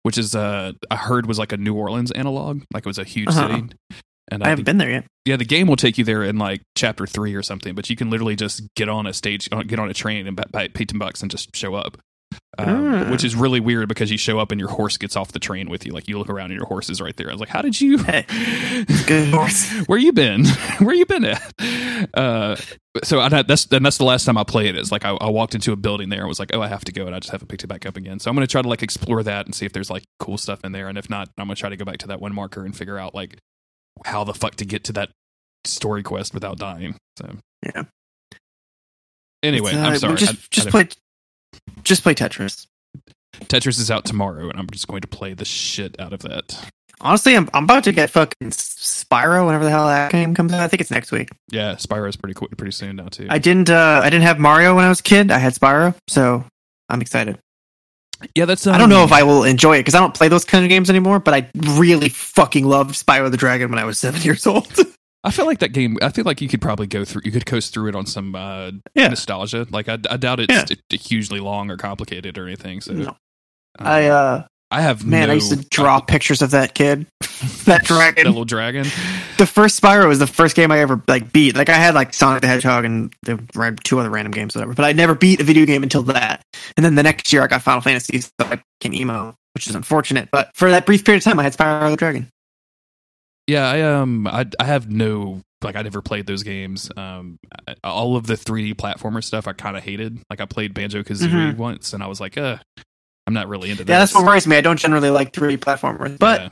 which 0.02 0.18
is 0.18 0.34
uh 0.34 0.72
I 0.90 0.96
heard 0.96 1.26
was 1.26 1.38
like 1.38 1.52
a 1.52 1.56
New 1.56 1.74
Orleans 1.74 2.12
analog, 2.12 2.62
like 2.72 2.84
it 2.84 2.86
was 2.88 2.98
a 2.98 3.04
huge 3.04 3.28
Uh-huh. 3.28 3.48
city. 3.48 3.68
And 4.30 4.44
I 4.44 4.48
haven't 4.50 4.64
been 4.64 4.76
there 4.76 4.90
yet. 4.90 5.06
yeah, 5.24 5.36
the 5.36 5.44
game 5.46 5.66
will 5.68 5.76
take 5.76 5.96
you 5.96 6.04
there 6.04 6.22
in 6.22 6.36
like 6.36 6.60
chapter 6.76 7.06
three 7.06 7.34
or 7.34 7.42
something, 7.42 7.74
but 7.74 7.88
you 7.88 7.96
can 7.96 8.10
literally 8.10 8.36
just 8.36 8.62
get 8.76 8.88
on 8.90 9.06
a 9.06 9.14
stage, 9.14 9.48
get 9.66 9.78
on 9.78 9.88
a 9.88 9.94
train 9.94 10.26
and 10.26 10.36
pay 10.74 10.84
ten 10.84 10.98
bucks 10.98 11.22
and 11.22 11.30
just 11.30 11.56
show 11.56 11.74
up. 11.74 11.96
Um, 12.58 12.88
Ah. 12.88 13.10
Which 13.10 13.22
is 13.24 13.36
really 13.36 13.60
weird 13.60 13.88
because 13.88 14.10
you 14.10 14.18
show 14.18 14.38
up 14.40 14.50
and 14.50 14.58
your 14.60 14.68
horse 14.68 14.96
gets 14.96 15.14
off 15.16 15.30
the 15.32 15.38
train 15.38 15.70
with 15.70 15.86
you. 15.86 15.92
Like 15.92 16.08
you 16.08 16.18
look 16.18 16.28
around 16.28 16.46
and 16.50 16.58
your 16.58 16.66
horse 16.66 16.90
is 16.90 17.00
right 17.00 17.16
there. 17.16 17.28
I 17.28 17.32
was 17.32 17.38
like, 17.40 17.48
how 17.48 17.62
did 17.62 17.80
you? 17.80 17.98
Good 19.06 19.28
horse. 19.32 19.70
Where 19.86 19.98
you 19.98 20.12
been? 20.12 20.44
Where 20.80 20.94
you 20.94 21.06
been 21.06 21.24
at? 21.24 21.54
Uh, 22.14 22.56
so 23.04 23.20
I, 23.20 23.28
that's 23.42 23.66
and 23.70 23.86
that's 23.86 23.98
the 23.98 24.04
last 24.04 24.24
time 24.24 24.36
I 24.36 24.42
played 24.44 24.74
it. 24.74 24.78
It's 24.78 24.90
like 24.90 25.04
I, 25.04 25.10
I 25.10 25.30
walked 25.30 25.54
into 25.54 25.72
a 25.72 25.76
building 25.76 26.08
there 26.08 26.20
and 26.20 26.28
was 26.28 26.40
like, 26.40 26.50
oh, 26.52 26.60
I 26.60 26.66
have 26.68 26.84
to 26.86 26.92
go, 26.92 27.06
and 27.06 27.14
I 27.14 27.20
just 27.20 27.30
haven't 27.30 27.46
picked 27.48 27.62
it 27.62 27.68
back 27.68 27.86
up 27.86 27.96
again. 27.96 28.18
So 28.18 28.28
I'm 28.28 28.34
gonna 28.36 28.46
try 28.48 28.60
to 28.62 28.68
like 28.68 28.82
explore 28.82 29.22
that 29.22 29.46
and 29.46 29.54
see 29.54 29.64
if 29.64 29.72
there's 29.72 29.88
like 29.90 30.02
cool 30.18 30.36
stuff 30.36 30.64
in 30.64 30.72
there, 30.72 30.88
and 30.88 30.98
if 30.98 31.08
not, 31.08 31.28
I'm 31.38 31.46
gonna 31.46 31.54
try 31.54 31.68
to 31.70 31.76
go 31.76 31.84
back 31.84 31.98
to 31.98 32.08
that 32.08 32.20
one 32.20 32.34
marker 32.34 32.64
and 32.64 32.76
figure 32.76 32.98
out 32.98 33.14
like 33.14 33.38
how 34.04 34.24
the 34.24 34.34
fuck 34.34 34.56
to 34.56 34.64
get 34.64 34.82
to 34.84 34.92
that 34.94 35.10
story 35.64 36.02
quest 36.02 36.34
without 36.34 36.58
dying. 36.58 36.96
So 37.18 37.36
Yeah. 37.64 37.84
Anyway, 39.44 39.72
Uh, 39.74 39.78
I'm 39.90 39.96
sorry. 39.98 40.16
Just, 40.16 40.32
I- 40.34 40.38
just 40.50 40.68
play, 40.70 40.88
just 41.84 42.02
play 42.02 42.14
Tetris. 42.14 42.66
Tetris 43.44 43.78
is 43.78 43.90
out 43.90 44.04
tomorrow, 44.04 44.48
and 44.48 44.58
I'm 44.58 44.68
just 44.70 44.88
going 44.88 45.00
to 45.02 45.08
play 45.08 45.34
the 45.34 45.44
shit 45.44 45.98
out 46.00 46.12
of 46.12 46.20
that. 46.20 46.70
Honestly, 47.00 47.36
I'm, 47.36 47.48
I'm 47.54 47.64
about 47.64 47.84
to 47.84 47.92
get 47.92 48.10
fucking 48.10 48.50
Spyro 48.50 49.46
whenever 49.46 49.64
the 49.64 49.70
hell 49.70 49.86
that 49.86 50.10
game 50.10 50.34
comes 50.34 50.52
out. 50.52 50.60
I 50.60 50.68
think 50.68 50.80
it's 50.80 50.90
next 50.90 51.12
week. 51.12 51.28
Yeah, 51.50 51.74
Spyro 51.74 52.08
is 52.08 52.16
pretty 52.16 52.34
cool, 52.34 52.48
pretty 52.56 52.72
soon 52.72 52.96
now 52.96 53.06
too. 53.06 53.28
I 53.30 53.38
didn't, 53.38 53.70
uh, 53.70 54.00
I 54.02 54.10
didn't 54.10 54.24
have 54.24 54.40
Mario 54.40 54.74
when 54.74 54.84
I 54.84 54.88
was 54.88 55.00
a 55.00 55.04
kid. 55.04 55.30
I 55.30 55.38
had 55.38 55.54
Spyro, 55.54 55.94
so 56.08 56.44
I'm 56.88 57.00
excited. 57.00 57.38
yeah, 58.34 58.46
that's. 58.46 58.66
I 58.66 58.78
don't 58.78 58.88
know 58.88 59.02
um, 59.02 59.04
if 59.04 59.12
I 59.12 59.22
will 59.22 59.44
enjoy 59.44 59.76
it 59.76 59.80
because 59.80 59.94
I 59.94 60.00
don't 60.00 60.14
play 60.14 60.26
those 60.26 60.44
kind 60.44 60.64
of 60.64 60.68
games 60.68 60.90
anymore. 60.90 61.20
But 61.20 61.34
I 61.34 61.50
really 61.54 62.08
fucking 62.08 62.66
loved 62.66 62.96
Spyro 62.96 63.30
the 63.30 63.36
Dragon 63.36 63.70
when 63.70 63.78
I 63.78 63.84
was 63.84 63.98
seven 63.98 64.20
years 64.22 64.44
old. 64.46 64.66
I 65.24 65.30
feel 65.30 65.46
like 65.46 65.58
that 65.58 65.72
game. 65.72 65.98
I 66.00 66.10
feel 66.10 66.24
like 66.24 66.40
you 66.40 66.48
could 66.48 66.60
probably 66.62 66.86
go 66.86 67.04
through. 67.04 67.22
You 67.24 67.32
could 67.32 67.44
coast 67.46 67.74
through 67.74 67.88
it 67.88 67.94
on 67.96 68.06
some 68.06 68.34
uh, 68.34 68.70
Yeah. 68.94 69.08
nostalgia. 69.08 69.66
Like 69.70 69.88
I, 69.88 69.98
I 70.08 70.16
doubt 70.16 70.40
it's 70.40 70.70
Yeah. 70.70 70.96
hugely 70.98 71.40
long 71.40 71.70
or 71.70 71.76
complicated 71.76 72.38
or 72.38 72.46
anything. 72.46 72.80
So 72.80 72.92
No. 72.92 73.08
um, 73.08 73.16
I, 73.80 74.08
uh, 74.08 74.46
I 74.70 74.82
have 74.82 75.04
man, 75.06 75.28
no, 75.28 75.32
I 75.32 75.34
used 75.36 75.50
to 75.50 75.66
draw 75.70 75.98
pictures 76.00 76.42
of 76.42 76.50
that 76.50 76.74
kid, 76.74 77.06
that 77.64 77.84
dragon. 77.84 78.26
little 78.26 78.44
dragon. 78.44 78.84
the 79.38 79.46
first 79.46 79.80
Spyro 79.80 80.06
was 80.08 80.18
the 80.18 80.26
first 80.26 80.54
game 80.54 80.70
I 80.70 80.80
ever 80.80 81.02
like 81.08 81.32
beat. 81.32 81.56
Like 81.56 81.70
I 81.70 81.74
had 81.74 81.94
like 81.94 82.12
Sonic 82.12 82.42
the 82.42 82.48
Hedgehog 82.48 82.84
and 82.84 83.12
the 83.22 83.42
two 83.82 83.98
other 83.98 84.10
random 84.10 84.30
games, 84.32 84.54
whatever. 84.54 84.74
But 84.74 84.84
I 84.84 84.92
never 84.92 85.14
beat 85.14 85.40
a 85.40 85.44
video 85.44 85.64
game 85.64 85.82
until 85.82 86.02
that. 86.04 86.42
And 86.76 86.84
then 86.84 86.96
the 86.96 87.02
next 87.02 87.32
year 87.32 87.42
I 87.42 87.46
got 87.46 87.62
Final 87.62 87.80
Fantasy, 87.80 88.20
so 88.20 88.30
I 88.40 88.60
became 88.80 88.92
emo, 89.00 89.34
which 89.54 89.66
is 89.66 89.74
unfortunate. 89.74 90.28
But 90.30 90.50
for 90.54 90.70
that 90.70 90.84
brief 90.84 91.02
period 91.04 91.22
of 91.22 91.24
time, 91.24 91.40
I 91.40 91.44
had 91.44 91.54
Spyro 91.54 91.90
the 91.90 91.96
Dragon. 91.96 92.28
Yeah, 93.48 93.68
I 93.68 93.80
um, 93.82 94.26
I 94.28 94.46
I 94.60 94.64
have 94.64 94.88
no 94.90 95.40
like 95.62 95.74
I 95.74 95.82
never 95.82 96.00
played 96.02 96.26
those 96.26 96.44
games. 96.44 96.88
Um, 96.96 97.36
I- 97.66 97.74
all 97.82 98.14
of 98.14 98.26
the 98.28 98.34
3D 98.34 98.74
platformer 98.76 99.24
stuff 99.24 99.48
I 99.48 99.54
kind 99.54 99.76
of 99.76 99.82
hated. 99.82 100.20
Like 100.30 100.40
I 100.40 100.44
played 100.44 100.72
Banjo 100.74 101.02
Kazooie 101.02 101.54
Mhm. 101.54 101.56
once, 101.56 101.92
and 101.94 102.02
I 102.02 102.06
was 102.06 102.20
like, 102.20 102.38
uh, 102.38 102.58
I'm 103.26 103.34
not 103.34 103.48
really 103.48 103.70
into 103.70 103.82
that. 103.84 103.92
Yeah, 103.92 103.98
that's 103.98 104.14
what 104.14 104.24
worries 104.24 104.46
me. 104.46 104.56
I 104.56 104.60
don't 104.60 104.78
generally 104.78 105.10
like 105.10 105.32
3D 105.32 105.56
platformers, 105.58 106.16
but 106.18 106.40
Yeah. 106.40 106.48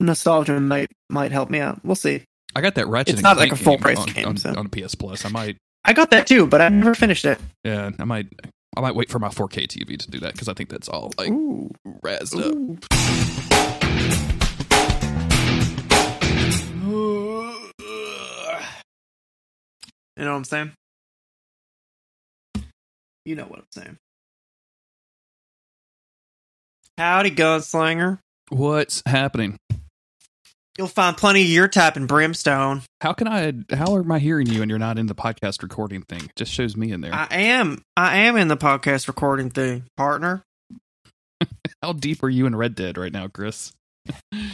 nostalgia 0.00 0.60
might 0.60 0.90
might 1.08 1.32
help 1.32 1.48
me 1.50 1.60
out. 1.60 1.80
We'll 1.84 1.94
see. 1.96 2.24
I 2.54 2.60
got 2.60 2.74
that 2.76 2.88
Ratchet. 2.88 3.14
It's 3.14 3.18
and 3.18 3.22
not 3.24 3.36
like 3.36 3.52
a 3.52 3.56
full 3.56 3.74
game 3.74 3.80
price 3.82 3.98
on, 3.98 4.06
game, 4.08 4.26
on, 4.26 4.36
so. 4.36 4.54
on 4.56 4.68
PS 4.68 4.94
Plus. 4.94 5.24
I 5.24 5.28
might, 5.28 5.56
I 5.84 5.92
got 5.92 6.10
that 6.10 6.26
too, 6.26 6.46
but 6.46 6.60
I 6.60 6.68
never 6.70 6.94
finished 6.94 7.24
it. 7.24 7.38
yeah, 7.64 7.90
I 7.98 8.04
might, 8.04 8.26
I 8.76 8.80
might 8.80 8.94
wait 8.96 9.10
for 9.10 9.18
my 9.18 9.28
4K 9.28 9.66
TV 9.66 9.96
to 9.98 10.10
do 10.10 10.18
that 10.20 10.32
because 10.32 10.48
I 10.48 10.54
think 10.54 10.68
that's 10.70 10.88
all 10.88 11.12
like 11.18 11.30
Ooh. 11.30 11.70
razzed 12.04 12.42
up. 12.42 13.37
You 20.18 20.24
know 20.24 20.32
what 20.32 20.38
I'm 20.38 20.44
saying? 20.44 20.72
You 23.24 23.36
know 23.36 23.44
what 23.44 23.60
I'm 23.60 23.66
saying. 23.70 23.98
Howdy, 26.98 27.30
gunslinger. 27.30 28.18
What's 28.48 29.02
happening? 29.06 29.58
You'll 30.76 30.88
find 30.88 31.16
plenty 31.16 31.42
of 31.42 31.48
your 31.48 31.68
type 31.68 31.96
in 31.96 32.06
Brimstone. 32.06 32.82
How 33.00 33.12
can 33.12 33.28
I? 33.28 33.52
How 33.72 33.96
am 33.96 34.10
I 34.10 34.18
hearing 34.18 34.48
you 34.48 34.62
and 34.62 34.68
you're 34.68 34.78
not 34.78 34.98
in 34.98 35.06
the 35.06 35.14
podcast 35.14 35.62
recording 35.62 36.02
thing? 36.02 36.24
It 36.24 36.34
just 36.34 36.52
shows 36.52 36.76
me 36.76 36.90
in 36.90 37.00
there. 37.00 37.14
I 37.14 37.28
am. 37.30 37.82
I 37.96 38.18
am 38.18 38.36
in 38.36 38.48
the 38.48 38.56
podcast 38.56 39.06
recording 39.06 39.50
thing, 39.50 39.84
partner. 39.96 40.42
how 41.82 41.92
deep 41.92 42.24
are 42.24 42.28
you 42.28 42.46
in 42.46 42.56
Red 42.56 42.74
Dead 42.74 42.98
right 42.98 43.12
now, 43.12 43.28
Chris? 43.28 43.72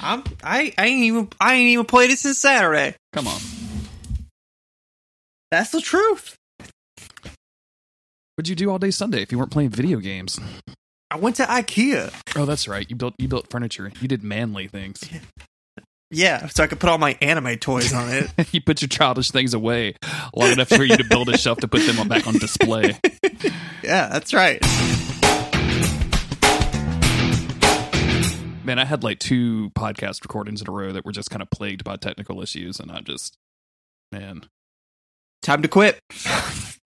I'm. 0.02 0.24
I. 0.42 0.74
I 0.76 0.86
ain't 0.86 1.04
even. 1.04 1.28
I 1.40 1.54
ain't 1.54 1.68
even 1.68 1.86
played 1.86 2.10
it 2.10 2.18
since 2.18 2.38
Saturday. 2.38 2.96
Come 3.14 3.28
on. 3.28 3.40
That's 5.54 5.70
the 5.70 5.80
truth. 5.80 6.34
What'd 8.34 8.48
you 8.48 8.56
do 8.56 8.70
all 8.72 8.80
day 8.80 8.90
Sunday 8.90 9.22
if 9.22 9.30
you 9.30 9.38
weren't 9.38 9.52
playing 9.52 9.70
video 9.70 10.00
games? 10.00 10.40
I 11.12 11.16
went 11.16 11.36
to 11.36 11.44
IKEA. 11.44 12.12
Oh, 12.34 12.44
that's 12.44 12.66
right. 12.66 12.84
You 12.90 12.96
built 12.96 13.14
you 13.18 13.28
built 13.28 13.50
furniture. 13.50 13.92
You 14.00 14.08
did 14.08 14.24
manly 14.24 14.66
things. 14.66 15.08
Yeah, 16.10 16.46
so 16.46 16.62
I 16.62 16.68
could 16.68 16.78
put 16.78 16.90
all 16.90 16.98
my 16.98 17.18
anime 17.20 17.56
toys 17.56 17.92
on 17.92 18.08
it. 18.08 18.30
you 18.54 18.60
put 18.60 18.80
your 18.80 18.88
childish 18.88 19.32
things 19.32 19.52
away 19.52 19.96
long 20.32 20.52
enough 20.52 20.68
for 20.68 20.84
you 20.84 20.96
to 20.96 21.02
build 21.02 21.28
a 21.28 21.36
shelf 21.36 21.58
to 21.58 21.66
put 21.66 21.84
them 21.86 21.98
on, 21.98 22.06
back 22.06 22.28
on 22.28 22.34
display. 22.34 22.96
yeah, 23.82 24.08
that's 24.10 24.32
right. 24.32 24.62
Man, 28.64 28.78
I 28.78 28.84
had 28.84 29.02
like 29.02 29.18
two 29.18 29.70
podcast 29.70 30.22
recordings 30.22 30.60
in 30.60 30.68
a 30.68 30.72
row 30.72 30.92
that 30.92 31.04
were 31.04 31.10
just 31.10 31.30
kind 31.30 31.42
of 31.42 31.50
plagued 31.50 31.82
by 31.82 31.96
technical 31.96 32.40
issues, 32.42 32.78
and 32.78 32.92
I'm 32.92 33.02
just, 33.02 33.36
man, 34.12 34.44
Time 35.44 35.60
to 35.60 35.68
quit. 35.68 36.00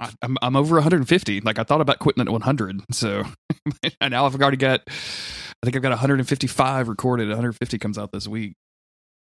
I, 0.01 0.11
I'm 0.23 0.37
I'm 0.43 0.57
over 0.57 0.75
150. 0.75 1.41
Like 1.43 1.59
I 1.61 1.63
thought 1.63 1.81
about 1.81 2.01
quitting 2.01 2.21
at 2.21 2.29
100, 2.29 2.83
so 2.93 3.23
and 4.01 4.11
now 4.11 4.27
I've 4.27 4.35
already 4.35 4.57
got, 4.57 4.83
I 4.89 5.65
think 5.65 5.77
I've 5.77 5.83
got 5.83 5.91
155 5.91 6.89
recorded. 6.89 7.29
150 7.29 7.79
comes 7.79 7.97
out 7.97 8.11
this 8.13 8.27
week. 8.27 8.55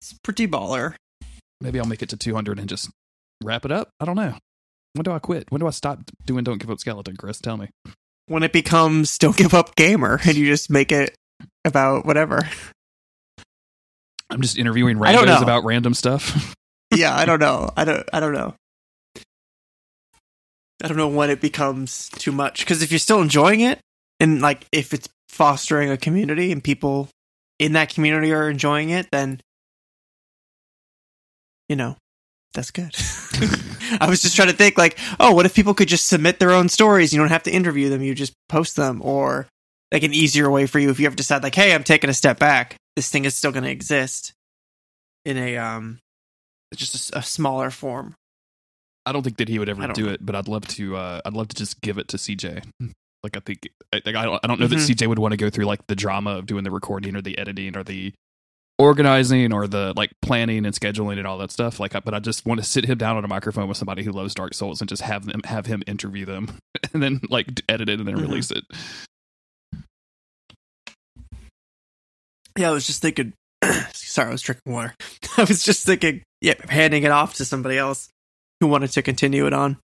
It's 0.01 0.15
pretty 0.25 0.49
baller. 0.49 0.95
Maybe 1.61 1.79
I'll 1.79 1.87
make 1.87 2.03
it 2.03 2.09
to 2.09 2.17
200 2.17 2.59
and 2.59 2.69
just 2.69 2.89
wrap 3.45 3.67
it 3.67 3.73
up. 3.73 3.91
I 4.01 4.07
don't 4.07 4.17
know. 4.17 4.35
When 4.95 5.05
do 5.05 5.13
I 5.13 5.19
quit? 5.19 5.45
When 5.51 5.61
do 5.61 5.67
I 5.67 5.71
stop 5.71 6.01
doing 6.25 6.43
Don't 6.43 6.59
Give 6.59 6.71
Up 6.71 6.81
Skeleton, 6.81 7.17
Chris? 7.17 7.39
Tell 7.39 7.59
me. 7.59 7.69
When 8.27 8.43
it 8.43 8.53
becomes 8.53 9.19
Don't 9.19 9.37
Give 9.37 9.53
Up 9.53 9.75
Gamer 9.75 10.21
and 10.25 10.37
you 10.37 10.47
just 10.47 10.71
make 10.71 10.91
it 10.91 11.15
about 11.67 12.07
whatever. 12.07 12.49
I'm 14.31 14.41
just 14.41 14.57
interviewing 14.57 14.97
randos 14.97 15.43
about 15.43 15.65
random 15.65 15.93
stuff. 15.93 16.55
yeah, 16.95 17.15
I 17.15 17.27
don't 17.27 17.41
know. 17.41 17.71
I 17.77 17.85
don't 17.85 18.09
I 18.13 18.21
don't 18.21 18.33
know. 18.33 18.55
I 20.83 20.89
don't 20.89 20.97
know 20.97 21.09
when 21.09 21.31
it 21.31 21.41
becomes 21.41 22.09
too 22.11 22.33
much 22.33 22.61
because 22.61 22.83
if 22.83 22.93
you're 22.93 22.99
still 22.99 23.21
enjoying 23.21 23.61
it 23.61 23.81
and 24.21 24.41
like 24.41 24.67
if 24.73 24.95
it's 24.95 25.09
fostering 25.29 25.91
a 25.91 25.97
community 25.97 26.53
and 26.53 26.63
people 26.63 27.09
in 27.59 27.73
that 27.73 27.93
community 27.93 28.33
are 28.33 28.49
enjoying 28.49 28.91
it, 28.91 29.09
then 29.11 29.41
you 31.69 31.77
know 31.77 31.97
that's 32.55 32.71
good. 32.71 32.95
I 34.01 34.09
was 34.09 34.23
just 34.23 34.37
trying 34.37 34.49
to 34.49 34.55
think 34.55 34.79
like, 34.79 34.99
oh, 35.21 35.35
what 35.35 35.47
if 35.47 35.55
people 35.55 35.75
could 35.75 35.89
just 35.89 36.07
submit 36.09 36.39
their 36.39 36.53
own 36.53 36.69
stories? 36.69 37.13
You 37.13 37.19
don't 37.19 37.29
have 37.29 37.43
to 37.45 37.53
interview 37.53 37.89
them; 37.89 38.03
you 38.03 38.15
just 38.15 38.33
post 38.49 38.77
them, 38.77 39.01
or 39.03 39.47
like 39.93 40.03
an 40.03 40.15
easier 40.15 40.51
way 40.51 40.67
for 40.67 40.79
you 40.79 40.91
if 40.91 41.01
you 41.01 41.07
ever 41.07 41.17
decide 41.17 41.43
like, 41.43 41.55
hey, 41.55 41.75
I'm 41.75 41.85
taking 41.85 42.11
a 42.11 42.15
step 42.15 42.39
back. 42.39 42.77
This 42.97 43.11
thing 43.11 43.25
is 43.25 43.35
still 43.35 43.53
going 43.53 43.65
to 43.65 43.71
exist 43.71 44.33
in 45.25 45.37
a 45.37 45.57
um 45.57 45.99
just 46.75 47.13
a, 47.13 47.19
a 47.19 47.23
smaller 47.23 47.71
form. 47.71 48.15
I 49.09 49.13
don't 49.13 49.23
think 49.23 49.39
that 49.39 49.49
he 49.49 49.59
would 49.59 49.69
ever 49.69 49.87
don't 49.87 49.99
know. 49.99 50.09
it, 50.13 50.25
but 50.25 50.35
I'd 50.37 50.49
love 50.49 50.67
to. 50.69 50.97
Uh, 50.97 51.21
I'd 51.25 51.33
love 51.33 51.49
to 51.49 51.57
just 51.57 51.81
give 51.81 51.99
it 51.99 52.09
to 52.09 52.17
CJ. 52.17 52.65
Like 53.25 53.37
I 53.37 53.41
think, 53.41 53.69
I, 53.93 54.01
like, 54.07 54.15
I 54.15 54.25
don't. 54.25 54.39
I 54.45 54.47
don't 54.47 54.61
know 54.61 54.67
Mhm. 54.69 54.71
that 54.71 54.77
CJ 54.77 55.09
would 55.09 55.19
want 55.19 55.33
to 55.33 55.37
go 55.37 55.51
through 55.51 55.65
like 55.65 55.85
the 55.89 55.97
drama 55.97 56.37
of 56.39 56.47
doing 56.47 56.63
the 56.63 56.71
recording 56.71 57.17
or 57.17 57.21
the 57.21 57.37
editing 57.37 57.77
or 57.77 57.83
the 57.83 58.13
organizing 58.79 59.53
or 59.53 59.67
the 59.67 59.93
like 59.97 60.13
planning 60.23 60.65
and 60.65 60.73
scheduling 60.73 61.19
and 61.19 61.27
all 61.27 61.37
that 61.39 61.51
stuff. 61.51 61.81
Like, 61.81 61.97
I- 61.97 62.01
but 62.01 62.15
I 62.15 62.21
just 62.21 62.47
want 62.47 62.61
to 62.61 62.65
sit 62.65 62.85
him 62.85 62.97
down 62.97 63.17
on 63.17 63.25
a 63.25 63.29
microphone 63.29 63.67
with 63.67 63.77
somebody 63.77 64.05
who 64.05 64.13
loves 64.13 64.37
Dark 64.37 64.55
Souls 64.55 64.81
and 64.81 64.89
just 64.89 65.03
have 65.03 65.27
them 65.27 65.41
have 65.47 65.67
him 65.67 65.83
interview 65.89 66.27
them 66.27 66.47
and 66.95 67.03
then 67.03 67.21
like 67.29 67.49
edit 67.69 67.89
it 67.89 67.99
and 67.99 68.07
then 68.07 68.15
Mhm. 68.19 68.23
release 68.23 68.53
it. 68.53 68.63
Yeah, 72.57 72.69
I 72.71 72.73
was 72.73 72.87
just 72.87 73.03
thinking. 73.03 73.33
sorry, 73.93 74.29
I 74.29 74.33
was 74.33 74.43
drinking 74.43 74.73
water. 74.73 74.95
I 75.37 75.43
was 75.45 75.65
just 75.65 75.85
thinking, 75.85 76.23
yeah, 76.41 76.55
handing 76.69 77.03
it 77.03 77.11
off 77.11 77.35
to 77.35 77.45
somebody 77.45 77.77
else 77.79 78.09
who 78.61 78.67
wanted 78.67 78.91
to 78.93 79.03
continue 79.03 79.47
it 79.47 79.53
on 79.53 79.79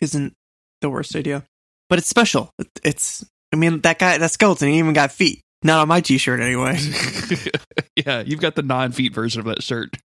isn't 0.00 0.32
the 0.80 0.90
worst 0.90 1.14
idea. 1.16 1.44
But 1.88 1.98
it's 1.98 2.08
special. 2.08 2.50
It's, 2.84 3.24
I 3.52 3.56
mean, 3.56 3.80
that 3.82 3.98
guy, 3.98 4.18
that 4.18 4.30
skeleton, 4.30 4.68
he 4.68 4.78
even 4.78 4.92
got 4.92 5.12
feet. 5.12 5.40
Not 5.62 5.80
on 5.80 5.88
my 5.88 6.00
T-shirt 6.00 6.40
anyway. 6.40 6.78
yeah, 7.96 8.22
you've 8.24 8.40
got 8.40 8.54
the 8.54 8.62
nine 8.62 8.92
feet 8.92 9.14
version 9.14 9.40
of 9.40 9.46
that 9.46 9.62
shirt. 9.62 9.96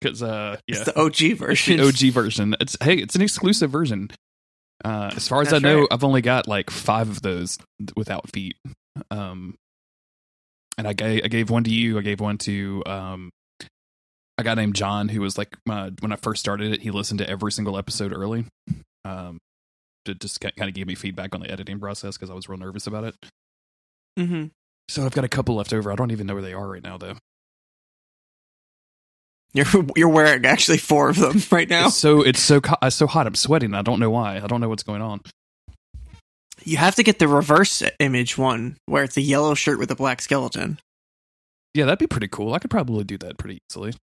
Because 0.00 0.22
uh, 0.22 0.56
yeah, 0.66 0.76
It's 0.76 0.84
the 0.84 0.98
OG 0.98 1.36
version. 1.38 1.78
the 1.78 1.88
OG 1.88 2.12
version. 2.12 2.54
It's 2.60 2.76
hey, 2.80 2.94
it's 2.94 3.16
an 3.16 3.22
exclusive 3.22 3.70
version. 3.70 4.10
Uh, 4.84 5.10
as 5.16 5.26
far 5.26 5.42
as 5.42 5.50
That's 5.50 5.64
I 5.64 5.68
know, 5.68 5.80
right. 5.80 5.88
I've 5.90 6.04
only 6.04 6.22
got 6.22 6.46
like 6.46 6.70
five 6.70 7.08
of 7.10 7.20
those 7.20 7.58
without 7.96 8.30
feet. 8.30 8.56
Um, 9.10 9.56
and 10.76 10.86
I 10.86 10.92
gave 10.92 11.22
I 11.24 11.28
gave 11.28 11.50
one 11.50 11.64
to 11.64 11.70
you. 11.70 11.98
I 11.98 12.02
gave 12.02 12.20
one 12.20 12.38
to 12.38 12.82
um, 12.86 13.30
a 14.38 14.44
guy 14.44 14.54
named 14.54 14.74
John 14.76 15.08
who 15.08 15.20
was 15.20 15.36
like 15.36 15.56
my, 15.66 15.90
when 16.00 16.12
I 16.12 16.16
first 16.16 16.40
started 16.40 16.72
it. 16.72 16.80
He 16.82 16.90
listened 16.90 17.18
to 17.18 17.28
every 17.28 17.52
single 17.52 17.76
episode 17.76 18.12
early. 18.12 18.46
Um, 19.04 19.38
to 20.04 20.14
just 20.14 20.40
kind 20.40 20.52
of 20.68 20.74
give 20.74 20.86
me 20.86 20.94
feedback 20.94 21.34
on 21.34 21.40
the 21.42 21.50
editing 21.50 21.78
process 21.78 22.16
because 22.16 22.30
I 22.30 22.34
was 22.34 22.48
real 22.48 22.58
nervous 22.58 22.86
about 22.86 23.04
it. 23.04 23.14
hmm 24.16 24.44
So 24.88 25.04
I've 25.04 25.12
got 25.12 25.24
a 25.24 25.28
couple 25.28 25.56
left 25.56 25.72
over. 25.74 25.92
I 25.92 25.96
don't 25.96 26.12
even 26.12 26.26
know 26.26 26.34
where 26.34 26.42
they 26.42 26.54
are 26.54 26.66
right 26.68 26.82
now 26.82 26.96
though. 26.96 27.14
You're 29.54 29.66
you're 29.96 30.08
wearing 30.08 30.44
actually 30.44 30.78
four 30.78 31.08
of 31.08 31.16
them 31.16 31.40
right 31.50 31.68
now. 31.68 31.86
It's 31.86 31.96
so 31.96 32.22
it's 32.22 32.40
so 32.40 32.60
co- 32.60 32.76
it's 32.82 32.96
so 32.96 33.06
hot. 33.06 33.26
I'm 33.26 33.34
sweating. 33.34 33.74
I 33.74 33.82
don't 33.82 33.98
know 33.98 34.10
why. 34.10 34.36
I 34.36 34.46
don't 34.46 34.60
know 34.60 34.68
what's 34.68 34.82
going 34.82 35.02
on. 35.02 35.20
You 36.64 36.76
have 36.76 36.96
to 36.96 37.02
get 37.02 37.18
the 37.18 37.28
reverse 37.28 37.82
image 37.98 38.36
one 38.36 38.76
where 38.86 39.04
it's 39.04 39.16
a 39.16 39.20
yellow 39.22 39.54
shirt 39.54 39.78
with 39.78 39.90
a 39.90 39.94
black 39.94 40.20
skeleton 40.20 40.78
Yeah, 41.72 41.84
that'd 41.86 41.98
be 41.98 42.06
pretty 42.06 42.28
cool. 42.28 42.52
I 42.52 42.58
could 42.58 42.70
probably 42.70 43.04
do 43.04 43.16
that 43.18 43.38
pretty 43.38 43.58
easily. 43.70 43.94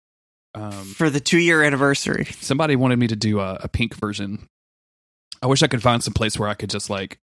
Um, 0.55 0.70
for 0.84 1.11
the 1.11 1.20
two 1.20 1.38
year 1.38 1.62
anniversary. 1.62 2.26
somebody 2.40 2.76
wanted 2.76 2.98
me 2.98 3.09
to 3.09 3.16
do 3.16 3.40
a, 3.40 3.55
a 3.62 3.68
pink 3.68 3.94
version. 3.96 4.46
I 5.42 5.46
wish 5.46 5.62
I 5.62 5.66
could 5.66 5.82
find 5.82 6.02
some 6.02 6.14
place 6.14 6.38
where 6.38 6.48
I 6.48 6.55
could 6.55 6.70
just 6.70 6.88
like 6.88 7.18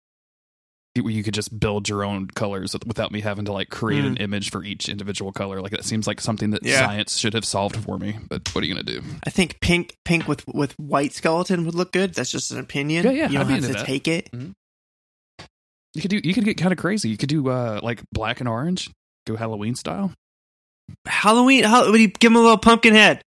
where 1.00 1.10
you 1.14 1.24
could 1.24 1.34
just 1.34 1.58
build 1.58 1.88
your 1.88 2.04
own 2.04 2.28
colors 2.28 2.74
without 2.86 3.14
me 3.14 3.22
having 3.22 3.46
to 3.46 3.54
like 3.54 3.70
create 3.70 4.04
an 4.04 4.18
image 4.18 4.52
for 4.52 4.62
each 4.62 4.90
individual 4.90 5.32
color. 5.32 5.62
Like 5.62 5.72
that 5.72 5.86
seems 5.86 6.06
like 6.06 6.20
something 6.20 6.50
that 6.50 6.64
Yeah. 6.64 6.86
science 6.86 7.16
should 7.16 7.34
have 7.34 7.46
solved 7.46 7.78
for 7.78 7.98
me. 7.98 8.20
But 8.30 8.54
what 8.54 8.62
are 8.64 8.68
you 8.68 8.74
gonna 8.74 8.84
do? 8.84 9.02
I 9.26 9.30
think 9.30 9.62
pink 9.62 9.96
pink 10.04 10.28
with 10.28 10.46
with 10.48 10.78
white 10.78 11.14
skeleton 11.14 11.66
would 11.66 11.76
look 11.76 11.94
good. 11.94 12.14
That's 12.14 12.30
just 12.32 12.52
an 12.52 12.60
opinion. 12.60 13.06
Yeah, 13.06 13.12
yeah, 13.12 13.30
You 13.30 13.38
don't 13.38 13.48
be 13.48 13.54
have 13.54 13.62
to 13.68 13.74
that. 13.74 13.86
take 13.86 14.10
it. 14.10 14.30
You 15.94 16.02
could 16.02 16.12
do. 16.12 16.20
You 16.22 16.34
could 16.34 16.44
get 16.46 16.58
kind 16.58 16.74
of 16.74 16.78
crazy. 16.78 17.08
You 17.08 17.18
could 17.18 17.30
do 17.30 17.48
uh 17.50 17.80
like 17.82 18.02
black 18.12 18.42
and 18.42 18.50
orange. 18.50 18.90
Go 19.26 19.38
Halloween 19.38 19.76
style. 19.76 20.14
Halloween. 21.06 21.64
How, 21.64 21.90
would 21.90 22.00
you 22.00 22.08
give 22.08 22.32
him 22.32 22.38
a 22.38 22.42
little 22.42 22.58
pumpkin 22.58 22.94
head? 22.94 23.22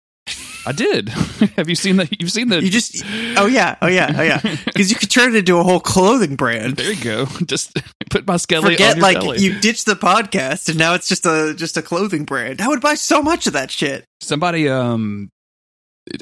I 0.67 0.73
did. 0.73 1.09
have 1.57 1.69
you 1.69 1.75
seen 1.75 1.97
that? 1.97 2.21
You've 2.21 2.31
seen 2.31 2.49
the? 2.49 2.63
You 2.63 2.71
just. 2.71 3.03
Oh 3.37 3.47
yeah. 3.47 3.77
Oh 3.81 3.87
yeah. 3.87 4.15
Oh 4.17 4.23
yeah. 4.23 4.57
Because 4.67 4.91
you 4.91 4.97
could 4.97 5.11
turn 5.11 5.35
it 5.35 5.39
into 5.39 5.57
a 5.57 5.63
whole 5.63 5.81
clothing 5.81 6.37
brand. 6.37 6.77
There 6.77 6.93
you 6.93 7.03
go. 7.03 7.27
Just 7.47 7.79
put 8.09 8.27
my 8.27 8.37
skelly 8.37 8.73
Forget 8.73 8.93
on 8.93 8.97
your 8.97 9.03
like 9.03 9.21
belly. 9.21 9.39
you 9.41 9.59
ditched 9.59 9.87
the 9.87 9.95
podcast 9.95 10.69
and 10.69 10.79
now 10.79 10.95
it's 10.95 11.09
just 11.09 11.27
a 11.27 11.55
just 11.57 11.77
a 11.77 11.83
clothing 11.83 12.25
brand. 12.25 12.61
I 12.61 12.69
would 12.69 12.81
buy 12.81 12.95
so 12.95 13.23
much 13.23 13.47
of 13.47 13.53
that 13.55 13.71
shit. 13.71 14.05
Somebody, 14.21 14.69
um, 14.69 15.29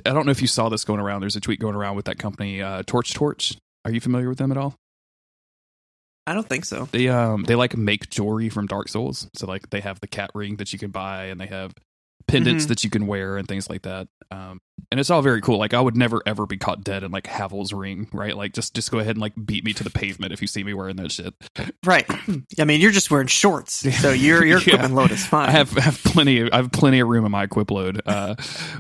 I 0.05 0.11
don't 0.11 0.27
know 0.27 0.33
if 0.33 0.41
you 0.41 0.49
saw 0.49 0.69
this 0.69 0.85
going 0.85 1.01
around. 1.01 1.21
There's 1.21 1.37
a 1.37 1.41
tweet 1.41 1.61
going 1.61 1.75
around 1.75 1.97
with 1.97 2.07
that 2.07 2.19
company, 2.19 2.63
uh, 2.63 2.83
Torch 2.87 3.15
Torch. 3.15 3.55
Are 3.85 3.91
you 3.93 4.01
familiar 4.01 4.29
with 4.29 4.39
them 4.39 4.51
at 4.51 4.57
all? 4.59 4.75
I 6.31 6.35
don't 6.35 6.49
think 6.49 6.65
so. 6.65 6.89
They 6.93 7.09
um 7.09 7.45
they 7.45 7.55
like 7.55 7.77
make 7.77 8.11
jewelry 8.11 8.49
from 8.49 8.67
Dark 8.67 8.89
Souls. 8.89 9.29
So 9.35 9.47
like 9.47 9.71
they 9.71 9.81
have 9.81 10.01
the 10.01 10.09
cat 10.09 10.31
ring 10.35 10.57
that 10.57 10.73
you 10.73 10.79
can 10.79 10.91
buy, 10.91 11.25
and 11.27 11.41
they 11.41 11.47
have 11.47 11.73
pendants 12.27 12.67
Mhm. 12.67 12.69
that 12.69 12.85
you 12.85 12.91
can 12.91 13.07
wear 13.07 13.39
and 13.39 13.49
things 13.49 13.71
like 13.71 13.83
that. 13.83 14.07
Um, 14.31 14.61
and 14.91 15.01
it's 15.01 15.09
all 15.09 15.23
very 15.23 15.41
cool. 15.41 15.57
Like 15.59 15.73
I 15.73 15.81
would 15.81 15.97
never 15.97 16.21
ever 16.27 16.45
be 16.45 16.59
caught 16.59 16.85
dead 16.85 17.03
in 17.03 17.11
like 17.11 17.27
Havel's 17.27 17.73
ring, 17.73 18.07
right? 18.13 18.37
Like 18.37 18.53
just 18.53 18.75
just 18.75 18.91
go 18.91 18.99
ahead 18.99 19.13
and 19.17 19.21
like 19.23 19.33
beat 19.47 19.65
me 19.65 19.73
to 19.73 19.83
the 19.83 19.89
pavement 19.89 20.35
if 20.35 20.43
you 20.43 20.47
see 20.47 20.63
me 20.63 20.75
wearing 20.75 20.97
that 20.97 21.11
shit. 21.11 21.33
Right. 21.87 22.05
I 22.61 22.65
mean, 22.65 22.83
you're 22.83 22.91
just 22.91 23.11
wearing 23.11 23.29
shorts, 23.29 23.73
so 23.99 24.11
your 24.13 24.45
your 24.45 24.59
Yeah. 24.59 24.75
equipment 24.75 24.95
load 24.95 25.11
is 25.13 25.25
fine. 25.25 25.49
I 25.49 25.53
have 25.53 25.79
I 25.79 25.81
have 25.81 26.03
plenty. 26.05 26.41
of, 26.41 26.51
I 26.53 26.57
have 26.57 26.71
plenty 26.73 27.01
of 27.01 27.09
room 27.09 27.25
in 27.25 27.33
my 27.33 27.45
equip 27.45 27.71
load, 27.71 28.03
uh, 28.05 28.35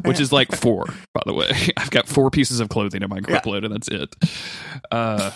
which 0.04 0.20
is 0.20 0.30
like 0.30 0.54
four, 0.54 0.84
by 1.14 1.22
the 1.24 1.32
way. 1.32 1.50
I've 1.78 1.90
got 1.90 2.06
four 2.06 2.30
pieces 2.30 2.60
of 2.60 2.68
clothing 2.68 3.02
in 3.02 3.08
my 3.08 3.16
equip 3.18 3.46
load, 3.46 3.64
and 3.64 3.72
that's 3.74 3.88
it. 3.88 4.14
Uh, 4.90 5.30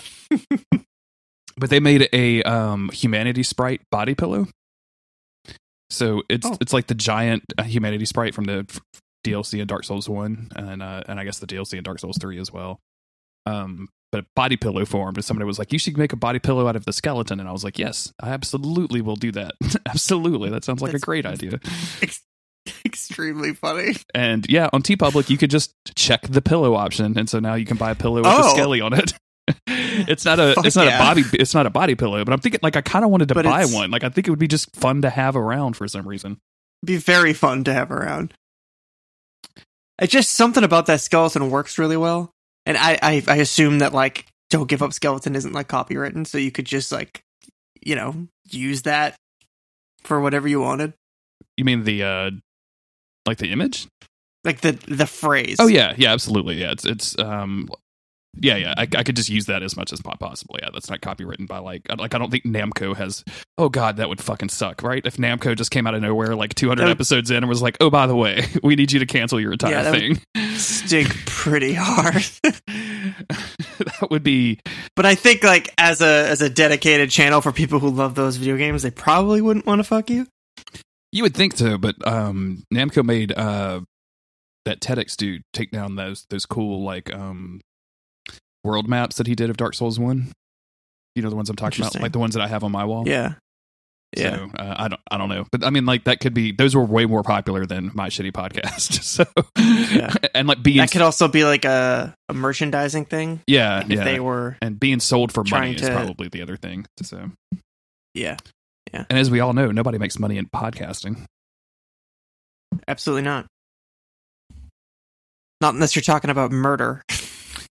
but 1.57 1.69
they 1.69 1.79
made 1.79 2.09
a 2.13 2.43
um, 2.43 2.89
humanity 2.89 3.43
sprite 3.43 3.81
body 3.91 4.15
pillow. 4.15 4.47
So 5.89 6.23
it's 6.29 6.45
Oh. 6.47 6.57
it's 6.59 6.73
like 6.73 6.87
the 6.87 6.95
giant 6.95 7.43
uh, 7.57 7.63
humanity 7.63 8.05
sprite 8.05 8.33
from 8.33 8.45
the 8.45 8.65
f- 8.67 8.79
DLC 9.25 9.59
in 9.59 9.67
Dark 9.67 9.83
Souls 9.83 10.09
One, 10.09 10.49
and 10.55 10.81
uh, 10.81 11.03
and 11.07 11.19
I 11.19 11.23
guess 11.23 11.39
the 11.39 11.47
DLC 11.47 11.77
in 11.77 11.83
Dark 11.83 11.99
Souls 11.99 12.17
Three 12.19 12.39
as 12.39 12.51
well. 12.51 12.79
Um, 13.45 13.89
but 14.11 14.21
a 14.21 14.25
body 14.35 14.57
pillow 14.57 14.85
formed, 14.85 15.17
and 15.17 15.25
somebody 15.25 15.45
was 15.45 15.59
like, 15.59 15.71
"You 15.71 15.79
should 15.79 15.97
make 15.97 16.13
a 16.13 16.15
body 16.17 16.39
pillow 16.39 16.67
out 16.67 16.75
of 16.75 16.85
the 16.85 16.93
skeleton," 16.93 17.39
and 17.39 17.47
I 17.47 17.51
was 17.51 17.63
like, 17.63 17.77
"Yes, 17.77 18.11
I 18.21 18.29
absolutely 18.29 19.01
will 19.01 19.15
do 19.15 19.31
that. 19.33 19.53
absolutely, 19.85 20.49
that 20.49 20.63
sounds 20.63 20.81
like 20.81 20.89
That's- 20.93 21.03
a 21.03 21.05
great 21.05 21.25
idea." 21.25 21.59
Ex- 22.01 22.21
extremely 22.85 23.53
funny. 23.53 23.95
And 24.15 24.45
yeah, 24.49 24.69
on 24.73 24.81
TeePublic, 24.81 25.29
you 25.29 25.37
could 25.37 25.51
just 25.51 25.73
check 25.95 26.21
the 26.23 26.41
pillow 26.41 26.73
option, 26.75 27.17
and 27.17 27.29
so 27.29 27.39
now 27.39 27.53
you 27.55 27.65
can 27.65 27.77
buy 27.77 27.91
a 27.91 27.95
pillow 27.95 28.17
with 28.17 28.25
a 28.25 28.35
Oh. 28.39 28.49
skelly 28.53 28.81
on 28.81 28.93
it. 28.93 29.13
it's 29.67 30.25
not 30.25 30.39
a 30.39 30.53
Fuck 30.53 30.65
it's 30.65 30.75
not 30.75 30.85
yeah. 30.85 30.95
a 30.95 30.99
body 30.99 31.23
it's 31.33 31.53
not 31.53 31.65
a 31.65 31.69
body 31.69 31.95
pillow, 31.95 32.23
but 32.23 32.31
I'm 32.33 32.39
thinking 32.39 32.59
like 32.63 32.75
I 32.75 32.81
kind 32.81 33.03
of 33.03 33.11
wanted 33.11 33.27
to 33.29 33.33
But 33.35 33.45
buy 33.45 33.65
one. 33.65 33.91
Like 33.91 34.03
I 34.03 34.09
think 34.09 34.27
it 34.27 34.29
would 34.29 34.39
be 34.39 34.47
just 34.47 34.73
fun 34.75 35.01
to 35.01 35.09
have 35.09 35.35
around 35.35 35.75
for 35.75 35.87
some 35.87 36.07
reason. 36.07 36.37
Be 36.85 36.97
very 36.97 37.33
fun 37.33 37.63
to 37.65 37.73
have 37.73 37.91
around. 37.91 38.33
It's 39.99 40.11
just 40.11 40.31
something 40.31 40.63
about 40.63 40.87
that 40.87 41.01
skeleton 41.01 41.49
works 41.49 41.77
really 41.77 41.97
well, 41.97 42.31
and 42.65 42.77
I 42.77 42.97
I, 43.01 43.23
I 43.27 43.35
assume 43.37 43.79
that 43.79 43.93
like 43.93 44.25
don't 44.49 44.67
give 44.67 44.81
up 44.81 44.93
skeleton 44.93 45.35
isn't 45.35 45.53
like 45.53 45.67
copywritten, 45.67 46.25
so 46.25 46.37
you 46.37 46.51
could 46.51 46.65
just 46.65 46.91
like 46.91 47.21
you 47.81 47.95
know 47.95 48.27
use 48.49 48.83
that 48.83 49.15
for 50.03 50.19
whatever 50.19 50.47
you 50.47 50.61
wanted, 50.61 50.93
You 51.57 51.65
mean 51.65 51.83
the 51.83 52.03
uh 52.03 52.31
like 53.25 53.37
the 53.37 53.51
image? 53.51 53.87
like 54.43 54.61
the 54.61 54.71
the 54.87 55.07
phrase. 55.07 55.57
Oh 55.59 55.67
yeah, 55.67 55.93
yeah, 55.97 56.11
absolutely. 56.11 56.55
Yeah, 56.55 56.71
it's 56.71 56.85
it's 56.85 57.17
um 57.19 57.69
yeah, 58.39 58.55
yeah. 58.55 58.73
I, 58.77 58.81
I 58.83 59.03
could 59.03 59.15
just 59.15 59.29
use 59.29 59.45
that 59.45 59.63
as 59.63 59.75
much 59.77 59.93
as 59.93 60.01
possible. 60.01 60.57
Yeah, 60.61 60.69
that's 60.73 60.89
not 60.89 61.01
copywritten 61.01 61.47
by 61.47 61.59
like 61.59 61.81
I- 61.89 61.95
like 61.95 62.13
I 62.15 62.17
don't 62.17 62.31
think 62.31 62.45
Namco 62.45 62.95
has. 62.95 63.23
Oh 63.57 63.69
god, 63.69 63.97
that 63.97 64.09
would 64.09 64.19
fucking 64.21 64.49
suck, 64.49 64.81
right? 64.83 65.05
If 65.05 65.17
Namco 65.17 65.55
just 65.55 65.71
came 65.71 65.85
out 65.87 65.93
of 65.95 66.01
nowhere 66.01 66.35
like 66.35 66.53
200 66.55 66.83
would- 66.83 66.91
episodes 66.91 67.29
in 67.31 67.37
and 67.37 67.47
was 67.49 67.61
like, 67.61 67.77
"Oh, 67.79 67.89
by 67.89 68.07
the 68.07 68.15
way, 68.15 68.45
we 68.63 68.75
need 68.75 68.91
you 68.91 68.99
to 68.99 69.05
cancel 69.05 69.39
your 69.39 69.53
entire 69.53 69.71
Yeah, 69.71 69.83
that 69.83 69.93
thing." 69.99 70.19
stink 70.55 71.09
pretty 71.25 71.73
hard. 71.73 72.23
that 72.43 74.07
would 74.09 74.23
be 74.23 74.59
but 74.95 75.05
I 75.05 75.15
think 75.15 75.43
like 75.43 75.69
as 75.77 76.01
a 76.01 76.27
as 76.29 76.41
a 76.41 76.49
dedicated 76.49 77.09
channel 77.09 77.41
for 77.41 77.51
people 77.51 77.79
who 77.79 77.89
love 77.89 78.15
those 78.15 78.37
video 78.37 78.57
games, 78.57 78.83
they 78.83 78.91
probably 78.91 79.41
wouldn't 79.41 79.65
want 79.65 79.79
to 79.79 79.83
fuck 79.83 80.09
you. 80.09 80.27
you 81.11 81.23
would 81.23 81.35
think 81.35 81.57
so, 81.57 81.77
but 81.77 81.95
um 82.07 82.63
Namco 82.73 83.03
made 83.03 83.31
uh 83.31 83.81
that 84.65 84.79
TEDx 84.79 85.15
dude 85.17 85.41
take 85.53 85.71
down 85.71 85.95
those 85.95 86.25
those 86.29 86.45
cool 86.45 86.83
like 86.83 87.13
um 87.13 87.59
world 88.63 88.87
maps 88.87 89.17
that 89.17 89.27
he 89.27 89.35
did 89.35 89.49
of 89.49 89.57
Dark 89.57 89.73
Souls 89.73 89.99
1. 89.99 90.31
You 91.15 91.21
know 91.21 91.29
the 91.29 91.35
ones 91.35 91.49
I'm 91.49 91.55
talking 91.55 91.83
about, 91.85 91.99
like 92.01 92.11
the 92.11 92.19
ones 92.19 92.33
that 92.33 92.41
I 92.41 92.47
have 92.47 92.63
on 92.63 92.71
my 92.71 92.85
wall. 92.85 93.07
Yeah. 93.07 93.33
Yeah. 94.17 94.37
So 94.37 94.49
uh, 94.59 94.75
I 94.77 94.87
don't 94.89 95.01
I 95.09 95.17
don't 95.17 95.29
know, 95.29 95.45
but 95.51 95.63
I 95.63 95.69
mean 95.71 95.85
like 95.85 96.03
that 96.03 96.19
could 96.19 96.33
be 96.35 96.51
those 96.51 96.75
were 96.75 96.83
way 96.85 97.05
more 97.05 97.23
popular 97.23 97.65
than 97.65 97.91
my 97.95 98.09
shitty 98.09 98.31
podcast. 98.31 99.01
So 99.03 99.25
Yeah. 99.57 100.13
and 100.35 100.47
like 100.47 100.61
being 100.63 100.77
that 100.77 100.91
could 100.91 101.01
also 101.01 101.27
be 101.27 101.43
like 101.45 101.65
a, 101.65 102.15
a 102.29 102.33
merchandising 102.33 103.05
thing. 103.05 103.41
yeah 103.47 103.81
If 103.81 103.89
yeah 103.89 104.03
they 104.03 104.19
were, 104.19 104.57
and 104.61 104.79
being 104.79 104.99
sold 104.99 105.31
for 105.31 105.41
money 105.43 105.49
trying 105.49 105.73
is 105.75 105.89
probably 105.89 106.27
the 106.29 106.41
other 106.43 106.57
thing. 106.57 106.85
So 107.01 107.31
yeah, 108.13 108.37
yeah, 108.93 109.05
and 109.09 109.17
as 109.17 109.31
we 109.31 109.39
all 109.39 109.53
know, 109.53 109.71
nobody 109.71 109.97
makes 109.97 110.19
money 110.19 110.37
in 110.37 110.45
podcasting. 110.47 111.25
absolutely 112.87 113.23
not. 113.23 113.47
Not 115.61 115.73
unless 115.73 115.95
you're 115.95 116.03
talking 116.03 116.29
about 116.29 116.51
murder. 116.51 117.01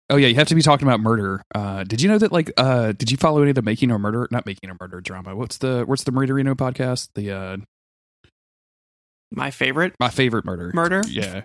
Oh 0.09 0.17
yeah, 0.17 0.27
you 0.27 0.35
have 0.35 0.47
to 0.49 0.55
be 0.55 0.61
talking 0.61 0.87
about 0.87 0.99
murder. 0.99 1.41
Uh, 1.53 1.83
did 1.83 2.01
you 2.01 2.07
know 2.07 2.17
that? 2.19 2.31
Like, 2.31 2.51
uh, 2.57 2.91
did 2.91 3.09
you 3.09 3.17
follow 3.17 3.41
any 3.41 3.49
of 3.49 3.55
the 3.55 3.61
Making 3.63 3.89
a 3.91 3.97
Murder? 3.97 4.27
Not 4.29 4.45
Making 4.45 4.69
a 4.69 4.75
Murder 4.79 5.01
drama. 5.01 5.35
What's 5.35 5.57
the 5.57 5.83
What's 5.85 6.03
the 6.03 6.11
Murderino 6.11 6.53
podcast? 6.53 7.09
The 7.15 7.31
uh, 7.31 7.57
My 9.31 9.51
favorite 9.51 9.93
my 9.99 10.09
favorite 10.09 10.45
murder. 10.45 10.71
murder. 10.73 11.01
Yeah. 11.07 11.43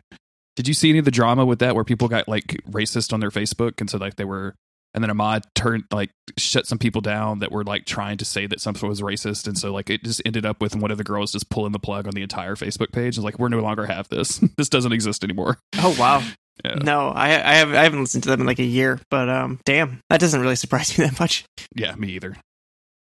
Did 0.57 0.69
you 0.69 0.75
see 0.75 0.91
any 0.91 0.99
of 0.99 1.05
the 1.07 1.11
drama 1.11 1.47
with 1.47 1.61
that 1.61 1.75
where 1.75 1.85
people 1.85 2.09
got 2.09 2.29
like 2.29 2.61
racist 2.71 3.13
on 3.13 3.21
their 3.21 3.31
Facebook 3.31 3.81
and 3.81 3.89
so 3.89 3.97
like 3.99 4.17
they 4.17 4.25
were 4.27 4.55
and 4.93 5.03
then 5.03 5.11
Ahmad 5.11 5.45
turned 5.55 5.85
like 5.91 6.11
shut 6.37 6.67
some 6.67 6.77
people 6.79 7.01
down 7.01 7.39
that 7.39 7.51
were 7.53 7.65
like 7.65 7.87
trying 7.87 8.19
to 8.19 8.25
say 8.27 8.47
that 8.47 8.61
something 8.61 8.87
was 8.89 9.01
racist 9.01 9.47
and 9.47 9.57
so 9.57 9.73
like 9.73 9.89
it 9.89 10.03
just 10.05 10.21
ended 10.27 10.45
up 10.45 10.61
with 10.61 10.77
one 10.77 10.91
of 10.91 10.99
the 10.99 11.05
girls 11.05 11.33
just 11.33 11.49
pulling 11.49 11.73
the 11.73 11.79
plug 11.79 12.07
on 12.07 12.13
the 12.13 12.23
entire 12.23 12.57
Facebook 12.57 12.93
page 12.93 13.17
and 13.17 13.25
like 13.25 13.39
we're 13.39 13.49
no 13.49 13.61
longer 13.61 13.87
have 13.87 14.09
this. 14.11 14.39
this 14.59 14.69
doesn't 14.69 14.93
exist 14.93 15.25
anymore. 15.25 15.59
Oh 15.79 15.97
wow. 15.99 16.23
Yeah. 16.65 16.75
No, 16.75 17.09
I 17.09 17.27
I 17.27 17.55
have 17.55 17.71
I 17.73 17.83
haven't 17.85 18.01
listened 18.01 18.23
to 18.25 18.29
them 18.31 18.41
in 18.41 18.47
like 18.47 18.59
a 18.59 18.65
year, 18.65 19.01
but 19.11 19.29
um, 19.29 19.61
damn, 19.65 20.01
that 20.11 20.21
doesn't 20.21 20.41
really 20.41 20.57
surprise 20.65 20.97
me 20.99 21.05
that 21.07 21.19
much. 21.21 21.45
Yeah, 21.75 21.95
me 21.95 22.09
either. 22.11 22.37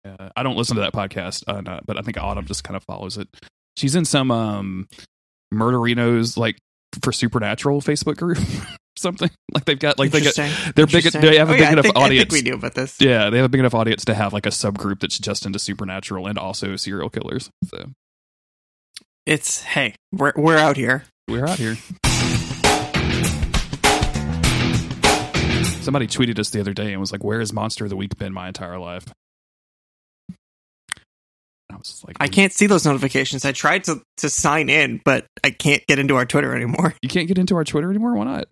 Uh, 0.06 0.30
I 0.34 0.42
don't 0.42 0.56
listen 0.56 0.76
to 0.76 0.82
that 0.82 0.92
podcast, 0.94 1.44
uh, 1.46 1.80
but 1.86 1.98
I 1.98 2.02
think 2.02 2.16
Autumn 2.16 2.46
just 2.46 2.64
kind 2.64 2.76
of 2.76 2.82
follows 2.84 3.18
it. 3.18 3.28
She's 3.76 3.94
in 3.94 4.04
some 4.04 4.30
um 4.30 4.88
murderinos 5.52 6.36
like 6.36 6.56
for 7.02 7.12
supernatural 7.12 7.80
Facebook 7.80 8.16
group 8.16 8.38
something. 8.96 9.30
Like 9.52 9.64
they've 9.66 9.78
got 9.78 9.98
like 9.98 10.10
they 10.10 10.20
got 10.22 10.34
they're 10.74 10.86
big 10.86 11.04
they 11.04 11.36
have 11.36 11.50
a 11.50 11.52
Oh, 11.52 11.54
big 11.54 11.60
yeah, 11.60 11.72
enough 11.72 11.84
think 11.84 11.96
audience. 11.96 12.32
we 12.32 12.42
knew 12.42 12.54
about 12.54 12.74
this. 12.74 13.00
Yeah, 13.00 13.30
they 13.30 13.36
have 13.36 13.46
a 13.46 13.48
big 13.50 13.60
enough 13.60 13.74
audience 13.74 14.04
to 14.06 14.14
have 14.14 14.32
like 14.32 14.46
a 14.46 14.50
subgroup 14.50 15.00
that's 15.00 15.18
just 15.18 15.44
into 15.44 15.58
supernatural 15.58 16.26
and 16.26 16.38
also 16.38 16.76
serial 16.76 17.10
killers. 17.10 17.50
So 17.66 17.90
It's 19.26 19.62
hey, 19.62 19.94
we're 20.12 20.32
we're 20.36 20.56
out 20.58 20.76
here. 20.76 21.04
we're 21.28 21.46
out 21.46 21.58
here. 21.58 21.76
Somebody 25.80 26.06
tweeted 26.06 26.38
us 26.38 26.50
the 26.50 26.60
other 26.60 26.72
day 26.72 26.92
and 26.92 27.00
was 27.00 27.12
like, 27.12 27.24
"Where 27.24 27.40
has 27.40 27.52
Monster 27.52 27.84
of 27.84 27.90
the 27.90 27.96
Week 27.96 28.16
been 28.18 28.32
my 28.32 28.48
entire 28.48 28.78
life?" 28.78 29.06
I 31.72 31.76
was 31.76 32.02
like, 32.06 32.16
I 32.20 32.26
can't 32.28 32.52
see 32.52 32.66
those 32.66 32.84
notifications. 32.84 33.44
I 33.44 33.52
tried 33.52 33.84
to 33.84 34.02
to 34.18 34.28
sign 34.28 34.68
in, 34.68 35.00
but 35.04 35.26
I 35.44 35.50
can't 35.50 35.86
get 35.86 35.98
into 35.98 36.16
our 36.16 36.26
Twitter 36.26 36.54
anymore. 36.54 36.94
You 37.02 37.08
can't 37.08 37.28
get 37.28 37.38
into 37.38 37.54
our 37.56 37.64
Twitter 37.64 37.90
anymore. 37.90 38.14
Why 38.14 38.24
not? 38.24 38.46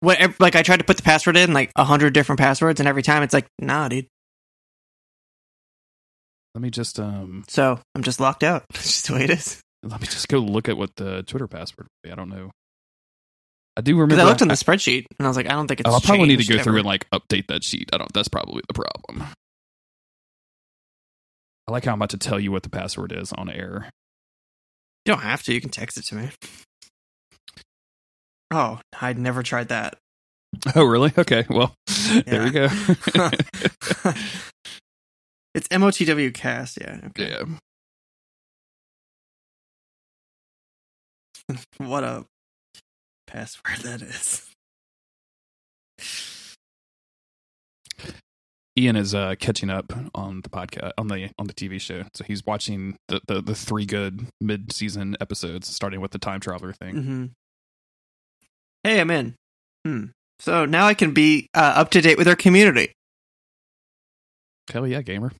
What 0.00 0.18
like 0.40 0.56
I 0.56 0.62
tried 0.62 0.78
to 0.78 0.84
put 0.84 0.96
the 0.96 1.02
password 1.02 1.36
in 1.36 1.52
like 1.52 1.70
a 1.76 1.84
hundred 1.84 2.12
different 2.12 2.38
passwords, 2.40 2.80
and 2.80 2.88
every 2.88 3.02
time 3.02 3.22
it's 3.22 3.32
like, 3.32 3.46
nah, 3.58 3.88
dude. 3.88 4.06
Let 6.54 6.60
me 6.62 6.70
just 6.70 7.00
um, 7.00 7.44
So 7.48 7.80
I'm 7.94 8.02
just 8.02 8.20
locked 8.20 8.42
out. 8.42 8.64
It's 8.74 8.84
just 8.84 9.06
the 9.06 9.14
way 9.14 9.24
it 9.24 9.30
is. 9.30 9.60
let 9.82 10.00
me 10.00 10.06
just 10.06 10.28
go 10.28 10.38
look 10.38 10.68
at 10.68 10.76
what 10.76 10.90
the 10.96 11.22
Twitter 11.22 11.48
password. 11.48 11.86
Would 11.86 12.08
be. 12.08 12.12
I 12.12 12.14
don't 12.14 12.28
know. 12.28 12.50
I 13.76 13.80
do 13.80 13.98
remember. 13.98 14.22
I 14.22 14.26
looked 14.26 14.42
on 14.42 14.48
the 14.48 14.54
spreadsheet 14.54 15.06
and 15.18 15.26
I 15.26 15.28
was 15.28 15.36
like, 15.36 15.46
I 15.46 15.52
don't 15.52 15.66
think 15.66 15.80
it's. 15.80 15.88
Oh, 15.88 15.94
I'll 15.94 16.00
probably 16.00 16.26
need 16.28 16.40
to 16.40 16.56
go 16.56 16.62
through 16.62 16.76
and 16.78 16.86
like 16.86 17.08
update 17.10 17.46
that 17.46 17.64
sheet. 17.64 17.88
I 17.92 17.98
don't. 17.98 18.12
That's 18.12 18.28
probably 18.28 18.62
the 18.68 18.74
problem. 18.74 19.26
I 21.66 21.72
like 21.72 21.84
how 21.84 21.92
I'm 21.92 21.98
about 21.98 22.10
to 22.10 22.18
tell 22.18 22.38
you 22.40 22.52
what 22.52 22.64
the 22.64 22.68
password 22.70 23.12
is 23.12 23.32
on 23.32 23.48
air. 23.48 23.88
You 25.06 25.12
don't 25.12 25.22
have 25.22 25.42
to. 25.44 25.54
You 25.54 25.60
can 25.60 25.70
text 25.70 25.96
it 25.96 26.04
to 26.06 26.14
me. 26.16 26.30
Oh, 28.50 28.80
I'd 29.00 29.18
never 29.18 29.42
tried 29.42 29.68
that. 29.68 29.96
Oh, 30.76 30.84
really? 30.84 31.10
Okay. 31.16 31.46
Well, 31.48 31.74
there 32.26 32.44
we 32.44 32.50
go. 32.50 32.64
it's 35.54 35.66
MOTW 35.68 36.34
cast. 36.34 36.78
Yeah. 36.78 37.00
Okay. 37.06 37.30
yeah. 37.30 37.44
What 41.78 42.04
a 42.04 42.26
password 43.32 43.78
that 43.82 44.02
is. 44.02 44.48
Ian 48.78 48.96
is 48.96 49.14
uh, 49.14 49.34
catching 49.38 49.68
up 49.70 49.92
on 50.14 50.40
the 50.42 50.48
podcast 50.48 50.92
on 50.96 51.08
the 51.08 51.30
on 51.38 51.46
the 51.46 51.52
TV 51.52 51.80
show, 51.80 52.04
so 52.14 52.24
he's 52.24 52.44
watching 52.46 52.96
the 53.08 53.20
the, 53.26 53.42
the 53.42 53.54
three 53.54 53.84
good 53.84 54.26
mid 54.40 54.72
season 54.72 55.16
episodes, 55.20 55.68
starting 55.68 56.00
with 56.00 56.10
the 56.10 56.18
time 56.18 56.40
traveler 56.40 56.72
thing. 56.72 56.94
hmm 56.94 57.24
Hey, 58.82 59.00
I'm 59.00 59.10
in. 59.10 59.34
Hmm. 59.86 60.06
So 60.40 60.64
now 60.64 60.86
I 60.86 60.94
can 60.94 61.12
be 61.14 61.48
uh, 61.54 61.74
up 61.76 61.90
to 61.90 62.00
date 62.00 62.18
with 62.18 62.26
our 62.26 62.34
community. 62.34 62.92
Hell 64.72 64.86
yeah, 64.86 65.02
gamer! 65.02 65.32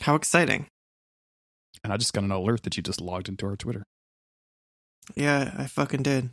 How 0.00 0.14
exciting! 0.14 0.66
And 1.84 1.92
I 1.92 1.96
just 1.96 2.12
got 2.12 2.24
an 2.24 2.30
alert 2.30 2.62
that 2.62 2.76
you 2.76 2.82
just 2.82 3.00
logged 3.00 3.28
into 3.28 3.46
our 3.46 3.56
Twitter. 3.56 3.82
Yeah, 5.14 5.52
I 5.58 5.66
fucking 5.66 6.02
did. 6.02 6.30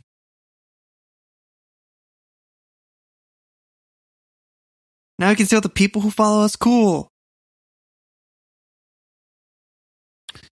Now 5.18 5.28
I 5.28 5.34
can 5.34 5.46
see 5.46 5.54
all 5.56 5.62
the 5.62 5.68
people 5.68 6.02
who 6.02 6.10
follow 6.10 6.44
us. 6.44 6.56
Cool. 6.56 7.08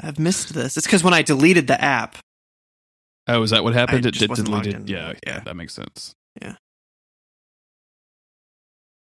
I've 0.01 0.19
missed 0.19 0.55
this. 0.55 0.77
It's 0.77 0.87
because 0.87 1.03
when 1.05 1.15
I 1.15 1.23
deleted 1.23 1.67
the 1.67 1.81
app, 1.81 2.19
Oh, 3.31 3.43
is 3.43 3.51
that 3.51 3.63
what 3.63 3.75
happened? 3.75 4.07
I 4.07 4.09
it 4.09 4.15
did 4.15 4.31
deleted. 4.33 4.89
Yeah, 4.89 5.09
yeah, 5.09 5.15
Yeah. 5.27 5.41
that 5.41 5.55
makes 5.55 5.75
sense. 5.75 6.15
Yeah. 6.41 6.57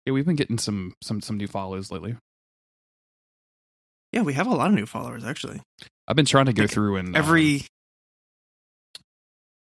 Yeah, 0.06 0.12
we've 0.12 0.24
been 0.26 0.36
getting 0.36 0.58
some 0.58 0.94
some 1.02 1.20
some 1.20 1.36
new 1.38 1.48
follows 1.48 1.90
lately. 1.90 2.16
yeah, 4.12 4.22
we 4.22 4.34
have 4.34 4.46
a 4.46 4.50
lot 4.54 4.68
of 4.68 4.74
new 4.74 4.86
followers 4.86 5.24
actually. 5.24 5.60
I've 6.06 6.16
been 6.16 6.26
trying 6.26 6.46
to 6.46 6.52
go 6.52 6.64
Like, 6.64 6.70
through 6.70 6.96
and 6.96 7.08
um, 7.08 7.16
Every 7.16 7.66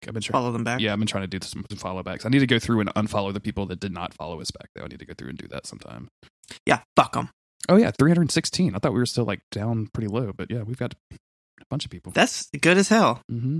I've 0.06 0.14
been 0.14 0.22
trying. 0.22 0.32
follow 0.32 0.52
them 0.52 0.64
back. 0.64 0.80
Yeah, 0.80 0.92
I've 0.92 0.98
been 0.98 1.06
trying 1.06 1.28
to 1.28 1.38
do 1.38 1.44
some, 1.46 1.64
some 1.70 1.78
follow 1.78 2.02
backs. 2.02 2.24
I 2.24 2.28
need 2.30 2.38
to 2.40 2.46
go 2.46 2.58
through 2.58 2.80
and 2.80 2.88
unfollow 2.94 3.32
the 3.32 3.40
people 3.40 3.66
that 3.66 3.80
did 3.80 3.92
not 3.92 4.14
follow 4.14 4.40
us 4.40 4.50
back. 4.50 4.68
Though 4.74 4.84
I 4.84 4.88
need 4.88 4.98
to 5.00 5.04
go 5.06 5.14
through 5.16 5.28
and 5.30 5.38
do 5.38 5.48
that 5.48 5.66
sometime. 5.66 6.08
yeah. 6.66 6.80
Fuck 6.96 7.12
them. 7.12 7.30
Oh 7.68 7.76
yeah, 7.76 7.90
316. 7.98 8.74
I 8.74 8.78
thought 8.78 8.92
we 8.92 8.98
were 8.98 9.06
still 9.06 9.24
like 9.26 9.40
down 9.52 9.88
pretty 9.92 10.08
low, 10.08 10.32
but 10.36 10.50
yeah, 10.50 10.62
we've 10.62 10.78
got 10.78 10.94
a 11.12 11.64
bunch 11.68 11.84
of 11.84 11.90
people. 11.90 12.12
That's 12.12 12.48
good 12.60 12.78
as 12.78 12.88
hell. 12.88 13.20
Mm-hmm. 13.30 13.58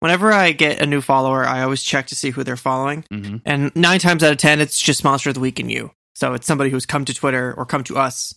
Whenever 0.00 0.32
I 0.32 0.52
get 0.52 0.80
a 0.80 0.86
new 0.86 1.00
follower, 1.02 1.44
I 1.44 1.62
always 1.62 1.82
check 1.82 2.06
to 2.06 2.14
see 2.14 2.30
who 2.30 2.42
they're 2.42 2.56
following. 2.56 3.04
Mm-hmm. 3.12 3.36
And 3.44 3.74
nine 3.76 3.98
times 3.98 4.22
out 4.24 4.32
of 4.32 4.38
ten, 4.38 4.60
it's 4.60 4.78
just 4.80 5.04
Monster 5.04 5.30
of 5.30 5.34
the 5.34 5.40
Week 5.40 5.58
and 5.58 5.70
you. 5.70 5.90
So 6.14 6.32
it's 6.32 6.46
somebody 6.46 6.70
who's 6.70 6.86
come 6.86 7.04
to 7.04 7.12
Twitter 7.14 7.52
or 7.56 7.66
come 7.66 7.84
to 7.84 7.98
us 7.98 8.34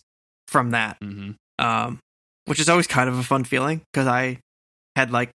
from 0.48 0.70
that, 0.72 1.00
Mm-hmm. 1.00 1.32
um, 1.64 1.98
which 2.46 2.60
is 2.60 2.68
always 2.68 2.86
kind 2.86 3.08
of 3.08 3.18
a 3.18 3.22
fun 3.22 3.44
feeling 3.44 3.80
because 3.92 4.06
I 4.06 4.40
had 4.96 5.10
like 5.10 5.30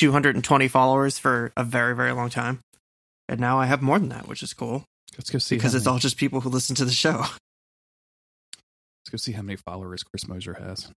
220 0.00 0.68
followers 0.68 1.18
for 1.18 1.52
a 1.56 1.62
very, 1.62 1.94
very 1.94 2.12
long 2.12 2.30
time. 2.30 2.60
And 3.28 3.38
now 3.38 3.60
I 3.60 3.66
have 3.66 3.82
more 3.82 3.98
than 3.98 4.08
that, 4.08 4.26
which 4.26 4.42
is 4.42 4.52
cool 4.54 4.84
Let's 5.16 5.30
go 5.30 5.38
see 5.38 5.56
because 5.56 5.74
it's 5.74 5.84
many, 5.84 5.94
all 5.94 5.98
just 5.98 6.16
people 6.16 6.40
who 6.40 6.48
listen 6.48 6.76
to 6.76 6.84
the 6.84 6.92
show. 6.92 7.18
Let's 7.18 9.10
go 9.10 9.16
see 9.16 9.32
how 9.32 9.42
many 9.42 9.56
followers 9.56 10.02
Chris 10.02 10.28
Moser 10.28 10.54
has. 10.54 10.90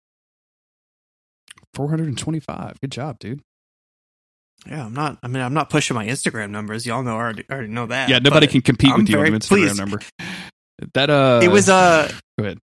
425. 1.75 2.81
Good 2.81 2.93
job, 2.93 3.19
dude. 3.19 3.41
Yeah, 4.67 4.85
I'm 4.85 4.93
not. 4.93 5.19
I 5.23 5.29
mean, 5.29 5.43
I'm 5.43 5.55
not 5.55 5.71
pushing 5.71 5.95
my 5.95 6.07
Instagram 6.07 6.51
numbers. 6.51 6.85
Y'all 6.85 7.03
know 7.03 7.15
already, 7.15 7.45
already 7.51 7.69
know 7.69 7.87
that. 7.87 8.09
Yeah, 8.11 8.19
nobody 8.19 8.47
can 8.47 8.61
compete 8.61 8.91
I'm 8.91 9.01
with 9.01 9.09
you 9.09 9.19
on 9.19 9.27
your 9.27 9.39
Instagram 9.39 9.49
pleased. 9.49 9.79
number. 9.79 10.01
That 10.95 11.09
uh, 11.09 11.41
It 11.43 11.49
was 11.49 11.69
uh, 11.69 12.11
go 12.39 12.45
ahead. 12.45 12.59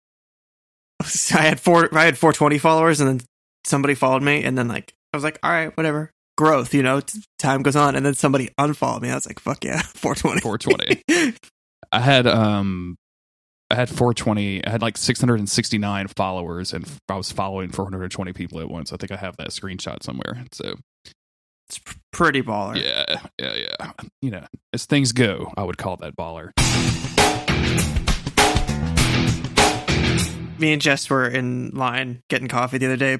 I 1.33 1.41
had 1.41 1.59
four. 1.59 1.89
I 1.95 2.05
had 2.05 2.17
420 2.17 2.57
followers, 2.59 2.99
and 2.99 3.09
then 3.09 3.27
somebody 3.65 3.95
followed 3.95 4.21
me, 4.21 4.43
and 4.43 4.57
then 4.57 4.67
like 4.67 4.93
I 5.13 5.17
was 5.17 5.23
like, 5.23 5.39
all 5.41 5.49
right, 5.49 5.75
whatever. 5.75 6.11
Growth, 6.37 6.73
you 6.73 6.83
know. 6.83 7.01
Time 7.39 7.63
goes 7.63 7.75
on, 7.75 7.95
and 7.95 8.05
then 8.05 8.13
somebody 8.13 8.49
unfollowed 8.57 9.01
me. 9.01 9.09
I 9.09 9.15
was 9.15 9.25
like, 9.25 9.39
fuck 9.39 9.63
yeah, 9.63 9.81
420. 9.95 10.41
420. 10.41 11.35
I 11.91 11.99
had 11.99 12.27
um 12.27 12.95
I 13.71 13.75
had 13.75 13.89
420. 13.89 14.65
I 14.65 14.69
had 14.69 14.81
like 14.81 14.97
669 14.97 16.07
followers, 16.15 16.73
and 16.73 16.85
I 17.09 17.15
was 17.15 17.31
following 17.31 17.69
420 17.71 18.33
people 18.33 18.59
at 18.59 18.69
once. 18.69 18.93
I 18.93 18.97
think 18.97 19.11
I 19.11 19.15
have 19.17 19.35
that 19.37 19.49
screenshot 19.49 20.03
somewhere. 20.03 20.45
So 20.51 20.75
it's 21.69 21.79
pr- 21.79 21.95
pretty 22.13 22.41
baller. 22.43 22.81
yeah, 22.81 23.21
yeah, 23.39 23.55
yeah. 23.55 23.91
You 24.21 24.31
know, 24.31 24.45
as 24.73 24.85
things 24.85 25.11
go, 25.13 25.51
I 25.57 25.63
would 25.63 25.77
call 25.77 25.97
that 25.97 26.15
baller. 26.15 26.51
Me 30.59 30.73
and 30.73 30.81
Jess 30.81 31.09
were 31.09 31.27
in 31.27 31.69
line 31.71 32.21
getting 32.29 32.47
coffee 32.47 32.77
the 32.79 32.85
other 32.87 32.97
day 32.97 33.19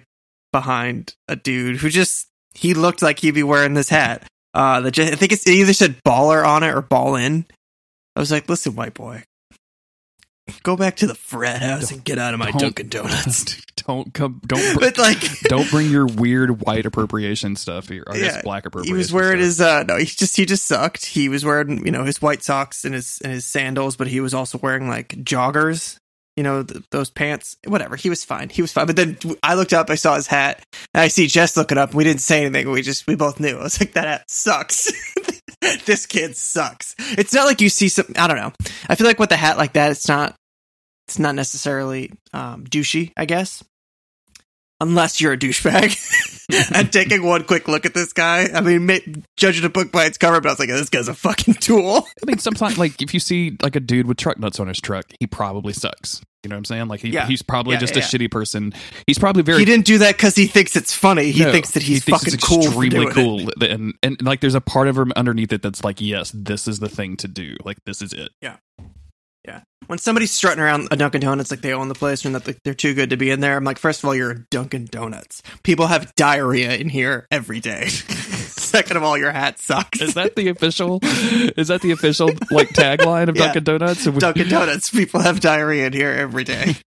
behind 0.52 1.14
a 1.28 1.36
dude 1.36 1.78
who 1.78 1.90
just 1.90 2.28
he 2.54 2.74
looked 2.74 3.02
like 3.02 3.20
he'd 3.20 3.32
be 3.32 3.44
wearing 3.44 3.74
this 3.74 3.90
hat. 3.90 4.28
Uh, 4.54 4.90
just, 4.90 5.14
I 5.14 5.16
think 5.16 5.32
it's, 5.32 5.46
it 5.48 5.52
either 5.54 5.74
said 5.74 6.04
baller 6.04 6.46
on 6.46 6.64
it 6.64 6.74
or 6.74 6.82
ball 6.82 7.16
in. 7.16 7.46
I 8.16 8.20
was 8.20 8.32
like, 8.32 8.50
listen, 8.50 8.76
white 8.76 8.96
boy, 8.96 9.24
go 10.64 10.76
back 10.76 10.96
to 10.98 11.08
the 11.08 11.14
frat 11.14 11.62
house 11.62 11.92
and 11.92 12.04
get 12.04 12.18
out 12.18 12.34
of 12.34 12.40
my 12.40 12.50
Dunkin' 12.52 12.90
Donuts. 12.90 13.62
don't 13.76 14.12
come. 14.14 14.42
Don't. 14.48 14.74
Br- 14.80 14.80
but 14.80 14.98
like, 14.98 15.20
don't 15.42 15.70
bring 15.70 15.92
your 15.92 16.08
weird 16.08 16.62
white 16.66 16.86
appropriation 16.88 17.56
stuff 17.56 17.90
here. 17.90 18.04
I 18.08 18.18
guess 18.18 18.36
Yeah, 18.38 18.42
black 18.42 18.66
appropriation. 18.66 18.96
he 18.96 18.98
was 18.98 19.14
wearing 19.14 19.38
stuff. 19.38 19.46
his 19.46 19.62
uh 19.62 19.84
no, 19.84 19.98
he 19.98 20.06
just 20.06 20.36
he 20.36 20.46
just 20.48 20.66
sucked. 20.66 21.06
He 21.06 21.30
was 21.30 21.46
wearing 21.46 21.86
you 21.86 21.92
know 21.92 22.04
his 22.06 22.22
white 22.22 22.42
socks 22.44 22.84
and 22.86 22.96
his 22.96 23.22
and 23.24 23.32
his 23.34 23.46
sandals, 23.46 23.96
but 23.98 24.08
he 24.08 24.20
was 24.20 24.34
also 24.34 24.58
wearing 24.58 24.88
like 24.90 25.10
joggers. 25.10 25.98
You 26.38 26.44
know 26.44 26.64
th- 26.64 26.86
those 26.92 27.10
pants, 27.10 27.58
whatever. 27.66 27.96
He 27.96 28.10
was 28.10 28.24
fine. 28.24 28.50
He 28.50 28.62
was 28.62 28.72
fine. 28.72 28.86
But 28.86 28.96
then 28.96 29.18
I 29.44 29.56
looked 29.56 29.74
up, 29.74 29.90
I 29.90 29.96
saw 29.96 30.16
his 30.16 30.28
hat, 30.28 30.64
and 30.94 31.02
I 31.02 31.08
see 31.10 31.28
Jess 31.28 31.58
looking 31.58 31.78
up. 31.78 31.94
We 31.94 32.04
didn't 32.04 32.22
say 32.22 32.46
anything. 32.46 32.72
We 32.72 32.84
just 32.84 33.08
we 33.08 33.16
both 33.16 33.40
knew. 33.40 33.58
I 33.60 33.64
was 33.64 33.80
like, 33.80 33.94
that 33.94 34.08
hat 34.08 34.24
sucks. 34.30 34.92
this 35.86 36.06
kid 36.06 36.38
sucks. 36.38 36.96
It's 37.00 37.34
not 37.34 37.46
like 37.46 37.60
you 37.60 37.70
see 37.70 37.90
some. 37.90 38.06
I 38.16 38.28
don't 38.28 38.38
know. 38.38 38.54
I 38.88 38.96
feel 38.96 39.08
like 39.08 39.20
with 39.20 39.32
a 39.32 39.36
hat 39.36 39.58
like 39.58 39.74
that, 39.74 39.92
it's 39.92 40.08
not. 40.08 40.36
It's 41.08 41.20
not 41.20 41.36
necessarily 41.36 42.12
um, 42.34 42.66
douchey. 42.66 43.14
I 43.18 43.26
guess, 43.26 43.64
unless 44.80 45.20
you're 45.22 45.34
a 45.34 45.38
douchebag. 45.38 46.72
and 46.76 46.92
taking 46.94 47.24
one 47.24 47.44
quick 47.44 47.68
look 47.68 47.86
at 47.86 47.94
this 47.94 48.14
guy, 48.14 48.48
I 48.54 48.62
mean, 48.62 48.86
ma- 48.86 48.98
judging 49.36 49.66
a 49.66 49.70
book 49.70 49.92
by 49.92 50.06
its 50.06 50.18
cover, 50.18 50.40
but 50.40 50.50
I 50.50 50.52
was 50.54 50.60
like, 50.60 50.70
this 50.70 50.90
guy's 50.90 51.08
a 51.08 51.14
fucking 51.14 51.56
tool. 51.56 52.08
I 52.22 52.26
mean, 52.26 52.38
sometimes 52.38 52.78
like 52.78 53.02
if 53.02 53.14
you 53.14 53.20
see 53.20 53.58
like 53.62 53.76
a 53.76 53.80
dude 53.82 54.08
with 54.08 54.18
truck 54.18 54.40
nuts 54.40 54.60
on 54.60 54.68
his 54.68 54.80
truck, 54.80 55.06
he 55.20 55.28
probably 55.28 55.74
sucks. 55.74 56.22
You 56.44 56.50
know 56.50 56.56
what 56.56 56.60
I'm 56.60 56.66
saying? 56.66 56.88
Like 56.88 57.02
he, 57.02 57.10
Yeah. 57.10 57.26
he's 57.28 57.42
probably 57.42 57.74
Yeah, 57.74 57.80
just 57.80 57.96
yeah, 57.96 58.04
a 58.04 58.06
shitty 58.06 58.32
person. 58.32 58.74
He's 59.08 59.20
probably 59.20 59.42
very. 59.44 59.60
he 59.60 59.66
didn't 59.66 59.86
do 59.86 59.98
that 59.98 60.16
because 60.16 60.36
he 60.36 60.48
thinks 60.48 60.76
it's 60.78 60.94
funny. 60.94 61.32
He 61.32 61.44
No, 61.44 61.52
thinks 61.52 61.72
that 61.72 61.84
he's 61.84 61.98
he 62.06 62.12
thinks 62.12 62.22
fucking 62.22 62.34
it's 62.36 62.48
cool. 62.48 62.64
extremely 62.64 63.12
cool, 63.12 63.50
and 63.62 63.96
and 64.04 64.22
like 64.22 64.40
there's 64.40 64.56
a 64.56 64.62
part 64.62 64.88
of 64.88 64.98
him 64.98 65.12
underneath 65.18 65.52
it 65.52 65.62
that's 65.62 65.84
like, 65.84 66.00
yes, 66.00 66.32
this 66.34 66.68
is 66.68 66.80
the 66.80 66.88
thing 66.88 67.18
to 67.18 67.28
do. 67.28 67.58
Like 67.66 67.78
this 67.86 68.02
is 68.02 68.14
it. 68.14 68.30
When 69.88 70.00
somebody's 70.00 70.32
strutting 70.32 70.62
around 70.62 70.90
a 70.92 70.98
Dunkin' 70.98 71.22
Donuts 71.22 71.50
like 71.50 71.62
they 71.62 71.72
own 71.72 71.88
the 71.88 71.96
place 71.96 72.26
and 72.26 72.36
that 72.36 72.58
they're 72.66 72.74
too 72.74 72.94
good 72.94 73.12
to 73.12 73.18
be 73.18 73.30
in 73.32 73.40
there, 73.40 73.56
I'm 73.56 73.64
like, 73.64 73.78
first 73.78 74.02
of 74.04 74.06
all, 74.06 74.14
you're 74.16 74.32
a 74.32 74.40
Dunkin' 74.52 74.86
Donuts. 74.92 75.42
People 75.64 75.88
have 75.88 76.14
diarrhea 76.16 76.76
in 76.76 76.90
here 76.90 77.26
every 77.32 77.62
day. 77.62 77.88
Second 77.88 78.98
of 78.98 79.04
all, 79.04 79.18
your 79.18 79.32
hat 79.32 79.60
sucks. 79.60 80.02
Is 80.02 80.16
that 80.16 80.36
the 80.36 80.50
official? 80.50 81.00
Is 81.04 81.70
that 81.70 81.82
the 81.82 81.92
official 81.92 82.32
like 82.52 82.70
tagline 82.70 83.30
of 83.30 83.38
Yeah. 83.38 83.46
Dunkin' 83.46 83.64
Donuts? 83.64 84.04
Dunkin' 84.20 84.50
Donuts? 84.50 84.90
People 84.90 85.22
have 85.22 85.40
diarrhea 85.40 85.88
in 85.88 85.94
here 85.94 86.12
every 86.12 86.44
day. 86.44 86.76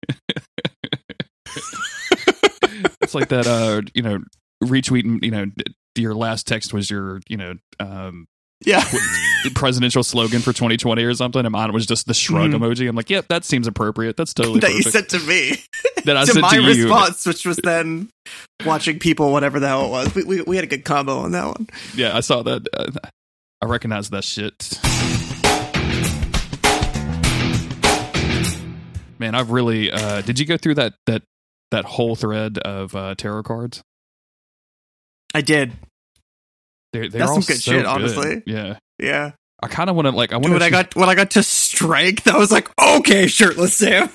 It's 3.01 3.15
like 3.15 3.29
that. 3.29 3.47
Uh, 3.47 3.81
you 3.95 4.03
know, 4.03 4.19
retweeting. 4.63 5.23
You 5.23 5.31
know, 5.31 5.45
your 5.95 6.13
last 6.13 6.45
text 6.47 6.73
was 6.73 6.89
your, 6.89 7.19
you 7.27 7.37
know, 7.37 7.55
um, 7.79 8.27
Yeah. 8.65 8.83
presidential 9.55 10.03
slogan 10.03 10.39
for 10.41 10.51
2020 10.51 11.03
or 11.03 11.13
something, 11.13 11.45
and 11.45 11.51
mine 11.53 11.71
was 11.71 11.85
just 11.85 12.07
the 12.07 12.13
shrug 12.13 12.51
Mhm. 12.51 12.55
emoji. 12.59 12.89
I'm 12.89 12.95
like, 12.95 13.09
yep, 13.09 13.27
that 13.29 13.45
seems 13.45 13.67
appropriate. 13.67 14.17
That's 14.17 14.33
totally 14.33 14.59
that 14.59 14.71
you 14.71 14.83
perfect. 14.83 15.11
sent 15.11 15.21
to 15.23 15.27
me. 15.27 15.63
that 16.05 16.17
I 16.17 16.23
said. 16.25 16.33
to 16.33 16.33
sent 16.33 16.41
my 16.41 16.55
to 16.57 16.61
you. 16.73 16.83
response, 16.83 17.25
which 17.25 17.45
was 17.45 17.57
then 17.63 18.09
watching 18.65 18.99
people, 18.99 19.31
whatever 19.31 19.59
the 19.61 19.67
hell 19.67 19.85
it 19.85 19.89
was. 19.89 20.13
We, 20.15 20.23
we, 20.23 20.41
we 20.41 20.55
had 20.57 20.63
a 20.65 20.67
good 20.67 20.83
combo 20.83 21.19
on 21.19 21.31
that 21.31 21.45
one. 21.45 21.67
Yeah, 21.95 22.15
I 22.15 22.19
saw 22.19 22.43
that. 22.43 22.67
Uh, 22.73 22.91
I 23.61 23.65
recognize 23.65 24.09
that 24.09 24.23
shit. 24.25 24.77
Man, 29.19 29.35
I've 29.35 29.51
really. 29.51 29.91
Uh, 29.91 30.21
did 30.21 30.39
you 30.39 30.45
go 30.45 30.55
through 30.57 30.75
that 30.75 30.93
that 31.05 31.23
that 31.71 31.83
whole 31.85 32.15
thread 32.15 32.57
of 32.59 32.95
uh, 32.95 33.15
tarot 33.15 33.43
cards? 33.43 33.81
I 35.33 35.41
did. 35.41 35.73
They're, 36.93 37.07
they're 37.09 37.19
That's 37.19 37.31
all 37.31 37.41
some 37.41 37.53
good 37.53 37.61
so 37.61 37.71
shit, 37.71 37.85
honestly. 37.85 38.43
Yeah, 38.45 38.77
Yeah. 38.97 39.31
I 39.61 39.67
kind 39.67 39.89
of 39.89 39.95
want 39.95 40.07
to 40.07 40.11
like. 40.11 40.31
I 40.31 40.37
want 40.37 40.53
When 40.53 40.61
I 40.63 40.69
got 40.69 40.95
when 40.95 41.09
I 41.09 41.15
got 41.15 41.31
to 41.31 41.43
strength, 41.43 42.27
I 42.29 42.37
was 42.37 42.49
like, 42.51 42.69
okay, 42.81 43.27
shirtless 43.27 43.75
Sam. 43.75 44.09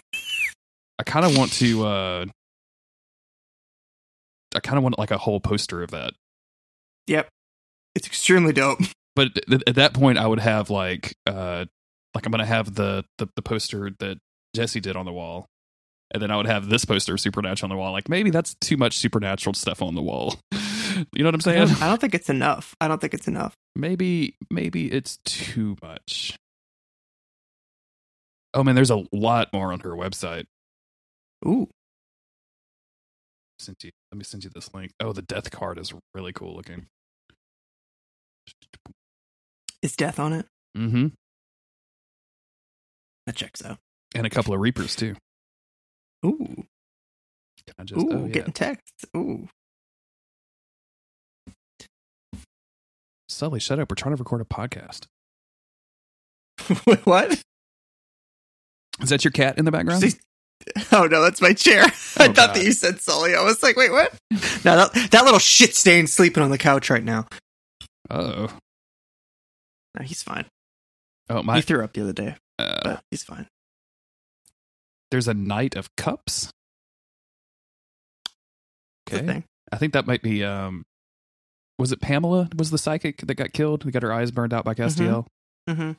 I 0.99 1.03
kind 1.03 1.27
of 1.27 1.37
want 1.37 1.53
to. 1.55 1.87
uh 1.87 2.25
I 4.55 4.61
kind 4.61 4.79
of 4.79 4.85
want 4.85 4.99
like 4.99 5.11
a 5.11 5.19
whole 5.19 5.41
poster 5.41 5.83
of 5.83 5.91
that. 5.91 6.15
Yep. 7.09 7.29
It's 7.95 8.07
extremely 8.07 8.53
dope. 8.53 8.81
But 9.17 9.33
th- 9.49 9.63
at 9.69 9.77
that 9.77 9.93
point, 9.95 10.19
I 10.19 10.27
would 10.27 10.41
have 10.41 10.71
like, 10.71 11.15
uh 11.29 11.67
like 12.17 12.27
I'm 12.27 12.33
gonna 12.33 12.45
have 12.45 12.75
the 12.75 13.05
the, 13.19 13.29
the 13.37 13.43
poster 13.43 13.93
that 14.01 14.19
Jesse 14.57 14.81
did 14.81 14.97
on 14.97 15.05
the 15.07 15.13
wall, 15.13 15.47
and 16.13 16.21
then 16.21 16.33
I 16.33 16.37
would 16.37 16.47
have 16.47 16.69
this 16.69 16.85
poster 16.85 17.15
of 17.15 17.21
Supernatural 17.21 17.71
on 17.71 17.77
the 17.77 17.81
wall. 17.81 17.93
Like 17.93 18.09
maybe 18.09 18.31
that's 18.31 18.57
too 18.61 18.77
much 18.77 18.97
Supernatural 18.99 19.55
stuff 19.55 19.83
on 19.83 19.95
the 19.95 20.03
wall. 20.03 20.41
you 21.13 21.23
know 21.23 21.27
what 21.27 21.35
I'm 21.35 21.41
I 21.41 21.43
saying? 21.43 21.69
don't, 21.69 21.83
I 21.83 21.89
don't 21.89 22.01
think 22.01 22.15
it's 22.15 22.31
enough. 22.31 22.75
I 22.81 22.89
don't 22.89 23.01
think 23.01 23.15
it's 23.15 23.29
enough. 23.29 23.55
maybe 23.77 24.37
maybe 24.51 24.91
it's 24.91 25.19
too 25.25 25.77
much. 25.83 26.37
Oh 28.53 28.63
man, 28.63 28.75
there's 28.75 28.91
a 28.91 29.05
lot 29.13 29.49
more 29.53 29.73
on 29.73 29.81
her 29.81 29.91
website. 29.91 30.45
Ooh. 31.47 31.69
Send 33.59 33.77
you, 33.83 33.91
let 34.13 34.19
me 34.19 34.25
send 34.25 34.45
you 34.45 34.51
this 34.51 34.73
link. 34.75 34.93
Oh, 35.01 35.13
the 35.13 35.23
death 35.23 35.51
card 35.51 35.79
is 35.79 35.93
really 36.15 36.33
cool 36.33 36.55
looking. 36.55 36.87
Is 39.83 39.97
death 39.97 40.19
on 40.19 40.33
it? 40.33 40.47
Mm-hmm. 40.77 41.09
That 43.27 43.37
checks 43.37 43.65
out. 43.65 43.79
And 44.15 44.27
a 44.27 44.31
couple 44.31 44.55
of 44.55 44.61
reapers 44.61 44.97
too. 44.97 45.15
Ooh. 46.25 46.65
Can 47.67 47.75
I 47.79 47.85
just? 47.85 48.01
Ooh, 48.01 48.09
oh 48.13 48.25
yeah. 48.27 48.33
getting 48.33 48.53
texts. 48.53 49.05
Ooh. 49.17 49.49
Sully, 53.35 53.61
shut 53.61 53.79
up. 53.79 53.91
We're 53.91 53.97
trying 53.97 54.15
to 54.17 54.23
record 54.23 54.41
a 54.41 54.45
podcast. 54.45 55.07
What? 57.05 57.43
Is 59.01 59.09
that 59.11 59.25
your 59.25 59.33
cat 59.33 59.59
in 59.59 59.65
the 59.65 59.73
background? 59.73 60.03
See- 60.03 60.19
Oh 60.93 61.07
no, 61.07 61.21
that's 61.21 61.41
my 61.43 61.53
chair. 61.53 61.83
I 61.85 61.87
Oh, 61.87 61.91
thought 61.91 62.35
God. 62.37 62.55
that 62.57 62.65
you 62.65 62.73
said 62.73 63.01
Sully. 63.01 63.35
I 63.35 63.43
was 63.43 63.63
like, 63.63 63.77
wait, 63.77 63.91
what? 63.91 64.15
No, 64.65 64.77
that, 64.77 65.09
that 65.11 65.25
little 65.25 65.41
shit 65.41 65.75
stain 65.75 66.07
sleeping 66.07 66.43
on 66.43 66.51
the 66.51 66.57
couch 66.59 66.89
right 66.91 67.03
now. 67.05 67.27
Oh, 68.09 68.57
No, 69.99 70.05
he's 70.05 70.23
fine. 70.23 70.47
oh 71.29 71.43
my! 71.43 71.57
he 71.57 71.61
threw 71.63 71.83
up 71.85 71.93
the 71.93 72.03
other 72.03 72.13
day, 72.13 72.37
Uh, 72.59 72.81
but 72.83 73.03
he's 73.11 73.25
fine. 73.25 73.47
there's 75.11 75.29
a 75.29 75.35
Knight 75.35 75.75
of 75.77 75.89
Cups. 75.97 76.51
Okay, 79.11 79.27
thing. 79.27 79.45
I 79.73 79.77
think 79.77 79.93
that 79.93 80.07
might 80.07 80.23
be. 80.23 80.45
Um, 80.45 80.85
was 81.79 81.93
it 81.93 82.01
Pamela? 82.01 82.49
Was 82.57 82.71
the 82.71 82.79
psychic 82.79 83.19
that 83.27 83.35
got 83.35 83.53
killed? 83.53 83.83
Who 83.83 83.91
got 83.91 84.03
her 84.03 84.13
eyes 84.13 84.31
burned 84.31 84.53
out 84.55 84.65
by 84.65 84.75
Castiel? 84.75 85.27
Mm-hmm. 85.69 85.93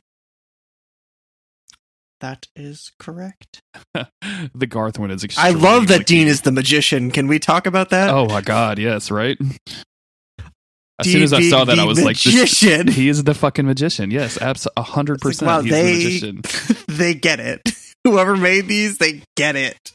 That 2.21 2.47
is 2.55 2.91
correct. 2.97 3.61
the 3.93 4.67
Garth 4.67 4.97
one 4.97 5.11
is. 5.11 5.25
I 5.37 5.51
love 5.51 5.87
that 5.89 6.05
Dean 6.05 6.27
is 6.27 6.41
the 6.41 6.51
magician. 6.51 7.11
Can 7.11 7.27
we 7.27 7.39
talk 7.39 7.67
about 7.67 7.89
that? 7.89 8.09
Oh 8.09 8.25
my 8.25 8.41
god! 8.41 8.79
Yes, 8.79 9.11
right. 9.11 9.37
As 10.97 11.11
soon 11.11 11.23
as 11.23 11.33
I 11.33 11.39
Dean 11.39 11.49
saw 11.49 11.65
that, 11.65 11.77
I 11.77 11.83
was 11.83 11.97
the 11.99 12.05
like, 12.05 12.15
this- 12.17 12.33
magician. 12.33 12.87
"He 12.87 13.09
is 13.09 13.25
the 13.25 13.33
fucking 13.33 13.65
magician." 13.65 14.11
Yes, 14.11 14.41
absolutely, 14.41 14.83
hundred 14.83 15.19
It's 15.25 15.41
like, 15.41 15.47
wow, 15.47 15.61
percent. 15.61 15.87
He's 15.87 16.21
they- 16.21 16.27
the 16.27 16.33
magician. 16.33 16.85
they 16.97 17.13
get 17.15 17.39
it. 17.41 17.61
Whoever 18.05 18.37
made 18.37 18.67
these, 18.67 18.97
they 18.97 19.23
get 19.35 19.55
it. 19.55 19.94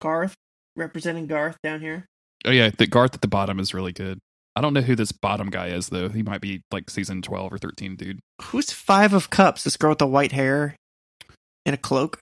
Garth 0.00 0.34
representing 0.76 1.26
Garth 1.26 1.56
down 1.62 1.80
here. 1.80 2.06
Oh 2.44 2.50
yeah, 2.50 2.70
the 2.76 2.86
Garth 2.86 3.14
at 3.14 3.20
the 3.20 3.28
bottom 3.28 3.60
is 3.60 3.74
really 3.74 3.92
good. 3.92 4.18
I 4.56 4.60
don't 4.60 4.74
know 4.74 4.80
who 4.80 4.96
this 4.96 5.12
bottom 5.12 5.50
guy 5.50 5.68
is 5.68 5.90
though. 5.90 6.08
He 6.08 6.22
might 6.22 6.40
be 6.40 6.62
like 6.70 6.90
season 6.90 7.22
twelve 7.22 7.52
or 7.52 7.58
thirteen, 7.58 7.96
dude. 7.96 8.20
Who's 8.42 8.72
Five 8.72 9.12
of 9.12 9.30
Cups? 9.30 9.64
This 9.64 9.76
girl 9.76 9.90
with 9.90 9.98
the 9.98 10.06
white 10.06 10.32
hair 10.32 10.74
in 11.64 11.74
a 11.74 11.78
cloak. 11.78 12.18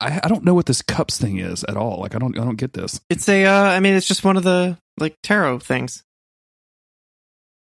I, 0.00 0.20
I 0.22 0.28
don't 0.28 0.44
know 0.44 0.54
what 0.54 0.66
this 0.66 0.82
cups 0.82 1.16
thing 1.18 1.38
is 1.38 1.64
at 1.64 1.76
all. 1.76 2.00
Like 2.00 2.14
I 2.14 2.18
don't 2.18 2.38
I 2.38 2.44
don't 2.44 2.56
get 2.56 2.72
this. 2.72 3.00
It's 3.08 3.28
a. 3.28 3.44
Uh, 3.44 3.62
I 3.64 3.80
mean, 3.80 3.94
it's 3.94 4.06
just 4.08 4.24
one 4.24 4.36
of 4.36 4.42
the 4.42 4.76
like 4.98 5.14
tarot 5.22 5.60
things. 5.60 6.02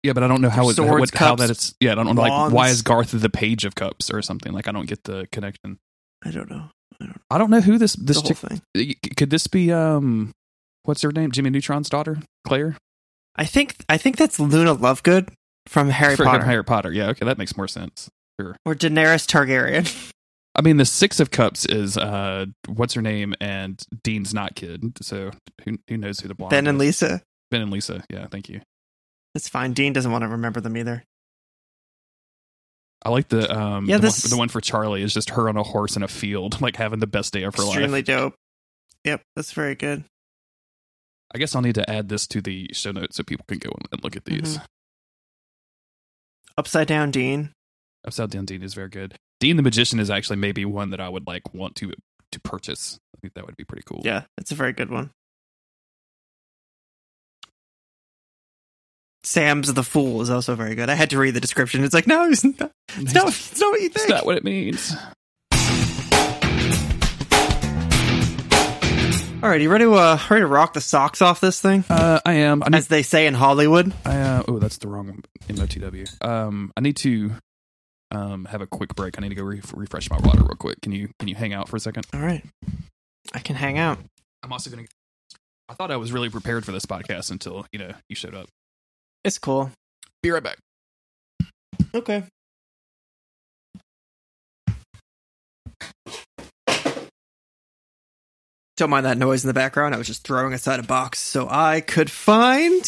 Yeah, 0.04 0.12
but 0.14 0.24
I 0.24 0.28
don't 0.28 0.42
know 0.42 0.50
how 0.50 0.70
it 0.70 0.76
Swords, 0.76 1.12
what, 1.12 1.18
how 1.18 1.30
cups, 1.30 1.42
that 1.42 1.50
it's. 1.50 1.76
Yeah, 1.80 1.94
I 1.94 1.96
don't 1.96 2.06
know. 2.06 2.22
Like 2.22 2.52
why 2.52 2.70
is 2.70 2.82
Garth 2.82 3.12
the 3.12 3.30
page 3.30 3.64
of 3.64 3.74
cups 3.76 4.12
or 4.12 4.22
something? 4.22 4.52
Like 4.52 4.68
I 4.68 4.72
don't 4.72 4.88
get 4.88 5.06
the 5.06 5.28
connection. 5.32 5.80
I 6.24 6.32
don't 6.32 6.50
know. 6.50 6.70
I 7.30 7.38
don't 7.38 7.50
know 7.50 7.62
who 7.62 7.78
this 7.78 7.94
The 7.94 8.06
this 8.06 8.18
whole 8.18 8.30
chick. 8.30 8.38
thing. 8.38 8.96
Could 9.18 9.30
this 9.30 9.48
be 9.48 9.72
um, 9.72 10.32
what's 10.84 11.02
her 11.02 11.12
name? 11.12 11.32
Jimmy 11.32 11.50
Neutron's 11.50 11.90
daughter, 11.90 12.20
Claire. 12.46 12.78
I 13.36 13.46
think. 13.46 13.84
I 13.90 13.98
think 13.98 14.18
that's 14.18 14.40
Luna 14.40 14.76
Lovegood 14.76 15.30
from 15.68 15.90
Harry 15.90 16.16
Freaking 16.16 16.26
Potter 16.26 16.44
Harry 16.46 16.64
Potter. 16.64 16.92
Yeah, 16.92 17.10
okay, 17.10 17.26
that 17.26 17.38
makes 17.38 17.58
more 17.58 17.68
sense. 17.68 18.10
Sure. 18.40 18.56
or 18.66 18.74
Daenerys 18.76 19.28
Targaryen. 19.28 20.12
I 20.56 20.62
mean, 20.62 20.78
the 20.78 20.86
six 20.86 21.20
of 21.20 21.32
cups 21.32 21.66
is 21.66 21.98
uh, 21.98 22.46
what's 22.68 22.94
her 22.94 23.02
name, 23.02 23.34
and 23.42 23.84
Dean's 24.04 24.34
not 24.34 24.56
kid. 24.56 24.84
So 25.02 25.32
who 25.66 25.78
who 25.88 25.98
knows 25.98 26.20
who 26.20 26.28
the 26.28 26.36
blonde 26.36 26.52
ben 26.52 26.68
and 26.68 26.78
is. 26.78 27.02
Lisa. 27.02 27.22
Ben 27.50 27.62
and 27.62 27.72
Lisa. 27.72 28.04
Yeah, 28.10 28.28
thank 28.28 28.50
you. 28.50 28.62
It's 29.36 29.50
fine. 29.50 29.74
Dean 29.74 29.94
doesn't 29.94 30.12
want 30.12 30.24
to 30.24 30.28
remember 30.28 30.62
them 30.62 30.78
either. 30.78 31.04
I 33.06 33.10
like 33.10 33.28
the 33.30 33.54
um 33.54 33.86
Yeah, 33.86 33.98
the, 33.98 34.04
this- 34.04 34.24
one, 34.26 34.30
the 34.30 34.38
one 34.38 34.50
for 34.50 34.62
Charlie 34.62 35.02
is 35.04 35.14
just 35.14 35.32
her 35.32 35.50
on 35.50 35.58
a 35.58 35.64
horse 35.64 35.96
in 35.96 36.04
a 36.04 36.08
field, 36.08 36.62
like 36.62 36.76
having 36.78 37.00
the 37.00 37.08
best 37.08 37.34
day 37.34 37.44
of 37.44 37.56
her 37.56 37.64
life. 37.64 37.72
Extremely 37.74 38.00
life. 38.00 38.06
dope. 38.06 38.36
Yep, 39.04 39.22
that's 39.36 39.52
very 39.52 39.76
good. 39.76 40.06
I 41.36 41.40
guess 41.40 41.56
I'll 41.56 41.62
need 41.64 41.76
to 41.76 41.90
add 41.90 42.10
this 42.10 42.28
to 42.28 42.42
the 42.42 42.70
show 42.74 42.92
notes 42.92 43.18
so 43.18 43.24
people 43.24 43.46
can 43.48 43.58
go 43.58 43.72
and 43.92 44.04
look 44.04 44.16
at 44.16 44.26
these. 44.26 44.58
Mhm. 44.60 44.66
Upside 46.58 46.88
down 46.88 47.10
Dean. 47.12 47.52
Upside 48.06 48.30
Down 48.30 48.46
Dean 48.46 48.62
is 48.64 48.74
very 48.74 48.90
good. 48.90 49.16
Dean 49.40 49.56
the 49.58 49.64
Magician 49.64 50.00
is 50.00 50.10
actually 50.10 50.36
maybe 50.36 50.66
one 50.66 50.92
that 50.92 51.00
I 51.00 51.10
would 51.10 51.26
like 51.26 51.54
want 51.54 51.76
to 51.78 51.94
to 52.32 52.40
purchase. 52.42 53.00
I 53.16 53.20
think 53.22 53.34
that 53.34 53.46
would 53.46 53.56
be 53.58 53.64
pretty 53.64 53.84
cool. 53.86 54.02
Yeah, 54.04 54.24
it's 54.38 54.52
a 54.52 54.56
very 54.56 54.74
good 54.74 54.90
one. 54.92 55.10
Sam's 59.24 59.74
the 59.74 59.84
Fool 59.84 60.22
is 60.22 60.30
also 60.30 60.56
very 60.56 60.76
good. 60.76 60.90
I 60.90 60.96
had 60.96 61.10
to 61.12 61.18
read 61.18 61.32
the 61.34 61.40
description. 61.40 61.84
It's 61.84 61.94
like, 61.94 62.08
no, 62.08 62.26
it's 62.30 62.44
not, 62.44 62.72
it's 62.98 63.14
not, 63.14 63.28
it's 63.30 63.60
not 63.60 63.72
what 63.72 63.80
you 63.82 63.88
Is 63.88 63.94
think. 63.94 64.10
that 64.10 64.26
what 64.26 64.36
it 64.38 64.44
means? 64.44 64.94
All 69.42 69.50
right, 69.50 69.60
you 69.60 69.70
ready 69.70 69.84
to 69.84 69.94
uh, 69.94 70.18
ready 70.30 70.42
to 70.42 70.48
rock 70.48 70.72
the 70.72 70.80
socks 70.80 71.22
off 71.22 71.42
this 71.42 71.60
thing, 71.60 71.84
Uh, 71.90 72.22
I 72.26 72.34
am. 72.36 72.64
I 72.64 72.70
need, 72.70 72.78
as 72.78 72.88
they 72.88 73.04
say 73.04 73.28
in 73.28 73.34
Hollywood? 73.34 73.92
I, 74.06 74.18
uh, 74.18 74.44
oh, 74.48 74.58
that's 74.58 74.78
the 74.78 74.88
wrong 74.88 75.22
MOTW. 75.50 76.24
Um, 76.26 76.72
I 76.78 76.82
need 76.82 76.96
to 76.98 77.32
um 78.12 78.46
have 78.46 78.62
a 78.62 78.68
quick 78.68 78.96
break. 78.96 79.16
I 79.18 79.22
need 79.22 79.30
to 79.30 79.36
go 79.36 79.44
re- 79.44 79.62
refresh 79.74 80.10
my 80.10 80.18
water 80.18 80.44
real 80.44 80.56
quick. 80.58 80.80
Can 80.82 80.94
you 80.94 81.10
can 81.20 81.28
you 81.28 81.36
hang 81.36 81.52
out 81.52 81.68
for 81.68 81.76
a 81.76 81.80
second? 81.82 82.06
All 82.14 82.22
right, 82.22 82.42
I 83.34 83.40
can 83.40 83.58
hang 83.58 83.78
out. 83.78 83.98
I'm 84.44 84.54
also 84.54 84.70
gonna. 84.70 84.84
I 85.68 85.74
thought 85.74 85.92
I 85.92 85.98
was 85.98 86.14
really 86.14 86.30
prepared 86.30 86.64
for 86.64 86.72
this 86.72 86.86
podcast 86.86 87.30
until 87.30 87.66
you 87.74 87.80
know 87.80 87.92
you 88.08 88.16
showed 88.16 88.36
up. 88.36 88.48
It's 89.24 89.38
cool. 89.38 89.72
Be 90.22 90.32
right 90.32 90.44
back. 90.44 90.58
Okay. 91.96 92.24
Don't 98.76 98.90
mind 98.90 99.06
that 99.06 99.18
noise 99.18 99.44
in 99.44 99.48
the 99.48 99.54
background. 99.54 99.94
I 99.94 99.98
was 99.98 100.08
just 100.08 100.26
throwing 100.26 100.54
aside 100.54 100.80
a 100.80 100.84
box 100.84 101.20
so 101.20 101.48
I 101.50 101.80
could 101.82 102.10
find 102.10 102.82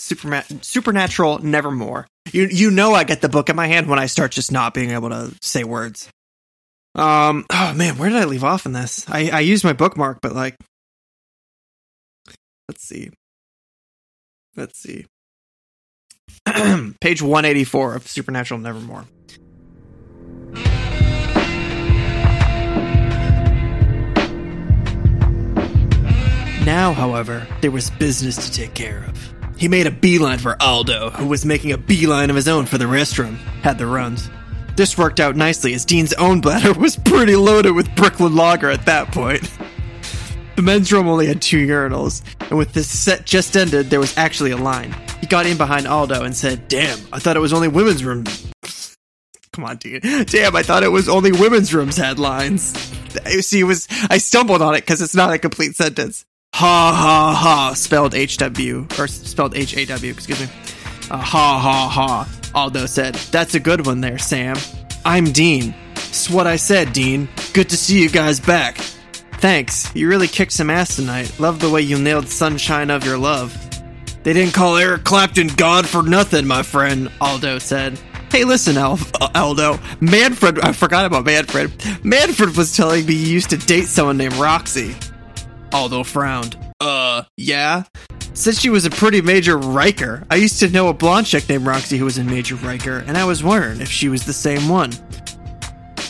Superma- 0.00 0.64
Supernatural 0.64 1.40
Nevermore. 1.40 2.06
You 2.32 2.46
you 2.46 2.70
know 2.70 2.94
I 2.94 3.04
get 3.04 3.20
the 3.20 3.28
book 3.28 3.48
in 3.50 3.56
my 3.56 3.66
hand 3.66 3.88
when 3.88 3.98
I 3.98 4.06
start 4.06 4.30
just 4.30 4.52
not 4.52 4.72
being 4.72 4.90
able 4.90 5.08
to 5.10 5.34
say 5.42 5.64
words. 5.64 6.08
Um 6.94 7.44
oh 7.50 7.74
man, 7.74 7.98
where 7.98 8.08
did 8.08 8.18
I 8.18 8.24
leave 8.24 8.44
off 8.44 8.66
in 8.66 8.72
this? 8.72 9.04
I 9.08 9.30
I 9.30 9.40
used 9.40 9.64
my 9.64 9.72
bookmark, 9.72 10.20
but 10.22 10.32
like 10.32 10.56
let's 12.68 12.86
see. 12.86 13.10
Let's 14.56 14.78
see. 14.78 15.06
Page 17.00 17.20
184 17.20 17.94
of 17.94 18.06
Supernatural 18.06 18.60
Nevermore. 18.60 19.06
Now, 26.64 26.92
however, 26.92 27.46
there 27.60 27.70
was 27.70 27.90
business 27.90 28.36
to 28.48 28.52
take 28.52 28.74
care 28.74 29.04
of. 29.04 29.34
He 29.58 29.68
made 29.68 29.86
a 29.86 29.90
beeline 29.90 30.38
for 30.38 30.56
Aldo, 30.62 31.10
who 31.10 31.26
was 31.26 31.44
making 31.44 31.72
a 31.72 31.78
beeline 31.78 32.30
of 32.30 32.36
his 32.36 32.48
own 32.48 32.66
for 32.66 32.78
the 32.78 32.86
restroom, 32.86 33.36
had 33.62 33.76
the 33.76 33.86
runs. 33.86 34.30
This 34.76 34.96
worked 34.96 35.20
out 35.20 35.36
nicely 35.36 35.74
as 35.74 35.84
Dean's 35.84 36.12
own 36.14 36.40
bladder 36.40 36.72
was 36.78 36.96
pretty 36.96 37.36
loaded 37.36 37.72
with 37.72 37.94
Brooklyn 37.96 38.34
Lager 38.34 38.70
at 38.70 38.86
that 38.86 39.12
point. 39.12 39.48
The 40.56 40.62
men's 40.62 40.92
room 40.92 41.08
only 41.08 41.26
had 41.26 41.42
two 41.42 41.66
urinals, 41.66 42.22
and 42.48 42.56
with 42.56 42.72
this 42.72 42.88
set 42.88 43.26
just 43.26 43.56
ended, 43.56 43.90
there 43.90 43.98
was 44.00 44.16
actually 44.16 44.52
a 44.52 44.56
line. 44.56 44.94
He 45.20 45.26
got 45.26 45.46
in 45.46 45.56
behind 45.56 45.86
Aldo 45.88 46.22
and 46.22 46.36
said, 46.36 46.68
Damn, 46.68 46.98
I 47.12 47.18
thought 47.18 47.36
it 47.36 47.40
was 47.40 47.52
only 47.52 47.68
women's 47.68 48.04
room. 48.04 48.24
Come 49.52 49.64
on, 49.64 49.76
Dean. 49.78 50.00
Damn, 50.26 50.54
I 50.54 50.62
thought 50.62 50.82
it 50.82 50.88
was 50.92 51.08
only 51.08 51.32
women's 51.32 51.72
rooms 51.74 51.96
had 51.96 52.18
lines. 52.18 52.76
See, 53.40 53.60
it 53.60 53.64
was 53.64 53.86
I 54.10 54.18
stumbled 54.18 54.62
on 54.62 54.74
it 54.74 54.80
because 54.80 55.00
it's 55.00 55.14
not 55.14 55.32
a 55.32 55.38
complete 55.38 55.76
sentence. 55.76 56.24
Ha 56.54 56.92
ha 56.92 57.34
ha, 57.34 57.74
spelled 57.74 58.14
H 58.14 58.36
W 58.38 58.86
or 58.98 59.06
spelled 59.06 59.56
H 59.56 59.76
A 59.76 59.84
W. 59.86 60.12
Excuse 60.12 60.40
me. 60.40 60.46
Uh, 61.10 61.18
ha 61.18 61.58
ha 61.58 61.88
ha. 61.88 62.28
Aldo 62.54 62.86
said, 62.86 63.14
"That's 63.30 63.54
a 63.54 63.60
good 63.60 63.86
one 63.86 64.00
there, 64.00 64.18
Sam." 64.18 64.56
I'm 65.04 65.26
Dean. 65.26 65.74
It's 65.96 66.28
what 66.28 66.46
I 66.48 66.56
said, 66.56 66.92
Dean. 66.92 67.28
Good 67.52 67.68
to 67.70 67.76
see 67.76 68.02
you 68.02 68.08
guys 68.08 68.40
back. 68.40 68.78
Thanks. 69.44 69.94
You 69.94 70.08
really 70.08 70.26
kicked 70.26 70.52
some 70.52 70.70
ass 70.70 70.96
tonight. 70.96 71.38
Love 71.38 71.60
the 71.60 71.68
way 71.68 71.82
you 71.82 71.98
nailed 71.98 72.28
Sunshine 72.28 72.88
of 72.88 73.04
Your 73.04 73.18
Love. 73.18 73.54
They 74.22 74.32
didn't 74.32 74.54
call 74.54 74.78
Eric 74.78 75.04
Clapton 75.04 75.48
God 75.48 75.86
for 75.86 76.02
nothing, 76.02 76.46
my 76.46 76.62
friend, 76.62 77.10
Aldo 77.20 77.58
said. 77.58 78.00
Hey, 78.32 78.44
listen, 78.44 78.78
Al- 78.78 78.98
uh, 79.20 79.28
Aldo. 79.34 79.78
Manfred, 80.00 80.60
I 80.60 80.72
forgot 80.72 81.04
about 81.04 81.26
Manfred. 81.26 81.74
Manfred 82.02 82.56
was 82.56 82.74
telling 82.74 83.04
me 83.04 83.12
you 83.12 83.34
used 83.34 83.50
to 83.50 83.58
date 83.58 83.84
someone 83.84 84.16
named 84.16 84.32
Roxy. 84.36 84.96
Aldo 85.74 86.04
frowned. 86.04 86.56
Uh, 86.80 87.24
yeah? 87.36 87.82
Since 88.32 88.60
she 88.60 88.70
was 88.70 88.86
a 88.86 88.90
pretty 88.90 89.20
major 89.20 89.58
Riker. 89.58 90.24
I 90.30 90.36
used 90.36 90.58
to 90.60 90.70
know 90.70 90.88
a 90.88 90.94
blonde 90.94 91.26
chick 91.26 91.50
named 91.50 91.66
Roxy 91.66 91.98
who 91.98 92.06
was 92.06 92.16
in 92.16 92.24
Major 92.24 92.54
Riker, 92.54 93.04
and 93.06 93.18
I 93.18 93.26
was 93.26 93.44
wondering 93.44 93.82
if 93.82 93.90
she 93.90 94.08
was 94.08 94.24
the 94.24 94.32
same 94.32 94.70
one. 94.70 94.92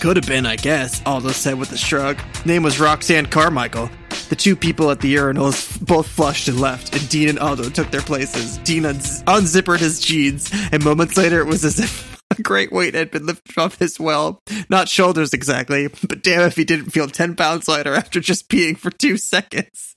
Could 0.04 0.16
have 0.16 0.26
been, 0.26 0.44
I 0.44 0.56
guess, 0.56 1.00
Aldo 1.06 1.30
said 1.30 1.58
with 1.58 1.72
a 1.72 1.78
shrug. 1.78 2.20
Name 2.44 2.62
was 2.62 2.78
Roxanne 2.78 3.24
Carmichael. 3.24 3.88
The 4.28 4.36
two 4.36 4.54
people 4.54 4.90
at 4.90 5.00
the 5.00 5.14
urinals 5.14 5.80
both 5.80 6.06
flushed 6.06 6.46
and 6.46 6.60
left, 6.60 6.94
and 6.94 7.08
Dean 7.08 7.30
and 7.30 7.38
Aldo 7.38 7.70
took 7.70 7.90
their 7.90 8.02
places. 8.02 8.58
Dean 8.58 8.82
unz- 8.82 9.24
unzippered 9.24 9.78
his 9.78 10.00
jeans, 10.00 10.50
and 10.70 10.84
moments 10.84 11.16
later 11.16 11.40
it 11.40 11.46
was 11.46 11.64
as 11.64 11.80
if 11.80 12.20
a 12.38 12.42
great 12.42 12.70
weight 12.70 12.92
had 12.92 13.10
been 13.12 13.24
lifted 13.24 13.56
off 13.56 13.78
his 13.78 13.98
well. 13.98 14.42
Not 14.68 14.90
shoulders 14.90 15.32
exactly, 15.32 15.88
but 16.06 16.22
damn 16.22 16.42
if 16.42 16.56
he 16.56 16.66
didn't 16.66 16.90
feel 16.90 17.08
10 17.08 17.34
pounds 17.34 17.66
lighter 17.66 17.94
after 17.94 18.20
just 18.20 18.50
peeing 18.50 18.76
for 18.76 18.90
two 18.90 19.16
seconds. 19.16 19.96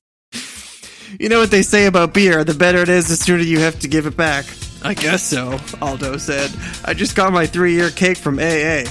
You 1.20 1.28
know 1.28 1.40
what 1.40 1.52
they 1.52 1.64
say 1.64 1.86
about 1.86 2.14
beer, 2.14 2.46
the 2.46 2.54
better 2.54 2.82
it 2.82 2.88
is, 2.88 3.10
the 3.10 3.18
sooner 3.18 3.44
you 3.44 3.60
have 3.60 3.78
to 3.82 3.90
give 3.90 4.06
it 4.06 4.16
back. 4.16 4.46
I 4.84 4.94
guess 4.94 5.24
so, 5.24 5.60
Aldo 5.82 6.16
said. 6.16 6.50
I 6.86 6.94
just 6.94 7.18
got 7.18 7.34
my 7.34 7.46
three 7.46 7.74
year 7.74 7.90
cake 7.90 8.18
from 8.18 8.40
AA. 8.40 8.86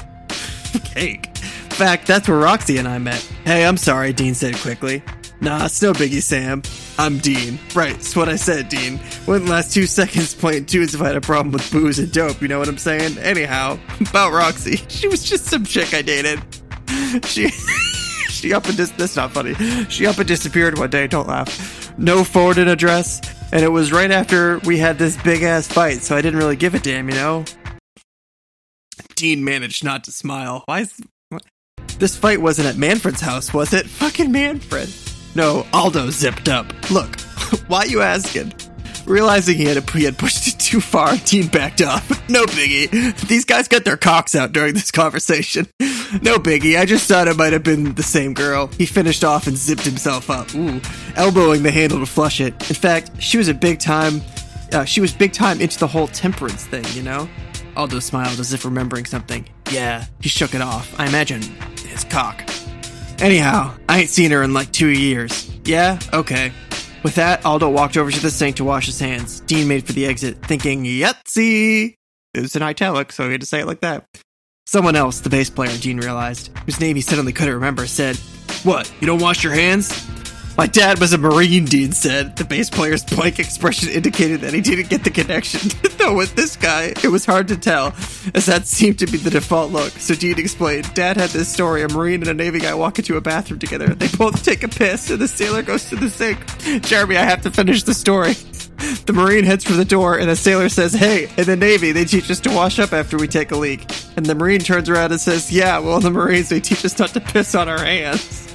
cake? 0.85 1.37
Fact, 1.37 2.07
that's 2.07 2.29
where 2.29 2.39
Roxy 2.39 2.79
and 2.79 2.89
I 2.89 2.99
met. 2.99 3.21
Hey, 3.45 3.67
I'm 3.67 3.77
sorry, 3.77 4.13
Dean 4.13 4.35
said 4.35 4.57
quickly. 4.57 5.03
Nah, 5.41 5.67
it's 5.67 5.83
no 5.83 5.93
biggie, 5.93 6.23
Sam. 6.23 6.63
I'm 6.99 7.19
Dean. 7.19 7.59
Right, 7.75 7.95
it's 7.95 8.17
what 8.17 8.29
I 8.29 8.37
said, 8.37 8.71
Dean. 8.71 8.99
Wouldn't 9.27 9.51
last 9.51 9.73
two 9.75 9.87
seconds 9.87 10.35
playing 10.35 10.67
tunes 10.67 10.95
if 10.95 11.03
I 11.03 11.09
had 11.09 11.17
a 11.17 11.21
problem 11.21 11.53
with 11.53 11.71
booze 11.71 11.99
and 11.99 12.11
dope, 12.11 12.41
you 12.41 12.49
know 12.49 12.59
what 12.59 12.69
I'm 12.69 12.79
saying? 12.79 13.19
Anyhow, 13.19 13.79
about 14.01 14.33
Roxy. 14.33 14.77
She 14.89 15.09
was 15.09 15.23
just 15.23 15.45
some 15.47 15.65
chick 15.65 15.93
I 15.93 16.03
dated. 16.03 16.41
She 17.27 17.49
she 17.51 18.53
up 18.53 18.67
and 18.67 18.77
dis- 18.77 18.91
that's 18.93 19.17
not 19.17 19.33
funny. 19.33 19.55
She 19.89 20.07
up 20.07 20.19
and 20.19 20.27
disappeared 20.27 20.79
one 20.79 20.91
day, 20.91 21.07
don't 21.07 21.27
laugh. 21.29 21.97
No 21.99 22.25
forwarded 22.25 22.69
address, 22.69 23.21
and 23.53 23.63
it 23.63 23.69
was 23.69 23.93
right 23.93 24.11
after 24.11 24.59
we 24.61 24.79
had 24.79 24.99
this 24.99 25.21
big 25.23 25.43
ass 25.43 25.67
fight, 25.67 26.03
so 26.03 26.17
I 26.17 26.23
didn't 26.23 26.39
really 26.39 26.57
give 26.57 26.75
a 26.75 26.79
damn, 26.79 27.09
you 27.09 27.15
know? 27.15 27.45
Dean 29.15 29.45
managed 29.45 29.85
not 29.85 30.05
to 30.05 30.13
smile. 30.13 30.63
Why 30.67 30.81
is 30.81 31.01
what? 31.29 31.43
this 31.99 32.17
fight 32.17 32.41
wasn't 32.41 32.69
at 32.69 32.77
Manfred's 32.77 33.21
house, 33.21 33.53
was 33.53 33.73
it? 33.73 33.87
Fucking 33.87 34.31
Manfred. 34.31 34.93
No, 35.35 35.67
Aldo 35.73 36.11
zipped 36.11 36.49
up. 36.49 36.67
Look, 36.91 37.21
why 37.69 37.85
you 37.85 38.01
asking? 38.03 38.53
Realizing 39.07 39.57
he 39.57 39.65
had 39.67 39.89
he 39.91 40.05
had 40.05 40.19
pushed 40.19 40.49
it 40.49 40.59
too 40.59 40.81
far, 40.81 41.17
Dean 41.19 41.47
backed 41.47 41.83
off. 41.83 42.13
No 42.29 42.45
biggie. 42.45 42.91
These 43.29 43.45
guys 43.45 43.69
got 43.69 43.85
their 43.85 43.97
cocks 43.97 44.35
out 44.35 44.51
during 44.51 44.75
this 44.75 44.91
conversation. 44.91 45.69
No 46.23 46.39
biggie. 46.39 46.79
I 46.79 46.85
just 46.85 47.09
thought 47.09 47.27
it 47.27 47.37
might 47.37 47.53
have 47.53 47.65
been 47.65 47.95
the 47.95 48.03
same 48.03 48.33
girl. 48.33 48.69
He 48.69 48.87
finished 48.87 49.25
off 49.25 49.49
and 49.49 49.57
zipped 49.57 49.83
himself 49.83 50.31
up. 50.31 50.55
Ooh, 50.55 50.81
elbowing 51.17 51.65
the 51.65 51.71
handle 51.73 51.99
to 51.99 52.07
flush 52.07 52.41
it. 52.41 52.55
In 52.71 52.77
fact, 52.77 53.11
she 53.21 53.39
was 53.39 53.49
a 53.49 53.55
big 53.55 53.81
time. 53.81 54.23
Uh, 54.73 54.85
she 54.85 55.01
was 55.01 55.13
big 55.13 55.33
time 55.33 55.61
into 55.61 55.79
the 55.81 55.87
whole 55.89 56.07
temperance 56.07 56.65
thing, 56.65 56.85
you 56.95 57.03
know. 57.03 57.29
Aldo 57.77 57.99
smiled 58.01 58.41
as 58.41 58.53
if 58.53 58.65
remembering 58.65 59.05
something. 59.05 59.49
Yeah, 59.71 60.07
he 60.21 60.29
shook 60.29 60.55
it 60.55 60.63
off. 60.63 60.99
I 60.99 61.07
imagine 61.07 61.43
his 61.87 62.05
cock. 62.05 62.49
Anyhow, 63.19 63.75
I 63.89 64.01
ain't 64.01 64.11
seen 64.11 64.31
her 64.31 64.43
in 64.43 64.53
like 64.53 64.73
two 64.73 64.89
years. 64.89 65.51
Yeah? 65.65 65.99
Okay. 66.13 66.53
With 67.03 67.15
that, 67.15 67.45
Aldo 67.45 67.71
walked 67.71 67.97
over 67.97 68.11
to 68.11 68.21
the 68.21 68.31
sink 68.31 68.57
to 68.57 68.65
wash 68.65 68.87
his 68.87 68.99
hands. 68.99 69.41
Dean 69.41 69.69
made 69.69 69.87
for 69.87 69.93
the 69.93 70.07
exit, 70.07 70.43
thinking, 70.43 70.85
Yahtzee! 70.85 71.95
It 72.35 72.41
was 72.41 72.57
in 72.57 72.63
italic, 72.63 73.13
so 73.13 73.27
he 73.27 73.33
had 73.33 73.41
to 73.41 73.47
say 73.47 73.61
it 73.61 73.67
like 73.67 73.81
that. 73.81 74.05
Someone 74.67 74.97
else, 74.97 75.21
the 75.21 75.31
bass 75.31 75.49
player, 75.49 75.77
Dean 75.79 75.99
realized, 75.99 76.51
whose 76.67 76.81
name 76.81 76.97
he 76.97 77.03
suddenly 77.03 77.33
couldn't 77.33 77.55
remember, 77.55 77.87
said, 77.87 78.17
What, 78.65 78.93
you 79.01 79.07
don't 79.07 79.23
wash 79.23 79.45
your 79.45 79.53
hands? 79.53 80.07
My 80.57 80.67
dad 80.67 81.01
was 81.01 81.13
a 81.13 81.19
Marine, 81.19 81.67
Dean 81.67 81.93
said. 81.93 82.37
The 82.37 82.45
bass 82.45 82.71
player's 82.71 83.05
blank 83.05 83.39
expression 83.39 83.91
indicated 83.91 84.41
that 84.41 84.55
he 84.55 84.63
didn't 84.63 84.89
get 84.89 85.05
the 85.05 85.11
connection. 85.11 85.71
Though 85.99 86.17
with 86.17 86.35
this 86.35 86.57
guy, 86.57 86.95
it 87.03 87.09
was 87.09 87.27
hard 87.27 87.49
to 87.49 87.59
tell, 87.59 87.89
as 88.35 88.47
that 88.47 88.67
seemed 88.67 88.99
to 89.01 89.07
be 89.07 89.19
the 89.19 89.29
default 89.29 89.71
look. 89.71 89.93
So 89.93 90.15
Dean 90.15 90.39
explained, 90.39 90.93
Dad 90.95 91.19
had 91.19 91.29
this 91.31 91.53
story. 91.53 91.83
A 91.83 91.89
Marine 91.89 92.23
and 92.23 92.31
a 92.31 92.35
Navy 92.35 92.61
guy 92.61 92.73
walk 92.73 92.99
into 92.99 93.19
a 93.19 93.21
bathroom 93.21 93.59
together. 93.59 93.89
They 93.89 94.09
both 94.09 94.43
take 94.45 94.63
a 94.63 94.69
piss, 94.69 95.11
and 95.11 95.19
the 95.19 95.29
sailor 95.29 95.61
goes 95.61 95.91
to 95.91 95.97
the 95.97 96.09
sink. 96.09 96.39
Jeremy, 96.83 97.19
I 97.19 97.25
have 97.25 97.43
to 97.43 97.51
finish 97.51 97.83
the 97.83 97.95
story. 97.95 98.33
The 99.05 99.13
Marine 99.13 99.45
heads 99.45 99.65
for 99.65 99.75
the 99.75 99.85
door, 99.85 100.19
and 100.19 100.29
the 100.29 100.37
sailor 100.37 100.71
says, 100.71 100.95
Hey, 100.95 101.29
in 101.37 101.45
the 101.45 101.57
Navy, 101.57 101.93
they 101.93 102.05
teach 102.05 102.31
us 102.31 102.41
to 102.41 102.51
wash 102.51 102.79
up 102.79 102.93
after 102.93 103.19
we 103.19 103.29
take 103.29 103.51
a 103.51 103.57
leak. 103.57 103.85
And 104.17 104.25
the 104.25 104.35
Marine 104.35 104.61
turns 104.61 104.89
around 104.89 105.13
and 105.13 105.21
says, 105.21 105.53
Yeah, 105.53 105.79
well, 105.81 105.97
in 105.97 106.03
the 106.03 106.11
Marines, 106.11 106.49
they 106.49 106.61
teach 106.61 106.85
us 106.85 106.99
not 106.99 107.11
to 107.11 107.21
piss 107.21 107.55
on 107.55 107.69
our 107.69 107.79
hands. 107.79 108.46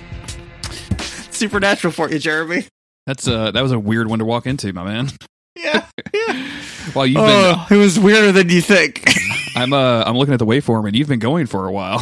Supernatural 1.42 1.92
for 1.92 2.08
you, 2.08 2.20
Jeremy. 2.20 2.66
That's 3.08 3.28
uh 3.28 3.50
that 3.50 3.64
was 3.64 3.72
a 3.72 3.80
weird 3.80 4.08
one 4.08 4.20
to 4.20 4.26
walk 4.26 4.46
into, 4.46 4.72
my 4.74 4.84
man. 4.84 5.10
Yeah. 5.56 5.86
yeah. 6.14 6.48
Well, 6.96 7.06
you've 7.06 7.16
been 7.18 7.26
Oh, 7.30 7.68
it 7.70 7.76
was 7.78 8.00
weirder 8.00 8.32
than 8.32 8.50
you 8.50 8.62
think. 8.62 9.04
I'm 9.56 9.74
uh 9.74 10.04
I'm 10.06 10.16
looking 10.18 10.34
at 10.34 10.40
the 10.40 10.46
waveform 10.46 10.86
and 10.88 10.96
you've 10.96 11.08
been 11.10 11.20
going 11.20 11.48
for 11.48 11.68
a 11.68 11.72
while. 11.72 12.00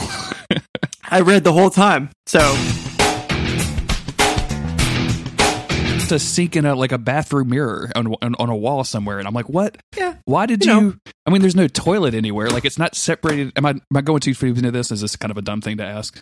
I 1.10 1.22
read 1.22 1.44
the 1.46 1.54
whole 1.54 1.70
time. 1.70 2.10
So 2.28 2.40
to 6.10 6.20
sink 6.20 6.56
in 6.56 6.66
a 6.66 6.76
like 6.76 6.92
a 6.92 6.98
bathroom 6.98 7.50
mirror 7.50 7.90
on, 7.96 8.14
on 8.22 8.36
on 8.36 8.50
a 8.50 8.56
wall 8.56 8.84
somewhere 8.84 9.20
and 9.20 9.28
I'm 9.28 9.34
like, 9.34 9.48
"What? 9.48 9.78
Yeah. 9.98 10.16
Why 10.26 10.46
did 10.48 10.66
You 10.66 10.74
you, 10.74 10.82
know. 10.82 10.94
I 11.26 11.30
mean, 11.32 11.42
there's 11.42 11.56
no 11.56 11.68
toilet 11.68 12.14
anywhere. 12.14 12.50
Like 12.50 12.66
it's 12.66 12.78
not 12.80 12.96
separated. 12.96 13.54
Am 13.56 13.66
I 13.66 13.72
am 13.72 13.82
I 13.96 14.02
going 14.02 14.20
too 14.20 14.34
deep 14.34 14.58
into 14.58 14.72
this? 14.72 14.92
Is 14.92 15.02
this 15.02 15.16
kind 15.16 15.32
of 15.32 15.38
a 15.38 15.42
dumb 15.42 15.62
thing 15.62 15.78
to 15.78 15.86
ask? 15.86 16.20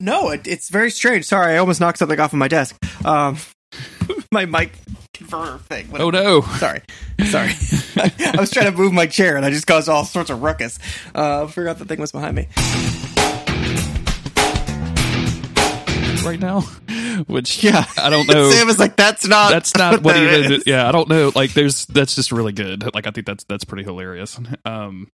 No, 0.00 0.30
it, 0.30 0.46
it's 0.46 0.68
very 0.68 0.90
strange. 0.90 1.24
Sorry, 1.24 1.54
I 1.54 1.58
almost 1.58 1.80
knocked 1.80 1.98
something 1.98 2.18
off 2.18 2.32
of 2.32 2.38
my 2.38 2.48
desk. 2.48 2.76
Um, 3.04 3.38
my 4.32 4.44
mic 4.46 4.72
converter 5.12 5.58
thing. 5.58 5.88
Oh 5.98 6.10
no. 6.10 6.40
Sorry, 6.42 6.82
sorry. 7.26 7.50
I 7.96 8.36
was 8.38 8.50
trying 8.50 8.70
to 8.70 8.76
move 8.76 8.92
my 8.92 9.06
chair 9.06 9.36
and 9.36 9.44
I 9.44 9.50
just 9.50 9.66
caused 9.66 9.88
all 9.88 10.04
sorts 10.04 10.30
of 10.30 10.42
ruckus. 10.42 10.78
Uh, 11.14 11.46
forgot 11.46 11.78
the 11.78 11.84
thing 11.84 12.00
was 12.00 12.12
behind 12.12 12.36
me. 12.36 12.48
right 16.24 16.40
now, 16.40 16.62
which 17.26 17.62
Yeah, 17.62 17.84
I 17.98 18.10
don't 18.10 18.26
know. 18.26 18.50
Sam 18.50 18.66
was 18.66 18.78
like, 18.78 18.96
"That's 18.96 19.26
not. 19.26 19.50
that's 19.50 19.74
not 19.76 20.02
what 20.02 20.14
that 20.14 20.22
even. 20.40 20.52
is." 20.52 20.64
Yeah, 20.66 20.88
I 20.88 20.92
don't 20.92 21.08
know. 21.08 21.30
Like, 21.34 21.52
there's 21.52 21.86
that's 21.86 22.14
just 22.14 22.32
really 22.32 22.52
good. 22.52 22.94
Like, 22.94 23.06
I 23.06 23.10
think 23.10 23.26
that's 23.26 23.44
that's 23.44 23.64
pretty 23.64 23.84
hilarious. 23.84 24.40
Um, 24.64 25.10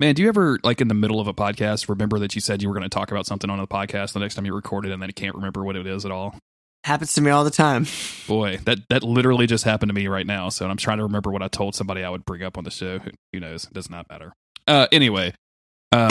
man, 0.00 0.14
do 0.14 0.22
you 0.22 0.28
ever 0.28 0.58
like 0.62 0.80
in 0.80 0.88
the 0.88 0.94
middle 0.94 1.20
of 1.20 1.26
a 1.26 1.34
podcast 1.34 1.88
remember 1.88 2.18
that 2.18 2.34
you 2.34 2.40
said 2.40 2.62
you 2.62 2.68
were 2.68 2.74
going 2.74 2.88
to 2.88 2.94
talk 2.94 3.10
about 3.10 3.26
something 3.26 3.50
on 3.50 3.58
the 3.58 3.66
podcast 3.66 4.12
the 4.12 4.20
next 4.20 4.34
time 4.34 4.46
you 4.46 4.54
recorded 4.54 4.92
and 4.92 5.00
then 5.00 5.08
you 5.08 5.14
can't 5.14 5.34
remember 5.34 5.64
what 5.64 5.76
it 5.76 5.86
is 5.86 6.04
at 6.04 6.10
all? 6.10 6.38
Happens 6.84 7.14
to 7.14 7.20
me 7.20 7.30
all 7.30 7.42
the 7.42 7.50
time. 7.50 7.86
Boy, 8.28 8.58
that 8.58 8.78
that 8.90 9.02
literally 9.02 9.46
just 9.46 9.64
happened 9.64 9.90
to 9.90 9.94
me 9.94 10.06
right 10.06 10.26
now. 10.26 10.50
So 10.50 10.68
I'm 10.68 10.76
trying 10.76 10.98
to 10.98 11.04
remember 11.04 11.32
what 11.32 11.42
I 11.42 11.48
told 11.48 11.74
somebody 11.74 12.04
I 12.04 12.10
would 12.10 12.24
bring 12.24 12.42
up 12.42 12.56
on 12.56 12.64
the 12.64 12.70
show. 12.70 13.00
Who, 13.00 13.10
who 13.32 13.40
knows? 13.40 13.64
It 13.64 13.72
does 13.72 13.90
not 13.90 14.08
matter. 14.08 14.32
Uh, 14.68 14.86
anyway, 14.92 15.34
um, 15.90 16.10